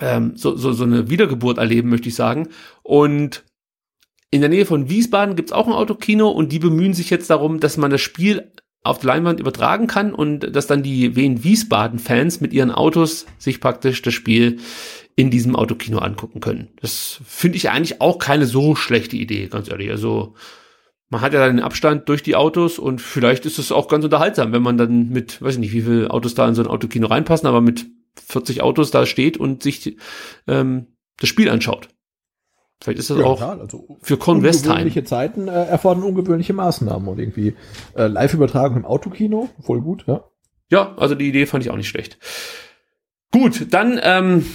ähm, 0.00 0.32
so, 0.36 0.56
so, 0.56 0.72
so 0.72 0.84
eine 0.84 1.10
Wiedergeburt 1.10 1.58
erleben, 1.58 1.90
möchte 1.90 2.08
ich 2.08 2.14
sagen. 2.14 2.48
Und 2.82 3.44
in 4.30 4.40
der 4.40 4.50
Nähe 4.50 4.66
von 4.66 4.88
Wiesbaden 4.88 5.36
gibt's 5.36 5.52
auch 5.52 5.66
ein 5.66 5.72
Autokino 5.72 6.28
und 6.28 6.50
die 6.50 6.58
bemühen 6.58 6.94
sich 6.94 7.10
jetzt 7.10 7.30
darum, 7.30 7.60
dass 7.60 7.76
man 7.76 7.90
das 7.90 8.00
Spiel 8.00 8.50
auf 8.82 8.98
der 8.98 9.08
Leinwand 9.08 9.40
übertragen 9.40 9.86
kann 9.86 10.12
und 10.12 10.40
dass 10.54 10.66
dann 10.66 10.82
die 10.82 11.16
Wien 11.16 11.44
Wiesbaden 11.44 11.98
Fans 11.98 12.40
mit 12.40 12.52
ihren 12.52 12.70
Autos 12.70 13.26
sich 13.38 13.60
praktisch 13.60 14.02
das 14.02 14.12
Spiel 14.12 14.58
in 15.16 15.30
diesem 15.30 15.54
Autokino 15.56 15.98
angucken 15.98 16.40
können. 16.40 16.68
Das 16.80 17.20
finde 17.24 17.56
ich 17.56 17.70
eigentlich 17.70 18.00
auch 18.00 18.18
keine 18.18 18.46
so 18.46 18.74
schlechte 18.74 19.16
Idee, 19.16 19.46
ganz 19.48 19.70
ehrlich. 19.70 19.90
Also 19.90 20.34
man 21.08 21.20
hat 21.20 21.32
ja 21.32 21.40
dann 21.46 21.56
den 21.56 21.64
Abstand 21.64 22.08
durch 22.08 22.22
die 22.22 22.34
Autos 22.34 22.78
und 22.78 23.00
vielleicht 23.00 23.46
ist 23.46 23.58
es 23.58 23.70
auch 23.70 23.86
ganz 23.88 24.04
unterhaltsam, 24.04 24.52
wenn 24.52 24.62
man 24.62 24.76
dann 24.76 25.10
mit, 25.10 25.40
weiß 25.40 25.54
ich 25.54 25.60
nicht, 25.60 25.72
wie 25.72 25.82
viele 25.82 26.10
Autos 26.10 26.34
da 26.34 26.48
in 26.48 26.54
so 26.54 26.62
ein 26.62 26.68
Autokino 26.68 27.06
reinpassen, 27.06 27.46
aber 27.46 27.60
mit 27.60 27.86
40 28.26 28.62
Autos 28.62 28.90
da 28.90 29.06
steht 29.06 29.36
und 29.36 29.62
sich 29.62 29.96
ähm, 30.48 30.88
das 31.20 31.28
Spiel 31.28 31.48
anschaut. 31.48 31.88
Vielleicht 32.82 32.98
ist 32.98 33.10
das 33.10 33.18
Ja, 33.18 33.24
auch 33.24 33.38
klar, 33.38 33.60
also 33.60 33.98
für 34.02 34.16
Convestheim. 34.16 34.72
ungewöhnliche 34.72 35.04
Zeiten 35.04 35.46
äh, 35.46 35.52
erfordern 35.66 36.02
ungewöhnliche 36.02 36.52
Maßnahmen 36.52 37.08
und 37.08 37.18
irgendwie 37.20 37.54
äh, 37.96 38.08
Live-Übertragung 38.08 38.78
im 38.78 38.84
Autokino, 38.84 39.48
voll 39.60 39.80
gut, 39.80 40.04
ja. 40.08 40.24
Ja, 40.70 40.94
also 40.96 41.14
die 41.14 41.28
Idee 41.28 41.46
fand 41.46 41.64
ich 41.64 41.70
auch 41.70 41.76
nicht 41.76 41.88
schlecht. 41.88 42.18
Gut, 43.30 43.66
dann, 43.72 44.00
ähm, 44.02 44.46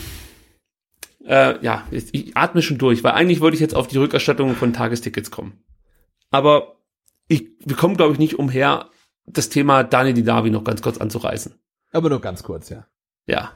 äh, 1.26 1.64
ja, 1.64 1.86
ich 1.92 2.36
atme 2.36 2.62
schon 2.62 2.78
durch, 2.78 3.04
weil 3.04 3.14
eigentlich 3.14 3.42
wollte 3.42 3.56
ich 3.56 3.62
jetzt 3.62 3.76
auf 3.76 3.88
die 3.88 3.98
Rückerstattung 3.98 4.56
von 4.56 4.74
Tagestickets 4.74 5.32
kommen. 5.32 5.64
Aber 6.32 6.78
ich, 7.28 7.48
wir 7.66 7.76
kommen, 7.76 7.98
glaube 7.98 8.14
ich, 8.14 8.20
nicht 8.20 8.40
umher, 8.40 8.90
das 9.26 9.50
Thema 9.50 9.84
Daniel 9.84 10.16
Didavi 10.16 10.50
noch 10.50 10.64
ganz 10.64 10.82
kurz 10.82 10.98
anzureißen. 10.98 11.54
Aber 11.92 12.10
nur 12.10 12.22
ganz 12.22 12.44
kurz, 12.44 12.70
ja. 12.70 12.88
Ja. 13.28 13.52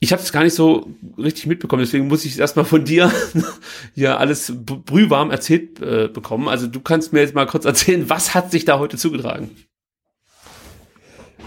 Ich 0.00 0.12
habe 0.12 0.22
es 0.22 0.30
gar 0.30 0.44
nicht 0.44 0.54
so 0.54 0.90
richtig 1.16 1.46
mitbekommen, 1.46 1.82
deswegen 1.82 2.06
muss 2.06 2.24
ich 2.24 2.32
es 2.32 2.38
erstmal 2.38 2.64
von 2.64 2.84
dir 2.84 3.10
hier 3.94 4.20
alles 4.20 4.52
brühwarm 4.54 5.30
erzählt 5.30 5.80
äh, 5.80 6.08
bekommen. 6.08 6.48
Also 6.48 6.68
du 6.68 6.80
kannst 6.80 7.12
mir 7.12 7.20
jetzt 7.20 7.34
mal 7.34 7.46
kurz 7.46 7.64
erzählen, 7.64 8.08
was 8.08 8.34
hat 8.34 8.52
sich 8.52 8.64
da 8.64 8.78
heute 8.78 8.96
zugetragen? 8.96 9.50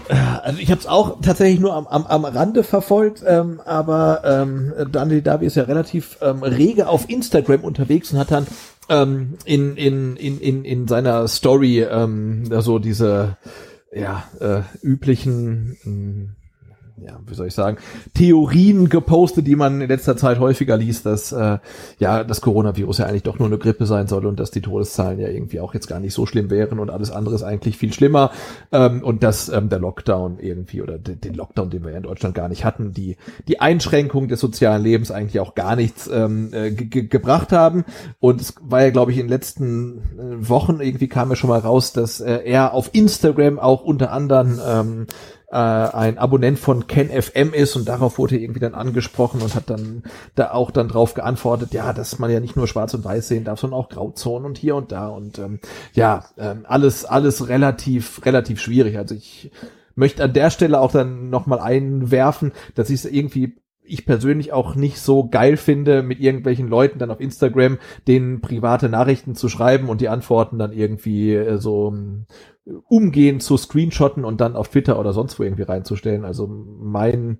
Also 0.08 0.58
ich 0.58 0.70
habe 0.70 0.80
es 0.80 0.86
auch 0.86 1.20
tatsächlich 1.20 1.60
nur 1.60 1.74
am, 1.74 1.86
am, 1.86 2.06
am 2.06 2.24
Rande 2.24 2.64
verfolgt, 2.64 3.22
ähm, 3.26 3.60
aber 3.64 4.22
ähm, 4.24 4.72
Daniel 4.90 5.22
Davi 5.22 5.46
ist 5.46 5.56
ja 5.56 5.62
relativ 5.64 6.18
ähm, 6.20 6.42
rege 6.42 6.88
auf 6.88 7.08
Instagram 7.08 7.62
unterwegs 7.62 8.12
und 8.12 8.18
hat 8.18 8.30
dann 8.30 8.46
ähm, 8.88 9.34
in, 9.44 9.76
in, 9.76 10.16
in, 10.16 10.40
in, 10.40 10.64
in 10.64 10.88
seiner 10.88 11.28
Story 11.28 11.82
ähm, 11.82 12.44
so 12.60 12.78
diese 12.78 13.36
ja, 13.92 14.24
äh, 14.40 14.62
üblichen 14.82 15.76
ähm, 15.84 16.30
ja, 17.04 17.20
wie 17.26 17.34
soll 17.34 17.48
ich 17.48 17.54
sagen, 17.54 17.78
Theorien 18.14 18.88
gepostet, 18.88 19.46
die 19.46 19.56
man 19.56 19.80
in 19.80 19.88
letzter 19.88 20.16
Zeit 20.16 20.38
häufiger 20.38 20.76
liest, 20.76 21.06
dass 21.06 21.32
äh, 21.32 21.58
ja 21.98 22.24
das 22.24 22.40
Coronavirus 22.40 22.98
ja 22.98 23.06
eigentlich 23.06 23.22
doch 23.22 23.38
nur 23.38 23.48
eine 23.48 23.58
Grippe 23.58 23.86
sein 23.86 24.06
soll 24.06 24.26
und 24.26 24.38
dass 24.38 24.50
die 24.50 24.60
Todeszahlen 24.60 25.18
ja 25.18 25.28
irgendwie 25.28 25.60
auch 25.60 25.74
jetzt 25.74 25.88
gar 25.88 26.00
nicht 26.00 26.14
so 26.14 26.26
schlimm 26.26 26.50
wären 26.50 26.78
und 26.78 26.90
alles 26.90 27.10
andere 27.10 27.34
ist 27.34 27.42
eigentlich 27.42 27.76
viel 27.76 27.92
schlimmer. 27.92 28.30
Ähm, 28.70 29.02
und 29.02 29.22
dass 29.22 29.48
ähm, 29.48 29.68
der 29.68 29.78
Lockdown 29.78 30.38
irgendwie 30.38 30.82
oder 30.82 30.98
de 30.98 31.16
den 31.16 31.34
Lockdown, 31.34 31.70
den 31.70 31.84
wir 31.84 31.90
ja 31.90 31.98
in 31.98 32.02
Deutschland 32.02 32.34
gar 32.34 32.48
nicht 32.48 32.64
hatten, 32.64 32.92
die 32.92 33.16
die 33.48 33.60
Einschränkung 33.60 34.28
des 34.28 34.40
sozialen 34.40 34.82
Lebens 34.82 35.10
eigentlich 35.10 35.40
auch 35.40 35.54
gar 35.54 35.76
nichts 35.76 36.08
ähm, 36.12 36.50
äh, 36.52 36.70
ge 36.70 37.06
gebracht 37.06 37.52
haben. 37.52 37.84
Und 38.20 38.40
es 38.40 38.54
war 38.60 38.82
ja 38.82 38.90
glaube 38.90 39.12
ich 39.12 39.18
in 39.18 39.26
den 39.26 39.30
letzten 39.30 39.98
äh, 40.18 40.48
Wochen 40.48 40.80
irgendwie 40.80 41.08
kam 41.08 41.30
ja 41.30 41.36
schon 41.36 41.50
mal 41.50 41.60
raus, 41.60 41.92
dass 41.92 42.20
äh, 42.20 42.40
er 42.44 42.74
auf 42.74 42.90
Instagram 42.92 43.58
auch 43.58 43.82
unter 43.82 44.12
anderem 44.12 44.60
ähm, 44.66 45.06
äh, 45.52 45.56
ein 45.56 46.16
Abonnent 46.16 46.58
von 46.58 46.86
Ken 46.86 47.10
FM 47.10 47.52
ist 47.52 47.76
und 47.76 47.86
darauf 47.86 48.18
wurde 48.18 48.38
irgendwie 48.38 48.60
dann 48.60 48.74
angesprochen 48.74 49.42
und 49.42 49.54
hat 49.54 49.68
dann 49.68 50.02
da 50.34 50.52
auch 50.52 50.70
dann 50.70 50.88
drauf 50.88 51.12
geantwortet, 51.12 51.74
ja, 51.74 51.92
dass 51.92 52.18
man 52.18 52.30
ja 52.30 52.40
nicht 52.40 52.56
nur 52.56 52.66
schwarz 52.66 52.94
und 52.94 53.04
weiß 53.04 53.28
sehen 53.28 53.44
darf, 53.44 53.60
sondern 53.60 53.78
auch 53.78 53.90
Grauzonen 53.90 54.46
und 54.46 54.56
hier 54.56 54.74
und 54.76 54.92
da 54.92 55.08
und 55.08 55.38
ähm, 55.38 55.60
ja, 55.92 56.24
ähm, 56.38 56.64
alles, 56.66 57.04
alles 57.04 57.48
relativ, 57.48 58.24
relativ 58.24 58.60
schwierig. 58.60 58.96
Also 58.96 59.14
ich 59.14 59.50
möchte 59.94 60.24
an 60.24 60.32
der 60.32 60.48
Stelle 60.48 60.80
auch 60.80 60.90
dann 60.90 61.28
nochmal 61.28 61.60
einwerfen, 61.60 62.52
dass 62.74 62.88
ich 62.88 63.04
es 63.04 63.04
irgendwie 63.04 63.56
ich 63.84 64.06
persönlich 64.06 64.52
auch 64.52 64.74
nicht 64.74 65.00
so 65.00 65.28
geil 65.28 65.56
finde, 65.56 66.02
mit 66.02 66.20
irgendwelchen 66.20 66.68
Leuten 66.68 66.98
dann 66.98 67.10
auf 67.10 67.20
Instagram 67.20 67.78
denen 68.06 68.40
private 68.40 68.88
Nachrichten 68.88 69.34
zu 69.34 69.48
schreiben 69.48 69.88
und 69.88 70.00
die 70.00 70.08
Antworten 70.08 70.58
dann 70.58 70.72
irgendwie 70.72 71.34
äh, 71.34 71.58
so 71.58 71.92
äh, 72.66 72.70
umgehen 72.88 73.40
zu 73.40 73.56
screenshotten 73.56 74.24
und 74.24 74.40
dann 74.40 74.56
auf 74.56 74.68
Twitter 74.68 74.98
oder 74.98 75.12
sonst 75.12 75.38
wo 75.38 75.42
irgendwie 75.42 75.62
reinzustellen. 75.62 76.24
Also 76.24 76.46
mein 76.46 77.38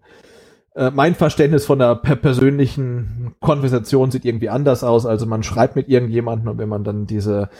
äh, 0.75 0.91
mein 0.91 1.15
Verständnis 1.15 1.67
von 1.67 1.79
der 1.79 1.97
per 1.97 2.17
persönlichen 2.17 3.35
Konversation 3.41 4.11
sieht 4.11 4.25
irgendwie 4.25 4.49
anders 4.49 4.85
aus. 4.85 5.07
Also 5.07 5.27
man 5.27 5.43
schreibt 5.43 5.77
mit 5.77 5.89
irgendjemandem 5.89 6.49
und 6.49 6.59
wenn 6.59 6.69
man 6.69 6.85
dann 6.85 7.07
diese 7.07 7.51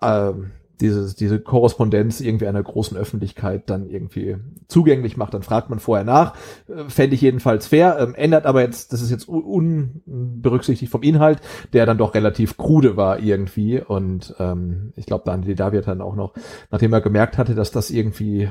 äh, 0.00 0.32
diese, 0.80 1.14
diese 1.14 1.40
Korrespondenz 1.40 2.20
irgendwie 2.20 2.46
einer 2.46 2.62
großen 2.62 2.96
Öffentlichkeit 2.96 3.68
dann 3.70 3.88
irgendwie 3.88 4.36
zugänglich 4.68 5.16
macht, 5.16 5.34
dann 5.34 5.42
fragt 5.42 5.70
man 5.70 5.78
vorher 5.78 6.04
nach. 6.04 6.34
Äh, 6.68 6.88
fände 6.88 7.14
ich 7.14 7.20
jedenfalls 7.22 7.66
fair, 7.66 7.98
ähm, 7.98 8.14
ändert 8.14 8.46
aber 8.46 8.62
jetzt, 8.62 8.92
das 8.92 9.02
ist 9.02 9.10
jetzt 9.10 9.28
unberücksichtigt 9.28 10.90
vom 10.90 11.02
Inhalt, 11.02 11.40
der 11.72 11.86
dann 11.86 11.98
doch 11.98 12.14
relativ 12.14 12.56
krude 12.56 12.96
war 12.96 13.18
irgendwie 13.18 13.80
und 13.80 14.34
ähm, 14.38 14.92
ich 14.96 15.06
glaube, 15.06 15.24
Daniel 15.26 15.54
David 15.54 15.88
dann 15.88 16.00
auch 16.00 16.14
noch, 16.14 16.34
nachdem 16.70 16.92
er 16.92 17.00
gemerkt 17.00 17.38
hatte, 17.38 17.54
dass 17.54 17.70
das 17.70 17.90
irgendwie 17.90 18.50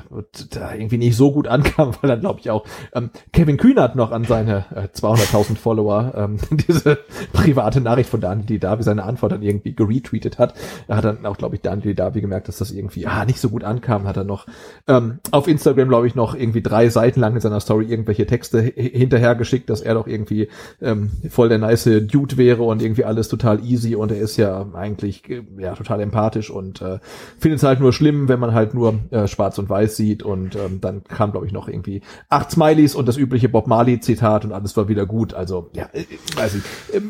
da 0.51 0.73
irgendwie 0.73 0.97
nicht 0.97 1.15
so 1.15 1.31
gut 1.31 1.47
ankam, 1.47 1.95
weil 2.01 2.09
dann 2.09 2.19
glaube 2.19 2.39
ich 2.39 2.49
auch 2.49 2.65
ähm, 2.93 3.11
Kevin 3.31 3.57
Kühnert 3.57 3.95
noch 3.95 4.11
an 4.11 4.25
seine 4.25 4.65
äh, 4.75 4.87
200.000 4.93 5.55
Follower 5.55 6.13
ähm, 6.15 6.37
diese 6.67 6.97
private 7.31 7.81
Nachricht 7.81 8.09
von 8.09 8.21
Daniel 8.21 8.59
David, 8.59 8.85
seine 8.85 9.03
Antwort 9.03 9.31
dann 9.31 9.41
irgendwie 9.41 9.73
geretweetet 9.73 10.39
hat. 10.39 10.55
Er 10.87 10.97
hat 10.97 11.05
dann 11.05 11.25
auch, 11.25 11.37
glaube 11.37 11.55
ich, 11.55 11.61
Daniel 11.61 11.95
David 11.95 12.16
irgendwie 12.17 12.21
gemerkt, 12.21 12.47
dass 12.47 12.57
das 12.57 12.71
irgendwie 12.71 13.07
ah, 13.07 13.25
nicht 13.25 13.39
so 13.39 13.49
gut 13.49 13.63
ankam, 13.63 14.07
hat 14.07 14.17
er 14.17 14.23
noch 14.23 14.47
ähm, 14.87 15.19
auf 15.31 15.47
Instagram, 15.47 15.87
glaube 15.87 16.07
ich, 16.07 16.15
noch 16.15 16.35
irgendwie 16.35 16.61
drei 16.61 16.89
Seiten 16.89 17.19
lang 17.19 17.35
in 17.35 17.41
seiner 17.41 17.59
Story 17.59 17.85
irgendwelche 17.85 18.25
Texte 18.25 18.61
hinterher 18.61 19.35
dass 19.69 19.81
er 19.81 19.93
doch 19.93 20.07
irgendwie 20.07 20.49
ähm, 20.81 21.11
voll 21.29 21.49
der 21.49 21.57
nice 21.57 21.89
Dude 22.07 22.37
wäre 22.37 22.63
und 22.63 22.81
irgendwie 22.81 23.05
alles 23.05 23.27
total 23.27 23.63
easy 23.63 23.95
und 23.95 24.11
er 24.11 24.19
ist 24.19 24.37
ja 24.37 24.65
eigentlich 24.73 25.29
äh, 25.29 25.43
ja 25.57 25.73
total 25.75 26.01
empathisch 26.01 26.49
und 26.49 26.81
äh, 26.81 26.99
findet 27.39 27.59
es 27.59 27.63
halt 27.63 27.79
nur 27.79 27.93
schlimm, 27.93 28.27
wenn 28.27 28.39
man 28.39 28.53
halt 28.53 28.73
nur 28.73 28.99
äh, 29.11 29.27
schwarz 29.27 29.57
und 29.57 29.69
weiß 29.69 29.95
sieht 29.95 30.23
und 30.23 30.55
ähm, 30.55 30.81
dann 30.81 31.03
kam, 31.03 31.31
glaube 31.31 31.45
ich, 31.45 31.51
noch 31.51 31.67
irgendwie 31.67 32.01
acht 32.29 32.51
Smileys 32.51 32.95
und 32.95 33.07
das 33.07 33.17
übliche 33.17 33.49
Bob 33.49 33.67
Marley 33.67 33.99
Zitat 33.99 34.45
und 34.45 34.51
alles 34.51 34.75
war 34.75 34.87
wieder 34.87 35.05
gut. 35.05 35.33
Also 35.33 35.69
ja, 35.73 35.89
äh, 35.93 36.05
weiß 36.35 36.55
ich, 36.55 36.95
äh, 36.95 37.01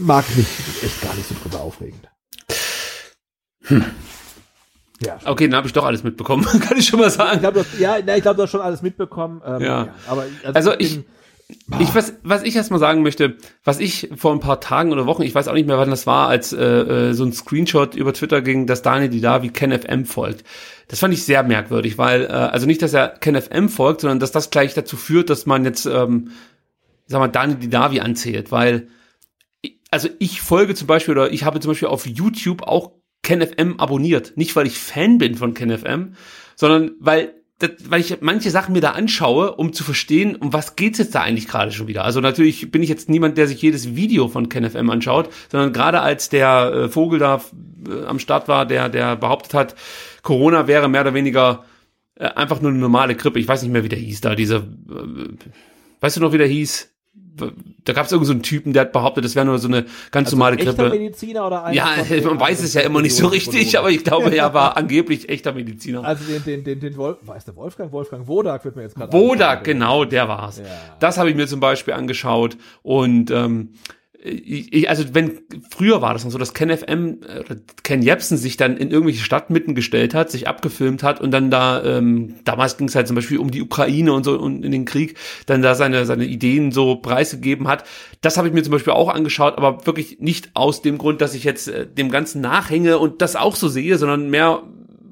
mag 0.00 0.24
mich 0.36 0.48
echt 0.82 1.02
gar 1.02 1.14
nicht 1.14 1.28
so 1.28 1.34
drüber 1.42 1.62
aufregend. 1.62 2.08
Hm. 3.68 3.84
Ja, 5.04 5.18
okay, 5.26 5.46
dann 5.48 5.56
habe 5.56 5.66
ich 5.66 5.72
doch 5.72 5.84
alles 5.84 6.04
mitbekommen, 6.04 6.44
kann 6.60 6.78
ich 6.78 6.86
schon 6.86 7.00
mal 7.00 7.10
sagen. 7.10 7.34
Ich 7.34 7.40
glaub, 7.40 7.56
hast, 7.56 7.78
ja, 7.78 7.98
ich 7.98 8.22
glaube, 8.22 8.36
du 8.36 8.42
hast 8.42 8.50
schon 8.50 8.60
alles 8.60 8.82
mitbekommen. 8.82 9.42
Ähm, 9.44 9.60
ja. 9.60 9.84
ja. 9.84 9.94
aber 10.08 10.24
also, 10.42 10.70
also 10.70 10.72
ich, 10.78 11.00
ich 11.78 11.94
was, 11.94 12.14
was 12.22 12.42
ich 12.42 12.56
erstmal 12.56 12.80
sagen 12.80 13.02
möchte, 13.02 13.36
was 13.62 13.78
ich 13.78 14.10
vor 14.16 14.32
ein 14.32 14.40
paar 14.40 14.60
Tagen 14.60 14.92
oder 14.92 15.06
Wochen, 15.06 15.22
ich 15.22 15.34
weiß 15.34 15.48
auch 15.48 15.54
nicht 15.54 15.66
mehr, 15.66 15.78
wann 15.78 15.90
das 15.90 16.06
war, 16.06 16.28
als 16.28 16.52
äh, 16.52 16.64
äh 16.64 17.12
so 17.12 17.24
ein 17.24 17.32
Screenshot 17.32 17.94
über 17.94 18.12
Twitter 18.14 18.40
ging, 18.40 18.66
dass 18.66 18.82
Daniel 18.82 19.10
Didavi 19.10 19.50
KenFM 19.50 20.06
folgt. 20.06 20.44
Das 20.88 21.00
fand 21.00 21.12
ich 21.12 21.24
sehr 21.24 21.42
merkwürdig, 21.42 21.98
weil 21.98 22.24
äh, 22.24 22.28
also 22.28 22.66
nicht, 22.66 22.80
dass 22.80 22.94
er 22.94 23.08
KenFM 23.08 23.68
folgt, 23.68 24.00
sondern 24.00 24.18
dass 24.18 24.32
das 24.32 24.50
gleich 24.50 24.74
dazu 24.74 24.96
führt, 24.96 25.28
dass 25.30 25.46
man 25.46 25.64
jetzt, 25.64 25.86
ähm, 25.86 26.30
sag 27.06 27.20
mal, 27.20 27.28
Daniel 27.28 27.58
Didavi 27.58 28.00
anzählt, 28.00 28.50
weil 28.50 28.88
also 29.90 30.08
ich 30.18 30.42
folge 30.42 30.74
zum 30.74 30.86
Beispiel 30.86 31.12
oder 31.12 31.32
ich 31.32 31.44
habe 31.44 31.60
zum 31.60 31.70
Beispiel 31.70 31.88
auf 31.88 32.06
YouTube 32.06 32.62
auch 32.62 32.92
KenFM 33.26 33.80
abonniert. 33.80 34.36
Nicht, 34.36 34.54
weil 34.54 34.68
ich 34.68 34.78
Fan 34.78 35.18
bin 35.18 35.34
von 35.34 35.52
KenFM, 35.52 36.14
sondern 36.54 36.92
weil 37.00 37.34
das, 37.58 37.70
weil 37.88 38.00
ich 38.00 38.18
manche 38.20 38.50
Sachen 38.50 38.72
mir 38.72 38.80
da 38.80 38.92
anschaue, 38.92 39.56
um 39.56 39.72
zu 39.72 39.82
verstehen, 39.82 40.36
um 40.36 40.52
was 40.52 40.76
geht's 40.76 40.98
jetzt 40.98 41.14
da 41.14 41.22
eigentlich 41.22 41.48
gerade 41.48 41.72
schon 41.72 41.88
wieder. 41.88 42.04
Also 42.04 42.20
natürlich 42.20 42.70
bin 42.70 42.84
ich 42.84 42.88
jetzt 42.88 43.08
niemand, 43.08 43.36
der 43.36 43.48
sich 43.48 43.60
jedes 43.60 43.96
Video 43.96 44.28
von 44.28 44.48
KenFM 44.48 44.90
anschaut, 44.90 45.30
sondern 45.50 45.72
gerade 45.72 46.02
als 46.02 46.28
der 46.28 46.72
äh, 46.72 46.88
Vogel 46.88 47.18
da 47.18 47.40
äh, 47.88 48.04
am 48.04 48.20
Start 48.20 48.46
war, 48.46 48.64
der, 48.64 48.88
der 48.88 49.16
behauptet 49.16 49.54
hat, 49.54 49.74
Corona 50.22 50.68
wäre 50.68 50.88
mehr 50.88 51.00
oder 51.00 51.14
weniger 51.14 51.64
äh, 52.14 52.26
einfach 52.26 52.60
nur 52.60 52.70
eine 52.70 52.78
normale 52.78 53.16
Grippe. 53.16 53.40
Ich 53.40 53.48
weiß 53.48 53.62
nicht 53.62 53.72
mehr, 53.72 53.82
wie 53.82 53.88
der 53.88 53.98
hieß 53.98 54.20
da, 54.20 54.36
dieser, 54.36 54.62
weißt 56.00 56.18
du 56.18 56.20
noch, 56.20 56.32
wie 56.32 56.38
der 56.38 56.46
hieß? 56.46 56.95
Da 57.36 57.92
gab 57.92 58.06
es 58.06 58.12
irgendeinen 58.12 58.26
so 58.26 58.32
einen 58.32 58.42
Typen, 58.42 58.72
der 58.72 58.82
hat 58.82 58.92
behauptet, 58.92 59.24
das 59.24 59.34
wäre 59.34 59.46
nur 59.46 59.58
so 59.58 59.68
eine 59.68 59.84
ganz 60.10 60.28
also 60.28 60.36
normale 60.36 60.56
Grippe. 60.56 60.90
Mediziner 60.90 61.46
oder 61.46 61.70
ja, 61.72 61.88
man 62.24 62.40
weiß 62.40 62.62
es 62.62 62.74
ja 62.74 62.82
immer 62.82 63.02
nicht 63.02 63.14
so 63.14 63.26
richtig, 63.26 63.78
aber 63.78 63.90
ich 63.90 64.04
glaube, 64.04 64.34
er 64.34 64.54
war 64.54 64.76
angeblich 64.76 65.28
echter 65.28 65.52
Mediziner. 65.52 66.04
Also 66.04 66.24
den, 66.24 66.44
den, 66.44 66.64
den, 66.64 66.80
den 66.80 66.96
Wolf, 66.96 67.18
weiß 67.22 67.44
der 67.44 67.56
Wolfgang? 67.56 67.92
Wolfgang 67.92 68.26
Wodak 68.26 68.64
wird 68.64 68.76
mir 68.76 68.82
jetzt 68.82 68.96
gerade 68.96 69.12
Wodak, 69.12 69.64
genau, 69.64 70.04
der 70.04 70.28
war's. 70.28 70.58
Ja. 70.58 70.64
Das 70.98 71.18
habe 71.18 71.30
ich 71.30 71.36
mir 71.36 71.46
zum 71.46 71.60
Beispiel 71.60 71.94
angeschaut 71.94 72.56
und 72.82 73.30
ähm, 73.30 73.70
ich, 74.26 74.88
also 74.88 75.04
wenn 75.12 75.40
früher 75.70 76.02
war 76.02 76.12
das 76.12 76.24
noch 76.24 76.32
so, 76.32 76.38
dass 76.38 76.54
Ken 76.54 76.76
FM 76.76 77.20
oder 77.40 77.56
Ken 77.82 78.02
Jepsen 78.02 78.36
sich 78.36 78.56
dann 78.56 78.76
in 78.76 78.90
irgendwelche 78.90 79.24
Stadtmitten 79.24 79.74
gestellt 79.74 80.14
hat, 80.14 80.30
sich 80.30 80.48
abgefilmt 80.48 81.02
hat 81.02 81.20
und 81.20 81.30
dann 81.30 81.50
da 81.50 81.82
ähm, 81.84 82.34
damals 82.44 82.76
ging 82.76 82.88
es 82.88 82.94
halt 82.94 83.06
zum 83.06 83.14
Beispiel 83.14 83.38
um 83.38 83.50
die 83.50 83.62
Ukraine 83.62 84.12
und 84.12 84.24
so 84.24 84.38
und 84.38 84.64
in 84.64 84.72
den 84.72 84.84
Krieg 84.84 85.16
dann 85.46 85.62
da 85.62 85.74
seine 85.74 86.04
seine 86.06 86.24
Ideen 86.24 86.72
so 86.72 86.96
preisgegeben 86.96 87.68
hat. 87.68 87.84
Das 88.20 88.36
habe 88.36 88.48
ich 88.48 88.54
mir 88.54 88.62
zum 88.62 88.72
Beispiel 88.72 88.92
auch 88.92 89.08
angeschaut, 89.08 89.56
aber 89.56 89.86
wirklich 89.86 90.18
nicht 90.20 90.50
aus 90.54 90.82
dem 90.82 90.98
Grund, 90.98 91.20
dass 91.20 91.34
ich 91.34 91.44
jetzt 91.44 91.68
äh, 91.68 91.86
dem 91.86 92.10
Ganzen 92.10 92.40
nachhänge 92.40 92.98
und 92.98 93.22
das 93.22 93.36
auch 93.36 93.56
so 93.56 93.68
sehe, 93.68 93.98
sondern 93.98 94.30
mehr, 94.30 94.62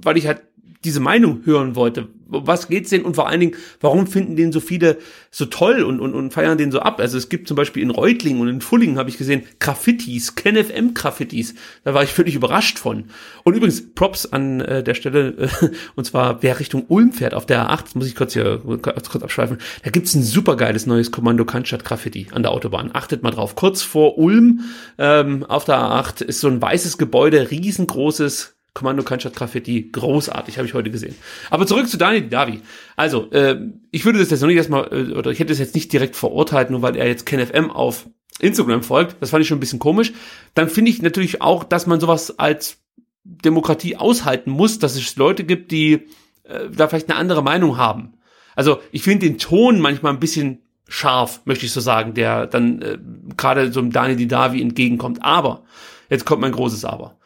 weil 0.03 0.17
ich 0.17 0.27
halt 0.27 0.43
diese 0.85 1.01
Meinung 1.01 1.41
hören 1.45 1.77
wollte. 1.77 2.09
Was 2.27 2.69
geht's 2.69 2.91
denn 2.91 3.03
und 3.03 3.15
vor 3.15 3.29
allen 3.29 3.41
Dingen, 3.41 3.57
warum 3.81 4.07
finden 4.07 4.35
den 4.37 4.51
so 4.51 4.61
viele 4.61 4.99
so 5.31 5.45
toll 5.47 5.83
und, 5.83 6.01
und, 6.01 6.15
und 6.15 6.33
feiern 6.33 6.59
den 6.59 6.73
so 6.73 6.81
ab? 6.81 7.01
Also 7.01 7.19
es 7.19 7.29
gibt 7.29 7.49
zum 7.49 7.57
Beispiel 7.57 7.83
in 7.83 7.91
Reutlingen 7.91 8.41
und 8.41 8.49
in 8.49 8.61
Fullingen 8.61 8.99
habe 8.99 9.11
ich 9.11 9.19
gesehen 9.19 9.43
Graffitis, 9.61 10.35
KenFM 10.35 10.95
Graffitis. 10.95 11.55
Da 11.85 11.95
war 11.95 12.03
ich 12.03 12.11
völlig 12.11 12.35
überrascht 12.35 12.79
von. 12.79 13.05
Und 13.45 13.55
übrigens 13.55 13.95
Props 13.95 14.27
an 14.27 14.61
äh, 14.61 14.83
der 14.83 14.95
Stelle, 14.95 15.29
äh, 15.39 15.69
und 15.97 16.05
zwar 16.05 16.43
wer 16.43 16.59
Richtung 16.59 16.87
Ulm 16.89 17.13
fährt 17.13 17.35
auf 17.35 17.47
der 17.47 17.71
A8, 17.71 17.91
muss 17.95 18.07
ich 18.07 18.17
kurz 18.17 18.33
hier 18.33 18.61
kurz, 18.83 19.11
kurz 19.11 19.23
abschweifen. 19.23 19.59
Da 19.83 19.91
gibt's 19.91 20.15
ein 20.15 20.23
supergeiles 20.23 20.87
neues 20.87 21.11
Kommando 21.11 21.45
Cannstatt 21.45 21.85
Graffiti 21.85 22.29
an 22.33 22.43
der 22.43 22.53
Autobahn. 22.53 22.91
Achtet 22.93 23.23
mal 23.23 23.31
drauf. 23.31 23.55
Kurz 23.55 23.83
vor 23.83 24.19
Ulm 24.19 24.61
ähm, 24.99 25.45
auf 25.45 25.65
der 25.65 25.77
A8 25.77 26.23
ist 26.23 26.41
so 26.41 26.49
ein 26.49 26.61
weißes 26.61 26.99
Gebäude, 26.99 27.51
riesengroßes 27.51 28.54
Kommando 28.75 29.05
Cannstatt 29.05 29.37
Graffiti, 29.37 29.89
großartig, 29.93 30.59
habe 30.59 30.67
ich 30.67 30.75
heute 30.75 30.91
gesehen. 30.91 31.15
Aber 31.49 31.65
zurück 31.65 31.89
zu 31.89 31.97
Daniel 31.97 32.29
Davi. 32.29 32.61
Also, 32.97 33.31
äh, 33.31 33.57
ich 33.93 34.05
würde 34.05 34.19
das 34.19 34.31
jetzt 34.31 34.41
noch 34.41 34.49
nicht 34.49 34.57
erstmal, 34.57 34.93
äh, 34.93 35.13
oder 35.15 35.31
ich 35.31 35.39
hätte 35.39 35.53
es 35.53 35.61
jetzt 35.61 35.77
nicht 35.77 35.93
direkt 35.93 36.17
verurteilt, 36.17 36.71
nur 36.71 36.83
weil 36.83 36.97
er 36.97 37.07
jetzt 37.07 37.25
KenFM 37.25 37.71
auf 37.71 38.09
Instagram 38.41 38.83
folgt. 38.83 39.17
Das 39.21 39.31
fand 39.31 39.43
ich 39.43 39.49
schon 39.49 39.59
ein 39.59 39.61
bisschen 39.61 39.79
komisch. 39.79 40.13
Dann 40.55 40.69
finde 40.69 40.91
ich 40.91 41.01
natürlich 41.01 41.41
auch, 41.41 41.63
dass 41.63 41.87
man 41.87 42.01
sowas 42.01 42.37
als 42.41 42.79
Demokratie 43.23 43.97
aushalten 43.97 44.51
muss, 44.51 44.81
dass 44.81 44.97
es 44.97 45.15
Leute 45.15 45.45
gibt, 45.45 45.71
die 45.71 46.09
äh, 46.43 46.69
da 46.77 46.89
vielleicht 46.89 47.09
eine 47.09 47.19
andere 47.19 47.45
Meinung 47.45 47.77
haben. 47.77 48.15
Also, 48.57 48.81
ich 48.91 49.03
finde 49.03 49.27
den 49.27 49.39
Ton 49.39 49.79
manchmal 49.79 50.13
ein 50.13 50.21
bisschen 50.21 50.63
scharf, 50.89 51.43
möchte 51.45 51.65
ich 51.65 51.73
so 51.73 51.81
sagen, 51.81 52.15
der 52.15 52.49
dann 52.49 52.83
äh, 52.83 52.99
gerade 53.37 53.73
so 53.73 53.79
einem 53.79 53.93
Daniel 53.93 54.17
Didavi 54.17 54.61
entgegenkommt. 54.61 55.23
Aber, 55.23 55.63
jetzt 56.11 56.25
kommt 56.25 56.43
mein 56.43 56.53
großes 56.53 56.85
Aber 56.85 57.19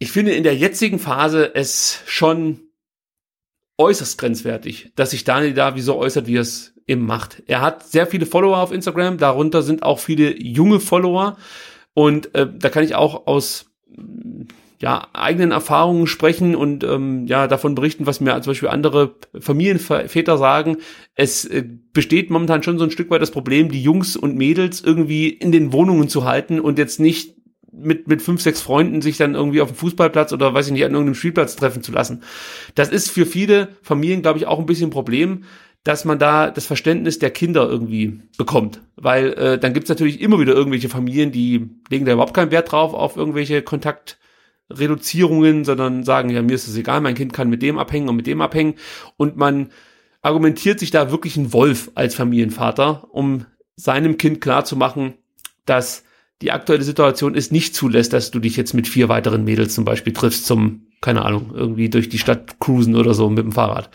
ich 0.00 0.10
finde 0.10 0.32
in 0.32 0.42
der 0.42 0.56
jetzigen 0.56 0.98
Phase 0.98 1.54
es 1.54 2.02
schon 2.06 2.60
äußerst 3.78 4.18
grenzwertig, 4.18 4.92
dass 4.96 5.10
sich 5.10 5.24
Daniel 5.24 5.54
da 5.54 5.76
wie 5.76 5.82
so 5.82 5.96
äußert, 5.96 6.26
wie 6.26 6.38
er 6.38 6.42
es 6.42 6.74
eben 6.86 7.04
macht. 7.04 7.42
Er 7.46 7.60
hat 7.60 7.86
sehr 7.86 8.06
viele 8.06 8.26
Follower 8.26 8.58
auf 8.58 8.72
Instagram, 8.72 9.18
darunter 9.18 9.62
sind 9.62 9.82
auch 9.82 9.98
viele 9.98 10.36
junge 10.42 10.80
Follower 10.80 11.36
und 11.92 12.34
äh, 12.34 12.48
da 12.50 12.70
kann 12.70 12.82
ich 12.82 12.94
auch 12.94 13.26
aus 13.26 13.66
ja, 14.80 15.08
eigenen 15.12 15.50
Erfahrungen 15.50 16.06
sprechen 16.06 16.56
und 16.56 16.82
ähm, 16.82 17.26
ja 17.26 17.46
davon 17.46 17.74
berichten, 17.74 18.06
was 18.06 18.20
mir 18.20 18.40
zum 18.40 18.52
Beispiel 18.52 18.70
andere 18.70 19.16
Familienväter 19.38 20.38
sagen. 20.38 20.78
Es 21.14 21.44
äh, 21.44 21.62
besteht 21.92 22.30
momentan 22.30 22.62
schon 22.62 22.78
so 22.78 22.84
ein 22.84 22.90
Stück 22.90 23.10
weit 23.10 23.20
das 23.20 23.30
Problem, 23.30 23.70
die 23.70 23.82
Jungs 23.82 24.16
und 24.16 24.36
Mädels 24.36 24.80
irgendwie 24.80 25.28
in 25.28 25.52
den 25.52 25.74
Wohnungen 25.74 26.08
zu 26.08 26.24
halten 26.24 26.58
und 26.58 26.78
jetzt 26.78 27.00
nicht 27.00 27.39
mit, 27.72 28.08
mit 28.08 28.22
fünf, 28.22 28.40
sechs 28.40 28.60
Freunden 28.60 29.02
sich 29.02 29.16
dann 29.16 29.34
irgendwie 29.34 29.60
auf 29.60 29.70
dem 29.70 29.76
Fußballplatz 29.76 30.32
oder 30.32 30.52
weiß 30.52 30.66
ich 30.66 30.72
nicht, 30.72 30.84
an 30.84 30.92
irgendeinem 30.92 31.14
Spielplatz 31.14 31.56
treffen 31.56 31.82
zu 31.82 31.92
lassen. 31.92 32.22
Das 32.74 32.88
ist 32.88 33.10
für 33.10 33.26
viele 33.26 33.68
Familien, 33.82 34.22
glaube 34.22 34.38
ich, 34.38 34.46
auch 34.46 34.58
ein 34.58 34.66
bisschen 34.66 34.88
ein 34.88 34.92
Problem, 34.92 35.44
dass 35.84 36.04
man 36.04 36.18
da 36.18 36.50
das 36.50 36.66
Verständnis 36.66 37.18
der 37.18 37.30
Kinder 37.30 37.68
irgendwie 37.68 38.20
bekommt. 38.36 38.82
Weil 38.96 39.32
äh, 39.32 39.58
dann 39.58 39.72
gibt's 39.72 39.88
natürlich 39.88 40.20
immer 40.20 40.38
wieder 40.38 40.54
irgendwelche 40.54 40.88
Familien, 40.88 41.32
die 41.32 41.70
legen 41.88 42.04
da 42.04 42.12
überhaupt 42.12 42.34
keinen 42.34 42.50
Wert 42.50 42.72
drauf 42.72 42.92
auf 42.92 43.16
irgendwelche 43.16 43.62
Kontaktreduzierungen, 43.62 45.64
sondern 45.64 46.04
sagen, 46.04 46.30
ja, 46.30 46.42
mir 46.42 46.54
ist 46.54 46.68
es 46.68 46.76
egal, 46.76 47.00
mein 47.00 47.14
Kind 47.14 47.32
kann 47.32 47.48
mit 47.48 47.62
dem 47.62 47.78
abhängen 47.78 48.08
und 48.08 48.16
mit 48.16 48.26
dem 48.26 48.42
abhängen. 48.42 48.74
Und 49.16 49.36
man 49.36 49.70
argumentiert 50.22 50.80
sich 50.80 50.90
da 50.90 51.10
wirklich 51.10 51.36
ein 51.36 51.52
Wolf 51.52 51.90
als 51.94 52.14
Familienvater, 52.14 53.08
um 53.10 53.46
seinem 53.76 54.18
Kind 54.18 54.42
klarzumachen, 54.42 55.14
dass 55.64 56.04
die 56.42 56.52
aktuelle 56.52 56.82
Situation 56.82 57.34
ist 57.34 57.52
nicht 57.52 57.74
zulässt, 57.74 58.12
dass 58.12 58.30
du 58.30 58.38
dich 58.38 58.56
jetzt 58.56 58.72
mit 58.72 58.88
vier 58.88 59.08
weiteren 59.08 59.44
Mädels 59.44 59.74
zum 59.74 59.84
Beispiel 59.84 60.12
triffst 60.12 60.46
zum, 60.46 60.86
keine 61.00 61.22
Ahnung, 61.22 61.52
irgendwie 61.54 61.90
durch 61.90 62.08
die 62.08 62.18
Stadt 62.18 62.58
cruisen 62.60 62.96
oder 62.96 63.14
so 63.14 63.28
mit 63.28 63.44
dem 63.44 63.52
Fahrrad. 63.52 63.90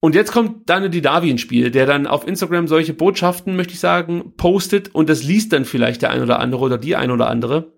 Und 0.00 0.16
jetzt 0.16 0.32
kommt 0.32 0.68
Daniel 0.68 0.90
Didavi 0.90 1.30
ins 1.30 1.42
Spiel, 1.42 1.70
der 1.70 1.86
dann 1.86 2.08
auf 2.08 2.26
Instagram 2.26 2.66
solche 2.66 2.92
Botschaften, 2.92 3.54
möchte 3.54 3.74
ich 3.74 3.78
sagen, 3.78 4.32
postet 4.36 4.92
und 4.92 5.08
das 5.08 5.22
liest 5.22 5.52
dann 5.52 5.64
vielleicht 5.64 6.02
der 6.02 6.10
ein 6.10 6.22
oder 6.22 6.40
andere 6.40 6.62
oder 6.62 6.78
die 6.78 6.96
ein 6.96 7.12
oder 7.12 7.28
andere. 7.28 7.72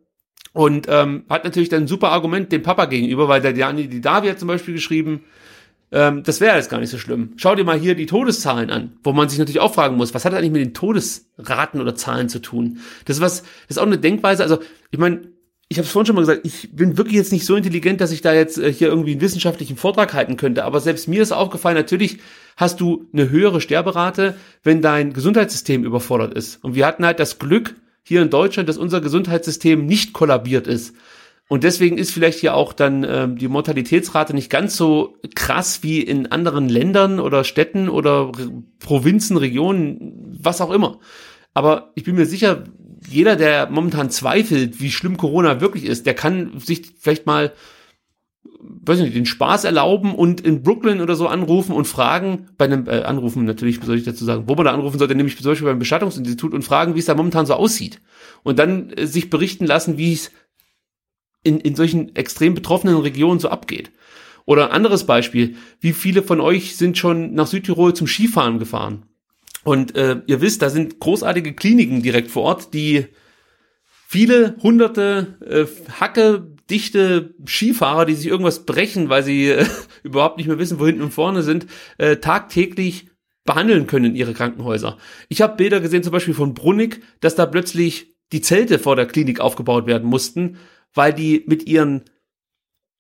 Und 0.55 0.87
ähm, 0.89 1.25
hat 1.29 1.45
natürlich 1.45 1.69
dann 1.69 1.83
ein 1.83 1.89
super 1.89 2.13
Argument 2.13 2.51
dem 2.51 2.63
Papa 2.63 2.87
gegenüber, 2.87 3.29
weil 3.29 3.43
der 3.43 3.53
Daniel 3.53 3.89
Didavi 3.89 4.29
hat 4.29 4.39
zum 4.39 4.49
Beispiel 4.49 4.73
geschrieben, 4.73 5.25
ähm, 5.95 6.25
das 6.25 6.41
wäre 6.41 6.57
jetzt 6.57 6.71
gar 6.71 6.81
nicht 6.81 6.91
so 6.91 6.99
schlimm. 6.99 7.35
Schau 7.37 7.55
dir 7.55 7.63
mal 7.63 7.79
hier 7.79 7.95
die 7.95 8.07
Todeszahlen 8.07 8.71
an, 8.71 8.99
wo 9.05 9.13
man 9.13 9.29
sich 9.29 9.39
natürlich 9.39 9.61
auch 9.61 9.73
fragen 9.73 9.97
muss, 9.97 10.13
was 10.13 10.25
hat 10.25 10.35
eigentlich 10.35 10.51
mit 10.51 10.61
den 10.61 10.75
Todesraten 10.75 11.81
oder 11.81 11.95
Zahlen 11.95 12.29
zu 12.29 12.41
tun? 12.41 12.81
Das 13.05 13.17
ist 13.17 13.23
was, 13.23 13.43
das 13.43 13.77
ist 13.77 13.79
auch 13.79 13.87
eine 13.87 13.99
Denkweise, 13.99 14.43
also 14.43 14.59
ich 14.91 14.99
meine, 14.99 15.29
ich 15.69 15.79
habe 15.79 15.87
es 15.87 15.93
vorhin 15.93 16.07
schon 16.07 16.17
mal 16.17 16.23
gesagt, 16.23 16.41
ich 16.45 16.75
bin 16.75 16.99
wirklich 16.99 17.15
jetzt 17.17 17.33
nicht 17.33 17.47
so 17.47 17.55
intelligent, 17.55 18.01
dass 18.01 18.11
ich 18.11 18.23
da 18.23 18.35
jetzt 18.35 18.59
äh, 18.59 18.73
hier 18.73 18.89
irgendwie 18.89 19.13
einen 19.13 19.21
wissenschaftlichen 19.21 19.77
Vortrag 19.77 20.13
halten 20.15 20.37
könnte. 20.37 20.65
Aber 20.65 20.81
selbst 20.81 21.09
mir 21.09 21.23
ist 21.23 21.33
aufgefallen, 21.33 21.77
natürlich 21.77 22.19
hast 22.57 22.81
du 22.81 23.07
eine 23.13 23.31
höhere 23.31 23.61
Sterberate, 23.61 24.35
wenn 24.63 24.83
dein 24.83 25.13
Gesundheitssystem 25.13 25.85
überfordert 25.85 26.35
ist. 26.35 26.63
Und 26.63 26.75
wir 26.75 26.87
hatten 26.87 27.07
halt 27.07 27.21
das 27.21 27.39
Glück 27.39 27.77
hier 28.03 28.21
in 28.21 28.31
Deutschland, 28.31 28.69
dass 28.69 28.77
unser 28.77 29.01
Gesundheitssystem 29.01 29.87
nicht 29.87 30.13
kollabiert 30.13 30.67
ist. 30.67 30.95
Und 31.49 31.63
deswegen 31.63 31.99
ist 31.99 32.11
vielleicht 32.11 32.39
hier 32.39 32.55
auch 32.55 32.73
dann 32.73 33.05
ähm, 33.05 33.37
die 33.37 33.49
Mortalitätsrate 33.49 34.35
nicht 34.35 34.51
ganz 34.51 34.77
so 34.77 35.19
krass 35.35 35.83
wie 35.83 36.01
in 36.01 36.33
anderen 36.33 36.69
Ländern 36.69 37.21
oder 37.21 37.45
Städten 37.45 37.89
oder 37.89 38.29
Re 38.29 38.63
Provinzen, 38.79 39.37
Regionen, 39.37 40.39
was 40.41 40.61
auch 40.61 40.71
immer. 40.71 41.01
Aber 41.53 41.93
ich 41.95 42.05
bin 42.05 42.17
mir 42.17 42.27
sicher, 42.27 42.65
jeder, 43.09 43.37
der 43.37 43.71
momentan 43.71 44.11
zweifelt, 44.11 44.81
wie 44.81 44.91
schlimm 44.91 45.17
Corona 45.17 45.61
wirklich 45.61 45.85
ist, 45.85 46.07
der 46.07 46.15
kann 46.15 46.59
sich 46.59 46.95
vielleicht 46.99 47.27
mal, 47.27 47.53
weiß 48.61 49.01
nicht, 49.01 49.15
den 49.15 49.27
Spaß 49.27 49.65
erlauben 49.65 50.15
und 50.15 50.41
in 50.41 50.63
Brooklyn 50.63 51.01
oder 51.01 51.15
so 51.15 51.29
anrufen 51.29 51.73
und 51.73 51.87
fragen, 51.87 52.47
bei 52.57 52.65
einem, 52.65 52.87
äh, 52.89 53.03
anrufen 53.03 53.45
natürlich, 53.45 53.81
soll 53.83 53.99
ich 53.99 54.05
dazu 54.05 54.25
sagen, 54.25 54.45
wo 54.47 54.55
man 54.55 54.65
da 54.65 54.73
anrufen 54.73 54.99
sollte, 54.99 55.15
nämlich 55.15 55.37
zum 55.37 55.53
Beispiel 55.53 55.69
beim 55.69 55.79
Bestattungsinstitut 55.79 56.55
und 56.55 56.63
fragen, 56.63 56.95
wie 56.95 57.01
es 57.01 57.07
da 57.07 57.15
momentan 57.15 57.47
so 57.47 57.55
aussieht. 57.55 58.01
Und 58.43 58.59
dann 58.59 58.91
äh, 58.91 59.07
sich 59.07 59.31
berichten 59.31 59.67
lassen, 59.67 59.99
wie 59.99 60.15
es 60.15 60.31
in, 61.45 61.61
in 61.61 61.77
solchen 61.77 62.17
extrem 62.17 62.55
betroffenen 62.55 62.97
Regionen 62.97 63.39
so 63.39 63.49
abgeht. 63.49 63.93
Oder 64.47 64.67
ein 64.67 64.73
anderes 64.73 65.05
Beispiel, 65.05 65.57
wie 65.81 65.93
viele 65.93 66.23
von 66.23 66.41
euch 66.41 66.77
sind 66.77 66.99
schon 66.99 67.35
nach 67.35 67.47
Südtirol 67.47 67.95
zum 67.95 68.07
Skifahren 68.07 68.59
gefahren? 68.59 69.05
Und 69.63 69.97
äh, 69.97 70.21
ihr 70.27 70.41
wisst, 70.41 70.61
da 70.61 70.69
sind 70.69 71.01
großartige 71.01 71.55
Kliniken 71.55 72.03
direkt 72.03 72.31
vor 72.31 72.43
Ort, 72.43 72.75
die 72.75 73.07
viele 74.07 74.57
hunderte 74.63 75.39
äh, 75.41 75.93
Hacke 75.99 76.55
dichte 76.71 77.35
Skifahrer, 77.47 78.05
die 78.05 78.15
sich 78.15 78.27
irgendwas 78.27 78.67
brechen, 78.67 79.09
weil 79.09 79.23
sie 79.23 79.49
äh, 79.49 79.67
überhaupt 80.03 80.37
nicht 80.37 80.47
mehr 80.47 80.59
wissen, 80.59 80.79
wo 80.79 80.87
hinten 80.87 81.03
und 81.03 81.15
vorne 81.15 81.43
sind, 81.43 81.67
äh, 81.97 82.17
tagtäglich 82.17 83.09
behandeln 83.45 83.87
können 83.87 84.07
in 84.07 84.17
ihre 84.17 84.35
Krankenhäuser. 84.35 84.99
Ich 85.29 85.43
habe 85.43 85.57
Bilder 85.57 85.81
gesehen, 85.81 86.03
zum 86.03 86.13
Beispiel 86.13 86.35
von 86.35 86.55
Brunnig, 86.55 87.03
dass 87.21 87.35
da 87.35 87.47
plötzlich 87.47 88.15
die 88.33 88.41
Zelte 88.41 88.79
vor 88.79 88.97
der 88.97 89.07
Klinik 89.07 89.41
aufgebaut 89.41 89.87
werden 89.87 90.09
mussten, 90.09 90.57
weil 90.95 91.13
die 91.13 91.45
mit 91.47 91.67
ihren 91.67 92.03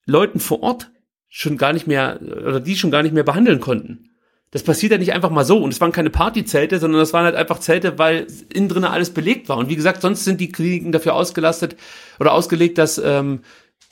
Leuten 0.06 0.40
vor 0.40 0.62
Ort 0.62 0.90
schon 1.28 1.56
gar 1.56 1.72
nicht 1.72 1.86
mehr 1.86 2.20
oder 2.22 2.60
die 2.60 2.76
schon 2.76 2.90
gar 2.90 3.02
nicht 3.02 3.14
mehr 3.14 3.24
behandeln 3.24 3.60
konnten. 3.60 4.10
Das 4.50 4.62
passiert 4.62 4.92
ja 4.92 4.98
nicht 4.98 5.12
einfach 5.12 5.30
mal 5.30 5.44
so. 5.44 5.58
Und 5.58 5.72
es 5.72 5.80
waren 5.80 5.90
keine 5.90 6.10
Partyzelte, 6.10 6.78
sondern 6.78 7.00
das 7.00 7.12
waren 7.12 7.24
halt 7.24 7.34
einfach 7.34 7.58
Zelte, 7.58 7.98
weil 7.98 8.28
innen 8.52 8.68
drinnen 8.68 8.84
alles 8.84 9.10
belegt 9.10 9.48
war. 9.48 9.56
Und 9.56 9.68
wie 9.68 9.74
gesagt, 9.74 10.00
sonst 10.00 10.24
sind 10.24 10.40
die 10.40 10.52
Kliniken 10.52 10.92
dafür 10.92 11.14
ausgelastet 11.14 11.74
oder 12.20 12.32
ausgelegt, 12.32 12.78
dass 12.78 12.98
ähm, 12.98 13.40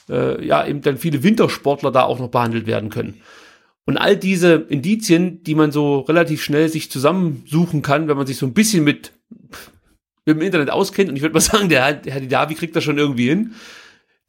äh, 0.08 0.44
ja 0.46 0.64
eben 0.64 0.80
dann 0.82 0.98
viele 0.98 1.24
Wintersportler 1.24 1.90
da 1.90 2.04
auch 2.04 2.20
noch 2.20 2.28
behandelt 2.28 2.68
werden 2.68 2.90
können. 2.90 3.20
Und 3.84 3.96
all 3.96 4.16
diese 4.16 4.54
Indizien, 4.68 5.42
die 5.42 5.56
man 5.56 5.72
so 5.72 5.98
relativ 6.00 6.42
schnell 6.44 6.68
sich 6.68 6.90
zusammensuchen 6.92 7.82
kann, 7.82 8.06
wenn 8.06 8.16
man 8.16 8.28
sich 8.28 8.36
so 8.36 8.46
ein 8.46 8.54
bisschen 8.54 8.84
mit, 8.84 9.12
mit 10.24 10.36
dem 10.36 10.42
Internet 10.42 10.70
auskennt, 10.70 11.10
und 11.10 11.16
ich 11.16 11.22
würde 11.22 11.34
mal 11.34 11.40
sagen, 11.40 11.68
der 11.68 11.82
Herr 11.82 12.20
Didavi 12.20 12.54
kriegt 12.54 12.76
das 12.76 12.84
schon 12.84 12.98
irgendwie 12.98 13.28
hin, 13.28 13.54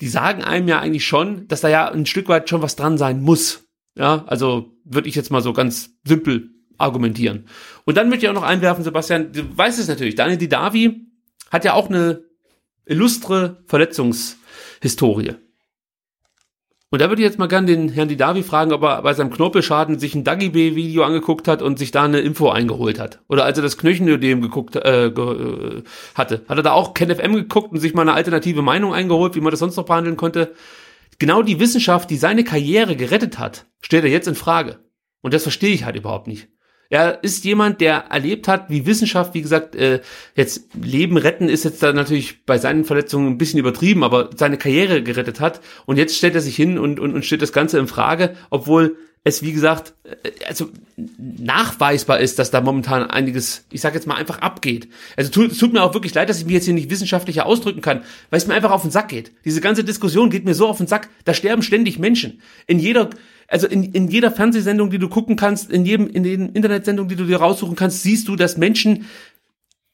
die 0.03 0.09
sagen 0.09 0.43
einem 0.43 0.67
ja 0.67 0.81
eigentlich 0.81 1.07
schon, 1.07 1.47
dass 1.47 1.61
da 1.61 1.69
ja 1.69 1.89
ein 1.89 2.05
Stück 2.05 2.27
weit 2.27 2.49
schon 2.49 2.61
was 2.61 2.75
dran 2.75 2.97
sein 2.97 3.21
muss. 3.21 3.69
Ja, 3.97 4.25
also 4.27 4.73
würde 4.83 5.07
ich 5.07 5.15
jetzt 5.15 5.31
mal 5.31 5.39
so 5.41 5.53
ganz 5.53 5.91
simpel 6.03 6.49
argumentieren. 6.77 7.47
Und 7.85 7.95
dann 7.95 8.09
möchte 8.09 8.25
ich 8.25 8.29
auch 8.29 8.35
noch 8.35 8.43
einwerfen, 8.43 8.83
Sebastian, 8.83 9.31
du 9.31 9.57
weißt 9.57 9.79
es 9.79 9.87
natürlich, 9.87 10.15
Daniel 10.15 10.37
Didavi 10.37 11.07
hat 11.51 11.63
ja 11.63 11.71
auch 11.71 11.89
eine 11.89 12.25
illustre 12.85 13.63
Verletzungshistorie. 13.65 15.35
Und 16.93 17.01
da 17.01 17.09
würde 17.09 17.23
ich 17.23 17.27
jetzt 17.27 17.39
mal 17.39 17.47
gern 17.47 17.65
den 17.65 17.89
Herrn 17.89 18.07
Didavi 18.07 18.43
fragen, 18.43 18.71
ob 18.71 18.83
er 18.83 19.01
bei 19.01 19.15
seinem 19.15 19.31
Knorpelschaden 19.31 19.97
sich 19.97 20.13
ein 20.13 20.23
Dagi 20.23 20.49
B-Video 20.49 21.01
angeguckt 21.01 21.47
hat 21.47 21.63
und 21.63 21.79
sich 21.79 21.89
da 21.89 22.03
eine 22.03 22.19
Info 22.19 22.49
eingeholt 22.49 22.99
hat. 22.99 23.19
Oder 23.27 23.45
als 23.45 23.57
er 23.57 23.63
das 23.63 23.79
Knöchenödem 23.79 24.43
geguckt 24.43 24.75
äh, 24.75 25.09
ge, 25.09 25.79
äh, 25.79 25.83
hatte. 26.13 26.43
Hat 26.47 26.57
er 26.57 26.61
da 26.61 26.73
auch 26.73 26.93
KenFM 26.93 27.33
geguckt 27.33 27.71
und 27.71 27.79
sich 27.79 27.95
mal 27.95 28.03
eine 28.03 28.13
alternative 28.13 28.61
Meinung 28.61 28.93
eingeholt, 28.93 29.33
wie 29.33 29.41
man 29.41 29.49
das 29.49 29.59
sonst 29.59 29.75
noch 29.75 29.85
behandeln 29.85 30.17
konnte? 30.17 30.53
Genau 31.17 31.41
die 31.41 31.59
Wissenschaft, 31.59 32.11
die 32.11 32.17
seine 32.17 32.43
Karriere 32.43 32.95
gerettet 32.95 33.39
hat, 33.39 33.65
stellt 33.81 34.03
er 34.03 34.11
jetzt 34.11 34.27
in 34.27 34.35
Frage. 34.35 34.77
Und 35.21 35.33
das 35.33 35.41
verstehe 35.41 35.73
ich 35.73 35.85
halt 35.85 35.95
überhaupt 35.95 36.27
nicht. 36.27 36.49
Er 36.89 37.23
ist 37.23 37.43
jemand, 37.43 37.81
der 37.81 38.05
erlebt 38.09 38.47
hat, 38.47 38.69
wie 38.69 38.85
Wissenschaft, 38.85 39.33
wie 39.33 39.41
gesagt, 39.41 39.75
äh, 39.75 40.01
jetzt 40.35 40.67
Leben 40.79 41.17
retten 41.17 41.49
ist 41.49 41.63
jetzt 41.63 41.81
da 41.81 41.91
natürlich 41.91 42.45
bei 42.45 42.57
seinen 42.57 42.85
Verletzungen 42.85 43.27
ein 43.29 43.37
bisschen 43.37 43.59
übertrieben, 43.59 44.03
aber 44.03 44.29
seine 44.35 44.57
Karriere 44.57 45.01
gerettet 45.01 45.39
hat. 45.39 45.61
Und 45.85 45.97
jetzt 45.97 46.17
stellt 46.17 46.35
er 46.35 46.41
sich 46.41 46.55
hin 46.55 46.77
und, 46.77 46.99
und, 46.99 47.13
und 47.13 47.25
stellt 47.25 47.41
das 47.41 47.53
Ganze 47.53 47.79
in 47.79 47.87
Frage, 47.87 48.35
obwohl 48.49 48.97
es, 49.23 49.41
wie 49.41 49.53
gesagt, 49.53 49.93
äh, 50.03 50.29
also 50.47 50.69
nachweisbar 51.17 52.19
ist, 52.19 52.39
dass 52.39 52.51
da 52.51 52.61
momentan 52.61 53.09
einiges, 53.09 53.65
ich 53.71 53.81
sag 53.81 53.93
jetzt 53.93 54.05
mal, 54.05 54.15
einfach 54.15 54.39
abgeht. 54.39 54.89
Also 55.15 55.31
tut, 55.31 55.51
es 55.51 55.57
tut 55.57 55.73
mir 55.73 55.81
auch 55.81 55.93
wirklich 55.93 56.13
leid, 56.13 56.29
dass 56.29 56.39
ich 56.39 56.45
mich 56.45 56.53
jetzt 56.53 56.65
hier 56.65 56.73
nicht 56.73 56.89
wissenschaftlicher 56.89 57.45
ausdrücken 57.45 57.81
kann, 57.81 58.03
weil 58.29 58.37
es 58.37 58.47
mir 58.47 58.53
einfach 58.53 58.71
auf 58.71 58.81
den 58.81 58.91
Sack 58.91 59.07
geht. 59.07 59.31
Diese 59.45 59.61
ganze 59.61 59.83
Diskussion 59.83 60.29
geht 60.29 60.45
mir 60.45 60.53
so 60.53 60.67
auf 60.67 60.77
den 60.77 60.87
Sack. 60.87 61.09
Da 61.23 61.33
sterben 61.33 61.63
ständig 61.63 61.99
Menschen. 61.99 62.41
In 62.67 62.79
jeder, 62.79 63.09
also 63.47 63.67
in, 63.67 63.83
in 63.83 64.07
jeder 64.07 64.31
Fernsehsendung, 64.31 64.89
die 64.89 64.99
du 64.99 65.09
gucken 65.09 65.35
kannst, 65.35 65.71
in 65.71 65.85
jedem, 65.85 66.07
in 66.07 66.23
den 66.23 66.49
Internetsendungen, 66.49 67.09
die 67.09 67.15
du 67.15 67.25
dir 67.25 67.37
raussuchen 67.37 67.75
kannst, 67.75 68.03
siehst 68.03 68.27
du, 68.27 68.35
dass 68.35 68.57
Menschen 68.57 69.05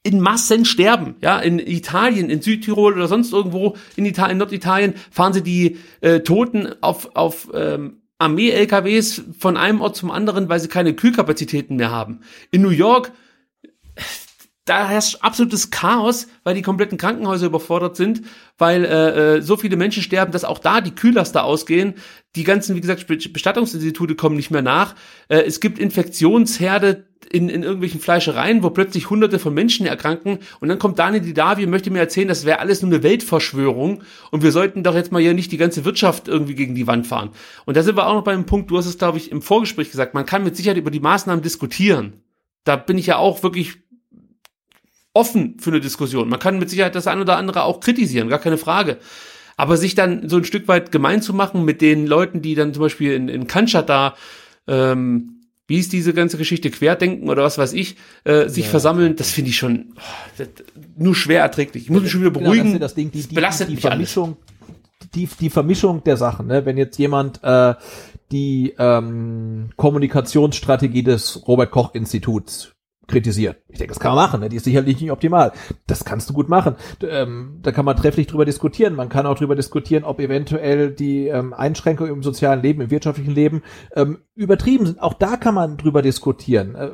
in 0.04 0.20
Massen 0.20 0.66
sterben. 0.66 1.16
Ja, 1.22 1.40
in 1.40 1.60
Italien, 1.60 2.30
in 2.30 2.42
Südtirol 2.42 2.94
oder 2.94 3.08
sonst 3.08 3.34
irgendwo 3.34 3.76
in 3.96 4.06
Italien, 4.06 4.38
Norditalien 4.38 4.94
fahren 5.12 5.34
sie 5.34 5.44
die 5.44 5.78
äh, 6.02 6.22
Toten 6.22 6.70
auf, 6.82 7.16
auf 7.16 7.50
ähm, 7.54 8.02
Armee-LKWs 8.18 9.24
von 9.38 9.58
einem 9.58 9.82
Ort 9.82 9.96
zum 9.96 10.12
anderen, 10.12 10.50
weil 10.50 10.60
sie 10.60 10.68
keine 10.68 10.94
Kühlkapazitäten 10.94 11.78
mehr 11.78 11.92
haben. 11.92 12.22
In 12.52 12.62
New 12.62 12.70
York 12.70 13.12
da 14.70 14.88
herrscht 14.88 15.18
absolutes 15.22 15.72
Chaos, 15.72 16.28
weil 16.44 16.56
die 16.56 16.62
kompletten 16.62 16.98
Krankenhäuser 16.98 17.48
überfordert 17.48 17.96
sind, 17.96 18.22
weil 18.58 18.86
äh, 18.86 19.38
äh, 19.38 19.42
so 19.42 19.58
viele 19.58 19.78
Menschen 19.78 20.04
sterben, 20.04 20.32
dass 20.32 20.46
auch 20.46 20.60
da 20.60 20.82
die 20.82 20.94
Kühllaster 20.94 21.44
ausgehen. 21.44 21.96
Die 22.36 22.44
ganzen, 22.44 22.76
wie 22.76 22.82
gesagt, 22.82 23.08
Bestattungsinstitute 23.08 24.16
kommen 24.16 24.36
nicht 24.36 24.52
mehr 24.52 24.62
nach. 24.62 24.96
Äh, 25.28 25.42
es 25.42 25.60
gibt 25.60 25.80
Infektionsherde 25.80 27.08
in, 27.32 27.50
in 27.50 27.64
irgendwelchen 27.64 28.00
Fleischereien, 28.00 28.64
wo 28.64 28.70
plötzlich 28.70 29.10
hunderte 29.10 29.40
von 29.40 29.54
Menschen 29.54 29.86
erkranken. 29.86 30.40
Und 30.60 30.70
dann 30.70 30.80
kommt 30.80 31.00
Daniel 31.00 31.22
Didavi 31.22 31.64
und 31.64 31.72
möchte 31.72 31.92
mir 31.92 32.00
erzählen, 32.00 32.28
das 32.28 32.46
wäre 32.46 32.60
alles 32.60 32.82
nur 32.82 32.92
eine 32.92 33.04
Weltverschwörung 33.04 34.04
und 34.32 34.44
wir 34.44 34.52
sollten 34.52 34.84
doch 34.84 34.96
jetzt 34.96 35.12
mal 35.12 35.22
hier 35.22 35.34
nicht 35.34 35.52
die 35.52 35.58
ganze 35.58 35.84
Wirtschaft 35.86 36.28
irgendwie 36.28 36.56
gegen 36.56 36.76
die 36.76 36.88
Wand 36.88 37.08
fahren. 37.08 37.32
Und 37.66 37.76
da 37.76 37.84
sind 37.84 37.98
wir 37.98 38.08
auch 38.08 38.14
noch 38.14 38.24
beim 38.24 38.46
Punkt, 38.46 38.72
du 38.72 38.78
hast 38.78 38.86
es, 38.86 38.98
glaube 38.98 39.18
ich, 39.18 39.32
im 39.32 39.42
Vorgespräch 39.42 39.92
gesagt, 39.92 40.14
man 40.14 40.26
kann 40.26 40.44
mit 40.44 40.56
Sicherheit 40.56 40.78
über 40.78 40.92
die 40.92 41.00
Maßnahmen 41.00 41.44
diskutieren. 41.44 42.22
Da 42.64 42.76
bin 42.76 42.98
ich 42.98 43.08
ja 43.08 43.18
auch 43.18 43.42
wirklich 43.44 43.78
offen 45.20 45.58
für 45.60 45.70
eine 45.70 45.82
Diskussion. 45.82 46.30
Man 46.30 46.40
kann 46.40 46.58
mit 46.58 46.70
Sicherheit 46.70 46.96
das 46.96 47.08
ein 47.08 47.20
oder 47.20 47.38
andere 47.38 47.64
auch 47.64 47.82
kritisieren, 47.82 48.30
gar 48.30 48.40
keine 48.40 48.58
Frage. 48.58 48.98
Aber 49.58 49.76
sich 49.76 49.94
dann 49.94 50.30
so 50.30 50.38
ein 50.38 50.46
Stück 50.46 50.70
weit 50.70 50.92
gemein 50.92 51.22
zu 51.22 51.34
machen 51.34 51.66
mit 51.66 51.82
den 51.82 52.08
Leuten, 52.08 52.42
die 52.42 52.56
dann 52.56 52.74
zum 52.74 52.84
Beispiel 52.84 53.12
in, 53.12 53.28
in 53.28 53.46
Kanschat 53.46 53.90
da, 53.90 54.16
ähm, 54.68 55.42
wie 55.68 55.78
ist 55.78 55.92
diese 55.92 56.14
ganze 56.14 56.38
Geschichte, 56.38 56.72
Querdenken 56.72 57.30
oder 57.30 57.44
was 57.44 57.58
weiß 57.58 57.74
ich, 57.74 57.98
äh, 58.24 58.48
sich 58.48 58.66
ja. 58.66 58.72
versammeln, 58.72 59.18
das 59.18 59.30
finde 59.32 59.50
ich 59.50 59.58
schon 59.58 59.94
oh, 59.98 60.02
das, 60.38 60.48
nur 60.98 61.14
schwer 61.14 61.42
erträglich. 61.42 61.84
Ich 61.84 61.90
muss 61.90 62.02
mich 62.02 62.12
schon 62.12 62.22
wieder 62.22 62.32
beruhigen. 62.32 62.68
Genau, 62.68 62.80
das, 62.80 62.92
das, 62.92 62.96
Ding, 62.96 63.12
die, 63.12 63.22
das 63.22 63.34
belastet 63.34 63.68
die, 63.68 63.72
die, 63.72 63.76
die 63.76 63.82
Vermischung, 63.82 64.38
Die, 65.14 65.30
die 65.40 65.50
Vermischung 65.50 66.04
der 66.06 66.16
Sachen, 66.16 66.48
ne? 66.48 66.66
wenn 66.66 66.78
jetzt 66.78 66.98
jemand 66.98 67.44
äh, 67.44 67.76
die 68.32 68.74
ähm, 68.80 69.72
Kommunikationsstrategie 69.76 71.04
des 71.04 71.48
Robert 71.48 71.72
Koch 71.72 71.94
Instituts 71.94 72.72
kritisieren. 73.10 73.56
Ich 73.68 73.78
denke, 73.78 73.94
das 73.94 74.00
kann 74.00 74.16
man 74.16 74.24
machen, 74.24 74.40
ne? 74.40 74.50
die 74.50 74.56
ist 74.56 74.64
sicherlich 74.64 75.02
nicht 75.02 75.12
optimal. 75.12 75.52
Das 75.88 76.06
kannst 76.06 76.30
du 76.30 76.34
gut 76.34 76.50
machen. 76.50 76.76
Ähm, 77.02 77.60
da 77.62 77.72
kann 77.72 77.86
man 77.86 77.98
trefflich 77.98 78.28
drüber 78.28 78.46
diskutieren. 78.46 78.96
Man 78.96 79.10
kann 79.10 79.26
auch 79.26 79.38
drüber 79.38 79.56
diskutieren, 79.56 80.04
ob 80.04 80.20
eventuell 80.20 80.92
die 80.92 81.28
ähm, 81.28 81.54
Einschränkungen 81.54 82.14
im 82.14 82.24
sozialen 82.24 82.62
Leben, 82.62 82.82
im 82.82 82.92
wirtschaftlichen 82.92 83.34
Leben 83.34 83.62
ähm, 83.96 84.20
übertrieben 84.36 84.86
sind. 84.86 85.02
Auch 85.02 85.14
da 85.14 85.36
kann 85.36 85.54
man 85.54 85.78
drüber 85.78 86.02
diskutieren. 86.02 86.76
Äh, 86.76 86.90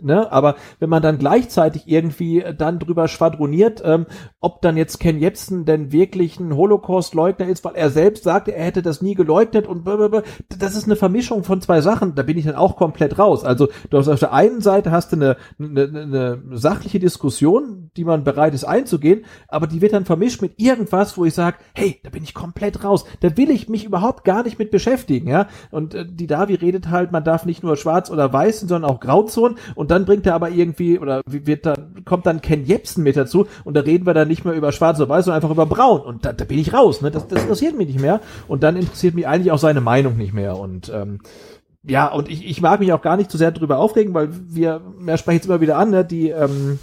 ne? 0.00 0.30
Aber 0.32 0.56
wenn 0.78 0.90
man 0.90 1.02
dann 1.02 1.18
gleichzeitig 1.18 1.84
irgendwie 1.86 2.44
dann 2.56 2.78
drüber 2.78 3.08
schwadroniert, 3.08 3.82
ähm, 3.84 4.06
ob 4.40 4.62
dann 4.62 4.76
jetzt 4.76 5.00
Ken 5.00 5.18
Jebsen 5.18 5.64
denn 5.64 5.92
wirklich 5.92 6.38
ein 6.38 6.56
Holocaust-Leugner 6.56 7.46
ist, 7.46 7.64
weil 7.64 7.74
er 7.74 7.90
selbst 7.90 8.24
sagte, 8.24 8.54
er 8.54 8.64
hätte 8.64 8.82
das 8.82 9.02
nie 9.02 9.14
geleugnet 9.14 9.66
und 9.66 9.84
blablabla. 9.84 10.22
das 10.48 10.76
ist 10.76 10.84
eine 10.84 10.96
Vermischung 10.96 11.44
von 11.44 11.60
zwei 11.60 11.80
Sachen. 11.80 12.14
Da 12.14 12.22
bin 12.22 12.38
ich 12.38 12.44
dann 12.44 12.54
auch 12.54 12.76
komplett 12.76 13.18
raus. 13.18 13.44
Also 13.44 13.68
du 13.90 13.98
hast 13.98 14.08
auf 14.08 14.20
der 14.20 14.32
einen 14.32 14.60
Seite 14.60 14.90
hast 14.92 15.12
du 15.12 15.16
eine, 15.16 15.25
eine, 15.58 15.82
eine 15.82 16.42
sachliche 16.52 17.00
Diskussion, 17.00 17.90
die 17.96 18.04
man 18.04 18.22
bereit 18.22 18.54
ist 18.54 18.64
einzugehen, 18.64 19.24
aber 19.48 19.66
die 19.66 19.80
wird 19.80 19.92
dann 19.92 20.04
vermischt 20.04 20.42
mit 20.42 20.52
irgendwas, 20.58 21.16
wo 21.18 21.24
ich 21.24 21.34
sage, 21.34 21.58
hey, 21.74 22.00
da 22.04 22.10
bin 22.10 22.22
ich 22.22 22.34
komplett 22.34 22.84
raus. 22.84 23.04
Da 23.20 23.36
will 23.36 23.50
ich 23.50 23.68
mich 23.68 23.84
überhaupt 23.84 24.24
gar 24.24 24.44
nicht 24.44 24.58
mit 24.58 24.70
beschäftigen, 24.70 25.28
ja. 25.28 25.48
Und 25.70 25.94
äh, 25.94 26.04
die 26.08 26.26
Davi 26.26 26.54
redet 26.54 26.90
halt, 26.90 27.12
man 27.12 27.24
darf 27.24 27.46
nicht 27.46 27.62
nur 27.62 27.76
schwarz 27.76 28.10
oder 28.10 28.32
weiß, 28.32 28.60
sondern 28.60 28.84
auch 28.84 29.00
Grauzonen. 29.00 29.58
Und 29.74 29.90
dann 29.90 30.04
bringt 30.04 30.26
er 30.26 30.34
aber 30.34 30.50
irgendwie, 30.50 30.98
oder 30.98 31.22
wird 31.26 31.66
dann, 31.66 32.04
kommt 32.04 32.26
dann 32.26 32.40
Ken 32.40 32.64
Jebsen 32.64 33.02
mit 33.02 33.16
dazu 33.16 33.46
und 33.64 33.74
da 33.74 33.80
reden 33.80 34.06
wir 34.06 34.14
dann 34.14 34.28
nicht 34.28 34.44
mehr 34.44 34.54
über 34.54 34.72
schwarz 34.72 34.98
oder 34.98 35.08
weiß, 35.08 35.24
sondern 35.24 35.42
einfach 35.42 35.54
über 35.54 35.66
braun. 35.66 36.00
Und 36.00 36.24
da, 36.24 36.32
da 36.32 36.44
bin 36.44 36.58
ich 36.58 36.72
raus, 36.72 37.02
ne? 37.02 37.10
Das, 37.10 37.26
das 37.28 37.42
interessiert 37.42 37.76
mich 37.76 37.88
nicht 37.88 38.00
mehr. 38.00 38.20
Und 38.48 38.62
dann 38.62 38.76
interessiert 38.76 39.14
mich 39.14 39.26
eigentlich 39.26 39.52
auch 39.52 39.58
seine 39.58 39.80
Meinung 39.80 40.16
nicht 40.16 40.32
mehr. 40.32 40.58
Und 40.58 40.90
ähm, 40.94 41.20
ja, 41.86 42.08
und 42.08 42.28
ich, 42.28 42.44
ich 42.46 42.60
mag 42.60 42.80
mich 42.80 42.92
auch 42.92 43.02
gar 43.02 43.16
nicht 43.16 43.30
zu 43.30 43.38
sehr 43.38 43.52
darüber 43.52 43.78
aufregen, 43.78 44.12
weil 44.12 44.28
wir, 44.48 44.80
wir 44.98 45.16
sprechen 45.16 45.36
jetzt 45.36 45.46
immer 45.46 45.60
wieder 45.60 45.78
an, 45.78 45.90
ne, 45.90 46.04
die 46.04 46.30
ähm, 46.30 46.78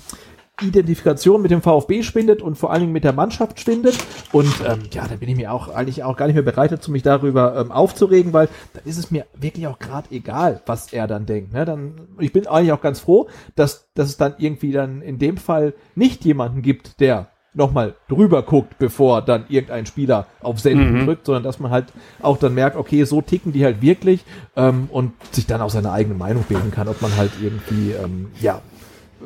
Identifikation 0.62 1.42
mit 1.42 1.52
dem 1.52 1.62
VfB 1.62 2.04
schwindet 2.04 2.42
und 2.42 2.56
vor 2.56 2.72
allen 2.72 2.82
Dingen 2.82 2.94
mit 2.94 3.04
der 3.04 3.12
Mannschaft 3.12 3.60
schwindet. 3.60 3.98
Und 4.32 4.54
ähm, 4.66 4.84
ja, 4.92 5.08
da 5.08 5.16
bin 5.16 5.28
ich 5.28 5.36
mir 5.36 5.52
auch 5.52 5.68
eigentlich 5.68 6.04
auch 6.04 6.16
gar 6.16 6.28
nicht 6.28 6.36
mehr 6.36 6.44
bereit 6.44 6.72
dazu, 6.72 6.92
mich 6.92 7.04
darüber 7.04 7.58
ähm, 7.58 7.72
aufzuregen, 7.72 8.34
weil 8.34 8.48
dann 8.74 8.84
ist 8.86 8.98
es 8.98 9.12
mir 9.12 9.26
wirklich 9.36 9.68
auch 9.68 9.80
gerade 9.80 10.08
egal, 10.12 10.62
was 10.66 10.94
er 10.94 11.08
dann 11.08 11.26
denkt. 11.26 11.54
Ne? 11.54 11.66
Dann, 11.66 12.08
ich 12.20 12.32
bin 12.32 12.48
eigentlich 12.48 12.72
auch 12.72 12.82
ganz 12.82 13.00
froh, 13.00 13.28
dass, 13.56 13.90
dass 13.96 14.10
es 14.10 14.18
dann 14.18 14.36
irgendwie 14.38 14.72
dann 14.72 15.02
in 15.02 15.20
dem 15.20 15.38
Fall 15.38 15.74
nicht 15.96 16.24
jemanden 16.24 16.62
gibt, 16.62 17.00
der 17.00 17.30
nochmal 17.54 17.96
drüber 18.10 18.42
guckt, 18.44 18.78
bevor 18.80 19.22
dann 19.22 19.46
irgendein 19.50 19.86
Spieler 19.86 20.28
auf 20.42 20.60
Senden 20.60 21.02
mhm. 21.02 21.06
drückt, 21.06 21.26
sondern 21.26 21.44
dass 21.44 21.60
man 21.60 21.72
halt 21.72 21.86
auch 22.22 22.38
dann 22.38 22.54
merkt, 22.54 22.76
okay, 22.76 23.04
so 23.04 23.22
ticken 23.22 23.54
die 23.54 23.64
halt 23.64 23.82
wirklich 23.82 24.24
ähm, 24.56 24.88
und 24.92 25.14
sich 25.32 25.46
dann 25.46 25.62
auch 25.62 25.70
seine 25.70 25.92
eigene 25.92 26.16
Meinung 26.16 26.44
bilden 26.44 26.72
kann, 26.72 26.88
ob 26.88 27.02
man 27.02 27.16
halt 27.16 27.32
irgendwie, 27.42 27.92
ähm, 27.92 28.28
ja, 28.42 28.62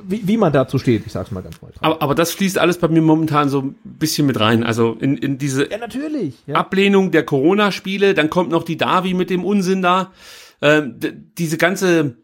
wie, 0.03 0.27
wie 0.27 0.37
man 0.37 0.53
dazu 0.53 0.77
steht, 0.77 1.05
ich 1.05 1.11
sag's 1.11 1.31
mal 1.31 1.41
ganz 1.41 1.61
neutral. 1.61 1.79
Aber, 1.81 2.01
aber 2.01 2.15
das 2.15 2.31
fließt 2.31 2.57
alles 2.57 2.77
bei 2.77 2.87
mir 2.87 3.01
momentan 3.01 3.49
so 3.49 3.61
ein 3.61 3.75
bisschen 3.83 4.27
mit 4.27 4.39
rein. 4.39 4.63
Also 4.63 4.95
in, 4.99 5.17
in 5.17 5.37
diese 5.37 5.69
ja, 5.69 5.77
natürlich, 5.77 6.35
ja. 6.45 6.55
Ablehnung 6.55 7.11
der 7.11 7.23
Corona-Spiele, 7.23 8.13
dann 8.13 8.29
kommt 8.29 8.51
noch 8.51 8.63
die 8.63 8.77
Davi 8.77 9.13
mit 9.13 9.29
dem 9.29 9.43
Unsinn 9.43 9.81
da. 9.81 10.11
Ähm, 10.61 10.99
diese 11.37 11.57
ganze, 11.57 12.17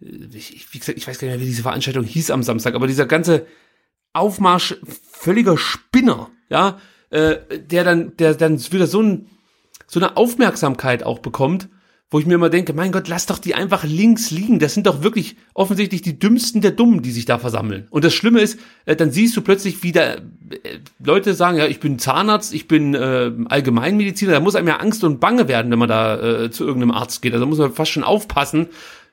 ich, 0.00 0.72
wie 0.72 0.78
gesagt, 0.78 0.98
ich 0.98 1.08
weiß 1.08 1.18
gar 1.18 1.26
nicht 1.26 1.36
mehr, 1.36 1.44
wie 1.44 1.50
diese 1.50 1.62
Veranstaltung 1.62 2.04
hieß 2.04 2.30
am 2.30 2.42
Samstag, 2.42 2.74
aber 2.74 2.86
dieser 2.86 3.06
ganze 3.06 3.46
Aufmarsch 4.12 4.76
völliger 5.10 5.58
Spinner, 5.58 6.30
ja, 6.48 6.78
äh, 7.10 7.36
der 7.58 7.84
dann, 7.84 8.16
der 8.16 8.34
dann 8.34 8.58
wieder 8.72 8.86
so, 8.86 9.02
ein, 9.02 9.26
so 9.86 10.00
eine 10.00 10.16
Aufmerksamkeit 10.16 11.02
auch 11.02 11.18
bekommt, 11.18 11.68
wo 12.10 12.18
ich 12.18 12.24
mir 12.24 12.36
immer 12.36 12.48
denke, 12.48 12.72
mein 12.72 12.90
Gott, 12.90 13.06
lass 13.06 13.26
doch 13.26 13.38
die 13.38 13.54
einfach 13.54 13.84
links 13.84 14.30
liegen. 14.30 14.58
Das 14.58 14.72
sind 14.72 14.86
doch 14.86 15.02
wirklich 15.02 15.36
offensichtlich 15.52 16.00
die 16.00 16.18
dümmsten 16.18 16.62
der 16.62 16.70
Dummen, 16.70 17.02
die 17.02 17.10
sich 17.10 17.26
da 17.26 17.38
versammeln. 17.38 17.86
Und 17.90 18.02
das 18.02 18.14
Schlimme 18.14 18.40
ist, 18.40 18.58
äh, 18.86 18.96
dann 18.96 19.10
siehst 19.10 19.36
du 19.36 19.42
plötzlich 19.42 19.82
wieder 19.82 20.16
äh, 20.16 20.22
Leute 21.04 21.34
sagen, 21.34 21.58
ja, 21.58 21.66
ich 21.66 21.80
bin 21.80 21.98
Zahnarzt, 21.98 22.54
ich 22.54 22.66
bin 22.66 22.94
äh, 22.94 23.30
Allgemeinmediziner, 23.48 24.32
da 24.32 24.40
muss 24.40 24.54
einem 24.54 24.68
ja 24.68 24.76
Angst 24.76 25.04
und 25.04 25.20
Bange 25.20 25.48
werden, 25.48 25.70
wenn 25.70 25.78
man 25.78 25.88
da 25.88 26.44
äh, 26.44 26.50
zu 26.50 26.64
irgendeinem 26.64 26.92
Arzt 26.92 27.20
geht. 27.20 27.34
Also 27.34 27.44
muss 27.44 27.58
man 27.58 27.74
fast 27.74 27.90
schon 27.90 28.04
aufpassen, 28.04 28.68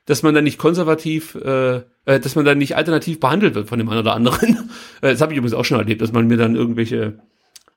dass 0.05 0.23
man 0.23 0.33
da 0.35 0.41
nicht 0.41 0.57
konservativ, 0.57 1.35
äh, 1.35 1.77
äh, 2.05 2.19
dass 2.19 2.35
man 2.35 2.45
da 2.45 2.55
nicht 2.55 2.75
alternativ 2.75 3.19
behandelt 3.19 3.55
wird 3.55 3.67
von 3.67 3.79
dem 3.79 3.89
einen 3.89 4.01
oder 4.01 4.13
anderen. 4.13 4.69
Äh, 5.01 5.11
das 5.11 5.19
habe 5.19 5.33
ich 5.33 5.37
übrigens 5.37 5.55
auch 5.55 5.65
schon 5.65 5.77
erlebt, 5.77 6.01
dass 6.01 6.13
man 6.13 6.27
mir 6.27 6.37
dann 6.37 6.55
irgendwelche 6.55 7.19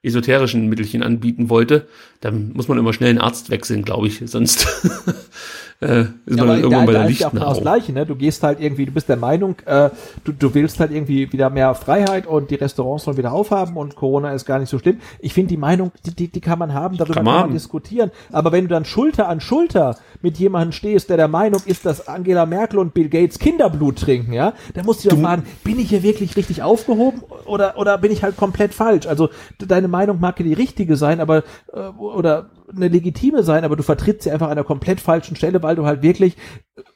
esoterischen 0.03 0.69
Mittelchen 0.69 1.03
anbieten 1.03 1.51
wollte. 1.51 1.89
Dann 2.21 2.53
muss 2.53 2.69
man 2.69 2.79
immer 2.79 2.93
schnell 2.93 3.11
einen 3.11 3.19
Arzt 3.19 3.51
wechseln, 3.51 3.85
glaube 3.85 4.07
ich, 4.07 4.23
sonst 4.25 4.69
äh, 5.81 6.01
ist 6.01 6.11
ja, 6.27 6.37
man 6.39 6.49
dann 6.49 6.57
irgendwann 6.61 6.87
bei 6.87 6.93
der 6.93 7.05
Licht. 7.05 7.21
Ja 7.21 7.29
auch 7.29 7.33
genau 7.33 7.51
das 7.51 7.61
Gleiche, 7.61 7.93
ne? 7.93 8.05
Du 8.05 8.17
gehst 8.17 8.43
halt 8.43 8.61
irgendwie, 8.61 8.87
du 8.87 8.93
bist 8.93 9.09
der 9.09 9.17
Meinung, 9.17 9.55
äh, 9.65 9.91
du, 10.25 10.33
du 10.33 10.53
willst 10.53 10.81
halt 10.81 10.91
irgendwie 10.91 11.33
wieder 11.33 11.51
mehr 11.51 11.73
Freiheit 11.75 12.27
und 12.27 12.51
die 12.51 12.57
Restaurants 12.57 13.05
sollen 13.05 13.17
wieder 13.17 13.33
aufhaben 13.33 13.77
und 13.77 13.95
Corona 13.95 14.33
ist 14.33 14.45
gar 14.45 14.59
nicht 14.59 14.71
so 14.71 14.79
schlimm. 14.81 14.99
Ich 15.21 15.35
finde 15.35 15.51
die 15.51 15.57
Meinung, 15.57 15.93
die, 16.05 16.15
die, 16.15 16.29
die 16.29 16.41
kann 16.41 16.59
man 16.59 16.75
haben, 16.75 16.97
darüber 16.97 17.15
kann 17.15 17.25
man, 17.25 17.35
kann 17.35 17.47
man 17.47 17.53
diskutieren. 17.53 18.11
Aber 18.33 18.51
wenn 18.51 18.65
du 18.65 18.69
dann 18.69 18.85
Schulter 18.85 19.29
an 19.29 19.41
Schulter 19.41 19.97
mit 20.21 20.37
jemandem 20.39 20.73
stehst, 20.73 21.11
der 21.11 21.17
der 21.17 21.29
Meinung 21.29 21.61
ist, 21.65 21.87
dass 21.87 22.09
Angela 22.09 22.45
Merkel 22.45 22.81
und 22.81 22.93
Bill 22.93 23.09
Gates 23.09 23.39
Kinderblut 23.39 24.01
trinken, 24.01 24.33
ja, 24.33 24.55
dann 24.75 24.85
musst 24.85 25.05
du 25.05 25.11
dich 25.11 25.21
fragen, 25.21 25.45
bin 25.63 25.79
ich 25.79 25.91
hier 25.91 26.03
wirklich 26.03 26.37
richtig 26.37 26.63
aufgehoben 26.65 27.23
oder, 27.47 27.79
oder 27.79 27.99
bin 27.99 28.11
ich 28.11 28.25
halt 28.25 28.37
komplett 28.37 28.75
falsch? 28.75 29.07
Also 29.07 29.29
deine 29.59 29.87
Meinung 29.87 30.19
mag 30.19 30.41
ja 30.41 30.45
die 30.45 30.55
richtige 30.55 30.97
sein, 30.97 31.21
aber 31.21 31.45
äh, 31.73 31.89
oder 31.97 32.51
eine 32.75 32.89
legitime 32.89 33.43
sein, 33.43 33.65
aber 33.65 33.77
du 33.77 33.83
vertrittst 33.83 34.25
sie 34.25 34.31
einfach 34.31 34.47
an 34.47 34.53
einer 34.53 34.65
komplett 34.65 35.01
falschen 35.01 35.37
Stelle, 35.37 35.63
weil 35.63 35.77
du 35.77 35.87
halt 35.87 36.03
wirklich 36.03 36.37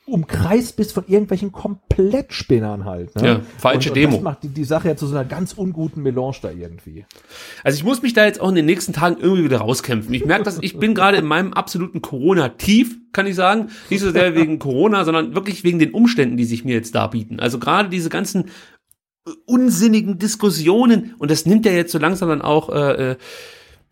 umkreist 0.06 0.76
bist 0.76 0.92
von 0.92 1.04
irgendwelchen 1.06 1.52
Komplettspinnern 1.52 2.84
halt. 2.84 3.14
Ne? 3.16 3.26
Ja, 3.26 3.40
falsche 3.58 3.90
und, 3.90 3.96
und 3.96 4.02
Demo. 4.02 4.12
Das 4.16 4.22
macht 4.22 4.42
die, 4.42 4.48
die 4.48 4.64
Sache 4.64 4.88
ja 4.88 4.96
zu 4.96 5.06
so 5.06 5.16
einer 5.16 5.24
ganz 5.24 5.52
unguten 5.54 6.02
Melange 6.02 6.36
da 6.42 6.50
irgendwie. 6.50 7.06
Also 7.64 7.76
ich 7.76 7.84
muss 7.84 8.02
mich 8.02 8.12
da 8.12 8.24
jetzt 8.24 8.40
auch 8.40 8.48
in 8.48 8.54
den 8.54 8.66
nächsten 8.66 8.92
Tagen 8.92 9.16
irgendwie 9.20 9.44
wieder 9.44 9.58
rauskämpfen. 9.58 10.12
Ich 10.12 10.24
merke, 10.24 10.44
dass 10.44 10.58
ich 10.60 10.78
bin 10.78 10.94
gerade 10.94 11.16
in 11.18 11.24
meinem 11.24 11.52
absoluten 11.52 12.02
Corona-Tief, 12.02 12.98
kann 13.12 13.26
ich 13.26 13.34
sagen. 13.34 13.68
Nicht 13.90 14.00
so 14.00 14.10
sehr 14.10 14.34
wegen 14.34 14.58
Corona, 14.58 15.04
sondern 15.04 15.34
wirklich 15.34 15.64
wegen 15.64 15.78
den 15.78 15.92
Umständen, 15.92 16.36
die 16.36 16.44
sich 16.44 16.64
mir 16.64 16.74
jetzt 16.74 16.94
da 16.94 17.06
bieten. 17.06 17.40
Also 17.40 17.58
gerade 17.58 17.88
diese 17.88 18.08
ganzen 18.08 18.50
unsinnigen 19.46 20.18
Diskussionen 20.18 21.14
und 21.18 21.30
das 21.30 21.46
nimmt 21.46 21.64
ja 21.64 21.72
jetzt 21.72 21.92
so 21.92 21.98
langsam 21.98 22.28
dann 22.28 22.42
auch 22.42 22.70
äh, 22.70 23.12
äh 23.12 23.16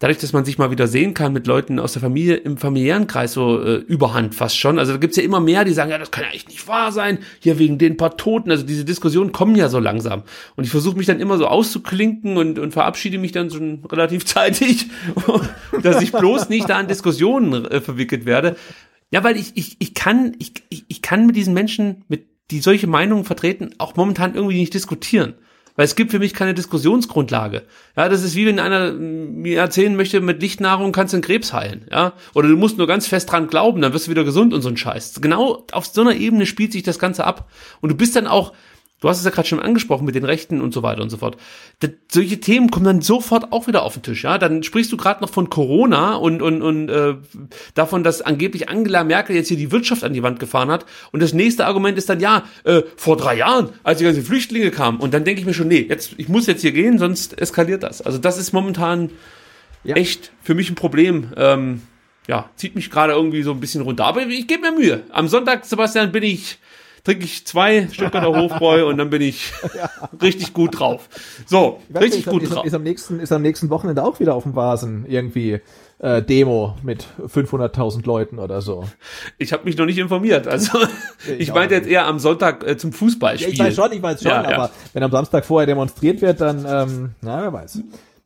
dadurch, 0.00 0.18
dass 0.18 0.32
man 0.32 0.44
sich 0.44 0.58
mal 0.58 0.70
wieder 0.70 0.88
sehen 0.88 1.14
kann 1.14 1.32
mit 1.32 1.46
Leuten 1.46 1.78
aus 1.78 1.92
der 1.92 2.02
Familie, 2.02 2.36
im 2.36 2.56
familiären 2.56 3.06
Kreis 3.06 3.34
so 3.34 3.62
äh, 3.62 3.76
überhand 3.76 4.34
fast 4.34 4.58
schon. 4.58 4.78
Also 4.78 4.92
da 4.92 4.98
gibt's 4.98 5.16
ja 5.16 5.22
immer 5.22 5.40
mehr, 5.40 5.64
die 5.64 5.72
sagen, 5.72 5.90
ja, 5.90 5.98
das 5.98 6.10
kann 6.10 6.24
ja 6.24 6.30
echt 6.30 6.48
nicht 6.48 6.66
wahr 6.66 6.90
sein, 6.90 7.18
hier 7.38 7.58
wegen 7.58 7.78
den 7.78 7.96
paar 7.98 8.16
Toten. 8.16 8.50
Also 8.50 8.64
diese 8.64 8.84
Diskussionen 8.84 9.30
kommen 9.30 9.54
ja 9.54 9.68
so 9.68 9.78
langsam. 9.78 10.22
Und 10.56 10.64
ich 10.64 10.70
versuche 10.70 10.96
mich 10.96 11.06
dann 11.06 11.20
immer 11.20 11.36
so 11.36 11.46
auszuklinken 11.46 12.38
und, 12.38 12.58
und 12.58 12.72
verabschiede 12.72 13.18
mich 13.18 13.32
dann 13.32 13.50
schon 13.50 13.84
relativ 13.92 14.24
zeitig, 14.24 14.86
dass 15.82 16.02
ich 16.02 16.12
bloß 16.12 16.48
nicht 16.48 16.68
da 16.68 16.80
in 16.80 16.88
Diskussionen 16.88 17.66
äh, 17.66 17.80
verwickelt 17.80 18.24
werde. 18.24 18.56
Ja, 19.12 19.22
weil 19.22 19.36
ich, 19.36 19.52
ich, 19.54 19.76
ich 19.80 19.94
kann, 19.94 20.34
ich, 20.38 20.54
ich, 20.70 20.84
ich 20.88 21.02
kann 21.02 21.26
mit 21.26 21.36
diesen 21.36 21.52
Menschen, 21.52 22.04
mit 22.08 22.26
die 22.50 22.60
solche 22.60 22.86
Meinungen 22.86 23.24
vertreten, 23.24 23.74
auch 23.78 23.96
momentan 23.96 24.34
irgendwie 24.34 24.58
nicht 24.58 24.74
diskutieren. 24.74 25.34
Weil 25.80 25.86
es 25.86 25.96
gibt 25.96 26.10
für 26.10 26.18
mich 26.18 26.34
keine 26.34 26.52
Diskussionsgrundlage. 26.52 27.62
Ja, 27.96 28.10
das 28.10 28.22
ist 28.22 28.36
wie 28.36 28.44
wenn 28.44 28.60
einer 28.60 28.92
mir 28.92 29.60
erzählen 29.60 29.96
möchte, 29.96 30.20
mit 30.20 30.42
Lichtnahrung 30.42 30.92
kannst 30.92 31.14
du 31.14 31.16
den 31.16 31.22
Krebs 31.22 31.54
heilen. 31.54 31.86
Ja, 31.90 32.12
oder 32.34 32.48
du 32.48 32.56
musst 32.58 32.76
nur 32.76 32.86
ganz 32.86 33.06
fest 33.06 33.32
dran 33.32 33.46
glauben, 33.46 33.80
dann 33.80 33.94
wirst 33.94 34.06
du 34.06 34.10
wieder 34.10 34.24
gesund 34.24 34.52
und 34.52 34.60
so 34.60 34.68
ein 34.68 34.76
Scheiß. 34.76 35.22
Genau 35.22 35.64
auf 35.72 35.86
so 35.86 36.02
einer 36.02 36.16
Ebene 36.16 36.44
spielt 36.44 36.72
sich 36.72 36.82
das 36.82 36.98
Ganze 36.98 37.24
ab. 37.24 37.48
Und 37.80 37.88
du 37.88 37.94
bist 37.94 38.14
dann 38.14 38.26
auch, 38.26 38.52
Du 39.00 39.08
hast 39.08 39.18
es 39.18 39.24
ja 39.24 39.30
gerade 39.30 39.48
schon 39.48 39.60
angesprochen 39.60 40.04
mit 40.04 40.14
den 40.14 40.24
Rechten 40.24 40.60
und 40.60 40.74
so 40.74 40.82
weiter 40.82 41.02
und 41.02 41.08
so 41.08 41.16
fort. 41.16 41.38
Das, 41.80 41.90
solche 42.12 42.38
Themen 42.38 42.70
kommen 42.70 42.84
dann 42.84 43.00
sofort 43.00 43.50
auch 43.50 43.66
wieder 43.66 43.82
auf 43.82 43.94
den 43.94 44.02
Tisch. 44.02 44.24
Ja, 44.24 44.36
dann 44.36 44.62
sprichst 44.62 44.92
du 44.92 44.98
gerade 44.98 45.22
noch 45.22 45.30
von 45.30 45.48
Corona 45.48 46.16
und 46.16 46.42
und 46.42 46.60
und 46.60 46.90
äh, 46.90 47.14
davon, 47.74 48.04
dass 48.04 48.20
angeblich 48.20 48.68
Angela 48.68 49.02
Merkel 49.02 49.34
jetzt 49.34 49.48
hier 49.48 49.56
die 49.56 49.72
Wirtschaft 49.72 50.04
an 50.04 50.12
die 50.12 50.22
Wand 50.22 50.38
gefahren 50.38 50.70
hat. 50.70 50.84
Und 51.12 51.22
das 51.22 51.32
nächste 51.32 51.66
Argument 51.66 51.96
ist 51.96 52.10
dann 52.10 52.20
ja 52.20 52.44
äh, 52.64 52.82
vor 52.96 53.16
drei 53.16 53.36
Jahren, 53.36 53.70
als 53.82 53.98
die 53.98 54.04
ganzen 54.04 54.22
Flüchtlinge 54.22 54.70
kamen. 54.70 55.00
Und 55.00 55.14
dann 55.14 55.24
denke 55.24 55.40
ich 55.40 55.46
mir 55.46 55.54
schon, 55.54 55.68
nee, 55.68 55.86
jetzt 55.88 56.14
ich 56.18 56.28
muss 56.28 56.46
jetzt 56.46 56.60
hier 56.60 56.72
gehen, 56.72 56.98
sonst 56.98 57.40
eskaliert 57.40 57.82
das. 57.82 58.02
Also 58.02 58.18
das 58.18 58.36
ist 58.36 58.52
momentan 58.52 59.10
ja. 59.82 59.96
echt 59.96 60.30
für 60.42 60.54
mich 60.54 60.68
ein 60.68 60.74
Problem. 60.74 61.32
Ähm, 61.36 61.80
ja, 62.28 62.50
zieht 62.56 62.74
mich 62.74 62.90
gerade 62.90 63.14
irgendwie 63.14 63.42
so 63.42 63.52
ein 63.52 63.60
bisschen 63.60 63.80
runter. 63.80 64.04
Aber 64.04 64.26
ich 64.26 64.46
gebe 64.46 64.60
mir 64.60 64.78
Mühe. 64.78 65.04
Am 65.10 65.26
Sonntag, 65.26 65.64
Sebastian, 65.64 66.12
bin 66.12 66.22
ich 66.22 66.58
trinke 67.04 67.24
ich 67.24 67.46
zwei 67.46 67.88
Stücke 67.88 68.20
der 68.20 68.28
Hofbräu 68.28 68.86
und 68.86 68.98
dann 68.98 69.10
bin 69.10 69.22
ich 69.22 69.52
ja. 69.76 69.90
richtig 70.20 70.52
gut 70.52 70.78
drauf. 70.78 71.08
So, 71.46 71.80
richtig 71.94 72.26
nicht, 72.26 72.28
gut 72.28 72.42
ist, 72.42 72.54
drauf. 72.54 72.64
Ist 72.64 72.74
am 72.74 72.82
nächsten, 72.82 73.20
ist 73.20 73.32
am 73.32 73.42
nächsten 73.42 73.70
Wochenende 73.70 74.04
auch 74.04 74.20
wieder 74.20 74.34
auf 74.34 74.44
dem 74.44 74.54
Vasen 74.54 75.06
irgendwie 75.08 75.60
äh, 76.00 76.22
Demo 76.22 76.76
mit 76.82 77.06
500.000 77.22 78.06
Leuten 78.06 78.38
oder 78.38 78.62
so. 78.62 78.84
Ich 79.38 79.52
habe 79.52 79.64
mich 79.64 79.76
noch 79.76 79.86
nicht 79.86 79.98
informiert. 79.98 80.46
Also 80.46 80.78
ich, 81.26 81.40
ich 81.40 81.54
meinte 81.54 81.74
jetzt 81.74 81.88
eher 81.88 82.06
am 82.06 82.18
Sonntag 82.18 82.66
äh, 82.66 82.76
zum 82.76 82.92
Fußballspiel. 82.92 83.54
Ja, 83.54 83.64
ich 83.64 83.70
weiß 83.70 83.76
schon, 83.76 83.92
ich 83.92 84.02
weiß 84.02 84.22
schon, 84.22 84.30
ja, 84.30 84.44
aber 84.44 84.70
wenn 84.92 85.02
am 85.02 85.10
Samstag 85.10 85.44
vorher 85.44 85.66
demonstriert 85.66 86.20
wird, 86.22 86.40
dann, 86.40 86.64
ähm, 86.68 87.10
na, 87.20 87.42
wer 87.42 87.52
weiß. 87.52 87.80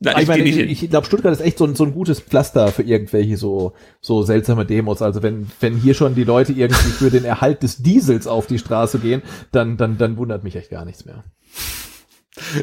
Nein, 0.05 0.23
ich 0.23 0.29
meine, 0.29 0.45
ich, 0.45 0.91
glaube, 0.91 1.07
Stuttgart 1.07 1.33
ist 1.33 1.41
echt 1.41 1.59
so 1.59 1.65
ein, 1.65 1.75
so 1.75 1.85
ein 1.85 1.93
gutes 1.93 2.21
Pflaster 2.21 2.69
für 2.69 2.83
irgendwelche 2.83 3.37
so, 3.37 3.73
so 4.01 4.23
seltsame 4.23 4.65
Demos. 4.67 5.03
Also 5.03 5.23
wenn, 5.23 5.47
wenn 5.61 5.77
hier 5.77 5.95
schon 5.95 6.15
die 6.15 6.25
Leute 6.25 6.53
irgendwie 6.53 6.91
für 6.91 7.11
den 7.11 7.25
Erhalt 7.25 7.63
des 7.63 7.79
Diesels 7.79 8.27
auf 8.27 8.47
die 8.47 8.59
Straße 8.59 8.99
gehen, 8.99 9.23
dann, 9.53 9.77
dann, 9.77 9.99
dann 9.99 10.17
wundert 10.17 10.45
mich 10.45 10.57
echt 10.57 10.71
gar 10.71 10.85
nichts 10.85 11.05
mehr. 11.05 11.25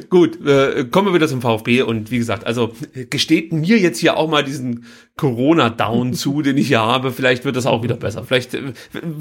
Gut, 0.09 0.45
äh, 0.45 0.85
kommen 0.91 1.07
wir 1.07 1.13
wieder 1.13 1.30
zum 1.30 1.41
VfB 1.41 1.84
und 1.84 2.11
wie 2.11 2.18
gesagt, 2.18 2.45
also 2.45 2.73
gesteht 3.09 3.53
mir 3.53 3.77
jetzt 3.77 3.99
hier 3.99 4.18
auch 4.18 4.30
mal 4.30 4.43
diesen 4.43 4.85
Corona-Down 5.15 6.13
zu, 6.13 6.41
den 6.43 6.57
ich 6.57 6.68
hier 6.68 6.81
habe. 6.81 7.11
Vielleicht 7.11 7.45
wird 7.45 7.55
das 7.55 7.65
auch 7.65 7.81
wieder 7.81 7.95
besser. 7.95 8.26
Vielleicht, 8.26 8.53
äh, 8.53 8.73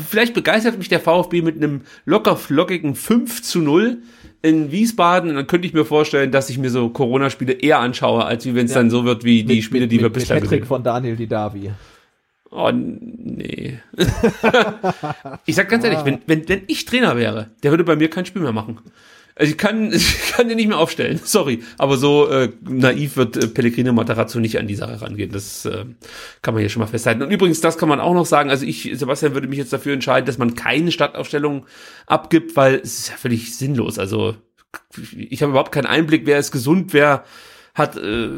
vielleicht 0.09 0.35
begeistert 0.35 0.77
mich 0.77 0.89
der 0.89 0.99
VfB 0.99 1.43
mit 1.43 1.57
einem 1.57 1.83
locker 2.05 2.37
flockigen 2.37 2.97
5 2.97 3.43
zu 3.43 3.61
0 3.61 4.03
in 4.43 4.73
Wiesbaden 4.73 5.35
dann 5.35 5.47
könnte 5.47 5.67
ich 5.67 5.75
mir 5.75 5.85
vorstellen, 5.85 6.31
dass 6.31 6.49
ich 6.51 6.59
mir 6.59 6.71
so 6.71 6.89
Corona-Spiele 6.89 7.53
eher 7.53 7.79
anschaue, 7.79 8.25
als 8.25 8.47
wie 8.47 8.55
wenn 8.55 8.67
es 8.67 8.73
Ja. 8.73 8.79
dann 8.79 8.91
so 8.91 9.05
wird 9.05 9.25
wie 9.25 9.45
die 9.45 9.57
Mit- 9.57 9.65
Spiele, 9.65 9.83
mit, 9.83 9.93
die 9.93 9.99
wir 9.99 10.05
mit, 10.05 10.15
bislang 10.15 10.41
gesehen 10.41 10.51
Hattrick 10.59 10.67
von 10.67 10.83
Daniel 10.83 11.17
Didavi. 11.17 11.71
Oh, 12.53 12.71
nee. 12.73 13.79
ich 15.47 15.55
sag 15.55 15.69
ganz 15.69 15.85
ehrlich, 15.85 16.05
wenn, 16.05 16.19
wenn, 16.27 16.49
wenn 16.49 16.63
ich 16.67 16.85
Trainer 16.85 17.17
wäre, 17.17 17.51
der 17.63 17.71
würde 17.71 17.85
bei 17.85 17.97
mir 17.97 18.11
kein 18.11 18.27
Spiel 18.27 18.43
mehr 18.43 18.53
machen. 18.53 18.79
Also 19.35 19.53
ich 19.53 19.59
kann, 19.59 19.93
ich 19.93 20.33
kann 20.33 20.49
den 20.49 20.57
nicht 20.57 20.69
mehr 20.69 20.79
aufstellen, 20.79 21.21
sorry. 21.25 21.63
Aber 21.79 21.97
so 21.97 22.29
äh, 22.29 22.51
naiv 22.63 23.17
wird 23.17 23.37
äh, 23.37 23.47
Pellegrino 23.49 23.93
Matarazzo 23.93 24.41
nicht 24.41 24.59
an 24.59 24.67
die 24.67 24.75
Sache 24.75 25.01
rangehen. 25.01 25.33
Das 25.33 25.65
äh, 25.65 25.85
kann 26.43 26.55
man 26.55 26.61
hier 26.61 26.71
schon 26.71 26.81
mal 26.81 26.87
festhalten. 26.87 27.23
Und 27.23 27.31
übrigens, 27.31 27.61
das 27.61 27.79
kann 27.79 27.89
man 27.89 28.01
auch 28.01 28.15
noch 28.15 28.27
sagen. 28.27 28.51
Also 28.51 28.67
ich, 28.67 28.91
Sebastian, 28.95 29.35
würde 29.35 29.49
mich 29.49 29.59
jetzt 29.59 29.73
dafür 29.73 29.95
entscheiden, 29.95 30.27
dass 30.27 30.39
man 30.39 30.55
keine 30.55 30.93
Startaufstellung 30.93 31.67
abgibt, 32.07 32.57
weil 32.57 32.77
es 32.77 32.99
ist 32.99 33.09
ja 33.11 33.17
völlig 33.17 33.57
sinnlos. 33.57 33.99
Also 33.99 34.37
ich 35.17 35.43
habe 35.43 35.51
überhaupt 35.51 35.73
keinen 35.73 35.87
Einblick, 35.87 36.27
wer 36.27 36.39
ist 36.39 36.53
gesund, 36.53 36.93
wer 36.93 37.25
hat 37.75 37.97
äh, 37.97 38.29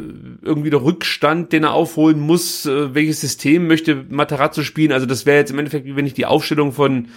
irgendwie 0.43 0.71
der 0.71 0.83
Rückstand, 0.83 1.53
den 1.53 1.65
er 1.65 1.73
aufholen 1.73 2.21
muss, 2.21 2.67
äh, 2.67 2.95
welches 2.95 3.21
System 3.21 3.67
möchte 3.67 4.05
Matarazzo 4.09 4.63
spielen. 4.63 4.93
Also 4.93 5.07
das 5.07 5.27
wäre 5.27 5.39
jetzt 5.39 5.51
im 5.51 5.59
Endeffekt, 5.59 5.87
wie 5.87 5.97
wenn 5.97 6.07
ich 6.07 6.15
die 6.15 6.27
Aufstellung 6.27 6.73
von 6.73 7.09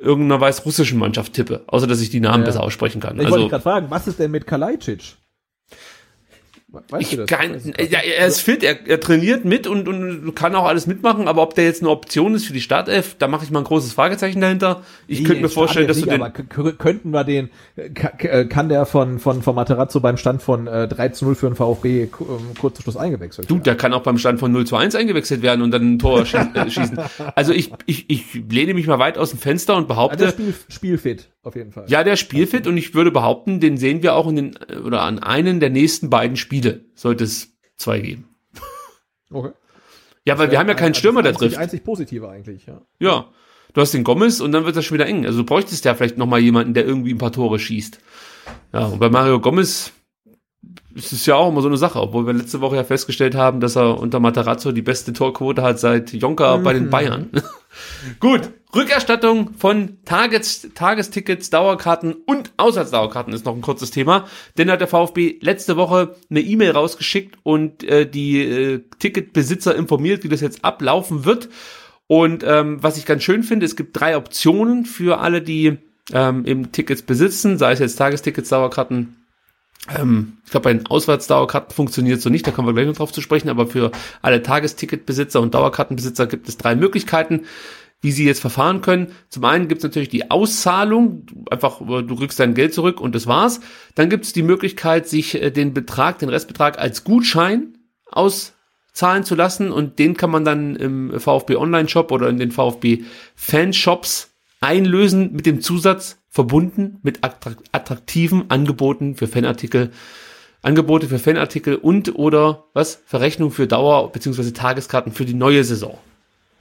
irgendeiner 0.00 0.40
weißrussischen 0.40 0.98
Mannschaft 0.98 1.34
tippe, 1.34 1.62
außer 1.66 1.86
dass 1.86 2.00
ich 2.00 2.10
die 2.10 2.20
Namen 2.20 2.42
Ja. 2.42 2.46
besser 2.46 2.62
aussprechen 2.62 3.00
kann. 3.00 3.16
Ich 3.16 3.24
wollte 3.24 3.34
also 3.34 3.48
gerade 3.48 3.62
fragen, 3.62 3.86
was 3.90 4.06
ist 4.06 4.18
denn 4.18 4.30
mit 4.30 4.46
Kalajdzic? 4.46 5.16
Weißt 6.72 7.02
ich 7.02 7.10
du 7.10 7.16
das? 7.18 7.26
kein, 7.26 7.60
ja, 7.90 7.98
er 7.98 8.26
ist 8.26 8.40
fit, 8.40 8.62
er, 8.62 8.86
er 8.86 9.00
trainiert 9.00 9.44
mit 9.44 9.66
und, 9.66 9.88
und 9.88 10.34
kann 10.36 10.54
auch 10.54 10.64
alles 10.66 10.86
mitmachen, 10.86 11.26
aber 11.26 11.42
ob 11.42 11.54
der 11.54 11.64
jetzt 11.64 11.82
eine 11.82 11.90
Option 11.90 12.34
ist 12.34 12.46
für 12.46 12.52
die 12.52 12.60
Startelf, 12.60 13.16
da 13.18 13.26
mache 13.28 13.44
ich 13.44 13.50
mal 13.50 13.58
ein 13.60 13.64
großes 13.64 13.92
Fragezeichen 13.92 14.40
dahinter. 14.40 14.82
Ich 15.08 15.20
Nee, 15.20 15.26
könnte 15.26 15.42
mir 15.42 15.48
vorstellen, 15.48 15.88
dass 15.88 15.98
Startelf 15.98 16.32
du 16.32 16.52
nicht, 16.52 16.68
den, 16.68 16.78
könnten 16.78 17.10
wir 17.10 17.24
den, 17.24 17.50
äh, 17.76 17.88
äh, 18.18 18.44
kann 18.46 18.68
der 18.68 18.86
von, 18.86 19.18
von, 19.18 19.42
von 19.42 19.54
Materazzo 19.54 20.00
beim 20.00 20.16
Stand 20.16 20.42
von 20.42 20.66
äh, 20.68 20.86
3 20.86 21.08
zu 21.08 21.24
0 21.24 21.34
für 21.34 21.46
den 21.48 21.56
VfB 21.56 22.06
ku- 22.06 22.24
ähm, 22.28 22.54
kurz 22.60 22.76
zu 22.76 22.82
Schluss 22.82 22.96
eingewechselt 22.96 23.50
Du, 23.50 23.54
werden? 23.54 23.64
der 23.64 23.76
kann 23.76 23.92
auch 23.92 24.02
beim 24.02 24.18
Stand 24.18 24.38
von 24.38 24.52
0 24.52 24.66
zu 24.66 24.76
1 24.76 24.94
eingewechselt 24.94 25.42
werden 25.42 25.62
und 25.62 25.72
dann 25.72 25.94
ein 25.94 25.98
Tor 25.98 26.24
schie 26.24 26.36
äh, 26.36 26.70
schießen. 26.70 26.98
Also 27.34 27.52
ich, 27.52 27.72
ich, 27.86 28.08
ich 28.08 28.24
lehne 28.48 28.74
mich 28.74 28.86
mal 28.86 28.98
weit 28.98 29.18
aus 29.18 29.30
dem 29.30 29.38
Fenster 29.40 29.74
und 29.76 29.82
der 29.88 29.94
behaupte, 29.94 30.28
Spiel, 30.28 30.54
Spielfit, 30.68 31.28
auf 31.42 31.56
jeden 31.56 31.72
Fall. 31.72 31.84
ja, 31.88 32.04
der 32.04 32.16
spielfit 32.16 32.66
und 32.66 32.76
ich 32.76 32.94
würde 32.94 33.10
behaupten, 33.10 33.58
den 33.60 33.76
sehen 33.76 34.02
wir 34.02 34.14
auch 34.14 34.28
in 34.28 34.36
den, 34.36 34.56
äh, 34.68 34.76
oder 34.76 35.02
an 35.02 35.18
einen 35.18 35.58
der 35.60 35.70
nächsten 35.70 36.10
beiden 36.10 36.36
Spiele, 36.36 36.59
sollte 36.94 37.24
es 37.24 37.52
zwei 37.76 38.00
geben. 38.00 38.28
Okay. 39.32 39.52
Ja, 40.24 40.38
weil 40.38 40.50
wir 40.50 40.58
haben 40.58 40.68
ja 40.68 40.74
keinen 40.74 40.94
Stürmer, 40.94 41.22
der 41.22 41.32
das 41.32 41.40
einzig, 41.40 41.56
trifft. 41.56 41.62
einzig 41.62 41.84
positive 41.84 42.28
eigentlich, 42.28 42.66
ja. 42.66 42.80
Ja. 42.98 43.28
Du 43.72 43.80
hast 43.80 43.94
den 43.94 44.04
Gomez 44.04 44.40
und 44.40 44.52
dann 44.52 44.64
wird 44.64 44.76
das 44.76 44.84
schon 44.84 44.96
wieder 44.96 45.06
eng. 45.06 45.24
Also 45.24 45.38
du 45.38 45.44
bräuchtest 45.44 45.84
ja 45.84 45.94
vielleicht 45.94 46.18
nochmal 46.18 46.40
jemanden, 46.40 46.74
der 46.74 46.84
irgendwie 46.84 47.14
ein 47.14 47.18
paar 47.18 47.32
Tore 47.32 47.58
schießt. 47.58 48.00
Ja, 48.72 48.86
und 48.86 48.98
bei 48.98 49.08
Mario 49.08 49.40
Gomez 49.40 49.92
ist 50.94 51.12
es 51.12 51.26
ja 51.26 51.36
auch 51.36 51.50
immer 51.50 51.62
so 51.62 51.68
eine 51.68 51.76
Sache, 51.76 52.00
obwohl 52.00 52.26
wir 52.26 52.32
letzte 52.32 52.60
Woche 52.60 52.76
ja 52.76 52.84
festgestellt 52.84 53.34
haben, 53.34 53.60
dass 53.60 53.76
er 53.76 53.98
unter 53.98 54.20
Matarazzo 54.20 54.72
die 54.72 54.82
beste 54.82 55.12
Torquote 55.12 55.62
hat 55.62 55.78
seit 55.78 56.12
Jonker 56.12 56.58
bei 56.58 56.72
den 56.72 56.90
Bayern. 56.90 57.30
Gut, 58.20 58.50
Rückerstattung 58.74 59.54
von 59.54 59.98
Tages, 60.04 60.68
Tagestickets, 60.74 61.50
Dauerkarten 61.50 62.12
und 62.12 62.52
Auswärtsdauerkarten 62.56 63.32
ist 63.32 63.44
noch 63.44 63.54
ein 63.54 63.62
kurzes 63.62 63.90
Thema. 63.90 64.26
Denn 64.58 64.70
hat 64.70 64.80
der 64.80 64.88
VfB 64.88 65.38
letzte 65.40 65.76
Woche 65.76 66.16
eine 66.30 66.40
E-Mail 66.40 66.70
rausgeschickt 66.70 67.36
und 67.42 67.82
äh, 67.84 68.08
die 68.08 68.40
äh, 68.40 68.84
Ticketbesitzer 68.98 69.74
informiert, 69.74 70.22
wie 70.22 70.28
das 70.28 70.40
jetzt 70.40 70.64
ablaufen 70.64 71.24
wird. 71.24 71.48
Und 72.06 72.44
ähm, 72.46 72.82
was 72.82 72.96
ich 72.96 73.06
ganz 73.06 73.22
schön 73.22 73.42
finde, 73.42 73.66
es 73.66 73.76
gibt 73.76 73.98
drei 73.98 74.16
Optionen 74.16 74.84
für 74.84 75.20
alle, 75.20 75.42
die 75.42 75.78
ähm, 76.12 76.44
eben 76.44 76.72
Tickets 76.72 77.02
besitzen, 77.02 77.58
sei 77.58 77.72
es 77.72 77.78
jetzt 77.78 77.96
Tagestickets, 77.96 78.48
Dauerkarten. 78.48 79.16
Ähm, 79.96 80.38
ich 80.44 80.50
glaube, 80.50 80.64
bei 80.64 80.72
den 80.74 80.86
Auswärtsdauerkarten 80.86 81.74
funktioniert 81.74 82.20
so 82.20 82.28
nicht, 82.28 82.46
da 82.46 82.50
kommen 82.50 82.68
wir 82.68 82.74
gleich 82.74 82.86
noch 82.86 82.96
drauf 82.96 83.12
zu 83.12 83.20
sprechen, 83.20 83.48
aber 83.48 83.66
für 83.66 83.92
alle 84.22 84.42
Tagesticketbesitzer 84.42 85.40
und 85.40 85.54
Dauerkartenbesitzer 85.54 86.26
gibt 86.26 86.48
es 86.48 86.58
drei 86.58 86.74
Möglichkeiten, 86.74 87.46
wie 88.00 88.12
sie 88.12 88.24
jetzt 88.24 88.40
verfahren 88.40 88.80
können. 88.80 89.12
Zum 89.28 89.44
einen 89.44 89.68
gibt 89.68 89.80
es 89.80 89.84
natürlich 89.84 90.08
die 90.08 90.30
Auszahlung, 90.30 91.26
einfach 91.50 91.80
du 91.80 92.16
kriegst 92.16 92.40
dein 92.40 92.54
Geld 92.54 92.72
zurück 92.72 93.00
und 93.00 93.14
das 93.14 93.26
war's. 93.26 93.60
Dann 93.94 94.08
gibt 94.08 94.24
es 94.24 94.32
die 94.32 94.42
Möglichkeit, 94.42 95.08
sich 95.08 95.40
äh, 95.40 95.50
den 95.50 95.74
Betrag, 95.74 96.18
den 96.18 96.30
Restbetrag 96.30 96.78
als 96.78 97.04
Gutschein 97.04 97.78
auszahlen 98.10 99.24
zu 99.24 99.34
lassen 99.34 99.70
und 99.70 99.98
den 99.98 100.16
kann 100.16 100.30
man 100.30 100.44
dann 100.44 100.76
im 100.76 101.20
VfB 101.20 101.56
Online 101.56 101.88
Shop 101.88 102.10
oder 102.10 102.28
in 102.28 102.38
den 102.38 102.52
VfB 102.52 103.04
Fanshops 103.34 104.30
einlösen 104.60 105.32
mit 105.32 105.46
dem 105.46 105.60
Zusatz 105.60 106.18
verbunden 106.28 106.98
mit 107.02 107.22
attrakt- 107.22 107.66
attraktiven 107.72 108.50
Angeboten 108.50 109.16
für 109.16 109.26
Fanartikel, 109.26 109.90
Angebote 110.62 111.08
für 111.08 111.18
Fanartikel 111.18 111.74
und 111.74 112.14
oder 112.14 112.64
was 112.72 113.02
Verrechnung 113.04 113.50
für 113.50 113.66
Dauer 113.66 114.12
bzw. 114.12 114.52
Tageskarten 114.52 115.12
für 115.12 115.24
die 115.24 115.34
neue 115.34 115.64
Saison. 115.64 115.98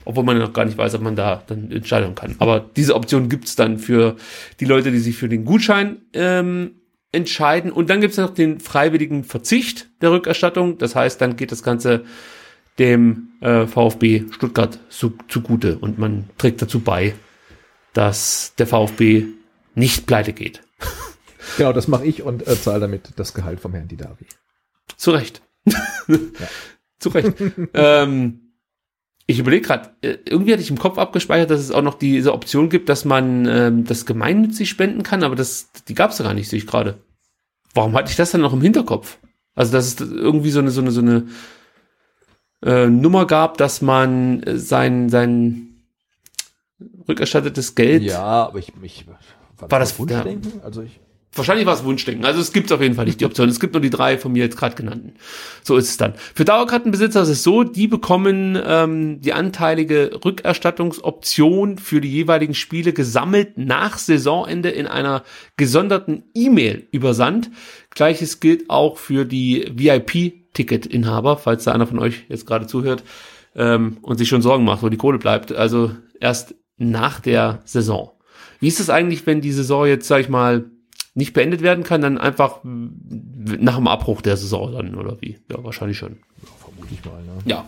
Obwohl 0.10 0.24
man 0.24 0.38
ja 0.38 0.44
noch 0.44 0.54
gar 0.54 0.66
nicht 0.66 0.76
weiß, 0.80 0.96
ob 0.96 1.02
man 1.02 1.16
da 1.16 1.44
dann 1.46 1.70
entscheiden 1.70 2.16
kann. 2.16 2.36
Aber 2.40 2.66
diese 2.76 2.96
Option 2.96 3.30
gibt's 3.30 3.56
dann 3.56 3.78
für 3.78 4.16
die 4.60 4.66
Leute, 4.66 4.90
die 4.90 4.98
sich 4.98 5.16
für 5.16 5.30
den 5.30 5.46
Gutschein 5.46 5.98
ähm, 6.14 6.72
entscheiden. 7.12 7.72
Und 7.72 7.92
dann 7.92 8.02
gibt's 8.02 8.18
noch 8.18 8.34
den 8.34 8.60
freiwilligen 8.60 9.24
Verzicht 9.24 9.88
der 10.02 10.10
Rückerstattung. 10.10 10.80
Das 10.80 10.96
heißt, 10.96 11.22
dann 11.22 11.36
geht 11.36 11.52
das 11.52 11.62
Ganze 11.62 12.06
dem 12.80 13.34
äh, 13.42 13.68
VfB 13.68 14.24
Stuttgart 14.32 14.80
zu, 14.90 15.14
zugute 15.28 15.78
und 15.78 16.00
man 16.00 16.28
trägt 16.40 16.60
dazu 16.64 16.80
bei, 16.80 17.14
dass 17.94 18.56
der 18.58 18.66
VfB 18.66 19.26
nicht 19.76 20.08
pleite 20.08 20.34
geht. 20.34 20.64
Genau, 21.58 21.74
das 21.74 21.88
mache 21.88 22.06
ich 22.06 22.22
und 22.22 22.48
äh, 22.48 22.62
zahle 22.62 22.82
damit 22.82 23.12
das 23.16 23.34
Gehalt 23.34 23.60
vom 23.60 23.74
Herrn 23.74 23.88
Didavi. 23.88 24.26
Zu 24.98 25.12
Recht. 25.12 25.42
Zu 27.00 27.10
Recht. 27.10 27.34
ähm, 27.74 28.49
ich 29.30 29.38
überlege 29.38 29.68
gerade, 29.68 29.90
äh, 30.02 30.18
irgendwie 30.26 30.52
hatte 30.54 30.62
ich 30.64 30.72
im 30.72 30.80
Kopf 30.80 30.98
abgespeichert, 30.98 31.52
dass 31.52 31.60
es 31.60 31.70
auch 31.72 31.84
noch 31.84 31.94
diese 31.94 32.34
Option 32.34 32.70
gibt, 32.70 32.90
dass 32.90 33.06
man 33.06 33.46
ähm, 33.46 33.84
das 33.86 34.06
gemeinnützig 34.08 34.70
spenden 34.70 35.04
kann, 35.04 35.24
aber 35.24 35.36
das, 35.36 35.70
die 35.88 35.94
gab 35.94 36.10
es 36.12 36.18
gar 36.18 36.34
nicht, 36.34 36.50
sehe 36.50 36.58
ich 36.58 36.66
gerade. 36.66 36.98
Warum 37.76 37.94
hatte 37.94 38.10
ich 38.10 38.16
das 38.16 38.32
dann 38.32 38.42
noch 38.42 38.54
im 38.54 38.62
Hinterkopf? 38.62 39.20
Also, 39.54 39.72
dass 39.72 39.86
es 39.86 40.00
irgendwie 40.02 40.50
so 40.50 40.60
eine, 40.60 40.72
so 40.72 40.82
eine, 40.82 40.92
so 40.92 41.02
eine 41.02 41.28
äh, 42.66 42.88
Nummer 42.88 43.28
gab, 43.28 43.58
dass 43.58 43.82
man 43.84 44.42
äh, 44.44 44.58
sein, 44.58 45.10
sein 45.10 45.76
rückerstattetes 47.08 47.76
Geld 47.76 48.02
Ja, 48.04 48.24
aber 48.48 48.58
ich, 48.60 48.74
ich 48.82 49.06
War 49.58 49.80
das- 49.80 50.00
Wunschdenken? 50.00 50.62
Also 50.64 50.82
ich, 50.82 51.00
Wahrscheinlich 51.34 51.68
war 51.68 51.76
es 51.76 51.84
Wunschdenken. 51.84 52.26
Also 52.26 52.42
es 52.42 52.52
gibt 52.54 52.72
auf 52.72 52.82
jeden 52.82 52.96
Fall 52.96 53.06
nicht 53.06 53.22
die 53.22 53.26
Option. 53.26 53.50
Es 53.50 53.60
gibt 53.60 53.74
nur 53.74 53.82
die 53.82 53.92
drei 53.92 54.18
von 54.18 54.32
mir 54.32 54.44
jetzt 54.44 54.58
gerade 54.58 54.76
genannten. 54.76 55.14
So 55.64 55.78
ist 55.78 55.90
es 55.90 55.98
dann. 55.98 56.16
Für 56.16 56.44
Dauerkartenbesitzer 56.44 57.22
ist 57.22 57.30
es 57.30 57.44
so, 57.44 57.64
die 57.64 57.88
bekommen 57.88 58.60
ähm, 58.66 59.22
die 59.22 59.34
anteilige 59.34 60.20
Rückerstattungsoption 60.26 61.78
für 61.78 62.02
die 62.02 62.12
jeweiligen 62.12 62.56
Spiele 62.56 62.94
gesammelt 62.94 63.58
nach 63.58 64.00
Saisonende 64.00 64.70
in 64.70 64.88
einer 64.88 65.24
gesonderten 65.56 66.24
E-Mail 66.34 66.88
übersandt. 66.92 67.52
Gleiches 67.92 68.40
gilt 68.40 68.72
auch 68.72 68.98
für 68.98 69.24
die 69.26 69.72
VIP-Ticket-Inhaber, 69.72 71.38
falls 71.38 71.64
da 71.64 71.74
einer 71.74 71.86
von 71.88 72.00
euch 72.00 72.26
jetzt 72.28 72.48
gerade 72.48 72.66
zuhört 72.66 73.04
ähm, 73.56 73.98
und 74.02 74.18
sich 74.18 74.28
schon 74.28 74.42
Sorgen 74.42 74.66
macht, 74.66 74.82
wo 74.82 74.90
die 74.90 74.98
Kohle 74.98 75.20
bleibt. 75.20 75.52
Also 75.52 75.92
erst 76.20 76.56
nach 76.78 77.20
der 77.20 77.62
Saison. 77.66 78.14
Wie 78.60 78.68
ist 78.68 78.80
es 78.80 78.90
eigentlich, 78.90 79.28
wenn 79.28 79.42
die 79.42 79.52
Saison 79.52 79.86
jetzt, 79.86 80.08
sag 80.08 80.22
ich 80.22 80.30
mal, 80.30 80.66
nicht 81.20 81.34
beendet 81.34 81.62
werden 81.62 81.84
kann, 81.84 82.02
dann 82.02 82.18
einfach 82.18 82.62
nach 82.64 83.76
dem 83.76 83.88
Abbruch 83.88 84.22
der 84.22 84.38
Saison 84.38 84.72
dann, 84.72 84.96
oder 84.96 85.18
wie? 85.22 85.38
Ja, 85.52 85.64
wahrscheinlich 85.64 85.98
schon. 85.98 86.18
vermute 86.64 86.94
ich 86.94 87.06
mal, 87.06 87.22
ne? 87.22 87.42
Ja. 87.46 87.68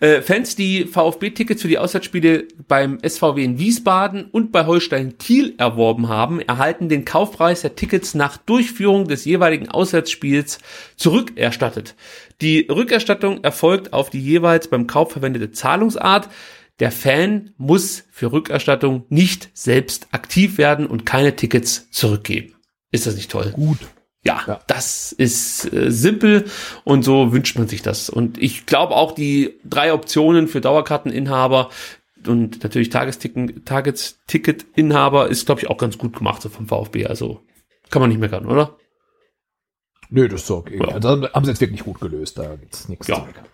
Äh, 0.00 0.22
Fans, 0.22 0.56
die 0.56 0.86
VfB-Tickets 0.86 1.62
für 1.62 1.68
die 1.68 1.78
Auswärtsspiele 1.78 2.48
beim 2.66 2.98
SVW 3.06 3.44
in 3.44 3.58
Wiesbaden 3.58 4.24
und 4.24 4.50
bei 4.50 4.66
Holstein 4.66 5.18
Kiel 5.18 5.54
erworben 5.58 6.08
haben, 6.08 6.40
erhalten 6.40 6.88
den 6.88 7.04
Kaufpreis 7.04 7.60
der 7.60 7.76
Tickets 7.76 8.14
nach 8.14 8.38
Durchführung 8.38 9.06
des 9.06 9.24
jeweiligen 9.26 9.68
Auswärtsspiels 9.68 10.58
zurückerstattet. 10.96 11.94
Die 12.40 12.66
Rückerstattung 12.70 13.44
erfolgt 13.44 13.92
auf 13.92 14.10
die 14.10 14.20
jeweils 14.20 14.68
beim 14.68 14.86
Kauf 14.86 15.12
verwendete 15.12 15.52
Zahlungsart. 15.52 16.28
Der 16.80 16.92
Fan 16.92 17.52
muss 17.56 18.04
für 18.10 18.32
Rückerstattung 18.32 19.04
nicht 19.08 19.50
selbst 19.54 20.08
aktiv 20.12 20.58
werden 20.58 20.86
und 20.86 21.06
keine 21.06 21.36
Tickets 21.36 21.90
zurückgeben. 21.90 22.55
Ist 22.90 23.06
das 23.06 23.16
nicht 23.16 23.30
toll? 23.30 23.52
Gut. 23.52 23.78
ja, 24.22 24.42
ja, 24.46 24.60
das 24.66 25.12
ist 25.12 25.72
äh, 25.72 25.90
simpel 25.90 26.44
und 26.84 27.04
so 27.04 27.32
wünscht 27.32 27.58
man 27.58 27.68
sich 27.68 27.82
das. 27.82 28.10
Und 28.10 28.42
ich 28.42 28.66
glaube 28.66 28.96
auch 28.96 29.12
die 29.12 29.54
drei 29.64 29.92
Optionen 29.92 30.48
für 30.48 30.60
Dauerkarteninhaber 30.60 31.70
und 32.26 32.62
natürlich 32.62 32.90
Tagesticket-Inhaber 32.90 35.28
ist, 35.28 35.46
glaube 35.46 35.60
ich, 35.60 35.70
auch 35.70 35.78
ganz 35.78 35.98
gut 35.98 36.16
gemacht 36.16 36.42
so 36.42 36.48
vom 36.48 36.66
VfB. 36.66 37.06
Also 37.06 37.40
kann 37.90 38.00
man 38.00 38.10
nicht 38.10 38.18
meckern, 38.18 38.46
oder? 38.46 38.76
Nö, 40.08 40.28
das 40.28 40.42
ist 40.42 40.50
okay. 40.50 40.78
Ja. 40.78 40.88
Also 40.88 41.08
haben 41.08 41.44
sie 41.44 41.50
jetzt 41.50 41.60
wirklich 41.60 41.84
gut 41.84 42.00
gelöst, 42.00 42.38
da 42.38 42.56
gibt's 42.56 42.88
nichts 42.88 43.06
ja. 43.08 43.16
zu 43.16 43.22
meckern. 43.22 43.44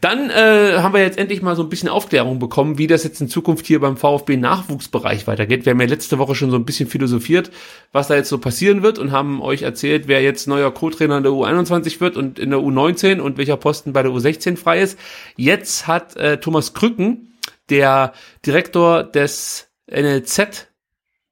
Dann 0.00 0.30
äh, 0.30 0.78
haben 0.78 0.94
wir 0.94 1.00
jetzt 1.00 1.18
endlich 1.18 1.42
mal 1.42 1.56
so 1.56 1.62
ein 1.62 1.68
bisschen 1.68 1.88
Aufklärung 1.88 2.38
bekommen, 2.38 2.78
wie 2.78 2.86
das 2.86 3.04
jetzt 3.04 3.20
in 3.20 3.28
Zukunft 3.28 3.66
hier 3.66 3.80
beim 3.80 3.96
VfB 3.96 4.36
Nachwuchsbereich 4.36 5.26
weitergeht. 5.26 5.64
Wir 5.64 5.72
haben 5.72 5.80
ja 5.80 5.86
letzte 5.86 6.18
Woche 6.18 6.34
schon 6.34 6.50
so 6.50 6.56
ein 6.56 6.64
bisschen 6.64 6.88
philosophiert, 6.88 7.50
was 7.92 8.08
da 8.08 8.16
jetzt 8.16 8.28
so 8.28 8.38
passieren 8.38 8.82
wird 8.82 8.98
und 8.98 9.12
haben 9.12 9.42
euch 9.42 9.62
erzählt, 9.62 10.08
wer 10.08 10.22
jetzt 10.22 10.48
neuer 10.48 10.72
Co-Trainer 10.72 11.18
in 11.18 11.22
der 11.22 11.32
U21 11.32 12.00
wird 12.00 12.16
und 12.16 12.38
in 12.38 12.50
der 12.50 12.60
U19 12.60 13.20
und 13.20 13.38
welcher 13.38 13.56
Posten 13.56 13.92
bei 13.92 14.02
der 14.02 14.12
U16 14.12 14.56
frei 14.56 14.80
ist. 14.80 14.98
Jetzt 15.36 15.86
hat 15.86 16.16
äh, 16.16 16.38
Thomas 16.38 16.74
Krücken, 16.74 17.38
der 17.68 18.12
Direktor 18.44 19.04
des 19.04 19.68
NLZ, 19.90 20.68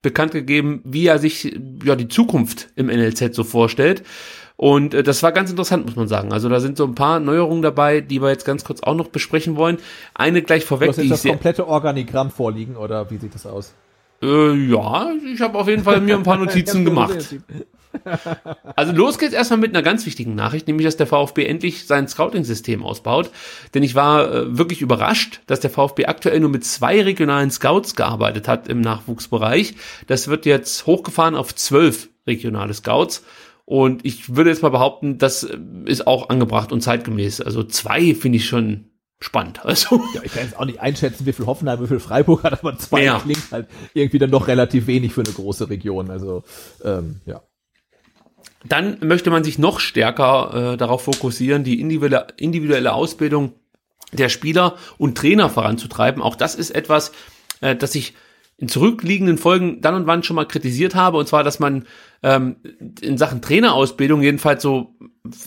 bekannt 0.03 0.33
gegeben, 0.33 0.81
wie 0.85 1.07
er 1.07 1.19
sich 1.19 1.59
ja 1.85 1.97
die 1.97 2.09
Zukunft 2.09 2.69
im 2.77 2.87
NLZ 2.87 3.35
so 3.35 3.45
vorstellt. 3.45 4.05
Und 4.61 4.93
äh, 4.93 5.05
das 5.05 5.23
war 5.23 5.31
ganz 5.31 5.51
interessant, 5.51 5.87
muss 5.87 5.95
man 5.95 6.09
sagen. 6.09 6.33
Also 6.33 6.49
da 6.49 6.59
sind 6.59 6.77
so 6.77 6.85
ein 6.85 6.97
paar 6.97 7.21
Neuerungen 7.21 7.63
dabei, 7.63 8.01
die 8.01 8.21
wir 8.21 8.29
jetzt 8.29 8.45
ganz 8.45 8.65
kurz 8.65 8.83
auch 8.83 8.97
noch 8.97 9.07
besprechen 9.07 9.55
wollen. 9.55 9.79
Eine 10.15 10.43
gleich 10.43 10.65
vorweg. 10.65 10.97
Du 10.97 11.01
hast 11.01 11.11
das 11.11 11.23
komplette 11.23 11.69
Organigramm 11.69 12.33
vorliegen 12.33 12.77
oder 12.77 13.09
wie 13.11 13.19
sieht 13.19 13.35
das 13.37 13.47
aus? 13.47 13.73
Äh, 14.21 14.55
ja, 14.55 15.13
ich 15.33 15.41
habe 15.41 15.57
auf 15.57 15.69
jeden 15.69 15.85
Fall 15.85 16.01
mir 16.01 16.17
ein 16.17 16.25
paar 16.25 16.37
Notizen 16.45 16.85
gemacht. 16.85 17.37
Also 18.77 18.93
los 18.93 19.19
geht's 19.19 19.33
erstmal 19.33 19.59
mit 19.59 19.75
einer 19.75 19.83
ganz 19.83 20.05
wichtigen 20.05 20.35
Nachricht, 20.35 20.69
nämlich 20.69 20.85
dass 20.85 20.99
der 20.99 21.07
VfB 21.07 21.47
endlich 21.47 21.87
sein 21.87 22.07
Scouting-System 22.07 22.85
ausbaut. 22.85 23.31
Denn 23.73 23.83
ich 23.83 23.95
war 23.95 24.31
äh, 24.31 24.59
wirklich 24.59 24.83
überrascht, 24.83 25.41
dass 25.47 25.61
der 25.61 25.71
VfB 25.71 26.05
aktuell 26.05 26.39
nur 26.39 26.51
mit 26.51 26.65
zwei 26.67 27.03
regionalen 27.03 27.51
Scouts 27.51 27.97
gearbeitet 27.97 28.47
hat 28.47 28.69
im 28.69 28.83
Nachwuchsbereich. 28.83 29.75
Das 30.07 30.29
wird 30.29 30.45
jetzt 30.45 30.87
hochgefahren 30.87 31.35
auf 31.35 31.55
zwölf 31.55 32.11
regionale 32.27 32.75
Scouts. 32.75 33.25
Und 33.69 34.07
ich 34.07 34.35
würde 34.35 34.49
jetzt 34.49 34.63
mal 34.63 34.71
behaupten, 34.71 35.19
das 35.19 35.47
ist 35.85 36.07
auch 36.07 36.31
angebracht 36.31 36.73
und 36.73 36.81
zeitgemäß. 36.81 37.43
Also 37.43 37.63
zwei 37.63 38.15
finde 38.15 38.39
ich 38.39 38.47
schon 38.47 38.87
spannend. 39.21 39.61
Also 39.65 40.01
ja, 40.15 40.23
ich 40.25 40.33
kann 40.33 40.45
jetzt 40.45 40.59
auch 40.59 40.65
nicht 40.65 40.81
einschätzen, 40.81 41.27
wie 41.27 41.35
viel 41.35 41.45
Hoffenheim, 41.45 41.79
wie 41.83 41.87
viel 41.87 42.01
Freiburg 42.01 42.45
hat, 42.45 42.55
aber 42.55 42.79
zwei 42.79 43.05
ja. 43.05 43.19
klingt 43.19 43.53
halt 43.53 43.69
irgendwie 43.93 44.19
dann 44.19 44.31
doch 44.31 44.49
relativ 44.49 44.87
wenig 44.87 45.13
für 45.13 45.21
eine 45.21 45.35
große 45.35 45.69
Region. 45.69 46.11
Also 46.11 46.45
ähm, 46.83 47.21
ja. 47.27 47.43
Dann 48.65 48.97
möchte 49.03 49.29
man 49.29 49.45
sich 49.45 49.59
noch 49.59 49.81
stärker 49.81 50.73
äh, 50.73 50.77
darauf 50.79 51.03
fokussieren, 51.03 51.63
die 51.63 51.79
individuelle, 51.79 52.29
individuelle 52.39 52.95
Ausbildung 52.95 53.53
der 54.13 54.31
Spieler 54.31 54.77
und 54.97 55.19
Trainer 55.19 55.51
voranzutreiben. 55.51 56.23
Auch 56.23 56.37
das 56.37 56.55
ist 56.55 56.71
etwas, 56.71 57.13
äh, 57.61 57.77
das 57.77 57.95
ich 57.95 58.15
in 58.59 58.69
zurückliegenden 58.69 59.39
Folgen 59.39 59.81
dann 59.81 59.95
und 59.95 60.07
wann 60.07 60.25
schon 60.25 60.37
mal 60.37 60.45
kritisiert 60.45 60.97
habe, 60.97 61.17
und 61.17 61.29
zwar, 61.29 61.45
dass 61.45 61.61
man 61.61 61.87
ähm, 62.25 62.57
in 63.01 63.17
Sachen 63.17 63.41
Trainerausbildung 63.41 64.21
jedenfalls 64.21 64.63
so 64.63 64.97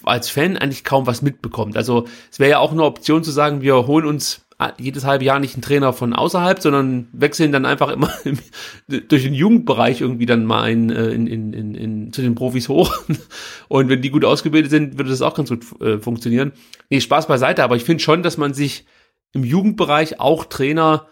als 0.03 0.29
Fan 0.29 0.57
eigentlich 0.57 0.85
kaum 0.85 1.07
was 1.07 1.21
mitbekommt. 1.21 1.75
Also 1.75 2.07
es 2.31 2.39
wäre 2.39 2.51
ja 2.51 2.59
auch 2.59 2.71
eine 2.71 2.83
Option 2.83 3.23
zu 3.23 3.31
sagen, 3.31 3.61
wir 3.61 3.85
holen 3.85 4.05
uns 4.05 4.45
jedes 4.77 5.05
halbe 5.05 5.25
Jahr 5.25 5.39
nicht 5.39 5.55
einen 5.55 5.63
Trainer 5.63 5.91
von 5.91 6.13
außerhalb, 6.13 6.61
sondern 6.61 7.07
wechseln 7.13 7.51
dann 7.51 7.65
einfach 7.65 7.89
immer 7.89 8.11
durch 8.87 9.23
den 9.23 9.33
Jugendbereich 9.33 10.01
irgendwie 10.01 10.25
dann 10.25 10.45
mal 10.45 10.69
in, 10.69 10.89
äh, 10.89 11.09
in, 11.09 11.27
in, 11.27 11.53
in, 11.53 11.75
in, 11.75 12.13
zu 12.13 12.21
den 12.21 12.35
Profis 12.35 12.69
hoch. 12.69 12.95
Und 13.67 13.89
wenn 13.89 14.01
die 14.01 14.11
gut 14.11 14.23
ausgebildet 14.23 14.69
sind, 14.69 14.97
würde 14.97 15.09
das 15.09 15.21
auch 15.21 15.33
ganz 15.33 15.49
gut 15.49 15.65
äh, 15.81 15.97
funktionieren. 15.97 16.51
Nee, 16.89 17.01
Spaß 17.01 17.27
beiseite, 17.27 17.63
aber 17.63 17.75
ich 17.75 17.83
finde 17.83 18.03
schon, 18.03 18.23
dass 18.23 18.37
man 18.37 18.53
sich 18.53 18.85
im 19.33 19.43
Jugendbereich 19.43 20.19
auch 20.19 20.45
Trainer 20.45 21.07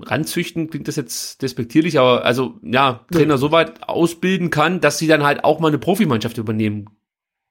ranzüchten 0.00 0.68
klingt 0.68 0.88
das 0.88 0.96
jetzt 0.96 1.42
despektierlich, 1.42 1.98
aber 1.98 2.24
also 2.24 2.54
ja, 2.62 3.04
Trainer 3.10 3.34
ja. 3.34 3.38
so 3.38 3.52
weit 3.52 3.88
ausbilden 3.88 4.50
kann, 4.50 4.80
dass 4.80 4.98
sie 4.98 5.06
dann 5.06 5.24
halt 5.24 5.44
auch 5.44 5.60
mal 5.60 5.68
eine 5.68 5.78
Profimannschaft 5.78 6.38
übernehmen 6.38 6.86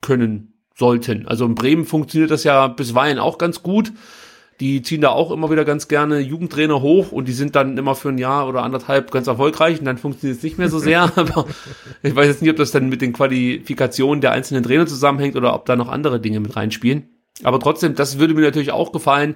können 0.02 0.54
sollten. 0.76 1.28
Also 1.28 1.46
in 1.46 1.56
Bremen 1.56 1.86
funktioniert 1.86 2.32
das 2.32 2.44
ja 2.44 2.68
bisweilen 2.68 3.20
auch 3.20 3.38
ganz 3.38 3.64
gut. 3.64 3.92
Die 4.62 4.82
ziehen 4.82 5.02
da 5.02 5.10
auch 5.10 5.32
immer 5.32 5.52
wieder 5.52 5.66
ganz 5.66 5.90
gerne 5.90 6.20
Jugendtrainer 6.20 6.82
hoch 6.82 7.12
und 7.12 7.28
die 7.28 7.34
sind 7.34 7.58
dann 7.58 7.78
immer 7.78 7.94
für 7.94 8.10
ein 8.10 8.18
Jahr 8.18 8.48
oder 8.48 8.64
anderthalb 8.64 9.12
ganz 9.12 9.28
erfolgreich 9.28 9.80
und 9.80 9.86
dann 9.86 9.98
funktioniert 9.98 10.38
es 10.38 10.44
nicht 10.44 10.58
mehr 10.58 10.70
so 10.70 10.80
sehr. 10.80 11.02
Aber 11.18 11.48
ich 12.04 12.16
weiß 12.16 12.28
jetzt 12.28 12.42
nicht, 12.42 12.52
ob 12.52 12.58
das 12.58 12.72
dann 12.72 12.88
mit 12.88 13.02
den 13.02 13.12
Qualifikationen 13.12 14.22
der 14.22 14.32
einzelnen 14.32 14.64
Trainer 14.64 14.88
zusammenhängt 14.88 15.36
oder 15.36 15.54
ob 15.54 15.66
da 15.66 15.76
noch 15.76 15.90
andere 15.90 16.22
Dinge 16.22 16.40
mit 16.40 16.56
reinspielen. 16.56 17.10
Aber 17.44 17.60
trotzdem, 17.60 17.96
das 17.96 18.18
würde 18.18 18.34
mir 18.34 18.42
natürlich 18.42 18.72
auch 18.72 18.94
gefallen, 18.94 19.36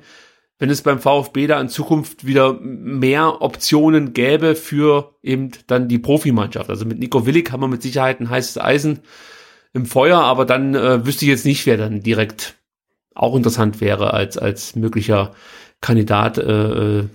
wenn 0.60 0.70
es 0.70 0.82
beim 0.82 1.00
VfB 1.00 1.48
da 1.48 1.60
in 1.60 1.70
Zukunft 1.70 2.28
wieder 2.28 2.54
mehr 2.60 3.42
Optionen 3.42 4.14
gäbe 4.14 4.56
für 4.56 5.16
eben 5.24 5.52
dann 5.68 5.88
die 5.88 6.00
Profimannschaft. 6.00 6.70
Also 6.70 6.86
mit 6.86 7.00
Nico 7.00 7.26
Willig 7.26 7.52
haben 7.52 7.62
wir 7.62 7.70
mit 7.70 7.82
Sicherheit 7.82 8.20
ein 8.20 8.30
heißes 8.30 8.58
Eisen 8.60 9.00
im 9.74 9.86
Feuer, 9.86 10.20
aber 10.20 10.46
dann 10.46 10.76
äh, 10.76 11.06
wüsste 11.06 11.26
ich 11.26 11.30
jetzt 11.30 11.46
nicht, 11.46 11.66
wer 11.66 11.78
dann 11.78 12.02
direkt 12.02 12.56
auch 13.16 13.36
interessant 13.36 13.82
wäre 13.82 14.14
als 14.14 14.38
als 14.38 14.76
möglicher 14.76 15.34
Kandidat, 15.82 16.38
äh, 16.38 17.00
äh 17.00 17.10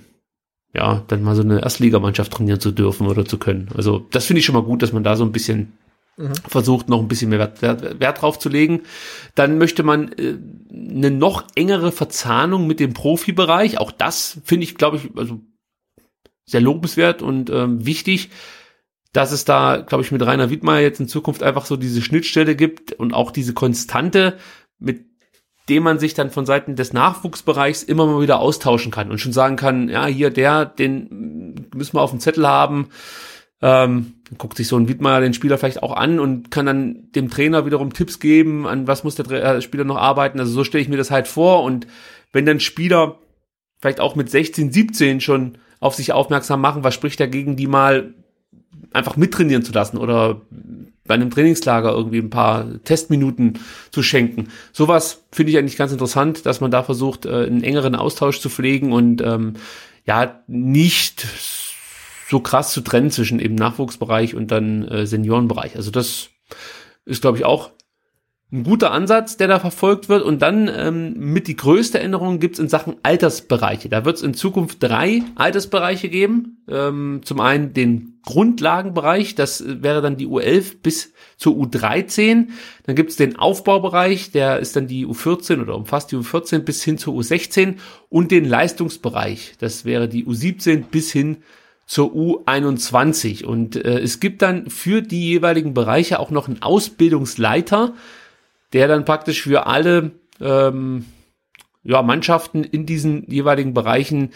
ja, 0.76 1.04
dann 1.06 1.22
mal 1.22 1.36
so 1.36 1.42
eine 1.42 1.60
Erstligamannschaft 1.60 2.32
trainieren 2.32 2.58
zu 2.58 2.72
dürfen 2.72 3.06
oder 3.06 3.24
zu 3.24 3.38
können. 3.38 3.68
Also 3.76 4.08
das 4.10 4.26
finde 4.26 4.40
ich 4.40 4.46
schon 4.46 4.56
mal 4.56 4.64
gut, 4.64 4.82
dass 4.82 4.92
man 4.92 5.04
da 5.04 5.14
so 5.14 5.24
ein 5.24 5.30
bisschen 5.30 5.74
Mhm. 6.16 6.34
versucht 6.46 6.88
noch 6.88 7.00
ein 7.00 7.08
bisschen 7.08 7.30
mehr 7.30 7.40
Wert, 7.40 7.62
Wert, 7.62 8.00
Wert 8.00 8.22
drauf 8.22 8.38
zu 8.38 8.48
legen. 8.48 8.82
Dann 9.34 9.58
möchte 9.58 9.82
man 9.82 10.12
äh, 10.12 10.36
eine 10.70 11.10
noch 11.10 11.44
engere 11.56 11.90
Verzahnung 11.90 12.66
mit 12.66 12.80
dem 12.80 12.94
Profibereich. 12.94 13.78
Auch 13.78 13.90
das 13.90 14.40
finde 14.44 14.64
ich, 14.64 14.76
glaube 14.76 14.98
ich, 14.98 15.10
also 15.16 15.40
sehr 16.46 16.60
lobenswert 16.60 17.22
und 17.22 17.50
ähm, 17.50 17.84
wichtig, 17.84 18.30
dass 19.12 19.32
es 19.32 19.44
da, 19.44 19.78
glaube 19.78 20.04
ich, 20.04 20.12
mit 20.12 20.22
Rainer 20.22 20.50
Wiedmeier 20.50 20.82
jetzt 20.82 21.00
in 21.00 21.08
Zukunft 21.08 21.42
einfach 21.42 21.66
so 21.66 21.76
diese 21.76 22.02
Schnittstelle 22.02 22.54
gibt 22.54 22.92
und 22.92 23.14
auch 23.14 23.30
diese 23.30 23.54
Konstante, 23.54 24.36
mit 24.78 25.06
dem 25.68 25.82
man 25.82 25.98
sich 25.98 26.14
dann 26.14 26.30
von 26.30 26.46
Seiten 26.46 26.76
des 26.76 26.92
Nachwuchsbereichs 26.92 27.82
immer 27.82 28.06
mal 28.06 28.20
wieder 28.20 28.40
austauschen 28.40 28.92
kann 28.92 29.10
und 29.10 29.18
schon 29.18 29.32
sagen 29.32 29.56
kann, 29.56 29.88
ja, 29.88 30.06
hier 30.06 30.30
der, 30.30 30.66
den 30.66 31.68
müssen 31.74 31.96
wir 31.96 32.02
auf 32.02 32.10
dem 32.10 32.20
Zettel 32.20 32.46
haben 32.46 32.88
ähm, 33.62 34.14
guckt 34.38 34.56
sich 34.56 34.68
so 34.68 34.76
ein 34.76 34.88
Wiedmeier 34.88 35.20
den 35.20 35.34
Spieler 35.34 35.58
vielleicht 35.58 35.82
auch 35.82 35.94
an 35.94 36.18
und 36.18 36.50
kann 36.50 36.66
dann 36.66 37.12
dem 37.12 37.30
Trainer 37.30 37.66
wiederum 37.66 37.92
Tipps 37.92 38.20
geben, 38.20 38.66
an 38.66 38.86
was 38.86 39.04
muss 39.04 39.14
der 39.14 39.30
äh, 39.30 39.62
Spieler 39.62 39.84
noch 39.84 39.96
arbeiten. 39.96 40.40
Also 40.40 40.52
so 40.52 40.64
stelle 40.64 40.82
ich 40.82 40.88
mir 40.88 40.96
das 40.96 41.10
halt 41.10 41.28
vor. 41.28 41.62
Und 41.62 41.86
wenn 42.32 42.46
dann 42.46 42.60
Spieler 42.60 43.18
vielleicht 43.80 44.00
auch 44.00 44.16
mit 44.16 44.30
16, 44.30 44.72
17 44.72 45.20
schon 45.20 45.58
auf 45.80 45.94
sich 45.94 46.12
aufmerksam 46.12 46.60
machen, 46.60 46.84
was 46.84 46.94
spricht 46.94 47.20
dagegen, 47.20 47.56
die 47.56 47.66
mal 47.66 48.14
einfach 48.92 49.16
mittrainieren 49.16 49.62
zu 49.62 49.72
lassen 49.72 49.98
oder 49.98 50.40
bei 51.06 51.14
einem 51.14 51.30
Trainingslager 51.30 51.92
irgendwie 51.92 52.18
ein 52.18 52.30
paar 52.30 52.82
Testminuten 52.84 53.58
zu 53.90 54.02
schenken. 54.02 54.48
Sowas 54.72 55.24
finde 55.32 55.52
ich 55.52 55.58
eigentlich 55.58 55.76
ganz 55.76 55.92
interessant, 55.92 56.46
dass 56.46 56.62
man 56.62 56.70
da 56.70 56.82
versucht, 56.82 57.26
äh, 57.26 57.44
einen 57.44 57.62
engeren 57.62 57.94
Austausch 57.94 58.40
zu 58.40 58.48
pflegen 58.48 58.92
und 58.92 59.20
ähm, 59.20 59.54
ja, 60.06 60.40
nicht 60.46 61.26
so 62.28 62.40
krass 62.40 62.72
zu 62.72 62.80
trennen 62.80 63.10
zwischen 63.10 63.38
eben 63.38 63.54
Nachwuchsbereich 63.54 64.34
und 64.34 64.50
dann 64.50 64.86
äh, 64.88 65.06
Seniorenbereich. 65.06 65.76
Also 65.76 65.90
das 65.90 66.30
ist, 67.04 67.20
glaube 67.20 67.38
ich, 67.38 67.44
auch 67.44 67.70
ein 68.54 68.62
guter 68.62 68.92
Ansatz, 68.92 69.36
der 69.36 69.48
da 69.48 69.58
verfolgt 69.58 70.08
wird. 70.08 70.22
Und 70.22 70.40
dann 70.40 70.70
ähm, 70.74 71.14
mit 71.16 71.48
die 71.48 71.56
größte 71.56 71.98
Änderung 71.98 72.38
gibt's 72.38 72.60
in 72.60 72.68
Sachen 72.68 72.96
Altersbereiche. 73.02 73.88
Da 73.88 74.04
wird 74.04 74.16
es 74.16 74.22
in 74.22 74.32
Zukunft 74.32 74.82
drei 74.82 75.22
Altersbereiche 75.34 76.08
geben. 76.08 76.62
Ähm, 76.68 77.22
zum 77.24 77.40
einen 77.40 77.72
den 77.72 78.20
Grundlagenbereich, 78.24 79.34
das 79.34 79.64
wäre 79.82 80.00
dann 80.00 80.16
die 80.16 80.28
U11 80.28 80.76
bis 80.82 81.12
zur 81.36 81.54
U13. 81.54 82.48
Dann 82.84 82.94
gibt's 82.94 83.16
den 83.16 83.36
Aufbaubereich, 83.36 84.30
der 84.30 84.60
ist 84.60 84.76
dann 84.76 84.86
die 84.86 85.04
U14 85.04 85.60
oder 85.60 85.74
umfasst 85.74 86.12
die 86.12 86.16
U14 86.16 86.60
bis 86.60 86.84
hin 86.84 86.96
zur 86.96 87.14
U16. 87.14 87.74
Und 88.08 88.30
den 88.30 88.44
Leistungsbereich, 88.44 89.54
das 89.58 89.84
wäre 89.84 90.08
die 90.08 90.26
U17 90.26 90.84
bis 90.90 91.10
hin 91.10 91.38
zur 91.86 92.12
U21. 92.12 93.44
Und 93.44 93.76
äh, 93.76 94.00
es 94.00 94.20
gibt 94.20 94.42
dann 94.42 94.70
für 94.70 95.02
die 95.02 95.28
jeweiligen 95.28 95.74
Bereiche 95.74 96.18
auch 96.18 96.30
noch 96.30 96.48
einen 96.48 96.62
Ausbildungsleiter, 96.62 97.94
der 98.72 98.88
dann 98.88 99.04
praktisch 99.04 99.42
für 99.42 99.66
alle 99.66 100.12
ähm, 100.40 101.04
ja, 101.84 102.02
Mannschaften 102.02 102.64
in 102.64 102.86
diesen 102.86 103.30
jeweiligen 103.30 103.74
Bereichen 103.74 104.30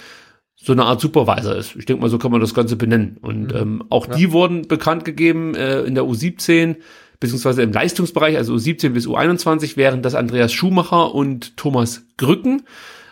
so 0.60 0.72
eine 0.72 0.84
Art 0.84 1.00
Supervisor 1.00 1.54
ist. 1.54 1.76
Ich 1.76 1.86
denke 1.86 2.02
mal, 2.02 2.10
so 2.10 2.18
kann 2.18 2.32
man 2.32 2.40
das 2.40 2.52
Ganze 2.52 2.76
benennen. 2.76 3.16
Und 3.20 3.52
mhm. 3.52 3.58
ähm, 3.58 3.84
auch 3.90 4.08
ja. 4.08 4.16
die 4.16 4.32
wurden 4.32 4.66
bekannt 4.68 5.04
gegeben 5.04 5.54
äh, 5.54 5.82
in 5.82 5.94
der 5.94 6.04
U17, 6.04 6.76
beziehungsweise 7.20 7.62
im 7.62 7.72
Leistungsbereich, 7.72 8.36
also 8.36 8.54
U17 8.54 8.90
bis 8.90 9.06
U21, 9.06 9.76
wären 9.76 10.02
das 10.02 10.14
Andreas 10.14 10.52
Schumacher 10.52 11.14
und 11.14 11.56
Thomas 11.56 12.02
Grücken, 12.16 12.62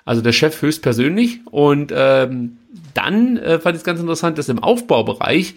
also 0.05 0.23
der 0.23 0.33
Chef 0.33 0.61
höchstpersönlich. 0.61 1.41
Und 1.47 1.93
ähm, 1.95 2.59
dann 2.95 3.37
äh, 3.37 3.59
fand 3.59 3.77
ich 3.77 3.81
es 3.81 3.85
ganz 3.85 4.01
interessant, 4.01 4.39
dass 4.39 4.49
im 4.49 4.63
Aufbaubereich 4.63 5.55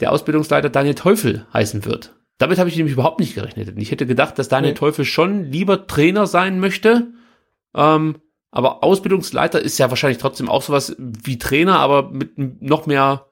der 0.00 0.12
Ausbildungsleiter 0.12 0.70
Daniel 0.70 0.94
Teufel 0.94 1.46
heißen 1.52 1.84
wird. 1.84 2.14
Damit 2.38 2.58
habe 2.58 2.68
ich 2.68 2.76
nämlich 2.76 2.92
überhaupt 2.92 3.20
nicht 3.20 3.34
gerechnet. 3.34 3.72
Ich 3.76 3.90
hätte 3.90 4.06
gedacht, 4.06 4.38
dass 4.38 4.48
Daniel 4.48 4.72
Nee. 4.72 4.78
Teufel 4.78 5.04
schon 5.04 5.44
lieber 5.44 5.86
Trainer 5.86 6.26
sein 6.26 6.60
möchte. 6.60 7.08
Ähm, 7.74 8.16
aber 8.50 8.82
Ausbildungsleiter 8.84 9.60
ist 9.60 9.78
ja 9.78 9.90
wahrscheinlich 9.90 10.18
trotzdem 10.18 10.48
auch 10.48 10.62
sowas 10.62 10.94
wie 10.98 11.38
Trainer, 11.38 11.80
aber 11.80 12.10
mit 12.10 12.38
noch 12.62 12.86
mehr 12.86 13.26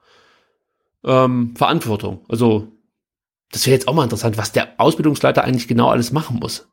ähm, 1.03 1.55
Verantwortung. 1.55 2.25
Also, 2.27 2.67
das 3.51 3.65
wäre 3.65 3.75
jetzt 3.75 3.87
auch 3.87 3.93
mal 3.93 4.03
interessant, 4.03 4.37
was 4.37 4.51
der 4.51 4.79
Ausbildungsleiter 4.79 5.43
eigentlich 5.43 5.67
genau 5.67 5.89
alles 5.89 6.11
machen 6.11 6.37
muss. 6.39 6.67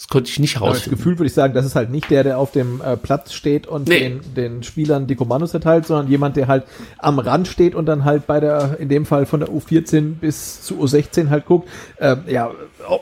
Das 0.00 0.08
konnte 0.08 0.30
ich 0.30 0.38
nicht 0.38 0.56
Aber 0.56 0.68
das 0.68 0.76
herausfinden. 0.76 0.96
Gefühl 0.96 1.18
würde 1.18 1.26
ich 1.26 1.34
sagen, 1.34 1.52
das 1.52 1.66
ist 1.66 1.76
halt 1.76 1.90
nicht 1.90 2.08
der, 2.10 2.24
der 2.24 2.38
auf 2.38 2.52
dem 2.52 2.80
äh, 2.80 2.96
Platz 2.96 3.34
steht 3.34 3.66
und 3.66 3.86
Nee. 3.86 3.98
den, 3.98 4.34
den 4.34 4.62
Spielern 4.62 5.06
die 5.06 5.14
Kommandos 5.14 5.52
erteilt, 5.52 5.84
sondern 5.84 6.08
jemand, 6.08 6.36
der 6.36 6.48
halt 6.48 6.64
am 6.96 7.18
Rand 7.18 7.48
steht 7.48 7.74
und 7.74 7.84
dann 7.84 8.06
halt 8.06 8.26
bei 8.26 8.40
der, 8.40 8.78
in 8.80 8.88
dem 8.88 9.04
Fall 9.04 9.26
von 9.26 9.40
der 9.40 9.50
U14 9.50 10.14
bis 10.14 10.62
zu 10.62 10.76
U16 10.82 11.28
halt 11.28 11.44
guckt, 11.44 11.68
ähm, 11.98 12.20
ja, 12.28 12.50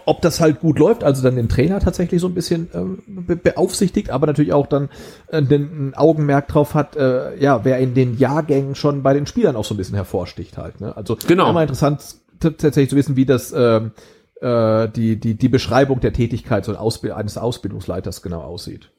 ob, 0.07 0.23
das 0.23 0.41
halt 0.41 0.59
gut 0.59 0.81
läuft, 0.81 1.05
also 1.05 1.23
dann 1.23 1.37
den 1.37 1.49
Trainer 1.49 1.79
tatsächlich 1.79 2.21
so 2.21 2.27
ein 2.27 2.35
bisschen 2.35 2.69
ähm, 2.75 2.99
be 3.07 3.37
beaufsichtigt, 3.37 4.11
aber 4.11 4.27
natürlich 4.27 4.53
auch 4.53 4.67
dann 4.67 4.89
äh, 5.29 5.41
den, 5.41 5.91
ein 5.91 5.95
Augenmerk 5.95 6.49
drauf 6.49 6.75
hat, 6.75 6.97
äh, 6.97 7.39
ja, 7.41 7.65
wer 7.65 7.79
in 7.79 7.95
den 7.95 8.19
Jahrgängen 8.19 8.75
schon 8.75 9.05
bei 9.05 9.15
den 9.15 9.27
Spielern 9.29 9.55
auch 9.55 9.65
so 9.65 9.73
ein 9.75 9.77
bisschen 9.77 9.95
hervorsticht 9.95 10.59
halt. 10.59 10.81
Ne? 10.81 10.97
Also 10.97 11.17
Genau. 11.29 11.49
immer 11.49 11.63
interessant 11.63 12.03
tatsächlich 12.41 12.91
zu 12.91 12.97
wissen, 12.97 13.15
wie 13.15 13.25
das 13.25 13.55
ähm, 13.57 13.93
äh, 14.41 14.89
die, 14.89 15.19
die, 15.19 15.35
die 15.35 15.49
Beschreibung 15.49 16.01
der 16.01 16.13
Tätigkeit 16.13 16.65
so 16.65 16.75
Ausbild 16.75 17.15
eines 17.15 17.39
Ausbildungsleiters 17.39 18.23
genau 18.23 18.41
aussieht. 18.41 18.91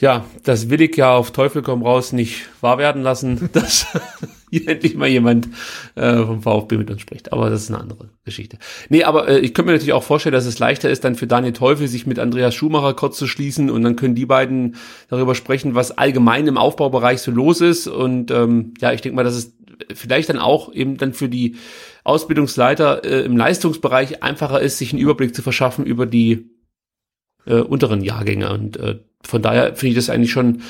Ja, 0.00 0.24
das 0.42 0.70
will 0.70 0.80
ich 0.80 0.96
ja 0.96 1.14
auf 1.14 1.30
Teufel 1.30 1.62
komm 1.62 1.82
raus 1.82 2.12
nicht 2.12 2.46
wahr 2.60 2.78
werden 2.78 3.02
lassen, 3.02 3.50
dass 3.52 3.86
hier 4.50 4.66
endlich 4.68 4.96
mal 4.96 5.08
jemand 5.08 5.48
äh, 5.94 6.16
vom 6.16 6.42
VfB 6.42 6.78
mit 6.78 6.90
uns 6.90 7.00
spricht. 7.00 7.32
Aber 7.32 7.50
das 7.50 7.62
ist 7.62 7.70
eine 7.70 7.80
andere 7.80 8.08
Geschichte. 8.24 8.58
Nee, 8.88 9.04
aber 9.04 9.28
äh, 9.28 9.38
ich 9.38 9.54
könnte 9.54 9.70
mir 9.70 9.72
natürlich 9.74 9.92
auch 9.92 10.02
vorstellen, 10.02 10.32
dass 10.32 10.46
es 10.46 10.58
leichter 10.58 10.90
ist, 10.90 11.04
dann 11.04 11.14
für 11.14 11.26
Daniel 11.26 11.52
Teufel 11.52 11.86
sich 11.86 12.06
mit 12.06 12.18
Andreas 12.18 12.54
Schumacher 12.54 12.94
kurz 12.94 13.16
zu 13.16 13.26
schließen 13.28 13.70
und 13.70 13.82
dann 13.82 13.96
können 13.96 14.14
die 14.14 14.26
beiden 14.26 14.76
darüber 15.08 15.34
sprechen, 15.34 15.74
was 15.74 15.96
allgemein 15.96 16.48
im 16.48 16.58
Aufbaubereich 16.58 17.20
so 17.20 17.30
los 17.30 17.60
ist. 17.60 17.86
Und 17.86 18.30
ähm, 18.30 18.74
ja, 18.80 18.92
ich 18.92 19.02
denke 19.02 19.16
mal, 19.16 19.24
dass 19.24 19.36
es 19.36 19.52
vielleicht 19.94 20.28
dann 20.28 20.38
auch 20.38 20.72
eben 20.72 20.96
dann 20.96 21.12
für 21.12 21.28
die 21.28 21.56
Ausbildungsleiter 22.04 23.04
äh, 23.04 23.24
im 23.24 23.36
Leistungsbereich 23.36 24.22
einfacher 24.22 24.60
ist, 24.60 24.78
sich 24.78 24.92
einen 24.92 25.02
Überblick 25.02 25.34
zu 25.34 25.42
verschaffen 25.42 25.84
über 25.84 26.06
die 26.06 26.50
äh, 27.46 27.56
unteren 27.56 28.02
Jahrgänge. 28.02 28.52
Und 28.52 28.76
äh, 28.76 28.98
von 29.22 29.42
daher 29.42 29.76
finde 29.76 29.88
ich 29.88 29.94
das 29.94 30.10
eigentlich 30.10 30.32
schon 30.32 30.62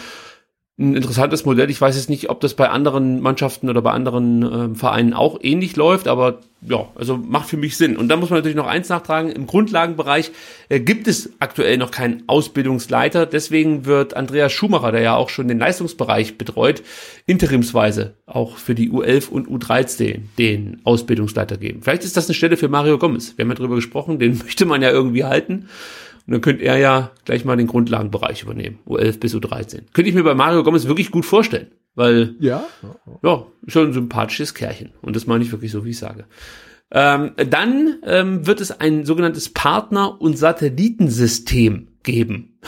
ein 0.78 0.96
interessantes 0.96 1.44
Modell. 1.44 1.70
Ich 1.70 1.80
weiß 1.80 1.96
jetzt 1.96 2.08
nicht, 2.08 2.30
ob 2.30 2.40
das 2.40 2.54
bei 2.54 2.70
anderen 2.70 3.20
Mannschaften 3.20 3.68
oder 3.68 3.82
bei 3.82 3.90
anderen 3.90 4.42
ähm, 4.42 4.74
Vereinen 4.74 5.12
auch 5.12 5.38
ähnlich 5.42 5.76
läuft, 5.76 6.08
aber 6.08 6.40
ja, 6.62 6.88
also 6.94 7.18
macht 7.18 7.50
für 7.50 7.58
mich 7.58 7.76
Sinn. 7.76 7.96
Und 7.96 8.08
dann 8.08 8.20
muss 8.20 8.30
man 8.30 8.38
natürlich 8.38 8.56
noch 8.56 8.66
eins 8.66 8.88
nachtragen, 8.88 9.30
im 9.30 9.46
Grundlagenbereich 9.46 10.30
äh, 10.70 10.80
gibt 10.80 11.08
es 11.08 11.34
aktuell 11.40 11.76
noch 11.76 11.90
keinen 11.90 12.22
Ausbildungsleiter, 12.26 13.26
deswegen 13.26 13.84
wird 13.84 14.14
Andreas 14.14 14.52
Schumacher, 14.52 14.92
der 14.92 15.02
ja 15.02 15.16
auch 15.16 15.28
schon 15.28 15.46
den 15.46 15.58
Leistungsbereich 15.58 16.38
betreut, 16.38 16.82
interimsweise 17.26 18.14
auch 18.24 18.56
für 18.56 18.74
die 18.74 18.90
U11 18.90 19.28
und 19.28 19.48
U13 19.48 20.20
den 20.38 20.80
Ausbildungsleiter 20.84 21.58
geben. 21.58 21.82
Vielleicht 21.82 22.04
ist 22.04 22.16
das 22.16 22.28
eine 22.28 22.34
Stelle 22.34 22.56
für 22.56 22.68
Mario 22.68 22.96
Gomez. 22.96 23.36
Wir 23.36 23.44
haben 23.44 23.50
ja 23.50 23.56
drüber 23.56 23.74
gesprochen, 23.74 24.18
den 24.18 24.38
möchte 24.44 24.64
man 24.64 24.80
ja 24.80 24.90
irgendwie 24.90 25.24
halten. 25.24 25.68
Und 26.26 26.32
dann 26.34 26.40
könnte 26.40 26.64
er 26.64 26.76
ja 26.78 27.10
gleich 27.24 27.44
mal 27.44 27.56
den 27.56 27.66
Grundlagenbereich 27.66 28.42
übernehmen, 28.42 28.78
U11 28.86 29.18
bis 29.18 29.34
U13. 29.34 29.82
Könnte 29.92 30.08
ich 30.08 30.14
mir 30.14 30.22
bei 30.22 30.34
Mario 30.34 30.62
Gomez 30.62 30.86
wirklich 30.86 31.10
gut 31.10 31.24
vorstellen, 31.26 31.68
weil 31.94 32.36
Ja. 32.38 32.64
ja, 33.22 33.46
schon 33.66 33.88
ein 33.88 33.92
sympathisches 33.92 34.54
Kerlchen. 34.54 34.92
Und 35.02 35.16
das 35.16 35.26
meine 35.26 35.42
ich 35.44 35.50
wirklich 35.52 35.72
so, 35.72 35.84
wie 35.84 35.90
ich 35.90 35.98
sage. 35.98 36.24
Ähm, 36.92 37.32
dann 37.36 37.96
ähm, 38.04 38.46
wird 38.46 38.60
es 38.60 38.70
ein 38.80 39.04
sogenanntes 39.04 39.48
Partner- 39.48 40.20
und 40.20 40.36
Satellitensystem 40.38 41.88
geben. 42.02 42.58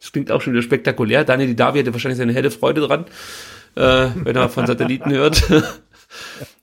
Das 0.00 0.12
klingt 0.12 0.30
auch 0.32 0.40
schon 0.40 0.52
wieder 0.54 0.62
spektakulär. 0.62 1.24
Daniel 1.24 1.48
Didavi 1.48 1.78
hätte 1.78 1.92
wahrscheinlich 1.92 2.18
seine 2.18 2.32
helle 2.32 2.50
Freude 2.50 2.80
dran, 2.80 3.04
äh, 3.76 4.08
wenn 4.24 4.34
er 4.36 4.48
von 4.48 4.66
Satelliten 4.66 5.10
hört. 5.10 5.42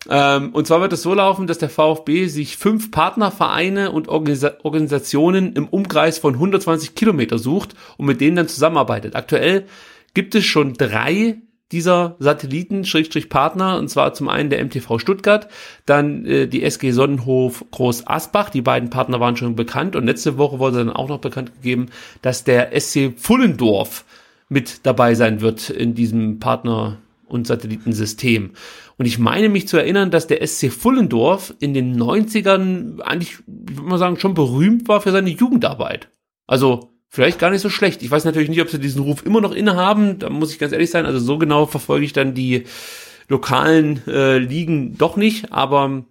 ähm, 0.09 0.49
und 0.53 0.67
zwar 0.67 0.81
wird 0.81 0.93
es 0.93 1.01
so 1.01 1.13
laufen, 1.13 1.47
dass 1.47 1.57
der 1.57 1.69
VfB 1.69 2.27
sich 2.27 2.57
fünf 2.57 2.91
Partnervereine 2.91 3.91
und 3.91 4.07
Organisa 4.07 4.53
Organisationen 4.63 5.53
im 5.53 5.67
Umkreis 5.67 6.19
von 6.19 6.35
120 6.35 6.95
Kilometer 6.95 7.37
sucht 7.37 7.75
und 7.97 8.05
mit 8.05 8.21
denen 8.21 8.35
dann 8.35 8.47
zusammenarbeitet. 8.47 9.15
Aktuell 9.15 9.65
gibt 10.13 10.35
es 10.35 10.45
schon 10.45 10.73
drei 10.73 11.37
dieser 11.71 12.15
Satelliten, 12.19 12.85
Schrägstrich 12.85 13.29
Partner, 13.29 13.77
und 13.77 13.89
zwar 13.89 14.13
zum 14.13 14.29
einen 14.29 14.49
der 14.49 14.63
MTV 14.63 14.99
Stuttgart, 14.99 15.49
dann 15.85 16.25
äh, 16.25 16.47
die 16.47 16.63
SG 16.63 16.91
Sonnenhof 16.91 17.65
Groß 17.71 18.07
Asbach, 18.07 18.49
die 18.49 18.61
beiden 18.61 18.89
Partner 18.89 19.19
waren 19.19 19.35
schon 19.35 19.55
bekannt 19.55 19.95
und 19.95 20.05
letzte 20.05 20.37
Woche 20.37 20.59
wurde 20.59 20.77
dann 20.77 20.89
auch 20.89 21.09
noch 21.09 21.19
bekannt 21.19 21.53
gegeben, 21.55 21.87
dass 22.21 22.45
der 22.45 22.79
SC 22.79 23.13
Pfullendorf 23.17 24.05
mit 24.49 24.85
dabei 24.85 25.13
sein 25.15 25.41
wird 25.41 25.69
in 25.69 25.93
diesem 25.93 26.39
Partner- 26.39 26.99
und 27.27 27.47
Satellitensystem. 27.47 28.51
Und 28.97 29.05
ich 29.05 29.19
meine 29.19 29.49
mich 29.49 29.67
zu 29.67 29.77
erinnern, 29.77 30.11
dass 30.11 30.27
der 30.27 30.45
SC 30.45 30.71
Pfullendorf 30.71 31.53
in 31.59 31.73
den 31.73 32.01
90ern 32.01 33.01
eigentlich, 33.01 33.37
ich 33.39 33.77
würde 33.77 33.89
mal 33.89 33.97
sagen, 33.97 34.19
schon 34.19 34.33
berühmt 34.33 34.87
war 34.87 35.01
für 35.01 35.11
seine 35.11 35.29
Jugendarbeit. 35.29 36.09
Also 36.47 36.91
vielleicht 37.09 37.39
gar 37.39 37.49
nicht 37.49 37.61
so 37.61 37.69
schlecht. 37.69 38.01
Ich 38.03 38.11
weiß 38.11 38.25
natürlich 38.25 38.49
nicht, 38.49 38.61
ob 38.61 38.69
sie 38.69 38.79
diesen 38.79 39.01
Ruf 39.01 39.25
immer 39.25 39.41
noch 39.41 39.51
innehaben. 39.51 40.19
Da 40.19 40.29
muss 40.29 40.51
ich 40.51 40.59
ganz 40.59 40.73
ehrlich 40.73 40.89
sein. 40.89 41.05
Also 41.05 41.19
so 41.19 41.37
genau 41.37 41.65
verfolge 41.65 42.05
ich 42.05 42.13
dann 42.13 42.33
die 42.33 42.63
lokalen 43.27 44.01
äh, 44.07 44.37
Ligen 44.37 44.97
doch 44.97 45.17
nicht. 45.17 45.51
Aber 45.51 46.05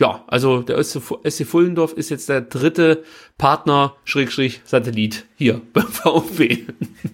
ja, 0.00 0.24
also 0.26 0.62
der 0.62 0.82
SC 0.82 1.46
Fullendorf 1.46 1.92
ist 1.92 2.08
jetzt 2.08 2.28
der 2.28 2.40
dritte 2.40 3.04
Partner, 3.36 3.94
Schrägstrich, 4.04 4.62
Satellit 4.64 5.26
hier 5.36 5.60
beim 5.72 5.86
VfB. 5.86 6.64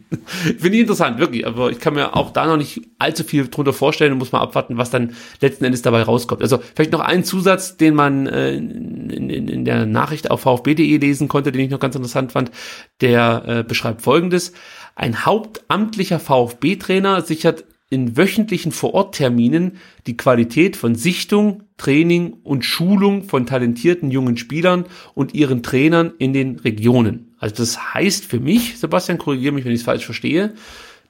Finde 0.26 0.76
ich 0.76 0.80
interessant, 0.80 1.18
wirklich. 1.18 1.46
Aber 1.46 1.70
ich 1.70 1.80
kann 1.80 1.94
mir 1.94 2.14
auch 2.14 2.30
da 2.30 2.46
noch 2.46 2.56
nicht 2.56 2.82
allzu 2.98 3.24
viel 3.24 3.48
drunter 3.48 3.72
vorstellen 3.72 4.12
und 4.12 4.18
muss 4.18 4.30
mal 4.32 4.40
abwarten, 4.40 4.78
was 4.78 4.90
dann 4.90 5.16
letzten 5.40 5.64
Endes 5.64 5.82
dabei 5.82 6.02
rauskommt. 6.02 6.40
Also 6.40 6.60
vielleicht 6.74 6.92
noch 6.92 7.00
ein 7.00 7.24
Zusatz, 7.24 7.76
den 7.76 7.94
man 7.94 8.26
äh, 8.26 8.54
in, 8.54 9.10
in, 9.10 9.48
in 9.48 9.64
der 9.64 9.84
Nachricht 9.84 10.30
auf 10.30 10.42
vfb.de 10.42 10.98
lesen 10.98 11.28
konnte, 11.28 11.50
den 11.50 11.62
ich 11.62 11.70
noch 11.70 11.80
ganz 11.80 11.96
interessant 11.96 12.30
fand. 12.32 12.52
Der 13.00 13.42
äh, 13.46 13.62
beschreibt 13.64 14.02
folgendes. 14.02 14.52
Ein 14.94 15.26
hauptamtlicher 15.26 16.20
VfB-Trainer 16.20 17.22
sichert 17.22 17.64
in 17.90 18.16
wöchentlichen 18.16 18.72
Vorortterminen 18.72 19.78
die 20.06 20.16
Qualität 20.16 20.76
von 20.76 20.94
Sichtung, 20.94 21.62
Training 21.78 22.34
und 22.42 22.64
Schulung 22.64 23.24
von 23.24 23.46
talentierten 23.46 24.10
jungen 24.10 24.36
Spielern 24.36 24.84
und 25.14 25.34
ihren 25.34 25.62
Trainern 25.62 26.12
in 26.18 26.32
den 26.32 26.58
Regionen. 26.58 27.34
Also 27.38 27.54
das 27.56 27.94
heißt 27.94 28.26
für 28.26 28.40
mich, 28.40 28.78
Sebastian, 28.78 29.18
korrigiere 29.18 29.52
mich, 29.54 29.64
wenn 29.64 29.72
ich 29.72 29.80
es 29.80 29.84
falsch 29.86 30.04
verstehe, 30.04 30.54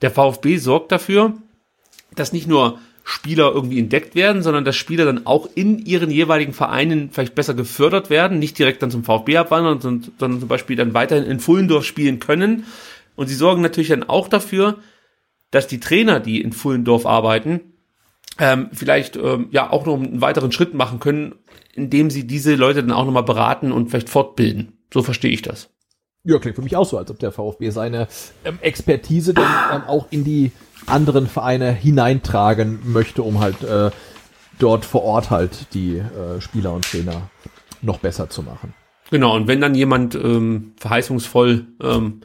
der 0.03 0.11
VfB 0.11 0.59
sorgt 0.59 0.93
dafür, 0.93 1.35
dass 2.15 2.33
nicht 2.33 2.47
nur 2.47 2.79
Spieler 3.03 3.53
irgendwie 3.53 3.79
entdeckt 3.79 4.15
werden, 4.15 4.43
sondern 4.43 4.67
dass 4.67 4.77
Spieler 4.77 5.07
dann 5.07 5.27
auch 5.27 5.49
in 5.55 5.79
ihren 5.79 6.11
jeweiligen 6.11 6.53
Vereinen 6.53 7.09
vielleicht 7.11 7.35
besser 7.35 7.55
gefördert 7.55 8.11
werden, 8.11 8.39
nicht 8.39 8.59
direkt 8.59 8.83
dann 8.83 8.91
zum 8.91 9.03
VfB 9.03 9.39
abwandern, 9.39 9.81
sondern, 9.81 10.13
sondern 10.19 10.41
zum 10.41 10.49
Beispiel 10.49 10.77
dann 10.77 10.93
weiterhin 10.93 11.25
in 11.25 11.41
Fullendorf 11.41 11.87
spielen 11.87 12.21
können. 12.21 12.67
Und 13.17 13.29
sie 13.29 13.35
sorgen 13.35 13.63
natürlich 13.63 13.89
dann 13.89 14.05
auch 14.05 14.29
dafür, 14.29 14.77
dass 15.51 15.67
die 15.67 15.81
Trainer, 15.81 16.21
die 16.21 16.41
in 16.41 16.53
Fullendorf 16.53 17.07
arbeiten, 17.07 17.61
ähm, 18.39 18.69
vielleicht 18.73 19.17
ähm, 19.17 19.49
ja 19.51 19.71
auch 19.71 19.87
noch 19.87 19.95
einen 19.95 20.21
weiteren 20.21 20.53
Schritt 20.53 20.75
machen 20.75 21.01
können, 21.01 21.35
indem 21.75 22.11
sie 22.11 22.27
diese 22.27 22.55
Leute 22.55 22.83
dann 22.83 22.93
auch 22.93 23.05
nochmal 23.05 23.25
beraten 23.25 23.73
und 23.73 23.91
vielleicht 23.91 24.09
fortbilden. 24.09 24.79
So 24.93 25.03
verstehe 25.03 25.33
ich 25.33 25.43
das. 25.43 25.71
Ja, 26.25 26.39
klingt 26.39 26.57
für 26.57 26.63
mich 26.63 26.77
auch 26.77 26.85
so, 26.85 26.99
als 26.99 27.11
ob 27.11 27.19
der 27.19 27.33
VfB 27.33 27.71
seine 27.71 28.09
ähm, 28.45 28.59
Expertise 28.61 29.35
dann 29.35 29.51
ähm, 29.73 29.83
auch 29.87 30.09
in 30.11 30.25
die 30.25 30.53
anderen 30.87 31.27
Vereine 31.27 31.73
hineintragen 31.73 32.81
möchte, 32.85 33.23
um 33.23 33.41
halt 33.41 33.63
äh, 33.63 33.91
dort 34.59 34.85
vor 34.85 35.05
Ort 35.05 35.31
halt 35.31 35.75
die 35.75 35.99
äh, 35.99 36.41
Spieler 36.41 36.73
und 36.73 36.85
Trainer 36.85 37.31
noch 37.83 37.99
besser 37.99 38.29
zu 38.29 38.43
machen. 38.43 38.75
Genau, 39.11 39.35
und 39.35 39.47
wenn 39.47 39.61
dann 39.61 39.75
jemand 39.75 40.15
ähm, 40.15 40.75
verheißungsvoll 40.79 41.67
ähm, 41.81 42.21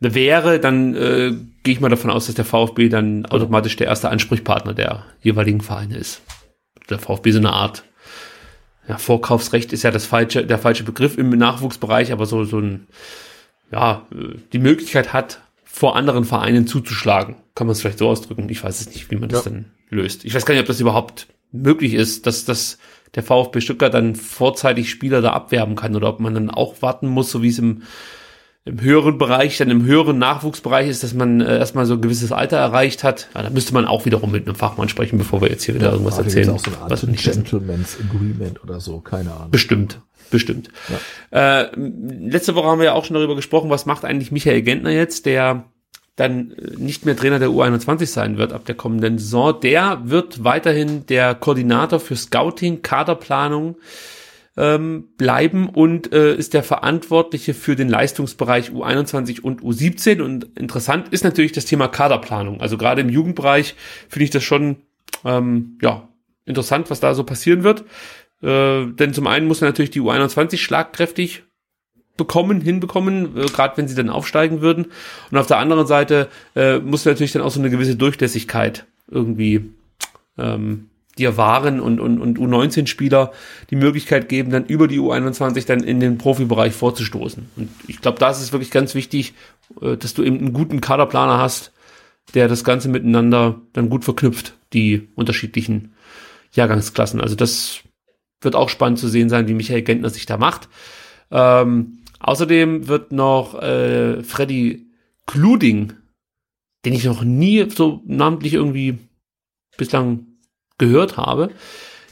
wäre, 0.00 0.60
dann 0.60 0.94
äh, 0.94 1.32
gehe 1.64 1.74
ich 1.74 1.80
mal 1.80 1.88
davon 1.88 2.10
aus, 2.10 2.26
dass 2.26 2.36
der 2.36 2.44
VfB 2.44 2.88
dann 2.88 3.26
automatisch 3.26 3.74
der 3.76 3.88
erste 3.88 4.10
Ansprechpartner 4.10 4.74
der 4.74 5.04
jeweiligen 5.20 5.60
Vereine 5.60 5.96
ist. 5.96 6.22
Der 6.88 6.98
VfB 6.98 7.32
so 7.32 7.38
eine 7.38 7.52
Art 7.52 7.84
ja, 8.88 8.98
Vorkaufsrecht 8.98 9.72
ist 9.72 9.82
ja 9.82 9.90
das 9.90 10.04
falsche, 10.06 10.44
der 10.44 10.58
falsche 10.58 10.84
Begriff 10.84 11.16
im 11.16 11.30
Nachwuchsbereich, 11.30 12.12
aber 12.12 12.26
so, 12.26 12.44
so 12.44 12.58
ein, 12.58 12.86
ja, 13.72 14.06
äh, 14.12 14.36
die 14.52 14.58
Möglichkeit 14.58 15.12
hat, 15.12 15.40
vor 15.64 15.96
anderen 15.96 16.24
Vereinen 16.24 16.66
zuzuschlagen. 16.66 17.36
Kann 17.54 17.66
man 17.66 17.72
es 17.72 17.80
vielleicht 17.80 17.98
so 17.98 18.08
ausdrücken? 18.08 18.48
Ich 18.48 18.62
weiß 18.62 18.80
es 18.80 18.88
nicht, 18.88 19.10
wie 19.10 19.16
man 19.16 19.28
das 19.28 19.44
Ja. 19.44 19.50
dann 19.50 19.72
löst. 19.88 20.24
Ich 20.24 20.34
weiß 20.34 20.44
gar 20.44 20.54
nicht, 20.54 20.60
ob 20.60 20.66
das 20.66 20.80
überhaupt 20.80 21.28
möglich 21.50 21.94
ist, 21.94 22.26
dass, 22.26 22.44
dass 22.44 22.78
der 23.14 23.22
VfB 23.22 23.60
Stuttgart 23.60 23.94
dann 23.94 24.14
vorzeitig 24.14 24.90
Spieler 24.90 25.22
da 25.22 25.32
abwerben 25.32 25.76
kann 25.76 25.96
oder 25.96 26.08
ob 26.08 26.20
man 26.20 26.34
dann 26.34 26.50
auch 26.50 26.82
warten 26.82 27.08
muss, 27.08 27.30
so 27.30 27.42
wie 27.42 27.48
es 27.48 27.58
im 27.58 27.82
im 28.66 28.80
höheren 28.80 29.18
Bereich, 29.18 29.58
dann 29.58 29.68
im 29.70 29.84
höheren 29.84 30.18
Nachwuchsbereich 30.18 30.88
ist, 30.88 31.02
dass 31.02 31.12
man 31.12 31.40
äh, 31.42 31.58
erstmal 31.58 31.84
so 31.84 31.94
ein 31.94 32.00
gewisses 32.00 32.32
Alter 32.32 32.56
erreicht 32.56 33.04
hat. 33.04 33.28
Ja, 33.34 33.42
da 33.42 33.50
müsste 33.50 33.74
man 33.74 33.84
auch 33.84 34.06
wiederum 34.06 34.30
mit 34.32 34.46
einem 34.46 34.56
Fachmann 34.56 34.88
sprechen, 34.88 35.18
bevor 35.18 35.42
wir 35.42 35.48
jetzt 35.50 35.64
hier 35.64 35.74
wieder 35.74 35.92
irgendwas 35.92 36.14
Ah, 36.14 36.18
da 36.18 36.24
erzählen. 36.24 36.48
auch 36.50 36.58
so 36.58 36.70
eine 36.70 36.80
Art 36.80 36.90
was 36.90 37.02
nicht 37.02 37.26
wissen. 37.26 37.44
Gentleman's 37.44 37.98
Agreement 38.00 38.62
oder 38.64 38.80
so, 38.80 39.00
keine 39.00 39.32
Ahnung. 39.34 39.50
Bestimmt, 39.50 40.00
bestimmt. 40.30 40.70
Äh, 41.30 41.66
letzte 41.76 42.54
Woche 42.54 42.68
haben 42.68 42.78
wir 42.78 42.86
ja 42.86 42.92
auch 42.94 43.04
schon 43.04 43.14
darüber 43.14 43.36
gesprochen, 43.36 43.68
was 43.68 43.84
macht 43.84 44.04
eigentlich 44.06 44.32
Michael 44.32 44.62
Gentner 44.62 44.90
jetzt, 44.92 45.26
der 45.26 45.64
dann 46.16 46.52
äh, 46.52 46.76
nicht 46.78 47.04
mehr 47.04 47.16
Trainer 47.16 47.38
der 47.38 47.48
U21 47.50 48.06
sein 48.06 48.38
wird 48.38 48.54
ab 48.54 48.64
der 48.64 48.76
kommenden 48.76 49.18
Saison. 49.18 49.60
Der 49.60 50.00
wird 50.04 50.42
weiterhin 50.42 51.04
der 51.06 51.34
Koordinator 51.34 52.00
für 52.00 52.16
Scouting, 52.16 52.80
Kaderplanung 52.80 53.76
ähm, 54.56 55.08
bleiben 55.16 55.68
und 55.68 56.12
äh, 56.12 56.34
ist 56.34 56.54
der 56.54 56.62
Verantwortliche 56.62 57.54
für 57.54 57.76
den 57.76 57.88
Leistungsbereich 57.88 58.70
U21 58.70 59.40
und 59.40 59.62
U17. 59.62 60.22
Und 60.22 60.56
interessant 60.58 61.08
ist 61.10 61.24
natürlich 61.24 61.52
das 61.52 61.64
Thema 61.64 61.88
Kaderplanung. 61.88 62.60
Also 62.60 62.78
gerade 62.78 63.00
im 63.00 63.08
Jugendbereich 63.08 63.74
finde 64.08 64.24
ich 64.24 64.30
das 64.30 64.44
schon 64.44 64.76
ähm, 65.24 65.78
ja 65.82 66.08
interessant, 66.44 66.90
was 66.90 67.00
da 67.00 67.14
so 67.14 67.24
passieren 67.24 67.64
wird. 67.64 67.84
Äh, 68.42 68.86
denn 68.92 69.12
zum 69.12 69.26
einen 69.26 69.46
muss 69.46 69.60
natürlich 69.60 69.90
die 69.90 70.00
U21 70.00 70.58
schlagkräftig 70.58 71.42
bekommen, 72.16 72.60
hinbekommen, 72.60 73.36
äh, 73.36 73.46
gerade 73.46 73.76
wenn 73.76 73.88
sie 73.88 73.94
dann 73.94 74.10
aufsteigen 74.10 74.60
würden. 74.60 74.86
Und 75.30 75.38
auf 75.38 75.46
der 75.46 75.58
anderen 75.58 75.86
Seite 75.86 76.28
äh, 76.54 76.78
muss 76.78 77.04
natürlich 77.04 77.32
dann 77.32 77.42
auch 77.42 77.50
so 77.50 77.60
eine 77.60 77.70
gewisse 77.70 77.96
Durchlässigkeit 77.96 78.86
irgendwie 79.10 79.70
ähm, 80.38 80.90
dir 81.18 81.36
wahren 81.36 81.80
und, 81.80 82.00
und, 82.00 82.20
und 82.20 82.38
U19-Spieler 82.38 83.32
die 83.70 83.76
Möglichkeit 83.76 84.28
geben, 84.28 84.50
dann 84.50 84.66
über 84.66 84.88
die 84.88 84.98
U21 84.98 85.66
dann 85.66 85.82
in 85.82 86.00
den 86.00 86.18
Profibereich 86.18 86.72
vorzustoßen. 86.72 87.48
Und 87.56 87.70
ich 87.86 88.00
glaube, 88.00 88.18
da 88.18 88.30
ist 88.30 88.40
es 88.40 88.52
wirklich 88.52 88.70
ganz 88.70 88.94
wichtig, 88.94 89.34
äh, 89.80 89.96
dass 89.96 90.14
du 90.14 90.22
eben 90.22 90.38
einen 90.38 90.52
guten 90.52 90.80
Kaderplaner 90.80 91.38
hast, 91.38 91.72
der 92.34 92.48
das 92.48 92.64
Ganze 92.64 92.88
miteinander 92.88 93.60
dann 93.72 93.90
gut 93.90 94.04
verknüpft, 94.04 94.54
die 94.72 95.08
unterschiedlichen 95.14 95.94
Jahrgangsklassen. 96.52 97.20
Also 97.20 97.34
das 97.36 97.80
wird 98.40 98.56
auch 98.56 98.68
spannend 98.68 98.98
zu 98.98 99.08
sehen 99.08 99.28
sein, 99.28 99.48
wie 99.48 99.54
Michael 99.54 99.82
Gentner 99.82 100.10
sich 100.10 100.26
da 100.26 100.36
macht. 100.36 100.68
Ähm, 101.30 101.98
außerdem 102.20 102.88
wird 102.88 103.12
noch 103.12 103.60
äh, 103.60 104.22
Freddy 104.22 104.86
Kluding, 105.26 105.92
den 106.84 106.92
ich 106.92 107.04
noch 107.04 107.22
nie 107.22 107.68
so 107.70 108.02
namentlich 108.06 108.54
irgendwie 108.54 108.98
bislang 109.76 110.26
gehört 110.78 111.16
habe, 111.16 111.50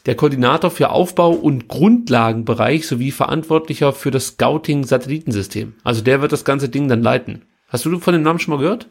der 0.07 0.17
Koordinator 0.17 0.71
für 0.71 0.91
Aufbau- 0.91 1.31
und 1.31 1.69
Grundlagenbereich 1.69 2.87
sowie 2.87 3.13
Verantwortlicher 3.13 3.93
für 3.93 4.11
das 4.11 4.29
Scouting-Satellitensystem. 4.29 5.75
Also 5.85 6.03
der 6.03 6.21
wird 6.21 6.33
das 6.33 6.45
ganze 6.45 6.69
Ding 6.69 6.89
dann 6.89 7.03
leiten. 7.03 7.43
Hast 7.69 7.85
du 7.85 7.99
von 7.99 8.13
dem 8.13 8.23
Namen 8.23 8.39
schon 8.39 8.55
mal 8.55 8.61
gehört? 8.61 8.89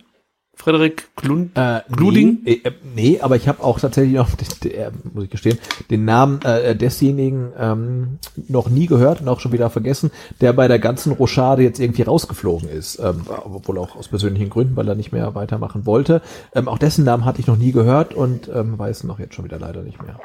Frederik 0.61 1.09
Klund? 1.15 1.57
Äh, 1.57 1.81
Gluding? 1.91 2.37
Nee, 2.43 2.61
äh, 2.63 2.71
nee, 2.95 3.19
aber 3.19 3.35
ich 3.35 3.47
habe 3.47 3.63
auch 3.63 3.79
tatsächlich 3.79 4.13
noch, 4.13 4.29
der, 4.63 4.91
muss 5.11 5.23
ich 5.23 5.29
gestehen, 5.31 5.57
den 5.89 6.05
Namen 6.05 6.39
äh, 6.43 6.75
desjenigen 6.75 7.51
ähm, 7.57 8.19
noch 8.47 8.69
nie 8.69 8.85
gehört 8.85 9.21
und 9.21 9.27
auch 9.27 9.39
schon 9.39 9.53
wieder 9.53 9.71
vergessen, 9.71 10.11
der 10.39 10.53
bei 10.53 10.67
der 10.67 10.77
ganzen 10.77 11.13
Rochade 11.13 11.63
jetzt 11.63 11.79
irgendwie 11.79 12.03
rausgeflogen 12.03 12.69
ist, 12.69 12.99
ähm, 12.99 13.23
obwohl 13.27 13.79
auch 13.79 13.95
aus 13.95 14.09
persönlichen 14.09 14.51
Gründen, 14.51 14.75
weil 14.75 14.87
er 14.87 14.93
nicht 14.93 15.11
mehr 15.11 15.33
weitermachen 15.33 15.87
wollte. 15.87 16.21
Ähm, 16.53 16.67
auch 16.67 16.77
dessen 16.77 17.05
Namen 17.05 17.25
hatte 17.25 17.39
ich 17.39 17.47
noch 17.47 17.57
nie 17.57 17.71
gehört 17.71 18.13
und 18.13 18.47
ähm, 18.53 18.77
weiß 18.77 19.03
noch 19.05 19.17
jetzt 19.17 19.33
schon 19.33 19.45
wieder 19.45 19.57
leider 19.57 19.81
nicht 19.81 19.99
mehr. 19.99 20.19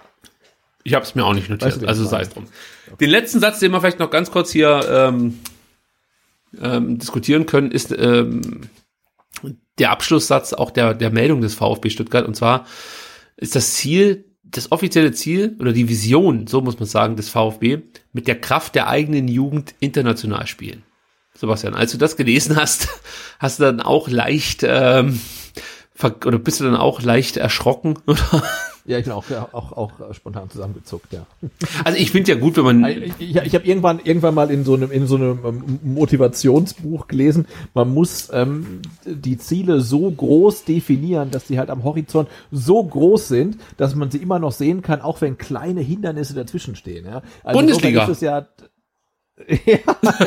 Ich 0.85 0.93
habe 0.93 1.05
es 1.05 1.15
mir 1.15 1.25
auch 1.25 1.33
nicht 1.33 1.49
notiert, 1.49 1.73
Weißt 1.73 1.83
du, 1.83 1.89
also 1.89 2.05
sei 2.05 2.21
es 2.21 2.29
drum. 2.29 2.45
Den 3.01 3.09
letzten 3.09 3.41
Satz, 3.41 3.59
den 3.59 3.73
wir 3.73 3.81
vielleicht 3.81 4.01
noch 4.01 4.11
ganz 4.11 4.31
kurz 4.31 4.53
hier 4.53 4.83
ähm, 4.87 5.39
ähm, 6.63 6.99
diskutieren 6.99 7.47
können, 7.47 7.71
ist 7.71 7.95
ähm, 7.99 8.69
der 9.79 9.91
Abschlusssatz 9.91 10.53
auch 10.53 10.71
der, 10.71 10.95
der 10.95 11.11
Meldung 11.11 11.41
des 11.41 11.55
VfB 11.55 11.91
Stuttgart. 11.91 12.27
Und 12.27 12.35
zwar 12.35 12.67
ist 13.37 13.55
das 13.55 13.75
Ziel, 13.75 14.25
das 14.43 14.73
offizielle 14.73 15.13
Ziel 15.13 15.57
oder 15.61 15.73
die 15.73 15.89
Vision, 15.89 16.47
so 16.47 16.61
muss 16.61 16.79
man 16.79 16.89
sagen, 16.89 17.17
des 17.17 17.29
VfB, 17.29 17.83
mit 18.13 18.27
der 18.27 18.41
Kraft 18.41 18.75
der 18.75 18.89
eigenen 18.89 19.29
Jugend 19.29 19.75
international 19.81 20.47
spielen. 20.47 20.83
Sebastian, 21.35 21.75
als 21.75 21.93
du 21.93 21.99
das 21.99 22.17
gelesen 22.17 22.57
hast, 22.57 22.89
hast 23.39 23.59
du 23.59 23.65
dann 23.65 23.81
auch 23.81 24.09
leicht 24.09 24.65
ähm, 24.67 25.21
oder 26.03 26.39
bist 26.39 26.61
du 26.61 26.65
dann 26.65 26.77
auch 26.77 27.03
leicht 27.03 27.37
erschrocken? 27.37 27.99
Oder? 28.07 28.43
Ja, 28.89 28.99
ich 28.99 29.05
bin 29.05 29.15
auch, 29.15 29.25
auch, 29.53 29.73
auch 29.73 29.93
äh, 29.99 30.15
spontan 30.15 30.49
zusammengezuckt, 30.49 31.13
ja. 31.13 31.27
Also 31.83 31.99
ich 31.99 32.13
finde 32.13 32.33
ja 32.33 32.39
gut, 32.39 32.57
wenn 32.57 32.65
man 32.65 32.85
Ich, 32.85 33.15
ich, 33.19 33.37
ich 33.37 33.55
habe 33.55 33.67
irgendwann 33.67 33.99
irgendwann 33.99 34.35
mal 34.35 34.49
in 34.53 34.65
so 34.65 34.75
einem 34.75 34.93
in 34.93 35.09
so 35.09 35.17
einem 35.17 35.41
ähm, 35.45 35.81
Motivationsbuch 35.83 37.09
gelesen, 37.09 37.47
man 37.75 37.93
muss 37.93 38.29
ähm, 38.33 38.83
die 39.05 39.39
Ziele 39.39 39.81
so 39.81 40.09
groß 40.09 40.65
definieren, 40.65 41.33
dass 41.33 41.47
die 41.47 41.59
halt 41.59 41.69
am 41.69 41.83
Horizont 41.83 42.29
so 42.53 42.83
groß 42.83 43.27
sind, 43.27 43.59
dass 43.77 43.97
man 43.97 44.13
sie 44.13 44.19
immer 44.19 44.39
noch 44.39 44.53
sehen 44.53 44.83
kann, 44.83 45.01
auch 45.01 45.21
wenn 45.21 45.37
kleine 45.37 45.81
Hindernisse 45.81 46.35
dazwischen 46.35 46.77
stehen. 46.77 47.07
Ja? 47.07 47.23
Also 47.43 47.59
Bundesliga. 47.59 48.05
Ist 48.05 48.11
es 48.11 48.21
ja 48.21 48.47
ja, 49.67 49.79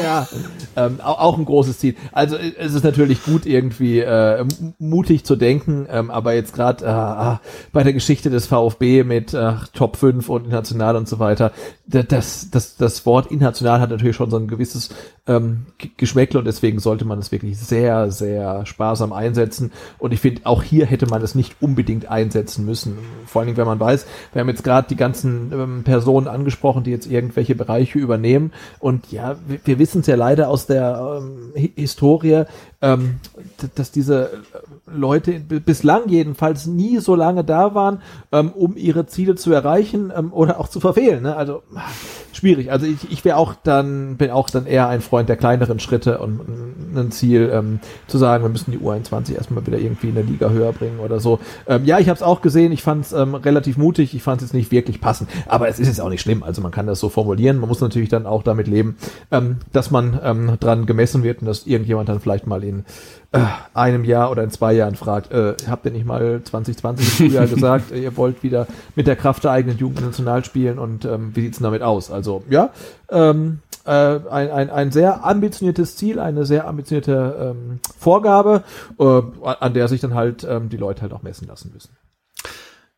ja. 0.03 0.27
Ähm, 0.75 0.99
auch, 1.01 1.37
ein 1.37 1.45
großes 1.45 1.79
Ziel. 1.79 1.95
Also 2.11 2.35
äh, 2.35 2.53
es 2.59 2.75
ist 2.75 2.83
natürlich 2.83 3.23
gut, 3.23 3.47
irgendwie 3.47 3.99
äh, 3.99 4.45
mutig 4.77 5.23
zu 5.25 5.35
denken, 5.35 5.87
ähm, 5.91 6.11
aber 6.11 6.33
jetzt 6.35 6.53
gerade 6.53 6.85
äh, 6.85 6.89
ah, 6.89 7.41
bei 7.73 7.83
der 7.83 7.93
Geschichte 7.93 8.29
des 8.29 8.45
VfB 8.45 9.03
mit 9.03 9.33
äh, 9.33 9.53
Top 9.73 9.97
5 9.97 10.29
und 10.29 10.45
international 10.45 10.95
und 10.95 11.07
so 11.09 11.17
weiter, 11.17 11.51
da- 11.87 12.03
das, 12.03 12.51
das, 12.51 12.77
das 12.77 13.03
Wort 13.07 13.31
international 13.31 13.81
hat 13.81 13.89
natürlich 13.89 14.15
schon 14.15 14.29
so 14.29 14.37
ein 14.37 14.47
gewisses 14.47 14.89
ähm, 15.25 15.65
Geschmäckle 15.97 16.37
und 16.39 16.45
deswegen 16.45 16.79
sollte 16.79 17.05
man 17.05 17.17
es 17.17 17.31
wirklich 17.31 17.57
sehr, 17.57 18.11
sehr 18.11 18.65
sparsam 18.67 19.11
einsetzen. 19.11 19.71
Und 19.97 20.13
ich 20.13 20.19
finde, 20.19 20.41
auch 20.45 20.61
hier 20.61 20.85
hätte 20.85 21.07
man 21.07 21.23
es 21.23 21.33
nicht 21.33 21.55
unbedingt 21.61 22.09
einsetzen 22.09 22.63
müssen. 22.63 22.99
Vor 23.25 23.41
allen 23.41 23.47
Dingen, 23.47 23.57
wenn 23.57 23.65
man 23.65 23.79
weiß, 23.79 24.05
wir 24.33 24.39
haben 24.41 24.49
jetzt 24.49 24.63
gerade 24.63 24.87
die 24.87 24.95
ganzen 24.95 25.51
ähm, 25.51 25.83
Personen 25.83 26.27
angesprochen, 26.27 26.83
die 26.83 26.91
jetzt 26.91 27.07
irgendwelche 27.07 27.55
Bereiche 27.55 27.97
übernehmen. 27.97 28.53
Und 28.79 28.98
ja, 29.11 29.35
wir, 29.47 29.59
wir 29.63 29.79
wissen 29.79 30.01
es 30.01 30.07
ja 30.07 30.15
leider 30.15 30.49
aus 30.49 30.65
der 30.65 31.19
ähm, 31.21 31.51
Hi- 31.55 31.73
Historie, 31.75 32.43
ähm, 32.81 33.19
dass 33.75 33.91
diese 33.91 34.31
äh, 34.31 34.37
Leute 34.87 35.39
bislang 35.39 36.07
jedenfalls 36.07 36.65
nie 36.65 36.99
so 36.99 37.15
lange 37.15 37.43
da 37.43 37.75
waren, 37.75 38.01
ähm, 38.31 38.51
um 38.51 38.77
ihre 38.77 39.05
Ziele 39.05 39.35
zu 39.35 39.51
erreichen 39.51 40.11
ähm, 40.15 40.31
oder 40.31 40.59
auch 40.59 40.69
zu 40.69 40.79
verfehlen. 40.79 41.23
Ne? 41.23 41.35
Also 41.35 41.61
schwierig. 42.31 42.71
Also 42.71 42.85
ich, 42.85 43.11
ich 43.11 43.25
wäre 43.25 43.37
auch 43.37 43.53
dann, 43.63 44.15
bin 44.15 44.31
auch 44.31 44.49
dann 44.49 44.65
eher 44.65 44.87
ein 44.87 45.01
Freund 45.01 45.27
der 45.27 45.35
kleineren 45.35 45.79
Schritte 45.79 46.19
und 46.19 46.39
ein 46.95 47.11
Ziel 47.11 47.51
ähm, 47.53 47.79
zu 48.07 48.17
sagen, 48.17 48.43
wir 48.43 48.49
müssen 48.49 48.71
die 48.71 48.79
U21 48.79 49.35
erstmal 49.35 49.65
wieder 49.67 49.77
irgendwie 49.77 50.09
in 50.09 50.15
der 50.15 50.23
Liga 50.23 50.49
höher 50.49 50.71
bringen 50.71 50.99
oder 50.99 51.19
so. 51.19 51.39
Ähm, 51.67 51.85
ja, 51.85 51.99
ich 51.99 52.07
habe 52.07 52.15
es 52.15 52.23
auch 52.23 52.41
gesehen, 52.41 52.71
ich 52.71 52.81
fand 52.81 53.05
es 53.05 53.13
ähm, 53.13 53.35
relativ 53.35 53.77
mutig, 53.77 54.15
ich 54.15 54.23
fand 54.23 54.41
es 54.41 54.47
jetzt 54.47 54.53
nicht 54.53 54.71
wirklich 54.71 55.01
passend, 55.01 55.29
aber 55.47 55.67
es 55.67 55.79
ist 55.79 55.87
jetzt 55.87 56.01
auch 56.01 56.09
nicht 56.09 56.21
schlimm. 56.21 56.43
Also 56.43 56.61
man 56.61 56.71
kann 56.71 56.87
das 56.87 56.99
so 56.99 57.09
formulieren, 57.09 57.57
man 57.57 57.67
muss 57.67 57.81
natürlich 57.81 58.09
dann 58.09 58.25
auch 58.25 58.43
damit 58.43 58.67
leben, 58.67 58.95
ähm, 59.31 59.57
dass 59.73 59.91
man 59.91 60.19
ähm, 60.23 60.57
dran 60.59 60.85
gemessen 60.85 61.23
wird 61.23 61.41
und 61.41 61.47
dass 61.47 61.67
irgendjemand 61.67 62.07
dann 62.09 62.19
vielleicht 62.19 62.47
mal 62.47 62.63
in 62.69 62.85
äh, 63.31 63.39
einem 63.73 64.03
Jahr 64.05 64.31
oder 64.31 64.43
in 64.43 64.51
zwei 64.51 64.73
Jahren 64.73 64.95
fragt, 64.95 65.31
äh, 65.31 65.55
habt 65.67 65.85
ihr 65.85 65.91
nicht 65.91 66.05
mal 66.05 66.41
2020 66.43 67.05
im 67.05 67.27
Frühjahr 67.27 67.47
gesagt, 67.53 67.91
ihr 67.91 68.15
wollt 68.17 68.43
wieder 68.43 68.67
mit 68.95 69.07
der 69.07 69.15
Kraft 69.15 69.43
der 69.43 69.51
eigenen 69.51 69.77
Jugend 69.77 70.01
national 70.01 70.45
spielen 70.45 70.79
und 70.79 71.05
ähm, 71.05 71.35
wie 71.35 71.41
sieht's 71.41 71.57
denn 71.57 71.65
damit 71.65 71.81
aus? 71.81 72.11
Also 72.11 72.43
ja, 72.49 72.71
ähm, 73.09 73.59
äh, 73.85 73.91
ein, 73.91 74.51
ein, 74.51 74.69
ein 74.69 74.91
sehr 74.91 75.25
ambitioniertes 75.25 75.95
Ziel, 75.95 76.19
eine 76.19 76.45
sehr 76.45 76.67
ambitionierte 76.67 77.55
ähm, 77.55 77.79
Vorgabe, 77.97 78.63
äh, 78.99 79.21
an 79.43 79.73
der 79.73 79.87
sich 79.87 80.01
dann 80.01 80.15
halt 80.15 80.45
ähm, 80.47 80.69
die 80.69 80.77
Leute 80.77 81.01
halt 81.01 81.13
auch 81.13 81.23
messen 81.23 81.47
lassen 81.47 81.71
müssen. 81.73 81.97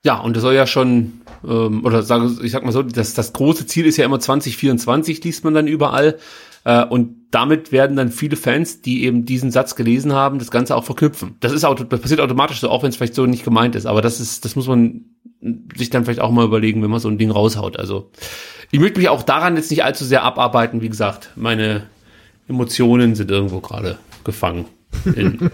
Ja, 0.04 0.20
und 0.20 0.36
das 0.36 0.42
soll 0.42 0.56
ja 0.56 0.66
schon, 0.66 1.22
ähm, 1.48 1.86
oder 1.86 2.02
sage 2.02 2.32
ich 2.42 2.52
sag 2.52 2.66
mal 2.66 2.72
so, 2.72 2.82
das, 2.82 3.14
das 3.14 3.34
große 3.34 3.68
Ziel 3.68 3.86
ist 3.86 3.98
ja 3.98 4.06
immer 4.06 4.20
2024, 4.20 5.24
liest 5.24 5.44
man 5.44 5.54
dann 5.54 5.68
überall. 5.68 6.18
Äh, 6.64 6.86
und 6.86 7.22
damit 7.32 7.72
werden 7.72 7.96
dann 7.96 8.12
viele 8.12 8.36
Fans, 8.36 8.82
die 8.82 9.06
eben 9.06 9.26
diesen 9.26 9.52
Satz 9.52 9.76
gelesen 9.76 10.14
haben, 10.14 10.40
das 10.40 10.52
Ganze 10.52 10.76
auch 10.76 10.84
verknüpfen. 10.84 11.36
Das 11.40 11.54
ist 11.54 11.64
auto, 11.64 11.84
das 11.84 12.02
passiert 12.02 12.20
automatisch 12.20 12.60
so, 12.60 12.70
auch 12.70 12.84
wenn 12.84 12.90
es 12.90 12.98
vielleicht 12.98 13.16
so 13.16 13.26
nicht 13.26 13.44
gemeint 13.44 13.76
ist. 13.76 13.86
Aber 13.86 14.02
das 14.02 14.20
ist, 14.20 14.46
das 14.46 14.56
muss 14.56 14.68
man 14.68 15.06
sich 15.76 15.90
dann 15.90 16.04
vielleicht 16.04 16.20
auch 16.20 16.32
mal 16.32 16.46
überlegen, 16.46 16.84
wenn 16.84 16.92
man 16.92 17.00
so 17.00 17.08
ein 17.08 17.18
Ding 17.18 17.32
raushaut. 17.32 17.78
Also 17.78 18.12
ich 18.70 18.80
möchte 18.80 19.00
mich 19.00 19.10
auch 19.10 19.24
daran 19.24 19.56
jetzt 19.56 19.72
nicht 19.72 19.84
allzu 19.84 20.06
sehr 20.06 20.24
abarbeiten. 20.24 20.82
Wie 20.82 20.90
gesagt, 20.90 21.32
meine 21.36 21.84
Emotionen 22.48 23.16
sind 23.16 23.32
irgendwo 23.32 23.60
gerade 23.60 23.98
gefangen 24.24 24.66
in, 25.06 25.50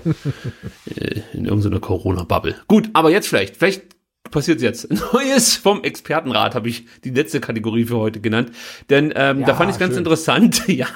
äh, 0.95 1.21
in 1.34 1.45
irgendeiner 1.45 1.79
Corona-Bubble. 1.79 2.55
Gut, 2.67 2.89
aber 2.93 3.11
jetzt 3.11 3.27
vielleicht, 3.27 3.57
vielleicht 3.57 3.96
passiert 4.31 4.61
jetzt. 4.61 4.89
Neues 5.13 5.55
vom 5.55 5.83
Expertenrat 5.83 6.55
habe 6.55 6.69
ich 6.69 6.85
die 7.03 7.09
letzte 7.11 7.39
Kategorie 7.39 7.85
für 7.85 7.97
heute 7.97 8.19
genannt. 8.19 8.51
Denn 8.89 9.13
ähm, 9.15 9.41
da 9.41 9.49
Ja, 9.49 9.55
fand 9.55 9.71
ich 9.71 9.79
ganz 9.79 9.91
schön. 9.93 9.99
interessant. 9.99 10.63
ja, 10.67 10.87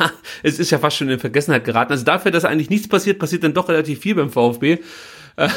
es 0.43 0.59
ist 0.59 0.71
ja 0.71 0.79
fast 0.79 0.97
schon 0.97 1.09
in 1.09 1.19
Vergessenheit 1.19 1.63
geraten. 1.65 1.91
Also 1.91 2.05
dafür, 2.05 2.31
dass 2.31 2.45
eigentlich 2.45 2.69
nichts 2.69 2.87
passiert, 2.87 3.19
passiert 3.19 3.43
dann 3.43 3.53
doch 3.53 3.69
relativ 3.69 3.99
viel 3.99 4.15
beim 4.15 4.29
VfB. 4.29 4.79
Äh, 5.37 5.49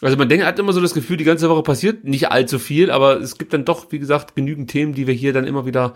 also 0.00 0.16
man 0.16 0.28
denkt, 0.28 0.46
hat 0.46 0.58
immer 0.58 0.72
so 0.72 0.80
das 0.80 0.94
Gefühl, 0.94 1.16
die 1.16 1.24
ganze 1.24 1.48
Woche 1.50 1.62
passiert 1.62 2.04
nicht 2.04 2.30
allzu 2.30 2.58
viel, 2.60 2.90
aber 2.90 3.20
es 3.20 3.36
gibt 3.36 3.52
dann 3.52 3.64
doch, 3.64 3.90
wie 3.90 3.98
gesagt, 3.98 4.36
genügend 4.36 4.70
Themen, 4.70 4.92
die 4.94 5.08
wir 5.08 5.14
hier 5.14 5.32
dann 5.32 5.44
immer 5.44 5.66
wieder 5.66 5.94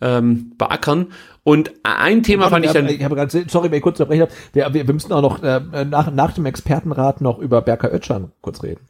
ähm, 0.00 0.52
beackern. 0.56 1.08
Und 1.44 1.72
ein 1.82 2.22
Thema 2.22 2.48
fand 2.48 2.64
ich 2.64 2.72
dann. 2.72 2.88
Ich 2.88 3.04
habe 3.04 3.14
gerade, 3.14 3.44
sorry, 3.48 3.70
wenn 3.70 3.76
ich 3.78 3.82
kurz 3.82 4.00
unterbrechen 4.00 4.22
habe. 4.22 4.32
Wir, 4.52 4.72
wir, 4.72 4.86
wir 4.86 4.94
müssen 4.94 5.12
auch 5.12 5.22
noch 5.22 5.42
äh, 5.42 5.60
nach, 5.84 6.10
nach 6.10 6.32
dem 6.32 6.46
Expertenrat 6.46 7.20
noch 7.20 7.38
über 7.38 7.60
Berker 7.62 7.92
Ötschan 7.92 8.32
kurz 8.40 8.62
reden. 8.62 8.80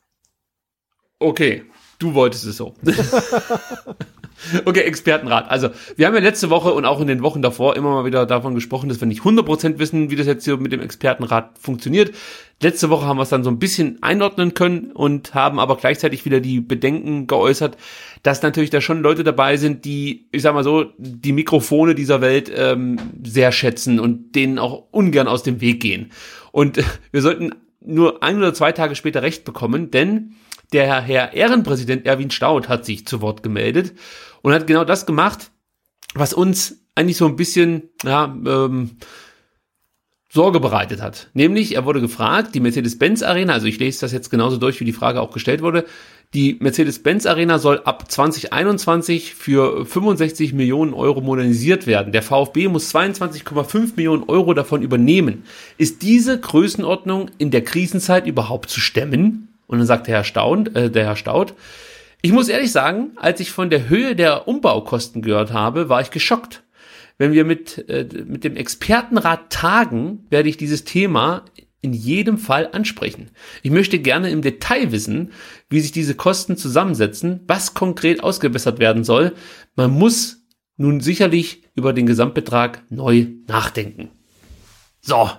Okay, 1.22 1.62
du 1.98 2.14
wolltest 2.14 2.46
es 2.46 2.56
so. 2.56 2.74
okay, 4.64 4.80
Expertenrat. 4.80 5.48
Also, 5.50 5.70
wir 5.96 6.06
haben 6.06 6.14
ja 6.14 6.20
letzte 6.20 6.50
Woche 6.50 6.72
und 6.72 6.84
auch 6.84 7.00
in 7.00 7.06
den 7.06 7.22
Wochen 7.22 7.42
davor 7.42 7.76
immer 7.76 7.90
mal 7.90 8.04
wieder 8.04 8.26
davon 8.26 8.54
gesprochen, 8.54 8.88
dass 8.88 9.00
wir 9.00 9.06
nicht 9.06 9.22
100% 9.22 9.78
wissen, 9.78 10.10
wie 10.10 10.16
das 10.16 10.26
jetzt 10.26 10.44
hier 10.44 10.56
mit 10.56 10.72
dem 10.72 10.80
Expertenrat 10.80 11.58
funktioniert. 11.58 12.12
Letzte 12.60 12.90
Woche 12.90 13.06
haben 13.06 13.16
wir 13.16 13.22
es 13.22 13.28
dann 13.28 13.44
so 13.44 13.50
ein 13.50 13.58
bisschen 13.58 14.02
einordnen 14.02 14.54
können 14.54 14.92
und 14.92 15.34
haben 15.34 15.58
aber 15.58 15.76
gleichzeitig 15.76 16.24
wieder 16.24 16.40
die 16.40 16.60
Bedenken 16.60 17.26
geäußert, 17.26 17.76
dass 18.22 18.42
natürlich 18.42 18.70
da 18.70 18.80
schon 18.80 19.02
Leute 19.02 19.24
dabei 19.24 19.56
sind, 19.56 19.84
die, 19.84 20.26
ich 20.32 20.42
sag 20.42 20.54
mal 20.54 20.64
so, 20.64 20.86
die 20.98 21.32
Mikrofone 21.32 21.94
dieser 21.94 22.20
Welt 22.20 22.50
ähm, 22.54 22.98
sehr 23.24 23.52
schätzen 23.52 23.98
und 23.98 24.34
denen 24.34 24.58
auch 24.58 24.84
ungern 24.90 25.28
aus 25.28 25.42
dem 25.42 25.60
Weg 25.60 25.80
gehen. 25.80 26.12
Und 26.52 26.82
wir 27.12 27.22
sollten 27.22 27.54
nur 27.84 28.22
ein 28.22 28.38
oder 28.38 28.54
zwei 28.54 28.72
Tage 28.72 28.94
später 28.94 29.22
recht 29.22 29.44
bekommen, 29.44 29.90
denn 29.90 30.34
der 30.72 31.02
Herr 31.02 31.32
Ehrenpräsident 31.32 32.06
Erwin 32.06 32.30
Staud 32.30 32.68
hat 32.68 32.84
sich 32.84 33.06
zu 33.06 33.20
Wort 33.20 33.42
gemeldet 33.42 33.94
und 34.42 34.52
hat 34.52 34.66
genau 34.66 34.84
das 34.84 35.06
gemacht, 35.06 35.50
was 36.14 36.34
uns 36.34 36.82
eigentlich 36.94 37.16
so 37.16 37.26
ein 37.26 37.36
bisschen 37.36 37.90
ja, 38.04 38.24
ähm, 38.46 38.96
Sorge 40.30 40.60
bereitet 40.60 41.02
hat. 41.02 41.28
Nämlich, 41.34 41.74
er 41.74 41.84
wurde 41.84 42.00
gefragt, 42.00 42.54
die 42.54 42.60
Mercedes-Benz 42.60 43.22
Arena, 43.22 43.52
also 43.52 43.66
ich 43.66 43.78
lese 43.78 44.00
das 44.00 44.12
jetzt 44.12 44.30
genauso 44.30 44.56
durch, 44.56 44.80
wie 44.80 44.86
die 44.86 44.94
Frage 44.94 45.20
auch 45.20 45.30
gestellt 45.30 45.60
wurde, 45.60 45.84
die 46.32 46.56
Mercedes-Benz 46.58 47.26
Arena 47.26 47.58
soll 47.58 47.82
ab 47.84 48.10
2021 48.10 49.34
für 49.34 49.84
65 49.84 50.54
Millionen 50.54 50.94
Euro 50.94 51.20
modernisiert 51.20 51.86
werden. 51.86 52.12
Der 52.12 52.22
VfB 52.22 52.68
muss 52.68 52.94
22,5 52.94 53.96
Millionen 53.96 54.22
Euro 54.22 54.54
davon 54.54 54.80
übernehmen. 54.80 55.44
Ist 55.76 56.00
diese 56.00 56.40
Größenordnung 56.40 57.30
in 57.36 57.50
der 57.50 57.62
Krisenzeit 57.62 58.26
überhaupt 58.26 58.70
zu 58.70 58.80
stemmen? 58.80 59.51
Und 59.72 59.78
dann 59.78 59.86
sagt 59.86 60.06
der 60.06 60.16
Herr 60.16 60.24
Staud, 60.24 60.76
äh, 60.76 60.90
der 60.90 61.06
Herr 61.06 61.16
Staud, 61.16 61.54
ich 62.20 62.30
muss 62.30 62.48
ehrlich 62.48 62.70
sagen, 62.70 63.12
als 63.16 63.40
ich 63.40 63.50
von 63.50 63.70
der 63.70 63.88
Höhe 63.88 64.14
der 64.14 64.46
Umbaukosten 64.46 65.22
gehört 65.22 65.54
habe, 65.54 65.88
war 65.88 66.02
ich 66.02 66.10
geschockt. 66.10 66.62
Wenn 67.16 67.32
wir 67.32 67.46
mit, 67.46 67.88
äh, 67.88 68.06
mit 68.26 68.44
dem 68.44 68.54
Expertenrat 68.54 69.48
tagen, 69.48 70.26
werde 70.28 70.50
ich 70.50 70.58
dieses 70.58 70.84
Thema 70.84 71.46
in 71.80 71.94
jedem 71.94 72.36
Fall 72.36 72.68
ansprechen. 72.70 73.30
Ich 73.62 73.70
möchte 73.70 73.98
gerne 73.98 74.28
im 74.28 74.42
Detail 74.42 74.92
wissen, 74.92 75.32
wie 75.70 75.80
sich 75.80 75.90
diese 75.90 76.16
Kosten 76.16 76.58
zusammensetzen, 76.58 77.40
was 77.46 77.72
konkret 77.72 78.22
ausgebessert 78.22 78.78
werden 78.78 79.04
soll. 79.04 79.32
Man 79.74 79.90
muss 79.90 80.44
nun 80.76 81.00
sicherlich 81.00 81.62
über 81.74 81.94
den 81.94 82.04
Gesamtbetrag 82.04 82.82
neu 82.90 83.28
nachdenken. 83.46 84.10
So. 85.00 85.30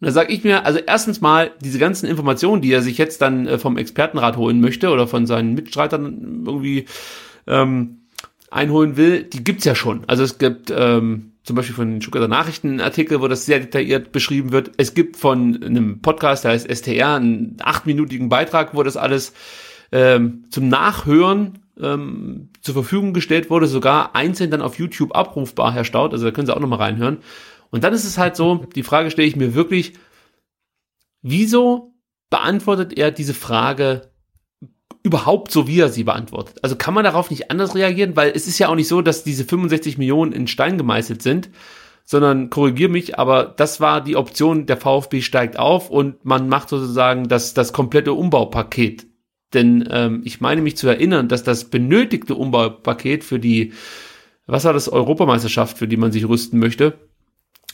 Und 0.00 0.06
da 0.06 0.12
sage 0.12 0.32
ich 0.32 0.44
mir, 0.44 0.64
also 0.64 0.78
erstens 0.78 1.20
mal, 1.20 1.50
diese 1.60 1.78
ganzen 1.78 2.06
Informationen, 2.06 2.62
die 2.62 2.72
er 2.72 2.80
sich 2.80 2.96
jetzt 2.96 3.20
dann 3.20 3.46
äh, 3.46 3.58
vom 3.58 3.76
Expertenrat 3.76 4.36
holen 4.36 4.60
möchte 4.60 4.90
oder 4.90 5.06
von 5.06 5.26
seinen 5.26 5.54
Mitstreitern 5.54 6.44
irgendwie 6.46 6.86
ähm, 7.46 7.98
einholen 8.50 8.96
will, 8.96 9.24
die 9.24 9.44
gibt's 9.44 9.64
ja 9.64 9.74
schon. 9.74 10.04
Also 10.06 10.22
es 10.22 10.38
gibt 10.38 10.72
ähm, 10.74 11.32
zum 11.42 11.56
Beispiel 11.56 11.74
von 11.74 11.90
den 11.90 12.00
Stuttgarter 12.02 12.28
Nachrichten 12.28 12.80
Artikel, 12.80 13.20
wo 13.20 13.28
das 13.28 13.44
sehr 13.44 13.60
detailliert 13.60 14.12
beschrieben 14.12 14.52
wird. 14.52 14.72
Es 14.78 14.94
gibt 14.94 15.16
von 15.16 15.62
einem 15.62 16.00
Podcast, 16.00 16.44
der 16.44 16.52
heißt 16.52 16.70
STR, 16.70 17.16
einen 17.16 17.56
achtminütigen 17.60 18.28
Beitrag, 18.28 18.74
wo 18.74 18.82
das 18.82 18.96
alles 18.96 19.34
ähm, 19.92 20.44
zum 20.50 20.68
Nachhören 20.68 21.58
ähm, 21.80 22.48
zur 22.60 22.74
Verfügung 22.74 23.12
gestellt 23.12 23.50
wurde, 23.50 23.66
sogar 23.66 24.14
einzeln 24.14 24.50
dann 24.50 24.62
auf 24.62 24.78
YouTube 24.78 25.14
abrufbar, 25.14 25.72
Herr 25.72 25.84
Staud, 25.84 26.12
also 26.12 26.24
da 26.24 26.30
können 26.30 26.46
Sie 26.46 26.54
auch 26.54 26.60
nochmal 26.60 26.78
reinhören. 26.78 27.18
Und 27.70 27.84
dann 27.84 27.92
ist 27.92 28.04
es 28.04 28.18
halt 28.18 28.36
so, 28.36 28.66
die 28.74 28.82
Frage 28.82 29.10
stelle 29.10 29.28
ich 29.28 29.36
mir 29.36 29.54
wirklich, 29.54 29.94
wieso 31.22 31.94
beantwortet 32.30 32.96
er 32.96 33.10
diese 33.10 33.34
Frage 33.34 34.10
überhaupt 35.02 35.50
so, 35.50 35.66
wie 35.66 35.80
er 35.80 35.88
sie 35.88 36.04
beantwortet. 36.04 36.58
Also 36.62 36.76
kann 36.76 36.94
man 36.94 37.04
darauf 37.04 37.30
nicht 37.30 37.50
anders 37.50 37.74
reagieren, 37.74 38.16
weil 38.16 38.32
es 38.34 38.46
ist 38.46 38.58
ja 38.58 38.68
auch 38.68 38.74
nicht 38.74 38.88
so, 38.88 39.00
dass 39.02 39.24
diese 39.24 39.44
65 39.44 39.98
Millionen 39.98 40.32
in 40.32 40.46
Stein 40.46 40.76
gemeißelt 40.76 41.22
sind, 41.22 41.50
sondern 42.04 42.50
korrigier 42.50 42.88
mich, 42.88 43.18
aber 43.18 43.44
das 43.44 43.80
war 43.80 44.02
die 44.02 44.16
Option, 44.16 44.66
der 44.66 44.76
VfB 44.76 45.22
steigt 45.22 45.58
auf 45.58 45.90
und 45.90 46.24
man 46.24 46.48
macht 46.48 46.68
sozusagen 46.68 47.28
das, 47.28 47.54
das 47.54 47.72
komplette 47.72 48.12
Umbaupaket. 48.12 49.06
Denn 49.54 49.88
ähm, 49.90 50.22
ich 50.24 50.40
meine 50.40 50.60
mich 50.60 50.76
zu 50.76 50.88
erinnern, 50.88 51.28
dass 51.28 51.44
das 51.44 51.70
benötigte 51.70 52.34
Umbaupaket 52.34 53.24
für 53.24 53.38
die, 53.38 53.72
was 54.46 54.64
war 54.64 54.72
das, 54.72 54.88
Europameisterschaft, 54.88 55.78
für 55.78 55.88
die 55.88 55.96
man 55.96 56.12
sich 56.12 56.28
rüsten 56.28 56.58
möchte, 56.58 57.09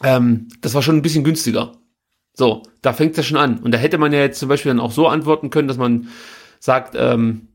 ähm, 0.02 0.48
das 0.60 0.74
war 0.74 0.82
schon 0.82 0.96
ein 0.96 1.02
bisschen 1.02 1.24
günstiger. 1.24 1.72
So, 2.34 2.62
da 2.82 2.92
fängt 2.92 3.16
es 3.16 3.26
schon 3.26 3.38
an. 3.38 3.58
Und 3.58 3.72
da 3.72 3.78
hätte 3.78 3.98
man 3.98 4.12
ja 4.12 4.20
jetzt 4.20 4.38
zum 4.38 4.48
Beispiel 4.48 4.70
dann 4.70 4.80
auch 4.80 4.92
so 4.92 5.08
antworten 5.08 5.50
können, 5.50 5.68
dass 5.68 5.78
man 5.78 6.08
sagt, 6.60 6.94
ähm, 6.98 7.48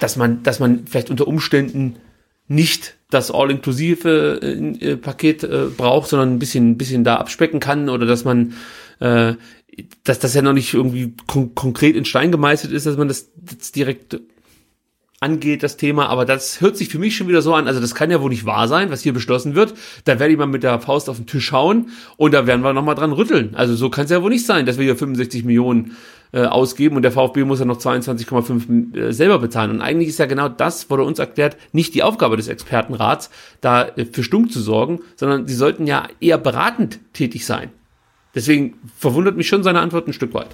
dass 0.00 0.16
man, 0.16 0.42
dass 0.42 0.58
man 0.58 0.86
vielleicht 0.86 1.10
unter 1.10 1.28
Umständen 1.28 1.96
nicht 2.48 2.96
das 3.10 3.30
all-inklusive 3.30 4.40
äh, 4.42 4.96
Paket 4.96 5.44
äh, 5.44 5.66
braucht, 5.76 6.08
sondern 6.08 6.34
ein 6.34 6.38
bisschen, 6.38 6.70
ein 6.70 6.78
bisschen 6.78 7.04
da 7.04 7.16
abspecken 7.16 7.60
kann 7.60 7.88
oder 7.88 8.06
dass 8.06 8.24
man, 8.24 8.54
äh, 9.00 9.34
dass 10.04 10.18
das 10.18 10.34
ja 10.34 10.42
noch 10.42 10.52
nicht 10.52 10.74
irgendwie 10.74 11.14
kon 11.26 11.54
konkret 11.54 11.94
in 11.94 12.04
Stein 12.04 12.32
gemeißelt 12.32 12.72
ist, 12.72 12.86
dass 12.86 12.96
man 12.96 13.08
das 13.08 13.28
direkt 13.74 14.18
angeht, 15.20 15.64
das 15.64 15.76
Thema, 15.76 16.08
aber 16.08 16.24
das 16.24 16.60
hört 16.60 16.76
sich 16.76 16.88
für 16.88 16.98
mich 16.98 17.16
schon 17.16 17.26
wieder 17.26 17.42
so 17.42 17.54
an, 17.54 17.66
also 17.66 17.80
das 17.80 17.94
kann 17.94 18.10
ja 18.10 18.20
wohl 18.20 18.30
nicht 18.30 18.46
wahr 18.46 18.68
sein, 18.68 18.90
was 18.90 19.02
hier 19.02 19.12
beschlossen 19.12 19.56
wird. 19.56 19.74
Da 20.04 20.20
werde 20.20 20.32
ich 20.32 20.38
mal 20.38 20.46
mit 20.46 20.62
der 20.62 20.78
Faust 20.80 21.10
auf 21.10 21.16
den 21.16 21.26
Tisch 21.26 21.50
hauen 21.50 21.90
und 22.16 22.32
da 22.32 22.46
werden 22.46 22.62
wir 22.62 22.72
nochmal 22.72 22.94
dran 22.94 23.12
rütteln. 23.12 23.54
Also 23.54 23.74
so 23.74 23.90
kann 23.90 24.04
es 24.04 24.10
ja 24.10 24.22
wohl 24.22 24.30
nicht 24.30 24.46
sein, 24.46 24.64
dass 24.64 24.78
wir 24.78 24.84
hier 24.84 24.96
65 24.96 25.44
Millionen 25.44 25.96
äh, 26.30 26.44
ausgeben 26.44 26.94
und 26.94 27.02
der 27.02 27.10
VfB 27.10 27.44
muss 27.44 27.58
ja 27.58 27.64
noch 27.64 27.78
22,5 27.78 28.96
äh, 28.96 29.12
selber 29.12 29.40
bezahlen. 29.40 29.72
Und 29.72 29.80
eigentlich 29.80 30.08
ist 30.08 30.18
ja 30.18 30.26
genau 30.26 30.48
das, 30.48 30.88
wurde 30.88 31.02
uns 31.02 31.18
erklärt, 31.18 31.56
nicht 31.72 31.94
die 31.94 32.04
Aufgabe 32.04 32.36
des 32.36 32.46
Expertenrats, 32.46 33.30
da 33.60 33.88
äh, 33.88 34.04
für 34.04 34.22
Stunk 34.22 34.52
zu 34.52 34.60
sorgen, 34.60 35.00
sondern 35.16 35.48
sie 35.48 35.54
sollten 35.54 35.86
ja 35.86 36.06
eher 36.20 36.38
beratend 36.38 37.00
tätig 37.12 37.44
sein. 37.44 37.70
Deswegen 38.36 38.74
verwundert 38.96 39.36
mich 39.36 39.48
schon 39.48 39.64
seine 39.64 39.80
Antwort 39.80 40.06
ein 40.06 40.12
Stück 40.12 40.32
weit. 40.32 40.50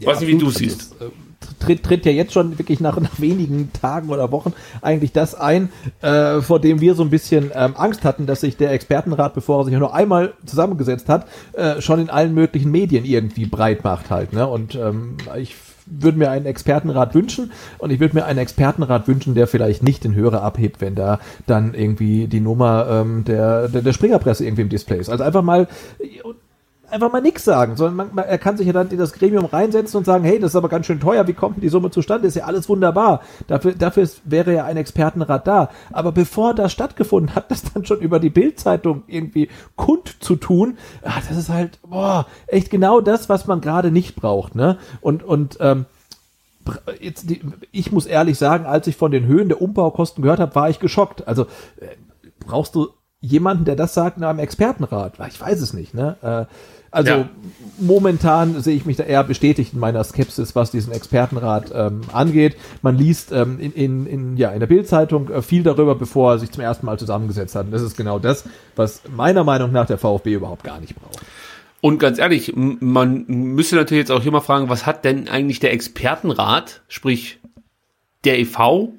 Ja, 0.00 0.08
Weiß 0.08 0.18
nicht, 0.20 0.28
wie 0.28 0.38
du 0.38 0.50
siehst. 0.50 0.96
Äh, 1.00 1.10
tritt, 1.58 1.82
tritt 1.82 2.06
ja 2.06 2.12
jetzt 2.12 2.32
schon 2.32 2.58
wirklich 2.58 2.80
nach, 2.80 2.98
nach 3.00 3.20
wenigen 3.20 3.72
Tagen 3.72 4.08
oder 4.08 4.30
Wochen 4.32 4.52
eigentlich 4.80 5.12
das 5.12 5.34
ein, 5.34 5.70
äh, 6.02 6.40
vor 6.40 6.60
dem 6.60 6.80
wir 6.80 6.94
so 6.94 7.02
ein 7.02 7.10
bisschen 7.10 7.50
ähm, 7.54 7.74
Angst 7.76 8.04
hatten, 8.04 8.26
dass 8.26 8.40
sich 8.40 8.56
der 8.56 8.72
Expertenrat, 8.72 9.34
bevor 9.34 9.60
er 9.60 9.64
sich 9.64 9.74
nur 9.74 9.94
einmal 9.94 10.34
zusammengesetzt 10.46 11.08
hat, 11.08 11.26
äh, 11.52 11.80
schon 11.80 12.00
in 12.00 12.10
allen 12.10 12.34
möglichen 12.34 12.70
Medien 12.70 13.04
irgendwie 13.04 13.46
breit 13.46 13.84
macht 13.84 14.10
halt. 14.10 14.32
Ne? 14.32 14.46
Und 14.46 14.74
ähm, 14.74 15.16
ich 15.36 15.54
würde 15.86 16.18
mir 16.18 16.30
einen 16.30 16.46
Expertenrat 16.46 17.14
wünschen 17.14 17.52
und 17.78 17.90
ich 17.90 18.00
würde 18.00 18.16
mir 18.16 18.24
einen 18.24 18.38
Expertenrat 18.38 19.06
wünschen, 19.06 19.34
der 19.34 19.46
vielleicht 19.46 19.82
nicht 19.82 20.04
den 20.04 20.14
Hörer 20.14 20.42
abhebt, 20.42 20.80
wenn 20.80 20.94
da 20.94 21.20
dann 21.46 21.74
irgendwie 21.74 22.26
die 22.26 22.40
Nummer 22.40 22.86
ähm, 22.90 23.24
der, 23.24 23.68
der, 23.68 23.82
der 23.82 23.92
Springerpresse 23.92 24.44
irgendwie 24.44 24.62
im 24.62 24.68
Display 24.68 24.98
ist. 24.98 25.10
Also 25.10 25.24
einfach 25.24 25.42
mal 25.42 25.68
einfach 26.90 27.12
mal 27.12 27.20
nichts 27.20 27.44
sagen, 27.44 27.76
sondern 27.76 27.96
man, 27.96 28.14
man, 28.14 28.24
er 28.24 28.38
kann 28.38 28.56
sich 28.56 28.66
ja 28.66 28.72
dann 28.72 28.88
in 28.90 28.98
das 28.98 29.12
Gremium 29.12 29.44
reinsetzen 29.44 29.98
und 29.98 30.04
sagen, 30.04 30.24
hey, 30.24 30.38
das 30.38 30.52
ist 30.52 30.56
aber 30.56 30.68
ganz 30.68 30.86
schön 30.86 31.00
teuer, 31.00 31.26
wie 31.26 31.32
kommt 31.32 31.56
denn 31.56 31.62
die 31.62 31.68
Summe 31.68 31.90
zustande? 31.90 32.28
Ist 32.28 32.36
ja 32.36 32.44
alles 32.44 32.68
wunderbar. 32.68 33.20
Dafür, 33.46 33.72
dafür 33.72 34.02
ist, 34.02 34.22
wäre 34.24 34.54
ja 34.54 34.64
ein 34.64 34.76
Expertenrat 34.76 35.46
da. 35.46 35.70
Aber 35.92 36.12
bevor 36.12 36.54
das 36.54 36.72
stattgefunden 36.72 37.34
hat, 37.34 37.50
das 37.50 37.62
dann 37.72 37.84
schon 37.84 38.00
über 38.00 38.20
die 38.20 38.30
Bildzeitung 38.30 39.02
irgendwie 39.06 39.48
kund 39.76 40.16
zu 40.20 40.36
tun, 40.36 40.78
ach, 41.02 41.22
das 41.28 41.36
ist 41.36 41.48
halt, 41.48 41.78
boah, 41.82 42.26
echt 42.46 42.70
genau 42.70 43.00
das, 43.00 43.28
was 43.28 43.46
man 43.46 43.60
gerade 43.60 43.90
nicht 43.90 44.16
braucht, 44.16 44.54
ne? 44.54 44.78
Und, 45.00 45.22
und, 45.22 45.58
ähm, 45.60 45.86
Jetzt, 46.98 47.28
die, 47.28 47.42
ich 47.72 47.92
muss 47.92 48.06
ehrlich 48.06 48.38
sagen, 48.38 48.64
als 48.64 48.86
ich 48.86 48.96
von 48.96 49.10
den 49.10 49.26
Höhen 49.26 49.48
der 49.48 49.60
Umbaukosten 49.60 50.22
gehört 50.22 50.40
habe, 50.40 50.54
war 50.54 50.70
ich 50.70 50.78
geschockt. 50.78 51.28
Also 51.28 51.42
äh, 51.76 51.88
brauchst 52.46 52.74
du 52.74 52.88
jemanden, 53.24 53.64
der 53.64 53.76
das 53.76 53.94
sagt 53.94 54.18
in 54.18 54.24
einem 54.24 54.38
Expertenrat? 54.38 55.14
Ich 55.28 55.40
weiß 55.40 55.60
es 55.60 55.72
nicht. 55.72 55.94
Ne? 55.94 56.16
Äh, 56.22 56.44
also 56.94 57.10
ja. 57.10 57.28
momentan 57.80 58.60
sehe 58.62 58.76
ich 58.76 58.86
mich 58.86 58.96
da 58.96 59.02
eher 59.02 59.24
bestätigt 59.24 59.72
in 59.72 59.80
meiner 59.80 60.04
Skepsis, 60.04 60.54
was 60.54 60.70
diesen 60.70 60.92
Expertenrat 60.92 61.72
ähm, 61.74 62.02
angeht. 62.12 62.56
Man 62.82 62.96
liest 62.96 63.32
ähm, 63.32 63.58
in, 63.58 63.72
in, 63.72 64.06
in, 64.06 64.36
ja, 64.36 64.50
in 64.50 64.60
der 64.60 64.68
Bildzeitung 64.68 65.28
äh, 65.28 65.42
viel 65.42 65.64
darüber, 65.64 65.96
bevor 65.96 66.34
er 66.34 66.38
sich 66.38 66.52
zum 66.52 66.62
ersten 66.62 66.86
Mal 66.86 66.96
zusammengesetzt 66.96 67.56
hat. 67.56 67.66
Und 67.66 67.72
das 67.72 67.82
ist 67.82 67.96
genau 67.96 68.20
das, 68.20 68.44
was 68.76 69.02
meiner 69.10 69.42
Meinung 69.42 69.72
nach 69.72 69.86
der 69.86 69.98
VfB 69.98 70.34
überhaupt 70.34 70.62
gar 70.62 70.80
nicht 70.80 70.94
braucht. 70.94 71.20
Und 71.80 71.98
ganz 71.98 72.18
ehrlich, 72.18 72.52
man 72.54 73.24
müsste 73.26 73.74
natürlich 73.74 74.02
jetzt 74.02 74.12
auch 74.12 74.22
hier 74.22 74.32
mal 74.32 74.40
fragen, 74.40 74.68
was 74.68 74.86
hat 74.86 75.04
denn 75.04 75.28
eigentlich 75.28 75.58
der 75.58 75.72
Expertenrat, 75.72 76.82
sprich 76.86 77.40
der 78.24 78.38
EV, 78.38 78.92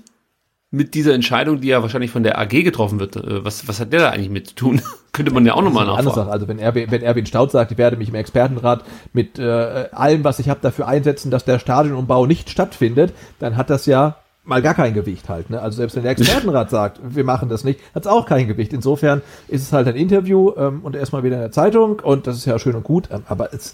mit 0.75 0.93
dieser 0.93 1.13
Entscheidung, 1.13 1.61
die 1.61 1.69
ja 1.69 1.81
wahrscheinlich 1.81 2.11
von 2.11 2.23
der 2.23 2.37
AG 2.37 2.49
getroffen 2.49 2.99
wird, 2.99 3.15
äh, 3.15 3.45
was, 3.45 3.67
was 3.67 3.79
hat 3.79 3.93
der 3.93 4.01
da 4.01 4.09
eigentlich 4.09 4.29
mit 4.29 4.47
zu 4.47 4.55
tun? 4.55 4.81
Könnte 5.13 5.33
man 5.33 5.45
ja 5.45 5.53
auch 5.53 5.61
nochmal 5.61 5.85
nachfragen. 5.85 6.29
Also 6.29 6.47
wenn, 6.49 6.59
Erwin, 6.59 6.91
wenn 6.91 7.01
Erwin 7.01 7.25
Staud 7.25 7.51
sagt, 7.51 7.71
ich 7.71 7.77
werde 7.77 7.95
mich 7.95 8.09
im 8.09 8.15
Expertenrat 8.15 8.83
mit 9.13 9.39
äh, 9.39 9.87
allem, 9.91 10.25
was 10.25 10.39
ich 10.39 10.49
habe, 10.49 10.59
dafür 10.61 10.87
einsetzen, 10.87 11.31
dass 11.31 11.45
der 11.45 11.59
Stadionumbau 11.59 12.25
nicht 12.25 12.49
stattfindet, 12.49 13.13
dann 13.39 13.55
hat 13.55 13.69
das 13.69 13.85
ja 13.85 14.17
mal 14.43 14.61
gar 14.61 14.73
kein 14.73 14.93
Gewicht 14.93 15.29
halt. 15.29 15.49
Ne? 15.49 15.61
Also 15.61 15.77
selbst 15.77 15.95
wenn 15.95 16.03
der 16.03 16.11
Expertenrat 16.17 16.69
sagt, 16.69 16.99
wir 17.01 17.23
machen 17.23 17.47
das 17.47 17.63
nicht, 17.63 17.79
hat 17.93 18.03
es 18.03 18.11
auch 18.11 18.25
kein 18.25 18.47
Gewicht. 18.47 18.73
Insofern 18.73 19.21
ist 19.47 19.61
es 19.61 19.71
halt 19.71 19.87
ein 19.87 19.95
Interview 19.95 20.51
ähm, 20.57 20.81
und 20.83 20.95
erstmal 20.97 21.23
wieder 21.23 21.35
in 21.35 21.41
der 21.41 21.51
Zeitung 21.51 22.01
und 22.01 22.27
das 22.27 22.35
ist 22.35 22.45
ja 22.45 22.59
schön 22.59 22.75
und 22.75 22.83
gut, 22.83 23.07
ähm, 23.11 23.23
aber 23.27 23.53
es 23.53 23.73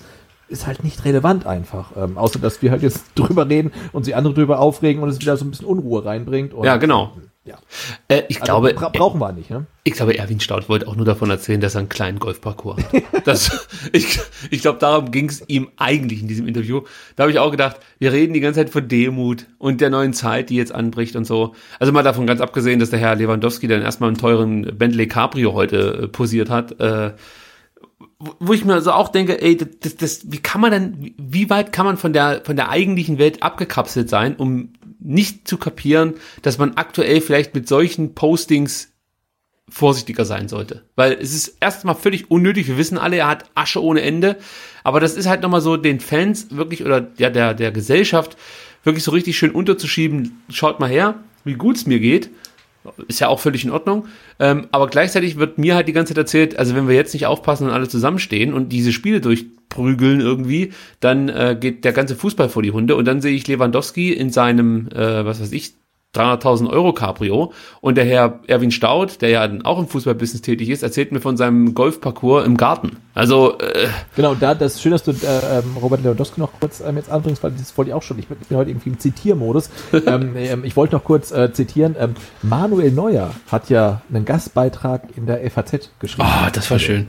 ist 0.51 0.67
halt 0.67 0.83
nicht 0.83 1.05
relevant 1.05 1.45
einfach. 1.45 1.91
Ähm, 1.97 2.17
außer 2.17 2.39
dass 2.39 2.61
wir 2.61 2.71
halt 2.71 2.83
jetzt 2.83 3.05
drüber 3.15 3.47
reden 3.49 3.71
und 3.91 4.03
sie 4.03 4.15
andere 4.15 4.33
drüber 4.33 4.59
aufregen 4.59 5.01
und 5.01 5.09
es 5.09 5.19
wieder 5.19 5.37
so 5.37 5.45
ein 5.45 5.51
bisschen 5.51 5.67
Unruhe 5.67 6.05
reinbringt. 6.05 6.53
Ja, 6.63 6.77
genau. 6.77 7.13
Ja. 7.43 7.55
Äh, 8.07 8.21
ich 8.27 8.39
Also, 8.39 8.45
glaube, 8.53 8.73
bra 8.75 8.89
brauchen 8.89 9.19
wir 9.19 9.31
nicht, 9.31 9.49
ne? 9.49 9.65
Ich 9.83 9.93
glaube, 9.93 10.15
Erwin 10.15 10.39
Staud 10.39 10.69
wollte 10.69 10.87
auch 10.87 10.95
nur 10.95 11.07
davon 11.07 11.31
erzählen, 11.31 11.59
dass 11.59 11.73
er 11.73 11.79
einen 11.79 11.89
kleinen 11.89 12.19
Golfparcours 12.19 12.77
hat. 12.83 13.03
Das, 13.25 13.67
ich 13.93 14.19
ich 14.51 14.61
glaube, 14.61 14.77
darum 14.77 15.11
ging 15.11 15.27
es 15.27 15.43
ihm 15.47 15.69
eigentlich 15.77 16.21
in 16.21 16.27
diesem 16.27 16.47
Interview. 16.47 16.81
Da 17.15 17.23
habe 17.23 17.31
ich 17.31 17.39
auch 17.39 17.49
gedacht, 17.49 17.77
wir 17.97 18.11
reden 18.11 18.33
die 18.33 18.41
ganze 18.41 18.59
Zeit 18.59 18.69
von 18.69 18.87
Demut 18.87 19.47
und 19.57 19.81
der 19.81 19.89
neuen 19.89 20.13
Zeit, 20.13 20.51
die 20.51 20.55
jetzt 20.55 20.73
anbricht 20.73 21.15
und 21.15 21.25
so. 21.25 21.55
Also 21.79 21.91
mal 21.91 22.03
davon 22.03 22.27
ganz 22.27 22.41
abgesehen, 22.41 22.79
dass 22.79 22.91
der 22.91 22.99
Herr 22.99 23.15
Lewandowski 23.15 23.67
dann 23.67 23.81
erstmal 23.81 24.09
einen 24.09 24.17
teuren 24.17 24.77
Bentley 24.77 25.07
Cabrio 25.07 25.53
heute 25.53 26.03
äh, 26.03 26.07
posiert 26.07 26.51
hat. 26.51 26.79
Äh, 26.79 27.13
wo- 28.39 28.53
ich 28.53 28.65
mir 28.65 28.73
also 28.73 28.91
auch 28.91 29.09
denke, 29.09 29.41
ey, 29.41 29.57
das, 29.57 29.95
das, 29.97 30.31
wie 30.31 30.37
kann 30.39 30.61
man 30.61 30.71
denn, 30.71 31.13
wie 31.17 31.49
weit 31.49 31.71
kann 31.73 31.85
man 31.85 31.97
von 31.97 32.13
der, 32.13 32.41
von 32.43 32.55
der 32.55 32.69
eigentlichen 32.69 33.17
Welt 33.17 33.43
abgekapselt 33.43 34.09
sein, 34.09 34.35
um 34.35 34.73
nicht 34.99 35.47
zu 35.47 35.57
kapieren, 35.57 36.13
dass 36.43 36.57
man 36.57 36.75
aktuell 36.75 37.21
vielleicht 37.21 37.55
mit 37.55 37.67
solchen 37.67 38.13
Postings 38.13 38.89
vorsichtiger 39.69 40.25
sein 40.25 40.47
sollte. 40.49 40.83
Weil 40.95 41.13
es 41.13 41.33
ist 41.33 41.57
erstmal 41.59 41.95
völlig 41.95 42.29
unnötig. 42.29 42.67
Wir 42.67 42.77
wissen 42.77 42.97
alle, 42.97 43.17
er 43.17 43.27
hat 43.27 43.45
Asche 43.55 43.81
ohne 43.81 44.01
Ende. 44.01 44.37
Aber 44.83 44.99
das 44.99 45.15
ist 45.15 45.27
halt 45.27 45.41
nochmal 45.41 45.61
so 45.61 45.77
den 45.77 45.99
Fans 45.99 46.47
wirklich 46.51 46.83
oder 46.83 47.07
ja, 47.17 47.29
der, 47.29 47.53
der 47.53 47.71
Gesellschaft 47.71 48.37
wirklich 48.83 49.03
so 49.03 49.11
richtig 49.11 49.37
schön 49.37 49.51
unterzuschieben. 49.51 50.41
Schaut 50.49 50.79
mal 50.79 50.89
her, 50.89 51.15
wie 51.45 51.53
gut 51.53 51.77
es 51.77 51.85
mir 51.87 51.99
geht. 51.99 52.29
Ist 53.07 53.19
ja 53.19 53.27
auch 53.27 53.39
völlig 53.39 53.63
in 53.63 53.69
Ordnung. 53.69 54.07
Ähm, 54.39 54.67
aber 54.71 54.87
gleichzeitig 54.87 55.37
wird 55.37 55.57
mir 55.57 55.75
halt 55.75 55.87
die 55.87 55.93
ganze 55.93 56.13
Zeit 56.13 56.17
erzählt, 56.17 56.57
also 56.57 56.75
wenn 56.75 56.87
wir 56.87 56.95
jetzt 56.95 57.13
nicht 57.13 57.27
aufpassen 57.27 57.67
und 57.67 57.73
alle 57.73 57.87
zusammenstehen 57.87 58.53
und 58.53 58.69
diese 58.69 58.91
Spiele 58.91 59.21
durchprügeln 59.21 60.19
irgendwie, 60.19 60.73
dann 60.99 61.29
äh, 61.29 61.55
geht 61.59 61.85
der 61.85 61.93
ganze 61.93 62.15
Fußball 62.15 62.49
vor 62.49 62.63
die 62.63 62.71
Hunde 62.71 62.95
und 62.95 63.05
dann 63.05 63.21
sehe 63.21 63.35
ich 63.35 63.47
Lewandowski 63.47 64.11
in 64.11 64.31
seinem, 64.31 64.87
äh, 64.89 65.23
was 65.25 65.41
weiß 65.41 65.51
ich, 65.51 65.73
300.000 66.15 66.69
Euro 66.69 66.91
Cabrio 66.91 67.53
und 67.79 67.95
der 67.95 68.03
Herr 68.03 68.41
Erwin 68.47 68.71
Staud, 68.71 69.21
der 69.21 69.29
ja 69.29 69.49
auch 69.63 69.79
im 69.79 69.87
Fußballbusiness 69.87 70.41
tätig 70.41 70.69
ist, 70.69 70.83
erzählt 70.83 71.13
mir 71.13 71.21
von 71.21 71.37
seinem 71.37 71.73
Golfparcours 71.73 72.45
im 72.45 72.57
Garten. 72.57 72.97
Also 73.13 73.57
äh, 73.59 73.87
Genau, 74.17 74.35
da 74.35 74.53
das 74.53 74.75
ist 74.75 74.81
schön, 74.81 74.91
dass 74.91 75.03
du 75.03 75.11
äh, 75.11 75.59
ähm, 75.59 75.77
Robert 75.81 76.03
Lewandowski 76.03 76.41
noch 76.41 76.51
kurz 76.59 76.81
ähm, 76.81 76.97
jetzt 76.97 77.09
anbringst, 77.09 77.41
weil 77.43 77.51
das 77.51 77.77
wollte 77.77 77.91
ich 77.91 77.95
auch 77.95 78.03
schon. 78.03 78.19
Ich 78.19 78.27
bin, 78.27 78.37
ich 78.41 78.47
bin 78.49 78.57
heute 78.57 78.71
irgendwie 78.71 78.89
im 78.89 78.99
Zitiermodus. 78.99 79.69
ähm, 80.05 80.35
ähm, 80.35 80.65
ich 80.65 80.75
wollte 80.75 80.95
noch 80.95 81.05
kurz 81.05 81.31
äh, 81.31 81.53
zitieren. 81.53 81.95
Ähm, 81.97 82.15
Manuel 82.41 82.91
Neuer 82.91 83.31
hat 83.49 83.69
ja 83.69 84.01
einen 84.09 84.25
Gastbeitrag 84.25 85.03
in 85.15 85.27
der 85.27 85.49
FAZ 85.49 85.91
geschrieben. 85.99 86.27
ah, 86.29 86.49
das 86.51 86.69
war 86.69 86.79
schön. 86.79 87.07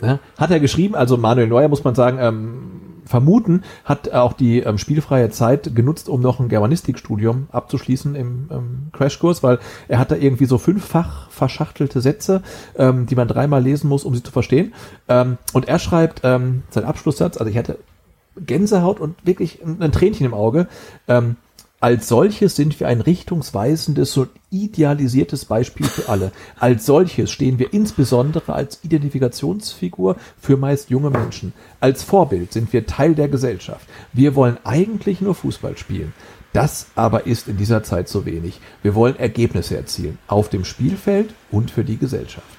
Ja, 0.00 0.20
hat 0.36 0.52
er 0.52 0.60
geschrieben, 0.60 0.94
also 0.94 1.16
Manuel 1.16 1.48
Neuer 1.48 1.66
muss 1.66 1.82
man 1.82 1.96
sagen, 1.96 2.18
ähm, 2.20 2.87
vermuten, 3.08 3.62
hat 3.84 4.12
auch 4.12 4.34
die 4.34 4.60
ähm, 4.60 4.78
spielfreie 4.78 5.30
Zeit 5.30 5.74
genutzt, 5.74 6.08
um 6.08 6.20
noch 6.20 6.38
ein 6.38 6.48
Germanistikstudium 6.48 7.48
abzuschließen 7.50 8.14
im 8.14 8.48
ähm, 8.50 8.88
Crashkurs, 8.92 9.42
weil 9.42 9.58
er 9.88 9.98
hat 9.98 10.10
da 10.10 10.16
irgendwie 10.16 10.44
so 10.44 10.58
fünffach 10.58 11.30
verschachtelte 11.30 12.00
Sätze, 12.00 12.42
ähm, 12.76 13.06
die 13.06 13.14
man 13.14 13.26
dreimal 13.26 13.62
lesen 13.62 13.88
muss, 13.88 14.04
um 14.04 14.14
sie 14.14 14.22
zu 14.22 14.30
verstehen. 14.30 14.74
Ähm, 15.08 15.38
und 15.54 15.68
er 15.68 15.78
schreibt 15.78 16.20
ähm, 16.24 16.62
sein 16.70 16.84
Abschlusssatz, 16.84 17.38
also 17.38 17.50
ich 17.50 17.56
hatte 17.56 17.78
Gänsehaut 18.46 19.00
und 19.00 19.16
wirklich 19.26 19.64
ein, 19.64 19.80
ein 19.80 19.92
Tränchen 19.92 20.26
im 20.26 20.34
Auge. 20.34 20.68
Ähm, 21.08 21.36
als 21.80 22.08
solches 22.08 22.56
sind 22.56 22.80
wir 22.80 22.88
ein 22.88 23.00
richtungsweisendes 23.00 24.16
und 24.16 24.30
idealisiertes 24.50 25.44
Beispiel 25.44 25.86
für 25.86 26.08
alle. 26.08 26.32
Als 26.58 26.84
solches 26.86 27.30
stehen 27.30 27.60
wir 27.60 27.72
insbesondere 27.72 28.52
als 28.52 28.82
Identifikationsfigur 28.82 30.16
für 30.40 30.56
meist 30.56 30.90
junge 30.90 31.10
Menschen. 31.10 31.52
Als 31.78 32.02
Vorbild 32.02 32.52
sind 32.52 32.72
wir 32.72 32.86
Teil 32.86 33.14
der 33.14 33.28
Gesellschaft. 33.28 33.88
Wir 34.12 34.34
wollen 34.34 34.58
eigentlich 34.64 35.20
nur 35.20 35.36
Fußball 35.36 35.76
spielen. 35.78 36.12
Das 36.52 36.88
aber 36.96 37.26
ist 37.26 37.46
in 37.46 37.58
dieser 37.58 37.84
Zeit 37.84 38.08
so 38.08 38.26
wenig. 38.26 38.60
Wir 38.82 38.96
wollen 38.96 39.16
Ergebnisse 39.16 39.76
erzielen. 39.76 40.18
Auf 40.26 40.48
dem 40.48 40.64
Spielfeld 40.64 41.32
und 41.52 41.70
für 41.70 41.84
die 41.84 41.98
Gesellschaft. 41.98 42.57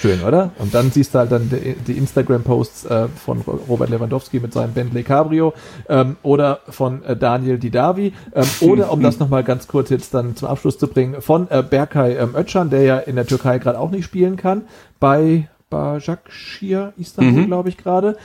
Schön, 0.00 0.22
oder? 0.22 0.52
Und 0.58 0.72
dann 0.72 0.90
siehst 0.90 1.14
du 1.14 1.18
halt 1.18 1.30
dann 1.30 1.50
die, 1.86 1.92
Instagram-Posts 1.98 2.86
äh, 2.86 3.08
von 3.08 3.42
Robert 3.42 3.90
Lewandowski 3.90 4.40
mit 4.40 4.54
seinem 4.54 4.72
Bentley 4.72 5.02
Cabrio 5.02 5.52
ähm, 5.90 6.16
oder 6.22 6.60
von 6.70 7.04
äh, 7.04 7.14
Daniel 7.16 7.58
Didavi 7.58 8.14
ähm, 8.34 8.46
oder, 8.60 8.92
um 8.92 9.02
das 9.02 9.18
nochmal 9.18 9.44
ganz 9.44 9.68
kurz 9.68 9.90
jetzt 9.90 10.14
dann 10.14 10.36
zum 10.36 10.48
Abschluss 10.48 10.78
zu 10.78 10.88
bringen, 10.88 11.20
von 11.20 11.50
äh, 11.50 11.62
Berkay 11.62 12.14
ähm, 12.16 12.34
Özcan, 12.34 12.70
der 12.70 12.82
ja 12.82 12.98
in 12.98 13.16
der 13.16 13.26
Türkei 13.26 13.58
gerade 13.58 13.78
auch 13.78 13.90
nicht 13.90 14.06
spielen 14.06 14.36
kann, 14.36 14.62
bei 15.00 15.48
Başakşehir 15.68 16.94
Istanbul, 16.96 17.42
Mhm. 17.42 17.46
glaube 17.46 17.68
ich 17.68 17.76
gerade. 17.76 18.16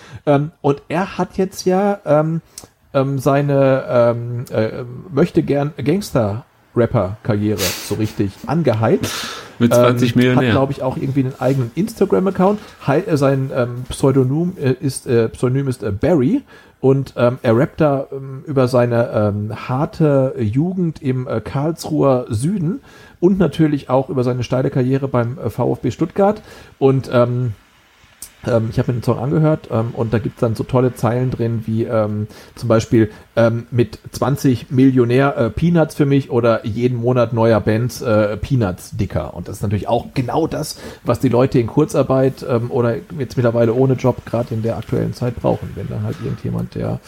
Und 0.61 0.81
er 0.87 1.17
hat 1.19 1.37
jetzt 1.37 1.63
ja 1.65 1.99
seine 3.17 4.15
möchte 5.13 5.43
gern 5.43 5.71
Gangster-Rapper-Karriere 5.77 7.59
so 7.59 7.95
richtig 7.95 8.31
angeheizt. 8.47 9.44
Mit 9.59 9.73
20 9.73 10.11
Ähm, 10.11 10.17
Millionen 10.17 10.37
Hat, 10.37 10.51
glaube 10.51 10.71
ich, 10.71 10.81
auch 10.81 10.97
irgendwie 10.97 11.21
einen 11.21 11.35
eigenen 11.39 11.71
Instagram-Account. 11.75 12.59
Äh, 12.87 13.17
Sein 13.17 13.51
ähm, 13.55 13.83
Pseudonym 13.89 14.53
äh, 14.59 14.71
ist, 14.71 15.07
äh, 15.07 15.29
Pseudonym 15.29 15.67
ist 15.67 15.83
äh, 15.83 15.91
Barry. 15.91 16.41
Und 16.81 17.13
ähm, 17.17 17.39
er 17.41 17.57
rappt 17.57 17.81
da 17.81 18.07
ähm, 18.11 18.43
über 18.45 18.67
seine 18.67 19.09
ähm, 19.11 19.67
harte 19.67 20.35
Jugend 20.37 21.01
im 21.01 21.27
äh, 21.27 21.41
Karlsruher 21.41 22.27
Süden 22.29 22.81
und 23.19 23.39
natürlich 23.39 23.89
auch 23.89 24.09
über 24.09 24.23
seine 24.23 24.43
steile 24.43 24.69
Karriere 24.69 25.07
beim 25.07 25.39
äh, 25.39 25.49
VfB 25.49 25.89
Stuttgart. 25.89 26.41
Und 26.77 27.09
ähm, 27.11 27.53
ähm, 28.47 28.69
ich 28.71 28.79
habe 28.79 28.91
mir 28.91 28.99
den 28.99 29.03
Song 29.03 29.19
angehört 29.19 29.69
ähm, 29.71 29.89
und 29.93 30.13
da 30.13 30.19
gibt's 30.19 30.39
dann 30.39 30.55
so 30.55 30.63
tolle 30.63 30.95
Zeilen 30.95 31.31
drin 31.31 31.63
wie 31.65 31.83
ähm, 31.83 32.27
zum 32.55 32.69
Beispiel 32.69 33.11
ähm, 33.35 33.67
mit 33.71 33.99
20 34.11 34.71
Millionär 34.71 35.37
äh, 35.37 35.49
Peanuts 35.49 35.95
für 35.95 36.05
mich 36.05 36.29
oder 36.29 36.65
jeden 36.65 36.97
Monat 36.97 37.33
neuer 37.33 37.59
Bands 37.59 38.01
äh, 38.01 38.37
Peanuts 38.37 38.91
dicker. 38.91 39.33
Und 39.33 39.47
das 39.47 39.57
ist 39.57 39.61
natürlich 39.61 39.87
auch 39.87 40.07
genau 40.13 40.47
das, 40.47 40.79
was 41.03 41.19
die 41.19 41.29
Leute 41.29 41.59
in 41.59 41.67
Kurzarbeit 41.67 42.45
ähm, 42.47 42.71
oder 42.71 42.95
jetzt 43.17 43.37
mittlerweile 43.37 43.73
ohne 43.73 43.93
Job 43.93 44.25
gerade 44.25 44.53
in 44.53 44.61
der 44.61 44.77
aktuellen 44.77 45.13
Zeit 45.13 45.35
brauchen. 45.35 45.71
Wenn 45.75 45.87
dann 45.87 46.03
halt 46.03 46.17
irgendjemand, 46.23 46.75
der 46.75 46.99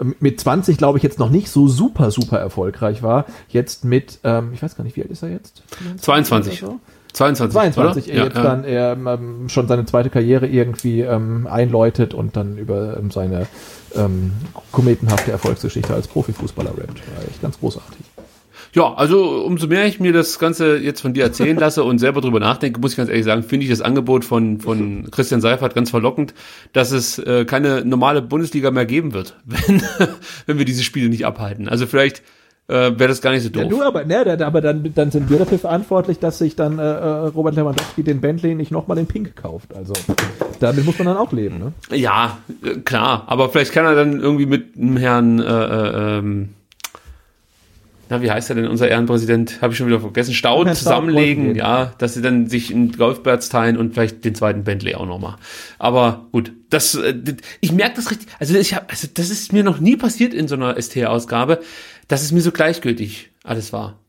ähm, 0.00 0.14
mit 0.20 0.40
20, 0.40 0.78
glaube 0.78 0.98
ich, 0.98 1.04
jetzt 1.04 1.18
noch 1.18 1.30
nicht 1.30 1.50
so 1.50 1.68
super, 1.68 2.10
super 2.10 2.38
erfolgreich 2.38 3.02
war, 3.02 3.26
jetzt 3.48 3.84
mit, 3.84 4.18
ähm, 4.24 4.52
ich 4.54 4.62
weiß 4.62 4.76
gar 4.76 4.84
nicht, 4.84 4.96
wie 4.96 5.02
alt 5.02 5.10
ist 5.10 5.22
er 5.22 5.30
jetzt? 5.30 5.62
22. 6.00 6.62
Oder 6.62 6.72
so? 6.72 6.80
22, 7.12 7.52
22 7.52 8.04
oder? 8.04 8.14
er 8.14 8.24
jetzt 8.24 8.36
ja. 8.36 8.42
dann 8.42 8.64
er, 8.64 8.92
ähm, 8.92 9.48
schon 9.48 9.68
seine 9.68 9.86
zweite 9.86 10.10
Karriere 10.10 10.46
irgendwie 10.46 11.00
ähm, 11.00 11.46
einläutet 11.46 12.14
und 12.14 12.36
dann 12.36 12.58
über 12.58 12.96
ähm, 12.98 13.10
seine 13.10 13.46
ähm, 13.94 14.32
kometenhafte 14.72 15.32
Erfolgsgeschichte 15.32 15.94
als 15.94 16.08
Profifußballer 16.08 16.70
rappt. 16.70 17.00
War 17.16 17.28
echt 17.28 17.42
ganz 17.42 17.58
großartig. 17.58 18.04
Ja, 18.74 18.92
also 18.94 19.44
umso 19.44 19.66
mehr 19.66 19.86
ich 19.86 19.98
mir 19.98 20.12
das 20.12 20.38
Ganze 20.38 20.76
jetzt 20.76 21.00
von 21.00 21.14
dir 21.14 21.24
erzählen 21.24 21.56
lasse 21.58 21.84
und 21.84 21.98
selber 21.98 22.20
drüber 22.20 22.40
nachdenke, 22.40 22.80
muss 22.80 22.92
ich 22.92 22.96
ganz 22.96 23.08
ehrlich 23.08 23.24
sagen, 23.24 23.42
finde 23.42 23.64
ich 23.64 23.70
das 23.70 23.80
Angebot 23.80 24.24
von, 24.24 24.60
von 24.60 25.10
Christian 25.10 25.40
Seifert 25.40 25.74
ganz 25.74 25.90
verlockend, 25.90 26.34
dass 26.72 26.92
es 26.92 27.18
äh, 27.18 27.44
keine 27.44 27.84
normale 27.84 28.20
Bundesliga 28.22 28.70
mehr 28.70 28.86
geben 28.86 29.14
wird, 29.14 29.36
wenn, 29.44 29.82
wenn 30.46 30.58
wir 30.58 30.64
diese 30.64 30.82
Spiele 30.84 31.08
nicht 31.08 31.24
abhalten. 31.24 31.68
Also 31.68 31.86
vielleicht 31.86 32.22
äh, 32.68 32.98
wäre 32.98 33.08
das 33.08 33.22
gar 33.22 33.32
nicht 33.32 33.42
so 33.42 33.48
doof. 33.48 33.62
Ja, 33.62 33.68
du 33.68 33.82
aber, 33.82 34.04
ne, 34.04 34.38
aber 34.44 34.60
dann, 34.60 34.92
dann 34.94 35.10
sind 35.10 35.30
wir 35.30 35.38
dafür 35.38 35.58
verantwortlich, 35.58 36.18
dass 36.18 36.38
sich 36.38 36.54
dann 36.54 36.78
äh, 36.78 36.82
äh, 36.82 37.08
Robert 37.28 37.56
Lewandowski 37.56 38.02
den 38.02 38.20
Bentley 38.20 38.54
nicht 38.54 38.70
nochmal 38.70 38.98
in 38.98 39.06
Pink 39.06 39.36
kauft. 39.36 39.74
Also 39.74 39.94
damit 40.60 40.84
muss 40.84 40.98
man 40.98 41.06
dann 41.06 41.16
auch 41.16 41.32
leben. 41.32 41.58
Ne? 41.58 41.72
Ja, 41.96 42.38
äh, 42.62 42.76
klar, 42.80 43.24
aber 43.26 43.48
vielleicht 43.48 43.72
kann 43.72 43.86
er 43.86 43.94
dann 43.94 44.20
irgendwie 44.20 44.46
mit 44.46 44.76
dem 44.76 44.98
Herrn, 44.98 45.40
äh, 45.40 45.44
äh, 45.44 46.18
ähm, 46.18 46.50
na, 48.10 48.22
wie 48.22 48.30
heißt 48.30 48.50
er 48.50 48.56
denn, 48.56 48.66
unser 48.66 48.88
Ehrenpräsident, 48.88 49.60
habe 49.60 49.72
ich 49.72 49.78
schon 49.78 49.86
wieder 49.86 50.00
vergessen, 50.00 50.32
Staud 50.32 50.66
Staud, 50.66 50.76
zusammenlegen, 50.76 51.54
ja, 51.54 51.92
dass 51.98 52.14
sie 52.14 52.22
dann 52.22 52.48
sich 52.48 52.72
einen 52.72 52.92
Golfplatz 52.92 53.50
teilen 53.50 53.76
und 53.76 53.92
vielleicht 53.94 54.24
den 54.24 54.34
zweiten 54.34 54.64
Bentley 54.64 54.94
auch 54.94 55.06
nochmal. 55.06 55.36
Aber 55.78 56.26
gut, 56.32 56.52
das, 56.70 56.94
äh, 56.94 57.14
ich 57.60 57.72
merke 57.72 57.96
das 57.96 58.10
richtig, 58.10 58.28
also 58.38 58.54
ich 58.56 58.74
hab, 58.74 58.90
also 58.90 59.08
das 59.12 59.30
ist 59.30 59.52
mir 59.52 59.62
noch 59.62 59.80
nie 59.80 59.96
passiert 59.96 60.34
in 60.34 60.48
so 60.48 60.54
einer 60.54 60.80
ST-Ausgabe, 60.80 61.60
dass 62.08 62.22
es 62.22 62.32
mir 62.32 62.40
so 62.40 62.52
gleichgültig 62.52 63.30
alles 63.44 63.72
war. 63.72 64.00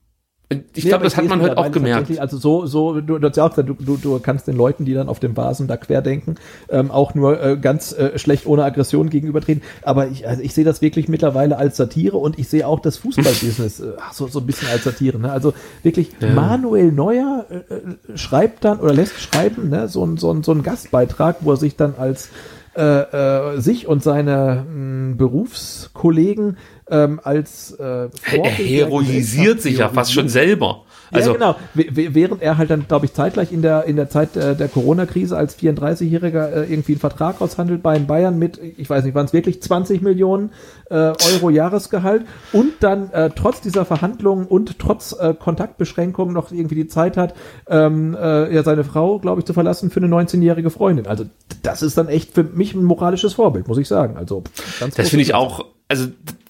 Und 0.51 0.63
ich 0.73 0.83
Nee, 0.83 0.89
glaube, 0.89 1.03
das 1.03 1.15
hat 1.15 1.25
man 1.27 1.41
heute 1.41 1.59
auch 1.59 1.71
gemerkt. 1.71 2.17
Also 2.17 2.37
so, 2.37 2.65
so, 2.65 3.01
du, 3.01 3.19
du 3.19 3.27
hast 3.27 3.37
ja 3.37 3.45
auch 3.45 3.51
gesagt, 3.51 3.69
du, 3.69 3.75
du, 3.75 3.97
du 3.97 4.19
kannst 4.19 4.47
den 4.47 4.55
Leuten, 4.55 4.83
die 4.83 4.95
dann 4.95 5.07
auf 5.07 5.19
dem 5.19 5.37
Vasen 5.37 5.67
da 5.67 5.77
querdenken, 5.77 6.35
ähm, 6.69 6.89
auch 6.89 7.13
nur 7.13 7.39
äh, 7.39 7.55
ganz 7.55 7.91
äh, 7.91 8.17
schlecht 8.17 8.47
ohne 8.47 8.63
Aggression 8.63 9.11
gegenübertreten. 9.11 9.61
Aber 9.83 10.07
ich, 10.07 10.27
also 10.27 10.41
ich 10.41 10.55
sehe 10.55 10.63
das 10.63 10.81
wirklich 10.81 11.07
mittlerweile 11.07 11.57
als 11.57 11.77
Satire 11.77 12.17
und 12.17 12.39
ich 12.39 12.49
sehe 12.49 12.65
auch 12.65 12.79
das 12.79 12.97
Fußballbusiness 12.97 13.79
äh, 13.79 13.91
so, 14.11 14.27
so 14.27 14.39
ein 14.39 14.47
bisschen 14.47 14.69
als 14.69 14.85
Satire. 14.85 15.19
Ne? 15.19 15.31
Also 15.31 15.53
wirklich, 15.83 16.13
Manuel 16.19 16.91
Neuer 16.91 17.45
äh, 17.51 17.75
äh, 17.75 18.17
schreibt 18.17 18.65
dann 18.65 18.79
oder 18.79 18.93
lässt 18.95 19.19
schreiben, 19.19 19.69
ne, 19.69 19.87
so 19.87 20.03
ein 20.03 20.17
so 20.17 20.31
ein 20.31 20.41
so 20.41 20.51
ein 20.51 20.63
Gastbeitrag, 20.63 21.37
wo 21.41 21.51
er 21.51 21.57
sich 21.57 21.75
dann 21.75 21.93
als 21.95 22.29
äh, 22.79 23.55
äh, 23.55 23.59
sich 23.59 23.87
und 23.87 24.01
seine 24.01 24.65
mh, 24.65 25.15
Berufskollegen 25.17 26.57
ähm, 26.89 27.19
als 27.21 27.71
äh, 27.71 27.83
Er 27.83 28.09
Vorbild 28.09 28.57
der 28.57 28.65
heroisiert 28.65 29.61
sich 29.61 29.79
ja 29.79 29.89
fast 29.89 30.13
schon 30.13 30.29
selber. 30.29 30.83
Also, 31.11 31.31
ja, 31.31 31.37
genau. 31.37 31.55
Während 31.73 32.41
er 32.41 32.57
halt 32.57 32.69
dann, 32.69 32.87
glaube 32.87 33.05
ich, 33.05 33.13
zeitgleich 33.13 33.51
in 33.51 33.61
der, 33.61 33.85
in 33.85 33.95
der 33.95 34.09
Zeit 34.09 34.35
äh, 34.35 34.55
der 34.55 34.67
Corona-Krise 34.67 35.35
als 35.37 35.57
34-Jähriger 35.57 36.51
äh, 36.51 36.71
irgendwie 36.71 36.93
einen 36.93 36.99
Vertrag 36.99 37.41
aushandelt 37.41 37.81
bei 37.81 37.95
den 37.97 38.07
Bayern 38.07 38.37
mit, 38.37 38.59
ich 38.77 38.89
weiß 38.89 39.03
nicht, 39.03 39.15
waren 39.15 39.25
es 39.25 39.33
wirklich 39.33 39.61
20 39.61 40.01
Millionen 40.01 40.51
äh, 40.89 40.95
Euro 41.33 41.49
Jahresgehalt 41.49 42.23
und 42.53 42.73
dann 42.81 43.11
äh, 43.11 43.29
trotz 43.35 43.61
dieser 43.61 43.85
Verhandlungen 43.85 44.45
und 44.45 44.79
trotz 44.79 45.15
äh, 45.19 45.33
Kontaktbeschränkungen 45.33 46.33
noch 46.33 46.51
irgendwie 46.51 46.75
die 46.75 46.87
Zeit 46.87 47.17
hat, 47.17 47.33
ähm, 47.67 48.15
äh, 48.19 48.53
ja, 48.53 48.63
seine 48.63 48.83
Frau, 48.83 49.19
glaube 49.19 49.41
ich, 49.41 49.45
zu 49.45 49.53
verlassen 49.53 49.89
für 49.89 50.01
eine 50.01 50.13
19-jährige 50.13 50.69
Freundin. 50.69 51.07
Also 51.07 51.25
das 51.63 51.81
ist 51.81 51.97
dann 51.97 52.07
echt 52.07 52.33
für 52.33 52.43
mich 52.43 52.73
ein 52.73 52.83
moralisches 52.83 53.33
Vorbild, 53.33 53.67
muss 53.67 53.77
ich 53.77 53.87
sagen. 53.87 54.17
Also 54.17 54.43
ganz 54.79 54.95
Das 54.95 55.09
finde 55.09 55.23
ich 55.23 55.33
auch, 55.33 55.65
also 55.89 56.07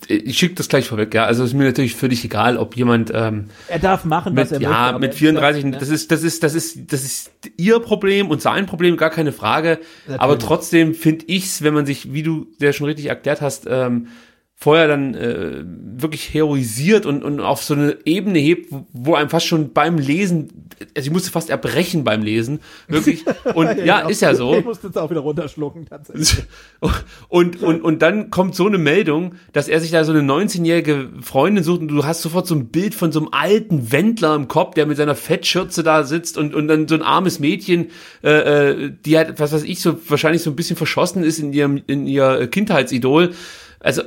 ich 0.08 0.38
schicke 0.38 0.56
das 0.56 0.68
gleich 0.70 0.88
vorweg, 0.88 1.14
ja. 1.14 1.26
Also 1.26 1.44
ist 1.44 1.54
mir 1.54 1.64
natürlich 1.66 1.96
völlig 1.96 2.24
egal, 2.26 2.58
ob 2.58 2.76
jemand 2.76 3.12
ähm, 3.14 3.46
Er 3.68 3.80
darf 3.80 4.06
machen, 4.06 4.36
was 4.36 4.52
mit, 4.52 4.62
er 4.62 4.68
möchte. 4.68 4.74
ja, 4.74 4.78
aber 4.90 5.00
mit 5.00 5.12
er- 5.12 5.18
34, 5.18 5.66
ne? 5.66 5.78
das 5.80 5.90
ist, 5.90 6.12
das 6.12 6.24
ist, 6.24 6.44
das 6.44 6.56
ist, 6.56 6.92
das 6.92 7.04
ist 7.04 7.32
ihr 7.58 7.80
Problem 7.80 8.30
und 8.30 8.42
sein 8.42 8.66
Problem, 8.66 8.98
gar 8.98 9.12
keine 9.12 9.32
Frage. 9.32 9.80
Aber 10.18 10.38
trotzdem 10.40 10.94
finde 10.94 11.26
ich's, 11.28 11.62
wenn 11.62 11.74
man 11.74 11.86
sich, 11.86 12.12
wie 12.14 12.24
du 12.24 12.48
der 12.60 12.74
schon 12.74 12.88
richtig 12.88 13.06
erklärt 13.06 13.40
hast, 13.42 13.66
ähm, 13.70 14.08
vorher 14.62 14.90
dann 14.90 15.16
äh, 15.16 15.64
wirklich 15.64 16.34
heroisiert 16.34 17.06
und, 17.06 17.24
und 17.24 17.40
auf 17.40 17.64
so 17.64 17.74
eine 17.74 17.98
Ebene 18.04 18.40
hebt, 18.40 18.74
wo, 18.92 19.16
einem 19.16 19.30
fast 19.30 19.46
schon 19.46 19.72
beim 19.72 19.98
Lesen, 19.98 20.68
also 20.98 21.08
ich 21.08 21.14
musste 21.14 21.32
fast 21.32 21.50
erbrechen 21.50 22.04
beim 22.04 22.22
Lesen, 22.22 22.60
wirklich. 22.90 23.24
Und 23.54 23.86
ja, 23.86 24.02
ist 24.02 24.22
ja 24.22 24.36
so. 24.36 24.56
Ich 24.56 24.66
musste 24.66 24.88
jetzt 24.88 24.98
auch 24.98 25.10
wieder 25.10 25.22
runterschlucken, 25.22 25.86
tatsächlich. 25.86 26.44
Und, 27.30 27.62
und, 27.62 27.82
und 27.82 28.02
dann 28.02 28.32
kommt 28.32 28.56
so 28.56 28.66
eine 28.66 28.78
Meldung, 28.78 29.36
dass 29.54 29.68
er 29.68 29.80
sich 29.80 29.92
da 29.92 30.04
so 30.04 30.12
eine 30.12 30.22
19-jährige 30.22 31.10
Freundin 31.22 31.64
sucht 31.64 31.82
und 31.82 31.88
du 31.90 32.06
hast 32.06 32.22
sofort 32.22 32.48
so 32.48 32.56
ein 32.56 32.68
Bild 32.68 32.96
von 32.96 33.12
so 33.12 33.20
einem 33.20 33.30
alten 33.32 33.92
Wendler 33.92 34.36
im 34.36 34.48
Kopf, 34.48 34.76
der 34.76 34.86
mit 34.86 34.98
seiner 34.98 35.16
Fettschürze 35.16 35.84
da 35.84 36.04
sitzt 36.04 36.38
und, 36.38 36.56
und 36.56 36.68
dann 36.68 36.88
so 36.88 36.96
ein 36.96 37.02
armes 37.02 37.40
Mädchen, 37.40 37.92
äh, 38.24 38.30
äh, 38.30 38.92
die 39.06 39.18
halt, 39.18 39.40
was 39.40 39.52
weiß 39.52 39.64
ich, 39.64 39.82
so 39.82 39.98
wahrscheinlich 40.08 40.42
so 40.42 40.50
ein 40.50 40.56
bisschen 40.56 40.76
verschossen 40.76 41.24
ist 41.24 41.40
in 41.40 41.54
ihrem, 41.54 41.82
in 41.88 42.08
ihr 42.08 42.48
Kindheitsidol. 42.48 43.32
Also, 43.82 44.02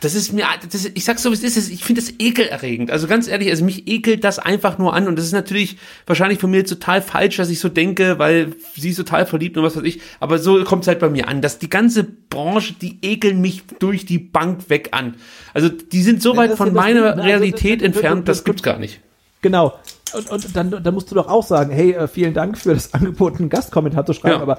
das 0.00 0.14
ist 0.14 0.32
mir, 0.32 0.46
das 0.70 0.86
ich 0.94 1.04
sag's 1.04 1.22
so, 1.22 1.30
wie 1.30 1.34
es 1.34 1.42
ist, 1.56 1.70
ich 1.70 1.84
finde 1.84 2.00
das 2.00 2.14
ekelerregend. 2.18 2.90
Also 2.90 3.06
ganz 3.06 3.28
ehrlich, 3.28 3.50
also 3.50 3.62
mich 3.62 3.86
ekelt 3.86 4.24
das 4.24 4.38
einfach 4.38 4.78
nur 4.78 4.94
an 4.94 5.06
und 5.06 5.16
das 5.16 5.26
ist 5.26 5.32
natürlich 5.32 5.76
wahrscheinlich 6.06 6.38
von 6.38 6.50
mir 6.50 6.64
total 6.64 7.02
falsch, 7.02 7.36
dass 7.36 7.50
ich 7.50 7.60
so 7.60 7.68
denke, 7.68 8.18
weil 8.18 8.54
sie 8.74 8.88
ist 8.88 8.96
total 8.96 9.26
verliebt 9.26 9.58
und 9.58 9.64
was 9.64 9.76
weiß 9.76 9.82
ich. 9.84 10.00
Aber 10.18 10.38
so 10.38 10.64
kommt's 10.64 10.88
halt 10.88 10.98
bei 10.98 11.10
mir 11.10 11.28
an, 11.28 11.42
dass 11.42 11.58
die 11.58 11.68
ganze 11.68 12.04
Branche, 12.04 12.72
die 12.80 12.98
ekeln 13.02 13.42
mich 13.42 13.64
durch 13.78 14.06
die 14.06 14.18
Bank 14.18 14.70
weg 14.70 14.88
an. 14.92 15.14
Also 15.52 15.68
die 15.68 16.02
sind 16.02 16.22
so 16.22 16.36
weit 16.36 16.56
von 16.56 16.72
meiner 16.72 17.00
ne? 17.02 17.08
Also 17.16 17.22
Realität 17.22 17.82
entfernt, 17.82 18.28
das- 18.28 18.44
gibt's 18.44 18.62
gar 18.62 18.78
nicht. 18.78 19.00
Genau. 19.42 19.74
Und, 20.14 20.30
und 20.30 20.56
dann, 20.56 20.82
dann 20.82 20.94
musst 20.94 21.10
du 21.10 21.14
doch 21.14 21.28
auch 21.28 21.44
sagen, 21.44 21.70
hey, 21.70 21.92
äh, 21.92 22.08
vielen 22.08 22.32
Dank 22.32 22.56
für 22.56 22.74
das 22.74 22.94
Angebot, 22.94 23.38
einen 23.38 23.50
Gastkommentar 23.50 24.06
zu 24.06 24.14
schreiben, 24.14 24.36
Ja. 24.36 24.42
aber 24.42 24.58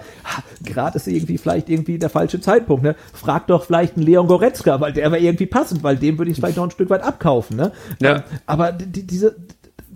gerade 0.63 0.97
ist 0.97 1.07
irgendwie 1.07 1.37
vielleicht 1.37 1.69
irgendwie 1.69 1.97
der 1.97 2.09
falsche 2.09 2.39
Zeitpunkt. 2.39 2.83
Ne? 2.83 2.95
Frag 3.13 3.47
doch 3.47 3.65
vielleicht 3.65 3.97
einen 3.97 4.05
Leon 4.05 4.27
Goretzka, 4.27 4.79
weil 4.79 4.93
der 4.93 5.11
wäre 5.11 5.21
irgendwie 5.21 5.47
passend, 5.47 5.81
weil 5.83 5.97
dem 5.97 6.17
würde 6.17 6.31
ich 6.31 6.37
vielleicht 6.37 6.57
noch 6.57 6.65
ein 6.65 6.71
Stück 6.71 6.89
weit 6.91 7.01
abkaufen. 7.01 7.57
Ne? 7.57 7.71
Ja. 7.99 8.17
Ähm, 8.17 8.23
aber 8.45 8.71
die, 8.71 9.07
diese, 9.07 9.35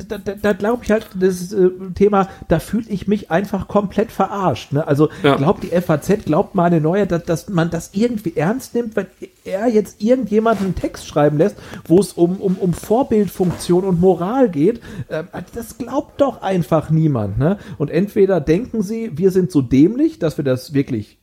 da, 0.07 0.17
da, 0.17 0.33
da 0.33 0.53
glaube 0.53 0.83
ich 0.83 0.91
halt, 0.91 1.07
das 1.15 1.51
äh, 1.53 1.69
Thema, 1.95 2.29
da 2.47 2.59
fühle 2.59 2.85
ich 2.89 3.07
mich 3.07 3.31
einfach 3.31 3.67
komplett 3.67 4.11
verarscht. 4.11 4.71
Ne? 4.71 4.87
Also 4.87 5.09
Ja. 5.23 5.35
glaubt 5.35 5.63
die 5.63 5.69
FAZ, 5.69 6.25
glaubt 6.25 6.55
meine 6.55 6.81
Neue, 6.81 7.07
dass, 7.07 7.23
dass 7.23 7.49
man 7.49 7.69
das 7.69 7.91
irgendwie 7.93 8.35
ernst 8.35 8.73
nimmt, 8.75 8.95
wenn 8.95 9.07
er 9.45 9.67
jetzt 9.67 10.01
irgendjemanden 10.01 10.65
einen 10.67 10.75
Text 10.75 11.07
schreiben 11.07 11.37
lässt, 11.37 11.55
wo 11.87 11.99
es 11.99 12.13
um, 12.13 12.37
um, 12.37 12.55
um 12.55 12.73
Vorbildfunktion 12.73 13.83
und 13.83 13.99
Moral 13.99 14.49
geht. 14.49 14.81
Ähm, 15.09 15.27
das 15.53 15.77
glaubt 15.77 16.21
doch 16.21 16.41
einfach 16.41 16.89
niemand. 16.89 17.37
Ne? 17.37 17.57
Und 17.77 17.91
entweder 17.91 18.39
denken 18.41 18.81
sie, 18.81 19.11
wir 19.17 19.31
sind 19.31 19.51
so 19.51 19.61
dämlich, 19.61 20.19
dass 20.19 20.37
wir 20.37 20.43
das 20.45 20.73
wirklich 20.73 21.17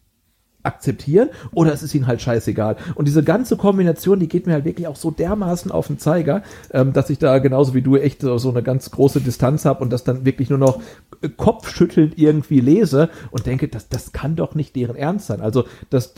akzeptieren 0.62 1.30
oder 1.52 1.72
es 1.72 1.82
ist 1.82 1.94
ihnen 1.94 2.06
halt 2.06 2.20
scheißegal. 2.20 2.76
Und 2.94 3.08
diese 3.08 3.22
ganze 3.22 3.56
Kombination, 3.56 4.20
die 4.20 4.28
geht 4.28 4.46
mir 4.46 4.52
halt 4.52 4.64
wirklich 4.64 4.86
auch 4.86 4.96
so 4.96 5.10
dermaßen 5.10 5.70
auf 5.70 5.86
den 5.86 5.98
Zeiger, 5.98 6.42
ähm, 6.72 6.92
dass 6.92 7.10
ich 7.10 7.18
da 7.18 7.38
genauso 7.38 7.74
wie 7.74 7.82
du 7.82 7.96
echt 7.96 8.22
so, 8.22 8.50
eine 8.50 8.62
ganz 8.62 8.90
große 8.90 9.20
Distanz 9.20 9.64
habe 9.64 9.82
und 9.82 9.90
das 9.90 10.04
dann 10.04 10.24
wirklich 10.24 10.50
nur 10.50 10.58
noch 10.58 10.80
äh, 11.22 11.28
kopfschüttelnd 11.28 12.18
irgendwie 12.18 12.60
lese 12.60 13.10
und 13.30 13.46
denke, 13.46 13.68
das, 13.68 13.88
das 13.88 14.12
kann 14.12 14.36
doch 14.36 14.54
nicht 14.54 14.76
deren 14.76 14.96
Ernst 14.96 15.26
sein. 15.26 15.40
Also 15.40 15.64
das, 15.88 16.14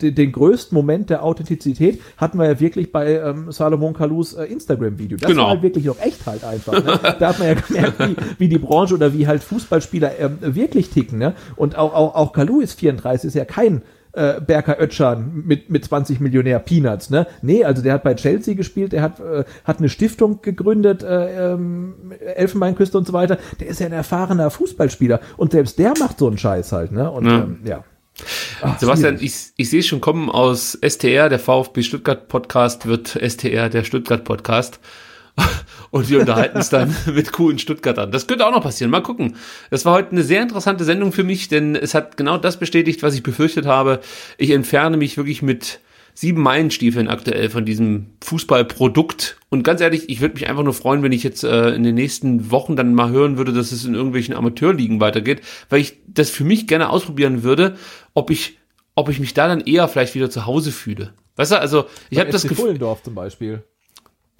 d- 0.00 0.10
d- 0.10 0.12
den 0.12 0.32
größten 0.32 0.74
Moment 0.74 1.10
der 1.10 1.22
Authentizität 1.24 2.00
hatten 2.16 2.38
wir 2.38 2.46
ja 2.46 2.60
wirklich 2.60 2.92
bei 2.92 3.14
ähm, 3.16 3.50
Salomon 3.52 3.92
Kalus 3.94 4.34
äh, 4.34 4.44
Instagram-Video. 4.44 5.18
Das 5.18 5.28
Genau. 5.30 5.42
war 5.44 5.50
halt 5.50 5.62
wirklich 5.62 5.84
noch 5.84 6.00
echt 6.00 6.26
halt 6.26 6.44
einfach. 6.44 6.72
Ne? 6.72 6.98
Da 7.18 7.28
hat 7.28 7.38
man 7.38 7.48
ja 7.48 7.54
gemerkt, 7.54 7.98
wie, 8.00 8.16
wie 8.38 8.48
die 8.48 8.58
Branche 8.58 8.94
oder 8.94 9.12
wie 9.14 9.26
halt 9.26 9.42
Fußballspieler 9.42 10.18
ähm, 10.18 10.38
wirklich 10.40 10.90
ticken. 10.90 11.18
Ne? 11.18 11.34
Und 11.56 11.76
auch, 11.76 11.94
auch, 11.94 12.14
auch 12.14 12.32
Kalu 12.32 12.60
ist 12.60 12.78
34, 12.78 13.28
ist 13.28 13.34
ja 13.34 13.44
kein 13.44 13.82
äh, 14.12 14.40
Berker 14.40 14.80
Ötschan 14.80 15.44
mit, 15.46 15.70
mit 15.70 15.84
20 15.84 16.18
Millionär 16.18 16.58
Peanuts, 16.58 17.10
ne? 17.10 17.28
Nee, 17.42 17.62
also 17.64 17.80
der 17.80 17.92
hat 17.94 18.02
bei 18.02 18.14
Chelsea 18.14 18.54
gespielt, 18.54 18.90
der 18.92 19.02
hat, 19.02 19.20
äh, 19.20 19.44
hat 19.62 19.78
eine 19.78 19.88
Stiftung 19.88 20.40
gegründet, 20.42 21.04
äh, 21.04 21.52
ähm, 21.52 21.94
Elfenbeinküste 22.34 22.98
und 22.98 23.06
so 23.06 23.12
weiter. 23.12 23.38
Der 23.60 23.68
ist 23.68 23.78
ja 23.78 23.86
ein 23.86 23.92
erfahrener 23.92 24.50
Fußballspieler 24.50 25.20
und 25.36 25.52
selbst 25.52 25.78
der 25.78 25.94
macht 26.00 26.18
so 26.18 26.26
einen 26.26 26.38
Scheiß 26.38 26.72
halt, 26.72 26.90
ne? 26.90 27.08
Und 27.08 27.24
Ja. 27.26 27.38
ähm, 27.38 27.58
ja. 27.62 27.84
Ach, 28.62 28.78
Sebastian, 28.78 29.18
schwierig. 29.18 29.34
ich, 29.56 29.64
ich 29.64 29.70
sehe 29.70 29.82
schon 29.82 30.00
kommen 30.00 30.30
aus 30.30 30.78
STR, 30.86 31.28
der 31.28 31.38
VfB 31.38 31.82
Stuttgart 31.82 32.28
Podcast 32.28 32.86
wird 32.86 33.08
STR, 33.08 33.68
der 33.68 33.84
Stuttgart 33.84 34.24
Podcast. 34.24 34.80
Und 35.90 36.08
wir 36.08 36.20
unterhalten 36.20 36.56
uns 36.56 36.68
dann 36.68 36.94
mit 37.14 37.32
coolen 37.32 37.58
Stuttgartern. 37.58 38.12
Das 38.12 38.26
könnte 38.26 38.46
auch 38.46 38.52
noch 38.52 38.62
passieren. 38.62 38.90
Mal 38.90 39.02
gucken. 39.02 39.36
Das 39.70 39.84
war 39.84 39.94
heute 39.94 40.12
eine 40.12 40.22
sehr 40.22 40.42
interessante 40.42 40.84
Sendung 40.84 41.12
für 41.12 41.24
mich, 41.24 41.48
denn 41.48 41.74
es 41.76 41.94
hat 41.94 42.16
genau 42.16 42.38
das 42.38 42.58
bestätigt, 42.58 43.02
was 43.02 43.14
ich 43.14 43.22
befürchtet 43.22 43.66
habe. 43.66 44.00
Ich 44.38 44.50
entferne 44.50 44.96
mich 44.96 45.16
wirklich 45.16 45.42
mit 45.42 45.80
sieben 46.20 46.42
Meilenstiefeln 46.42 47.08
aktuell 47.08 47.48
von 47.48 47.64
diesem 47.64 48.08
Fußballprodukt. 48.22 49.38
Und 49.48 49.62
ganz 49.62 49.80
ehrlich, 49.80 50.10
ich 50.10 50.20
würde 50.20 50.34
mich 50.34 50.50
einfach 50.50 50.62
nur 50.62 50.74
freuen, 50.74 51.02
wenn 51.02 51.12
ich 51.12 51.22
jetzt 51.22 51.44
äh, 51.44 51.70
in 51.70 51.82
den 51.82 51.94
nächsten 51.94 52.50
Wochen 52.50 52.76
dann 52.76 52.92
mal 52.92 53.08
hören 53.08 53.38
würde, 53.38 53.54
dass 53.54 53.72
es 53.72 53.86
in 53.86 53.94
irgendwelchen 53.94 54.34
Amateurligen 54.34 55.00
weitergeht, 55.00 55.40
weil 55.70 55.80
ich 55.80 55.96
das 56.06 56.28
für 56.28 56.44
mich 56.44 56.66
gerne 56.66 56.90
ausprobieren 56.90 57.42
würde, 57.42 57.78
ob 58.12 58.30
ich, 58.30 58.58
ob 58.94 59.08
ich 59.08 59.18
mich 59.18 59.32
da 59.32 59.48
dann 59.48 59.62
eher 59.62 59.88
vielleicht 59.88 60.14
wieder 60.14 60.28
zu 60.28 60.44
Hause 60.44 60.72
fühle. 60.72 61.14
Weißt 61.36 61.52
du, 61.52 61.58
also 61.58 61.86
ich 62.10 62.18
habe 62.18 62.30
das 62.30 62.42
Gefühl, 62.42 62.66
Fullendorf 62.66 63.02
zum 63.02 63.14
Beispiel. 63.14 63.62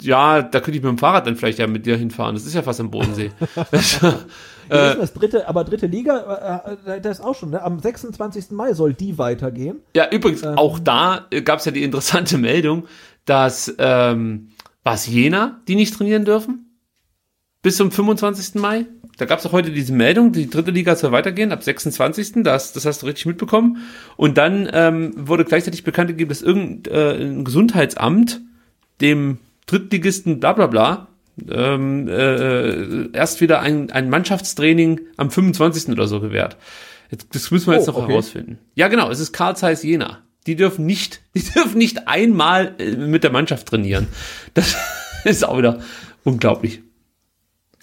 ja, 0.03 0.43
da 0.43 0.59
könnte 0.59 0.77
ich 0.77 0.83
mit 0.83 0.89
dem 0.91 0.99
Fahrrad 0.99 1.25
dann 1.25 1.35
vielleicht 1.35 1.57
ja 1.57 1.65
mit 1.65 1.87
dir 1.87 1.97
hinfahren. 1.97 2.35
Das 2.35 2.45
ist 2.45 2.53
ja 2.53 2.61
fast 2.61 2.79
am 2.79 2.91
Bodensee. 2.91 3.31
Ja, 4.71 4.95
das 4.95 5.13
dritte, 5.13 5.47
aber 5.47 5.63
dritte 5.63 5.87
Liga, 5.87 6.63
äh, 6.85 6.95
äh, 6.97 7.01
das 7.01 7.19
ist 7.19 7.25
auch 7.25 7.35
schon, 7.35 7.49
ne? 7.49 7.61
Am 7.61 7.79
26. 7.79 8.51
Mai 8.51 8.73
soll 8.73 8.93
die 8.93 9.17
weitergehen. 9.17 9.81
Ja, 9.95 10.09
übrigens, 10.09 10.43
auch 10.43 10.79
da 10.79 11.27
gab 11.43 11.59
es 11.59 11.65
ja 11.65 11.71
die 11.71 11.83
interessante 11.83 12.37
Meldung, 12.39 12.85
dass 13.25 13.73
ähm, 13.77 14.49
was 14.83 15.07
Jena, 15.07 15.61
die 15.67 15.75
nicht 15.75 15.95
trainieren 15.95 16.25
dürfen, 16.25 16.77
bis 17.61 17.77
zum 17.77 17.91
25. 17.91 18.55
Mai. 18.55 18.85
Da 19.17 19.25
gab 19.25 19.39
es 19.39 19.45
auch 19.45 19.51
heute 19.51 19.71
diese 19.71 19.93
Meldung, 19.93 20.31
die 20.31 20.49
dritte 20.49 20.71
Liga 20.71 20.95
soll 20.95 21.11
weitergehen, 21.11 21.51
ab 21.51 21.61
26. 21.61 22.43
Das, 22.43 22.73
das 22.73 22.85
hast 22.85 23.01
du 23.01 23.05
richtig 23.05 23.27
mitbekommen. 23.27 23.77
Und 24.17 24.37
dann 24.37 24.67
ähm, 24.73 25.11
wurde 25.15 25.45
gleichzeitig 25.45 25.83
bekannt 25.83 26.09
gegeben, 26.09 26.29
dass 26.29 26.41
irgendein 26.41 27.39
äh, 27.39 27.43
Gesundheitsamt 27.43 28.41
dem 28.99 29.37
Drittligisten 29.67 30.39
bla 30.39 30.53
bla 30.53 30.67
bla 30.67 31.07
ähm, 31.49 32.07
äh, 32.07 33.11
erst 33.15 33.41
wieder 33.41 33.61
ein, 33.61 33.91
ein 33.91 34.09
Mannschaftstraining 34.09 35.01
am 35.17 35.31
25. 35.31 35.89
oder 35.89 36.07
so 36.07 36.19
gewährt. 36.19 36.57
Jetzt, 37.09 37.27
das 37.33 37.51
müssen 37.51 37.67
wir 37.71 37.77
jetzt 37.77 37.89
Oh, 37.89 37.91
noch 37.93 38.03
okay. 38.03 38.11
herausfinden. 38.11 38.59
Ja, 38.75 38.87
genau, 38.87 39.09
es 39.09 39.19
ist 39.19 39.33
Karl 39.33 39.55
Zeiss 39.55 39.83
Jena. 39.83 40.19
Die 40.47 40.55
dürfen 40.55 40.85
nicht, 40.85 41.21
die 41.35 41.43
dürfen 41.43 41.77
nicht 41.77 42.07
einmal 42.07 42.73
äh, 42.79 42.95
mit 42.95 43.23
der 43.23 43.31
Mannschaft 43.31 43.67
trainieren. 43.67 44.07
Das 44.53 44.75
ist 45.25 45.45
auch 45.45 45.57
wieder 45.57 45.79
unglaublich. 46.23 46.81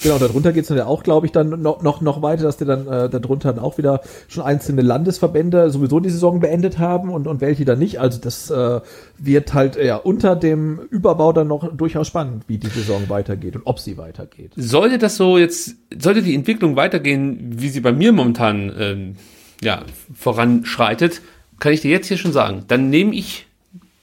Genau, 0.00 0.18
darunter 0.18 0.52
geht's 0.52 0.68
dann 0.68 0.76
ja 0.76 0.86
auch, 0.86 1.02
glaube 1.02 1.26
ich, 1.26 1.32
dann 1.32 1.60
noch, 1.60 1.82
noch, 1.82 2.00
noch 2.00 2.22
weiter, 2.22 2.44
dass 2.44 2.56
der 2.56 2.68
dann 2.68 2.86
äh, 2.86 3.08
darunter 3.08 3.52
dann 3.52 3.62
auch 3.62 3.78
wieder 3.78 4.00
schon 4.28 4.44
einzelne 4.44 4.82
Landesverbände 4.82 5.70
sowieso 5.70 5.98
die 5.98 6.10
Saison 6.10 6.38
beendet 6.38 6.78
haben 6.78 7.10
und, 7.10 7.26
und 7.26 7.40
welche 7.40 7.64
dann 7.64 7.80
nicht. 7.80 7.98
Also 7.98 8.20
das 8.20 8.48
äh, 8.50 8.80
wird 9.18 9.54
halt 9.54 9.76
ja 9.76 9.96
unter 9.96 10.36
dem 10.36 10.78
Überbau 10.90 11.32
dann 11.32 11.48
noch 11.48 11.74
durchaus 11.76 12.06
spannend, 12.06 12.44
wie 12.46 12.58
die 12.58 12.68
Saison 12.68 13.08
weitergeht 13.08 13.56
und 13.56 13.62
ob 13.64 13.80
sie 13.80 13.98
weitergeht. 13.98 14.52
Sollte 14.56 14.98
das 14.98 15.16
so 15.16 15.36
jetzt, 15.36 15.74
sollte 15.98 16.22
die 16.22 16.34
Entwicklung 16.34 16.76
weitergehen, 16.76 17.60
wie 17.60 17.68
sie 17.68 17.80
bei 17.80 17.92
mir 17.92 18.12
momentan 18.12 18.72
ähm, 18.78 19.16
ja, 19.62 19.82
voranschreitet, 20.14 21.22
kann 21.58 21.72
ich 21.72 21.80
dir 21.80 21.90
jetzt 21.90 22.06
hier 22.06 22.18
schon 22.18 22.32
sagen, 22.32 22.64
dann 22.68 22.88
nehme 22.90 23.14
ich 23.14 23.46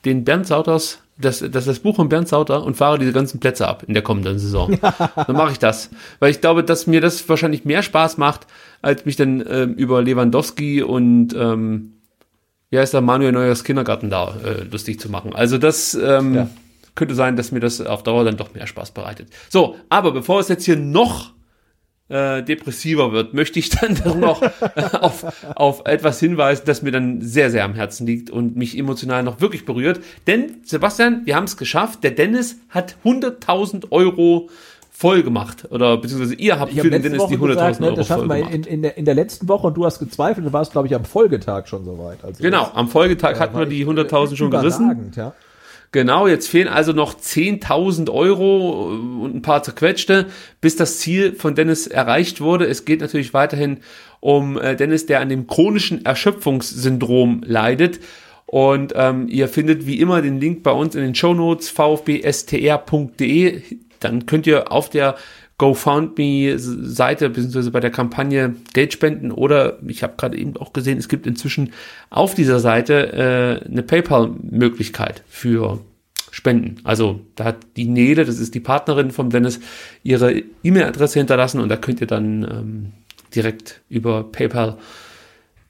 den 0.03 0.25
Bernd 0.25 0.45
Sauters, 0.45 0.99
das, 1.17 1.39
das, 1.49 1.65
das 1.65 1.79
Buch 1.79 1.95
von 1.95 2.09
Bernd 2.09 2.27
Sauter 2.27 2.63
und 2.63 2.75
fahre 2.75 2.99
diese 2.99 3.13
ganzen 3.13 3.39
Plätze 3.39 3.67
ab 3.67 3.83
in 3.87 3.93
der 3.93 4.03
kommenden 4.03 4.37
Saison. 4.39 4.77
dann 5.15 5.35
mache 5.35 5.53
ich 5.53 5.59
das. 5.59 5.89
Weil 6.19 6.31
ich 6.31 6.41
glaube, 6.41 6.63
dass 6.63 6.87
mir 6.87 6.99
das 7.01 7.27
wahrscheinlich 7.29 7.63
mehr 7.63 7.81
Spaß 7.83 8.17
macht, 8.17 8.47
als 8.81 9.05
mich 9.05 9.15
dann 9.15 9.43
ähm, 9.49 9.73
über 9.75 10.01
Lewandowski 10.01 10.81
und 10.83 11.33
ähm, 11.33 11.93
wie 12.69 12.79
heißt 12.79 12.93
der, 12.93 13.01
Manuel 13.01 13.31
Neuers 13.31 13.63
Kindergarten 13.63 14.09
da 14.09 14.35
äh, 14.43 14.63
lustig 14.69 14.99
zu 14.99 15.09
machen. 15.09 15.33
Also 15.33 15.57
das 15.57 15.93
ähm, 15.93 16.33
Ja. 16.35 16.49
könnte 16.95 17.15
sein, 17.15 17.37
dass 17.37 17.51
mir 17.51 17.61
das 17.61 17.79
auf 17.79 18.03
Dauer 18.03 18.25
dann 18.25 18.35
doch 18.37 18.53
mehr 18.53 18.67
Spaß 18.67 18.91
bereitet. 18.91 19.29
So, 19.49 19.75
aber 19.89 20.11
bevor 20.11 20.39
es 20.41 20.49
jetzt 20.49 20.65
hier 20.65 20.75
noch 20.75 21.31
äh, 22.07 22.43
depressiver 22.43 23.11
wird, 23.11 23.33
möchte 23.33 23.59
ich 23.59 23.69
dann 23.69 23.95
doch 24.03 24.15
noch 24.15 24.41
äh, 24.41 24.49
auf, 24.99 25.25
auf 25.55 25.81
etwas 25.85 26.19
hinweisen, 26.19 26.63
das 26.65 26.81
mir 26.81 26.91
dann 26.91 27.21
sehr, 27.21 27.49
sehr 27.49 27.63
am 27.63 27.73
Herzen 27.73 28.05
liegt 28.05 28.29
und 28.29 28.55
mich 28.55 28.77
emotional 28.77 29.23
noch 29.23 29.41
wirklich 29.41 29.65
berührt. 29.65 30.01
Denn, 30.27 30.57
Sebastian, 30.63 31.21
wir 31.25 31.35
haben 31.35 31.45
es 31.45 31.57
geschafft. 31.57 32.03
Der 32.03 32.11
Dennis 32.11 32.57
hat 32.69 32.95
100.000 33.03 33.91
Euro 33.91 34.49
voll 34.91 35.23
gemacht. 35.23 35.67
Oder 35.71 35.97
beziehungsweise 35.97 36.35
ihr 36.35 36.59
habt 36.59 36.71
Ich 36.71 36.77
für 36.77 36.87
habe 36.87 36.91
den 36.91 37.01
Dennis 37.01 37.19
Woche 37.19 37.35
die 37.35 37.37
100.000 37.37 37.47
gesagt, 37.47 37.79
ne, 37.79 37.87
Euro 37.87 37.95
das 37.95 38.07
voll 38.07 38.17
schaffen 38.17 38.29
wir 38.29 38.35
gemacht. 38.37 38.53
in, 38.53 38.63
in, 38.63 38.81
der, 38.83 38.97
in 38.97 39.05
der 39.05 39.15
letzten 39.15 39.49
Woche 39.49 39.67
und 39.67 39.73
du 39.75 39.85
hast 39.85 39.99
gezweifelt, 39.99 40.45
du 40.45 40.53
warst, 40.53 40.71
glaube 40.71 40.87
ich, 40.87 40.95
am 40.95 41.05
Folgetag 41.05 41.67
schon 41.67 41.83
soweit. 41.83 42.23
Also 42.23 42.41
Genau, 42.41 42.69
am 42.73 42.87
Folgetag 42.87 43.31
das, 43.31 43.39
hatten 43.39 43.55
äh, 43.55 43.59
wir 43.59 43.65
die 43.65 43.81
echt, 43.81 43.89
100.000 43.89 44.31
äh, 44.31 44.35
schon 44.35 44.51
gerissen. 44.51 45.11
Ja. 45.15 45.33
Genau, 45.95 46.27
jetzt 46.27 46.49
fehlen 46.49 46.67
also 46.67 46.91
noch 46.91 47.13
10.000 47.17 48.11
Euro 48.11 48.83
und 49.21 49.33
ein 49.33 49.41
paar 49.41 49.63
zerquetschte, 49.63 50.25
bis 50.59 50.75
das 50.75 50.99
Ziel 50.99 51.35
von 51.35 51.55
Dennis 51.55 51.87
erreicht 51.87 52.41
wurde. 52.41 52.65
Es 52.65 52.83
geht 52.83 52.99
natürlich 52.99 53.33
weiterhin 53.33 53.77
um 54.19 54.59
äh, 54.59 54.75
Dennis, 54.75 55.05
der 55.05 55.21
an 55.21 55.29
dem 55.29 55.47
chronischen 55.47 56.03
Erschöpfungssyndrom 56.03 57.43
leidet. 57.45 58.01
Und 58.45 58.91
ähm, 58.93 59.29
ihr 59.29 59.47
findet 59.47 59.87
wie 59.87 60.01
immer 60.01 60.21
den 60.21 60.41
Link 60.41 60.63
bei 60.63 60.71
uns 60.71 60.95
in 60.95 61.01
den 61.01 61.15
Shownotes 61.15 61.69
vfbstr.de. 61.69 63.61
Dann 64.01 64.25
könnt 64.25 64.47
ihr 64.47 64.73
auf 64.73 64.89
der 64.89 65.15
GoFundMe-Seite 65.57 67.29
beziehungsweise 67.29 67.71
bei 67.71 67.79
der 67.79 67.91
Kampagne 67.91 68.55
Geld 68.73 68.91
spenden 68.91 69.31
oder 69.31 69.79
ich 69.87 70.03
habe 70.03 70.15
gerade 70.17 70.37
eben 70.37 70.57
auch 70.57 70.73
gesehen, 70.73 70.97
es 70.97 71.07
gibt 71.07 71.25
inzwischen 71.25 71.71
auf 72.09 72.35
dieser 72.35 72.59
Seite 72.59 73.13
äh, 73.13 73.65
eine 73.65 73.83
PayPal-Möglichkeit 73.83 75.23
für 75.27 75.79
Spenden. 76.31 76.81
Also 76.83 77.21
da 77.35 77.45
hat 77.45 77.57
die 77.77 77.87
Nele, 77.87 78.25
das 78.25 78.39
ist 78.39 78.53
die 78.53 78.59
Partnerin 78.59 79.11
von 79.11 79.29
Dennis, 79.29 79.61
ihre 80.03 80.43
E-Mail-Adresse 80.63 81.19
hinterlassen 81.19 81.61
und 81.61 81.69
da 81.69 81.77
könnt 81.77 82.01
ihr 82.01 82.07
dann 82.07 82.43
ähm, 82.43 82.91
direkt 83.33 83.81
über 83.87 84.23
PayPal 84.23 84.77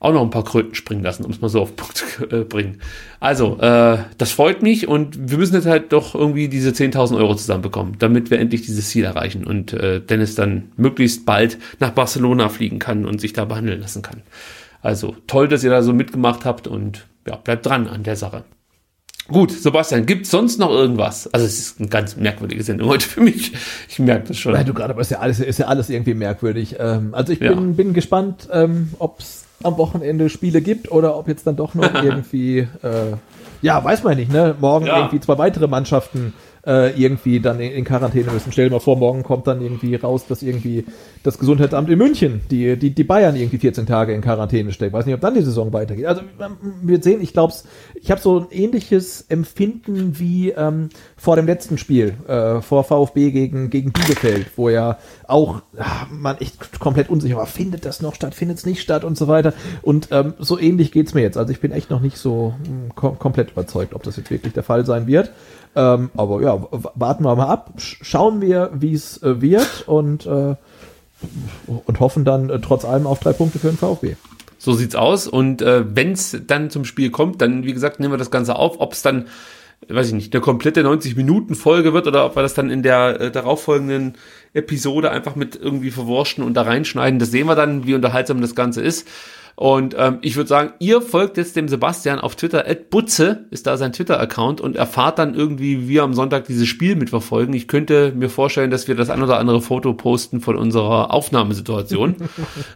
auch 0.05 0.13
noch 0.13 0.21
ein 0.21 0.29
paar 0.29 0.43
Kröten 0.43 0.75
springen 0.75 1.03
lassen, 1.03 1.25
um 1.25 1.31
es 1.31 1.41
mal 1.41 1.49
so 1.49 1.61
auf 1.61 1.71
den 1.71 1.75
Punkt 1.77 2.31
äh, 2.31 2.43
bringen. 2.43 2.79
Also, 3.19 3.57
äh, 3.59 3.97
das 4.17 4.31
freut 4.31 4.61
mich 4.61 4.87
und 4.87 5.31
wir 5.31 5.37
müssen 5.37 5.55
jetzt 5.55 5.65
halt 5.65 5.91
doch 5.91 6.13
irgendwie 6.13 6.47
diese 6.47 6.69
10.000 6.69 7.17
Euro 7.17 7.35
zusammenbekommen, 7.35 7.95
damit 7.97 8.29
wir 8.29 8.39
endlich 8.39 8.61
dieses 8.61 8.89
Ziel 8.89 9.03
erreichen 9.03 9.45
und 9.45 9.73
äh, 9.73 9.99
Dennis 9.99 10.35
dann 10.35 10.71
möglichst 10.77 11.25
bald 11.25 11.57
nach 11.79 11.89
Barcelona 11.89 12.49
fliegen 12.49 12.77
kann 12.77 13.05
und 13.05 13.19
sich 13.19 13.33
da 13.33 13.45
behandeln 13.45 13.81
lassen 13.81 14.03
kann. 14.03 14.21
Also 14.81 15.15
toll, 15.25 15.47
dass 15.47 15.63
ihr 15.63 15.71
da 15.71 15.81
so 15.81 15.91
mitgemacht 15.91 16.45
habt 16.45 16.67
und 16.67 17.07
ja, 17.27 17.37
bleibt 17.37 17.65
dran 17.65 17.87
an 17.87 18.03
der 18.03 18.15
Sache. 18.15 18.43
Gut, 19.27 19.51
Sebastian, 19.51 20.05
gibt's 20.05 20.29
sonst 20.29 20.59
noch 20.59 20.69
irgendwas? 20.69 21.27
Also 21.33 21.47
es 21.47 21.57
ist 21.59 21.79
eine 21.79 21.89
ganz 21.89 22.15
merkwürdige 22.15 22.63
Sendung 22.63 22.89
heute 22.89 23.07
für 23.07 23.21
mich. 23.21 23.53
Ich 23.89 23.97
merke 23.97 24.27
das 24.27 24.37
schon. 24.37 24.53
Weil 24.53 24.65
du 24.65 24.73
gerade, 24.73 24.93
aber 24.93 25.01
ist 25.01 25.09
ja 25.11 25.19
alles, 25.19 25.39
ist 25.39 25.57
ja 25.57 25.65
alles 25.65 25.89
irgendwie 25.89 26.13
merkwürdig. 26.13 26.75
Ähm, 26.79 27.09
also 27.13 27.33
ich 27.33 27.39
Ja. 27.39 27.53
bin, 27.53 27.75
bin 27.75 27.93
gespannt, 27.93 28.47
ähm, 28.51 28.91
ob 28.99 29.19
es 29.19 29.45
am 29.63 29.77
Wochenende 29.77 30.29
Spiele 30.29 30.61
gibt 30.61 30.91
oder 30.91 31.17
ob 31.17 31.27
jetzt 31.27 31.47
dann 31.47 31.55
doch 31.55 31.73
noch 31.73 31.91
irgendwie, 32.03 32.59
äh, 32.59 32.67
ja, 33.63 33.83
weiß 33.83 34.03
man 34.03 34.15
nicht, 34.17 34.31
ne? 34.31 34.53
Morgen 34.59 34.85
Ja. 34.85 34.97
irgendwie 34.99 35.19
zwei 35.19 35.39
weitere 35.39 35.67
Mannschaften 35.67 36.33
äh, 36.65 36.99
irgendwie 36.99 37.39
dann 37.39 37.59
in, 37.59 37.71
in 37.71 37.83
Quarantäne 37.85 38.31
müssen. 38.31 38.51
Stell 38.51 38.69
dir 38.69 38.75
mal 38.75 38.79
vor, 38.79 38.97
morgen 38.97 39.23
kommt 39.23 39.47
dann 39.47 39.61
irgendwie 39.61 39.95
raus, 39.95 40.25
dass 40.27 40.41
irgendwie 40.41 40.85
das 41.23 41.37
Gesundheitsamt 41.37 41.89
in 41.89 41.97
München 41.97 42.41
die, 42.49 42.77
die, 42.77 42.91
die 42.91 43.03
Bayern 43.03 43.35
irgendwie 43.35 43.57
14 43.57 43.85
Tage 43.85 44.13
in 44.13 44.21
Quarantäne 44.21 44.71
steckt. 44.71 44.93
Weiß 44.93 45.05
nicht, 45.05 45.15
ob 45.15 45.21
dann 45.21 45.33
die 45.33 45.41
Saison 45.41 45.73
weitergeht. 45.73 46.05
Also 46.05 46.21
ähm, 46.39 46.57
wir 46.81 47.01
sehen, 47.01 47.21
ich 47.21 47.33
glaube, 47.33 47.53
ich 47.95 48.11
habe 48.11 48.21
so 48.21 48.39
ein 48.39 48.47
ähnliches 48.51 49.21
Empfinden 49.29 50.19
wie 50.19 50.51
ähm, 50.51 50.89
vor 51.15 51.35
dem 51.35 51.45
letzten 51.45 51.77
Spiel, 51.77 52.13
äh, 52.27 52.61
vor 52.61 52.83
VfB 52.83 53.31
gegen, 53.31 53.69
gegen 53.69 53.91
Bielefeld, 53.91 54.47
wo 54.55 54.69
ja 54.69 54.97
auch 55.27 55.61
ah, 55.77 56.07
man 56.11 56.37
echt 56.37 56.79
komplett 56.79 57.09
unsicher 57.09 57.37
war, 57.37 57.47
findet 57.47 57.85
das 57.85 58.01
noch 58.01 58.15
statt, 58.15 58.35
findet 58.35 58.57
es 58.57 58.65
nicht 58.65 58.81
statt 58.81 59.03
und 59.03 59.17
so 59.17 59.27
weiter. 59.27 59.53
Und 59.81 60.09
ähm, 60.11 60.33
so 60.39 60.59
ähnlich 60.59 60.91
geht's 60.91 61.13
mir 61.13 61.21
jetzt. 61.21 61.37
Also 61.37 61.51
ich 61.51 61.59
bin 61.59 61.71
echt 61.71 61.89
noch 61.89 62.01
nicht 62.01 62.17
so 62.17 62.53
mh, 62.59 62.93
kom 62.95 63.19
komplett 63.19 63.51
überzeugt, 63.51 63.93
ob 63.93 64.03
das 64.03 64.17
jetzt 64.17 64.31
wirklich 64.31 64.53
der 64.53 64.63
Fall 64.63 64.85
sein 64.85 65.07
wird. 65.07 65.31
Ähm, 65.75 66.09
aber 66.15 66.41
ja, 66.41 66.67
warten 66.95 67.23
wir 67.23 67.35
mal 67.35 67.47
ab, 67.47 67.73
sch 67.77 67.97
schauen 68.01 68.41
wir, 68.41 68.71
wie 68.73 68.93
es 68.93 69.21
äh, 69.23 69.41
wird 69.41 69.83
und, 69.87 70.25
äh, 70.25 70.55
und 71.67 71.99
hoffen 71.99 72.23
dann 72.23 72.49
äh, 72.49 72.59
trotz 72.61 72.85
allem 72.85 73.07
auf 73.07 73.19
drei 73.19 73.33
Punkte 73.33 73.59
für 73.59 73.67
den 73.67 73.77
VfB. 73.77 74.15
So 74.57 74.73
sieht's 74.73 74.95
aus. 74.95 75.27
Und 75.27 75.61
äh, 75.61 75.83
wenn 75.95 76.13
es 76.13 76.37
dann 76.47 76.69
zum 76.69 76.85
Spiel 76.85 77.11
kommt, 77.11 77.41
dann, 77.41 77.65
wie 77.65 77.73
gesagt, 77.73 77.99
nehmen 77.99 78.13
wir 78.13 78.17
das 78.17 78.31
Ganze 78.31 78.55
auf. 78.55 78.79
Ob 78.79 78.93
es 78.93 79.01
dann, 79.01 79.27
weiß 79.87 80.07
ich 80.07 80.13
nicht, 80.13 80.33
eine 80.33 80.41
komplette 80.41 80.81
90-Minuten-Folge 80.81 81.93
wird 81.93 82.07
oder 82.07 82.25
ob 82.25 82.35
wir 82.35 82.41
das 82.41 82.53
dann 82.53 82.71
in 82.71 82.81
der 82.81 83.19
äh, 83.19 83.31
darauffolgenden 83.31 84.15
Episode 84.53 85.11
einfach 85.11 85.35
mit 85.35 85.55
irgendwie 85.55 85.91
verwurschten 85.91 86.43
und 86.43 86.53
da 86.53 86.61
reinschneiden, 86.61 87.19
das 87.19 87.29
sehen 87.29 87.47
wir 87.47 87.55
dann, 87.55 87.85
wie 87.85 87.93
unterhaltsam 87.93 88.41
das 88.41 88.55
Ganze 88.55 88.81
ist. 88.81 89.07
Und 89.55 89.95
ähm, 89.97 90.17
ich 90.21 90.35
würde 90.35 90.49
sagen, 90.49 90.73
ihr 90.79 91.01
folgt 91.01 91.37
jetzt 91.37 91.55
dem 91.55 91.69
Sebastian 91.69 92.19
auf 92.19 92.35
Twitter, 92.35 92.65
Butze 92.89 93.45
ist 93.51 93.67
da 93.67 93.77
sein 93.77 93.93
Twitter-Account 93.93 94.59
und 94.59 94.75
erfahrt 94.75 95.17
dann 95.17 95.33
irgendwie, 95.33 95.83
wie 95.83 95.87
wir 95.87 96.03
am 96.03 96.13
Sonntag 96.13 96.45
dieses 96.45 96.67
Spiel 96.67 96.97
mitverfolgen. 96.97 97.55
Ich 97.55 97.69
könnte 97.69 98.11
mir 98.13 98.29
vorstellen, 98.29 98.69
dass 98.69 98.89
wir 98.89 98.95
das 98.95 99.09
ein 99.09 99.23
oder 99.23 99.39
andere 99.39 99.61
Foto 99.61 99.93
posten 99.93 100.41
von 100.41 100.57
unserer 100.57 101.13
Aufnahmesituation. 101.13 102.15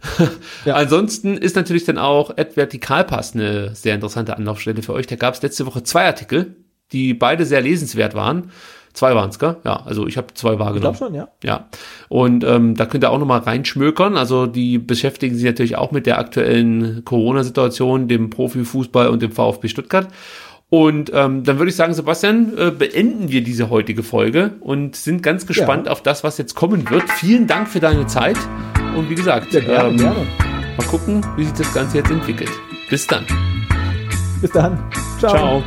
Ansonsten 0.65 1.37
ist 1.37 1.57
natürlich 1.57 1.83
dann 1.83 1.97
auch 1.97 2.37
Ed 2.37 2.55
Vertikalpass 2.55 3.35
eine 3.35 3.75
sehr 3.75 3.95
interessante 3.95 4.37
Anlaufstelle 4.37 4.81
für 4.81 4.93
euch. 4.93 5.07
Da 5.07 5.17
gab 5.17 5.33
es 5.33 5.41
letzte 5.41 5.65
Woche 5.65 5.83
zwei 5.83 6.05
Artikel, 6.05 6.55
die 6.93 7.13
beide 7.13 7.45
sehr 7.45 7.61
lesenswert 7.61 8.15
waren. 8.15 8.51
Zwei 8.93 9.15
waren 9.15 9.29
es, 9.29 9.39
gell? 9.39 9.55
Ja, 9.63 9.83
also 9.85 10.07
ich 10.07 10.17
habe 10.17 10.27
zwei 10.33 10.53
Ich 10.53 10.59
wahrgenommen. 10.59 10.95
glaube 10.95 10.97
schon, 10.97 11.15
ja. 11.15 11.27
Ja, 11.43 11.67
und 12.09 12.43
ähm, 12.43 12.75
da 12.75 12.85
könnt 12.85 13.03
ihr 13.03 13.11
auch 13.11 13.19
nochmal 13.19 13.39
reinschmökern. 13.39 14.17
Also 14.17 14.45
die 14.47 14.77
beschäftigen 14.77 15.35
sich 15.35 15.45
natürlich 15.45 15.77
auch 15.77 15.91
mit 15.91 16.05
der 16.05 16.19
aktuellen 16.19 17.03
Corona-Situation, 17.05 18.07
dem 18.07 18.29
Profifußball 18.29 19.07
und 19.09 19.21
dem 19.21 19.31
VfB 19.31 19.67
Stuttgart. 19.67 20.07
Und 20.71 21.11
ähm, 21.15 21.43
dann 21.43 21.57
würde 21.57 21.69
ich 21.69 21.75
sagen, 21.75 21.93
Sebastian, 21.95 22.53
äh, 22.57 22.69
beenden 22.71 23.29
wir 23.29 23.43
diese 23.43 23.71
heutige 23.71 24.03
Folge 24.03 24.51
und 24.59 24.95
sind 24.95 25.23
ganz 25.23 25.47
gespannt 25.47 25.87
Ja. 25.87 25.91
auf 25.91 26.03
das, 26.03 26.23
was 26.23 26.37
jetzt 26.37 26.53
kommen 26.55 26.87
wird. 26.91 27.09
Vielen 27.09 27.47
Dank 27.47 27.67
für 27.67 27.79
deine 27.79 28.05
Zeit. 28.05 28.37
Und 28.95 29.09
wie 29.09 29.15
gesagt, 29.15 29.51
Ja, 29.53 29.61
gerne, 29.61 29.89
ähm, 29.89 29.97
gerne. 29.97 30.27
mal 30.77 30.85
gucken, 30.87 31.25
wie 31.37 31.45
sich 31.45 31.53
das 31.53 31.73
Ganze 31.73 31.97
jetzt 31.97 32.11
entwickelt. 32.11 32.51
Bis 32.89 33.07
dann. 33.07 33.25
Bis 34.41 34.51
dann. 34.51 34.77
Ciao. 35.19 35.63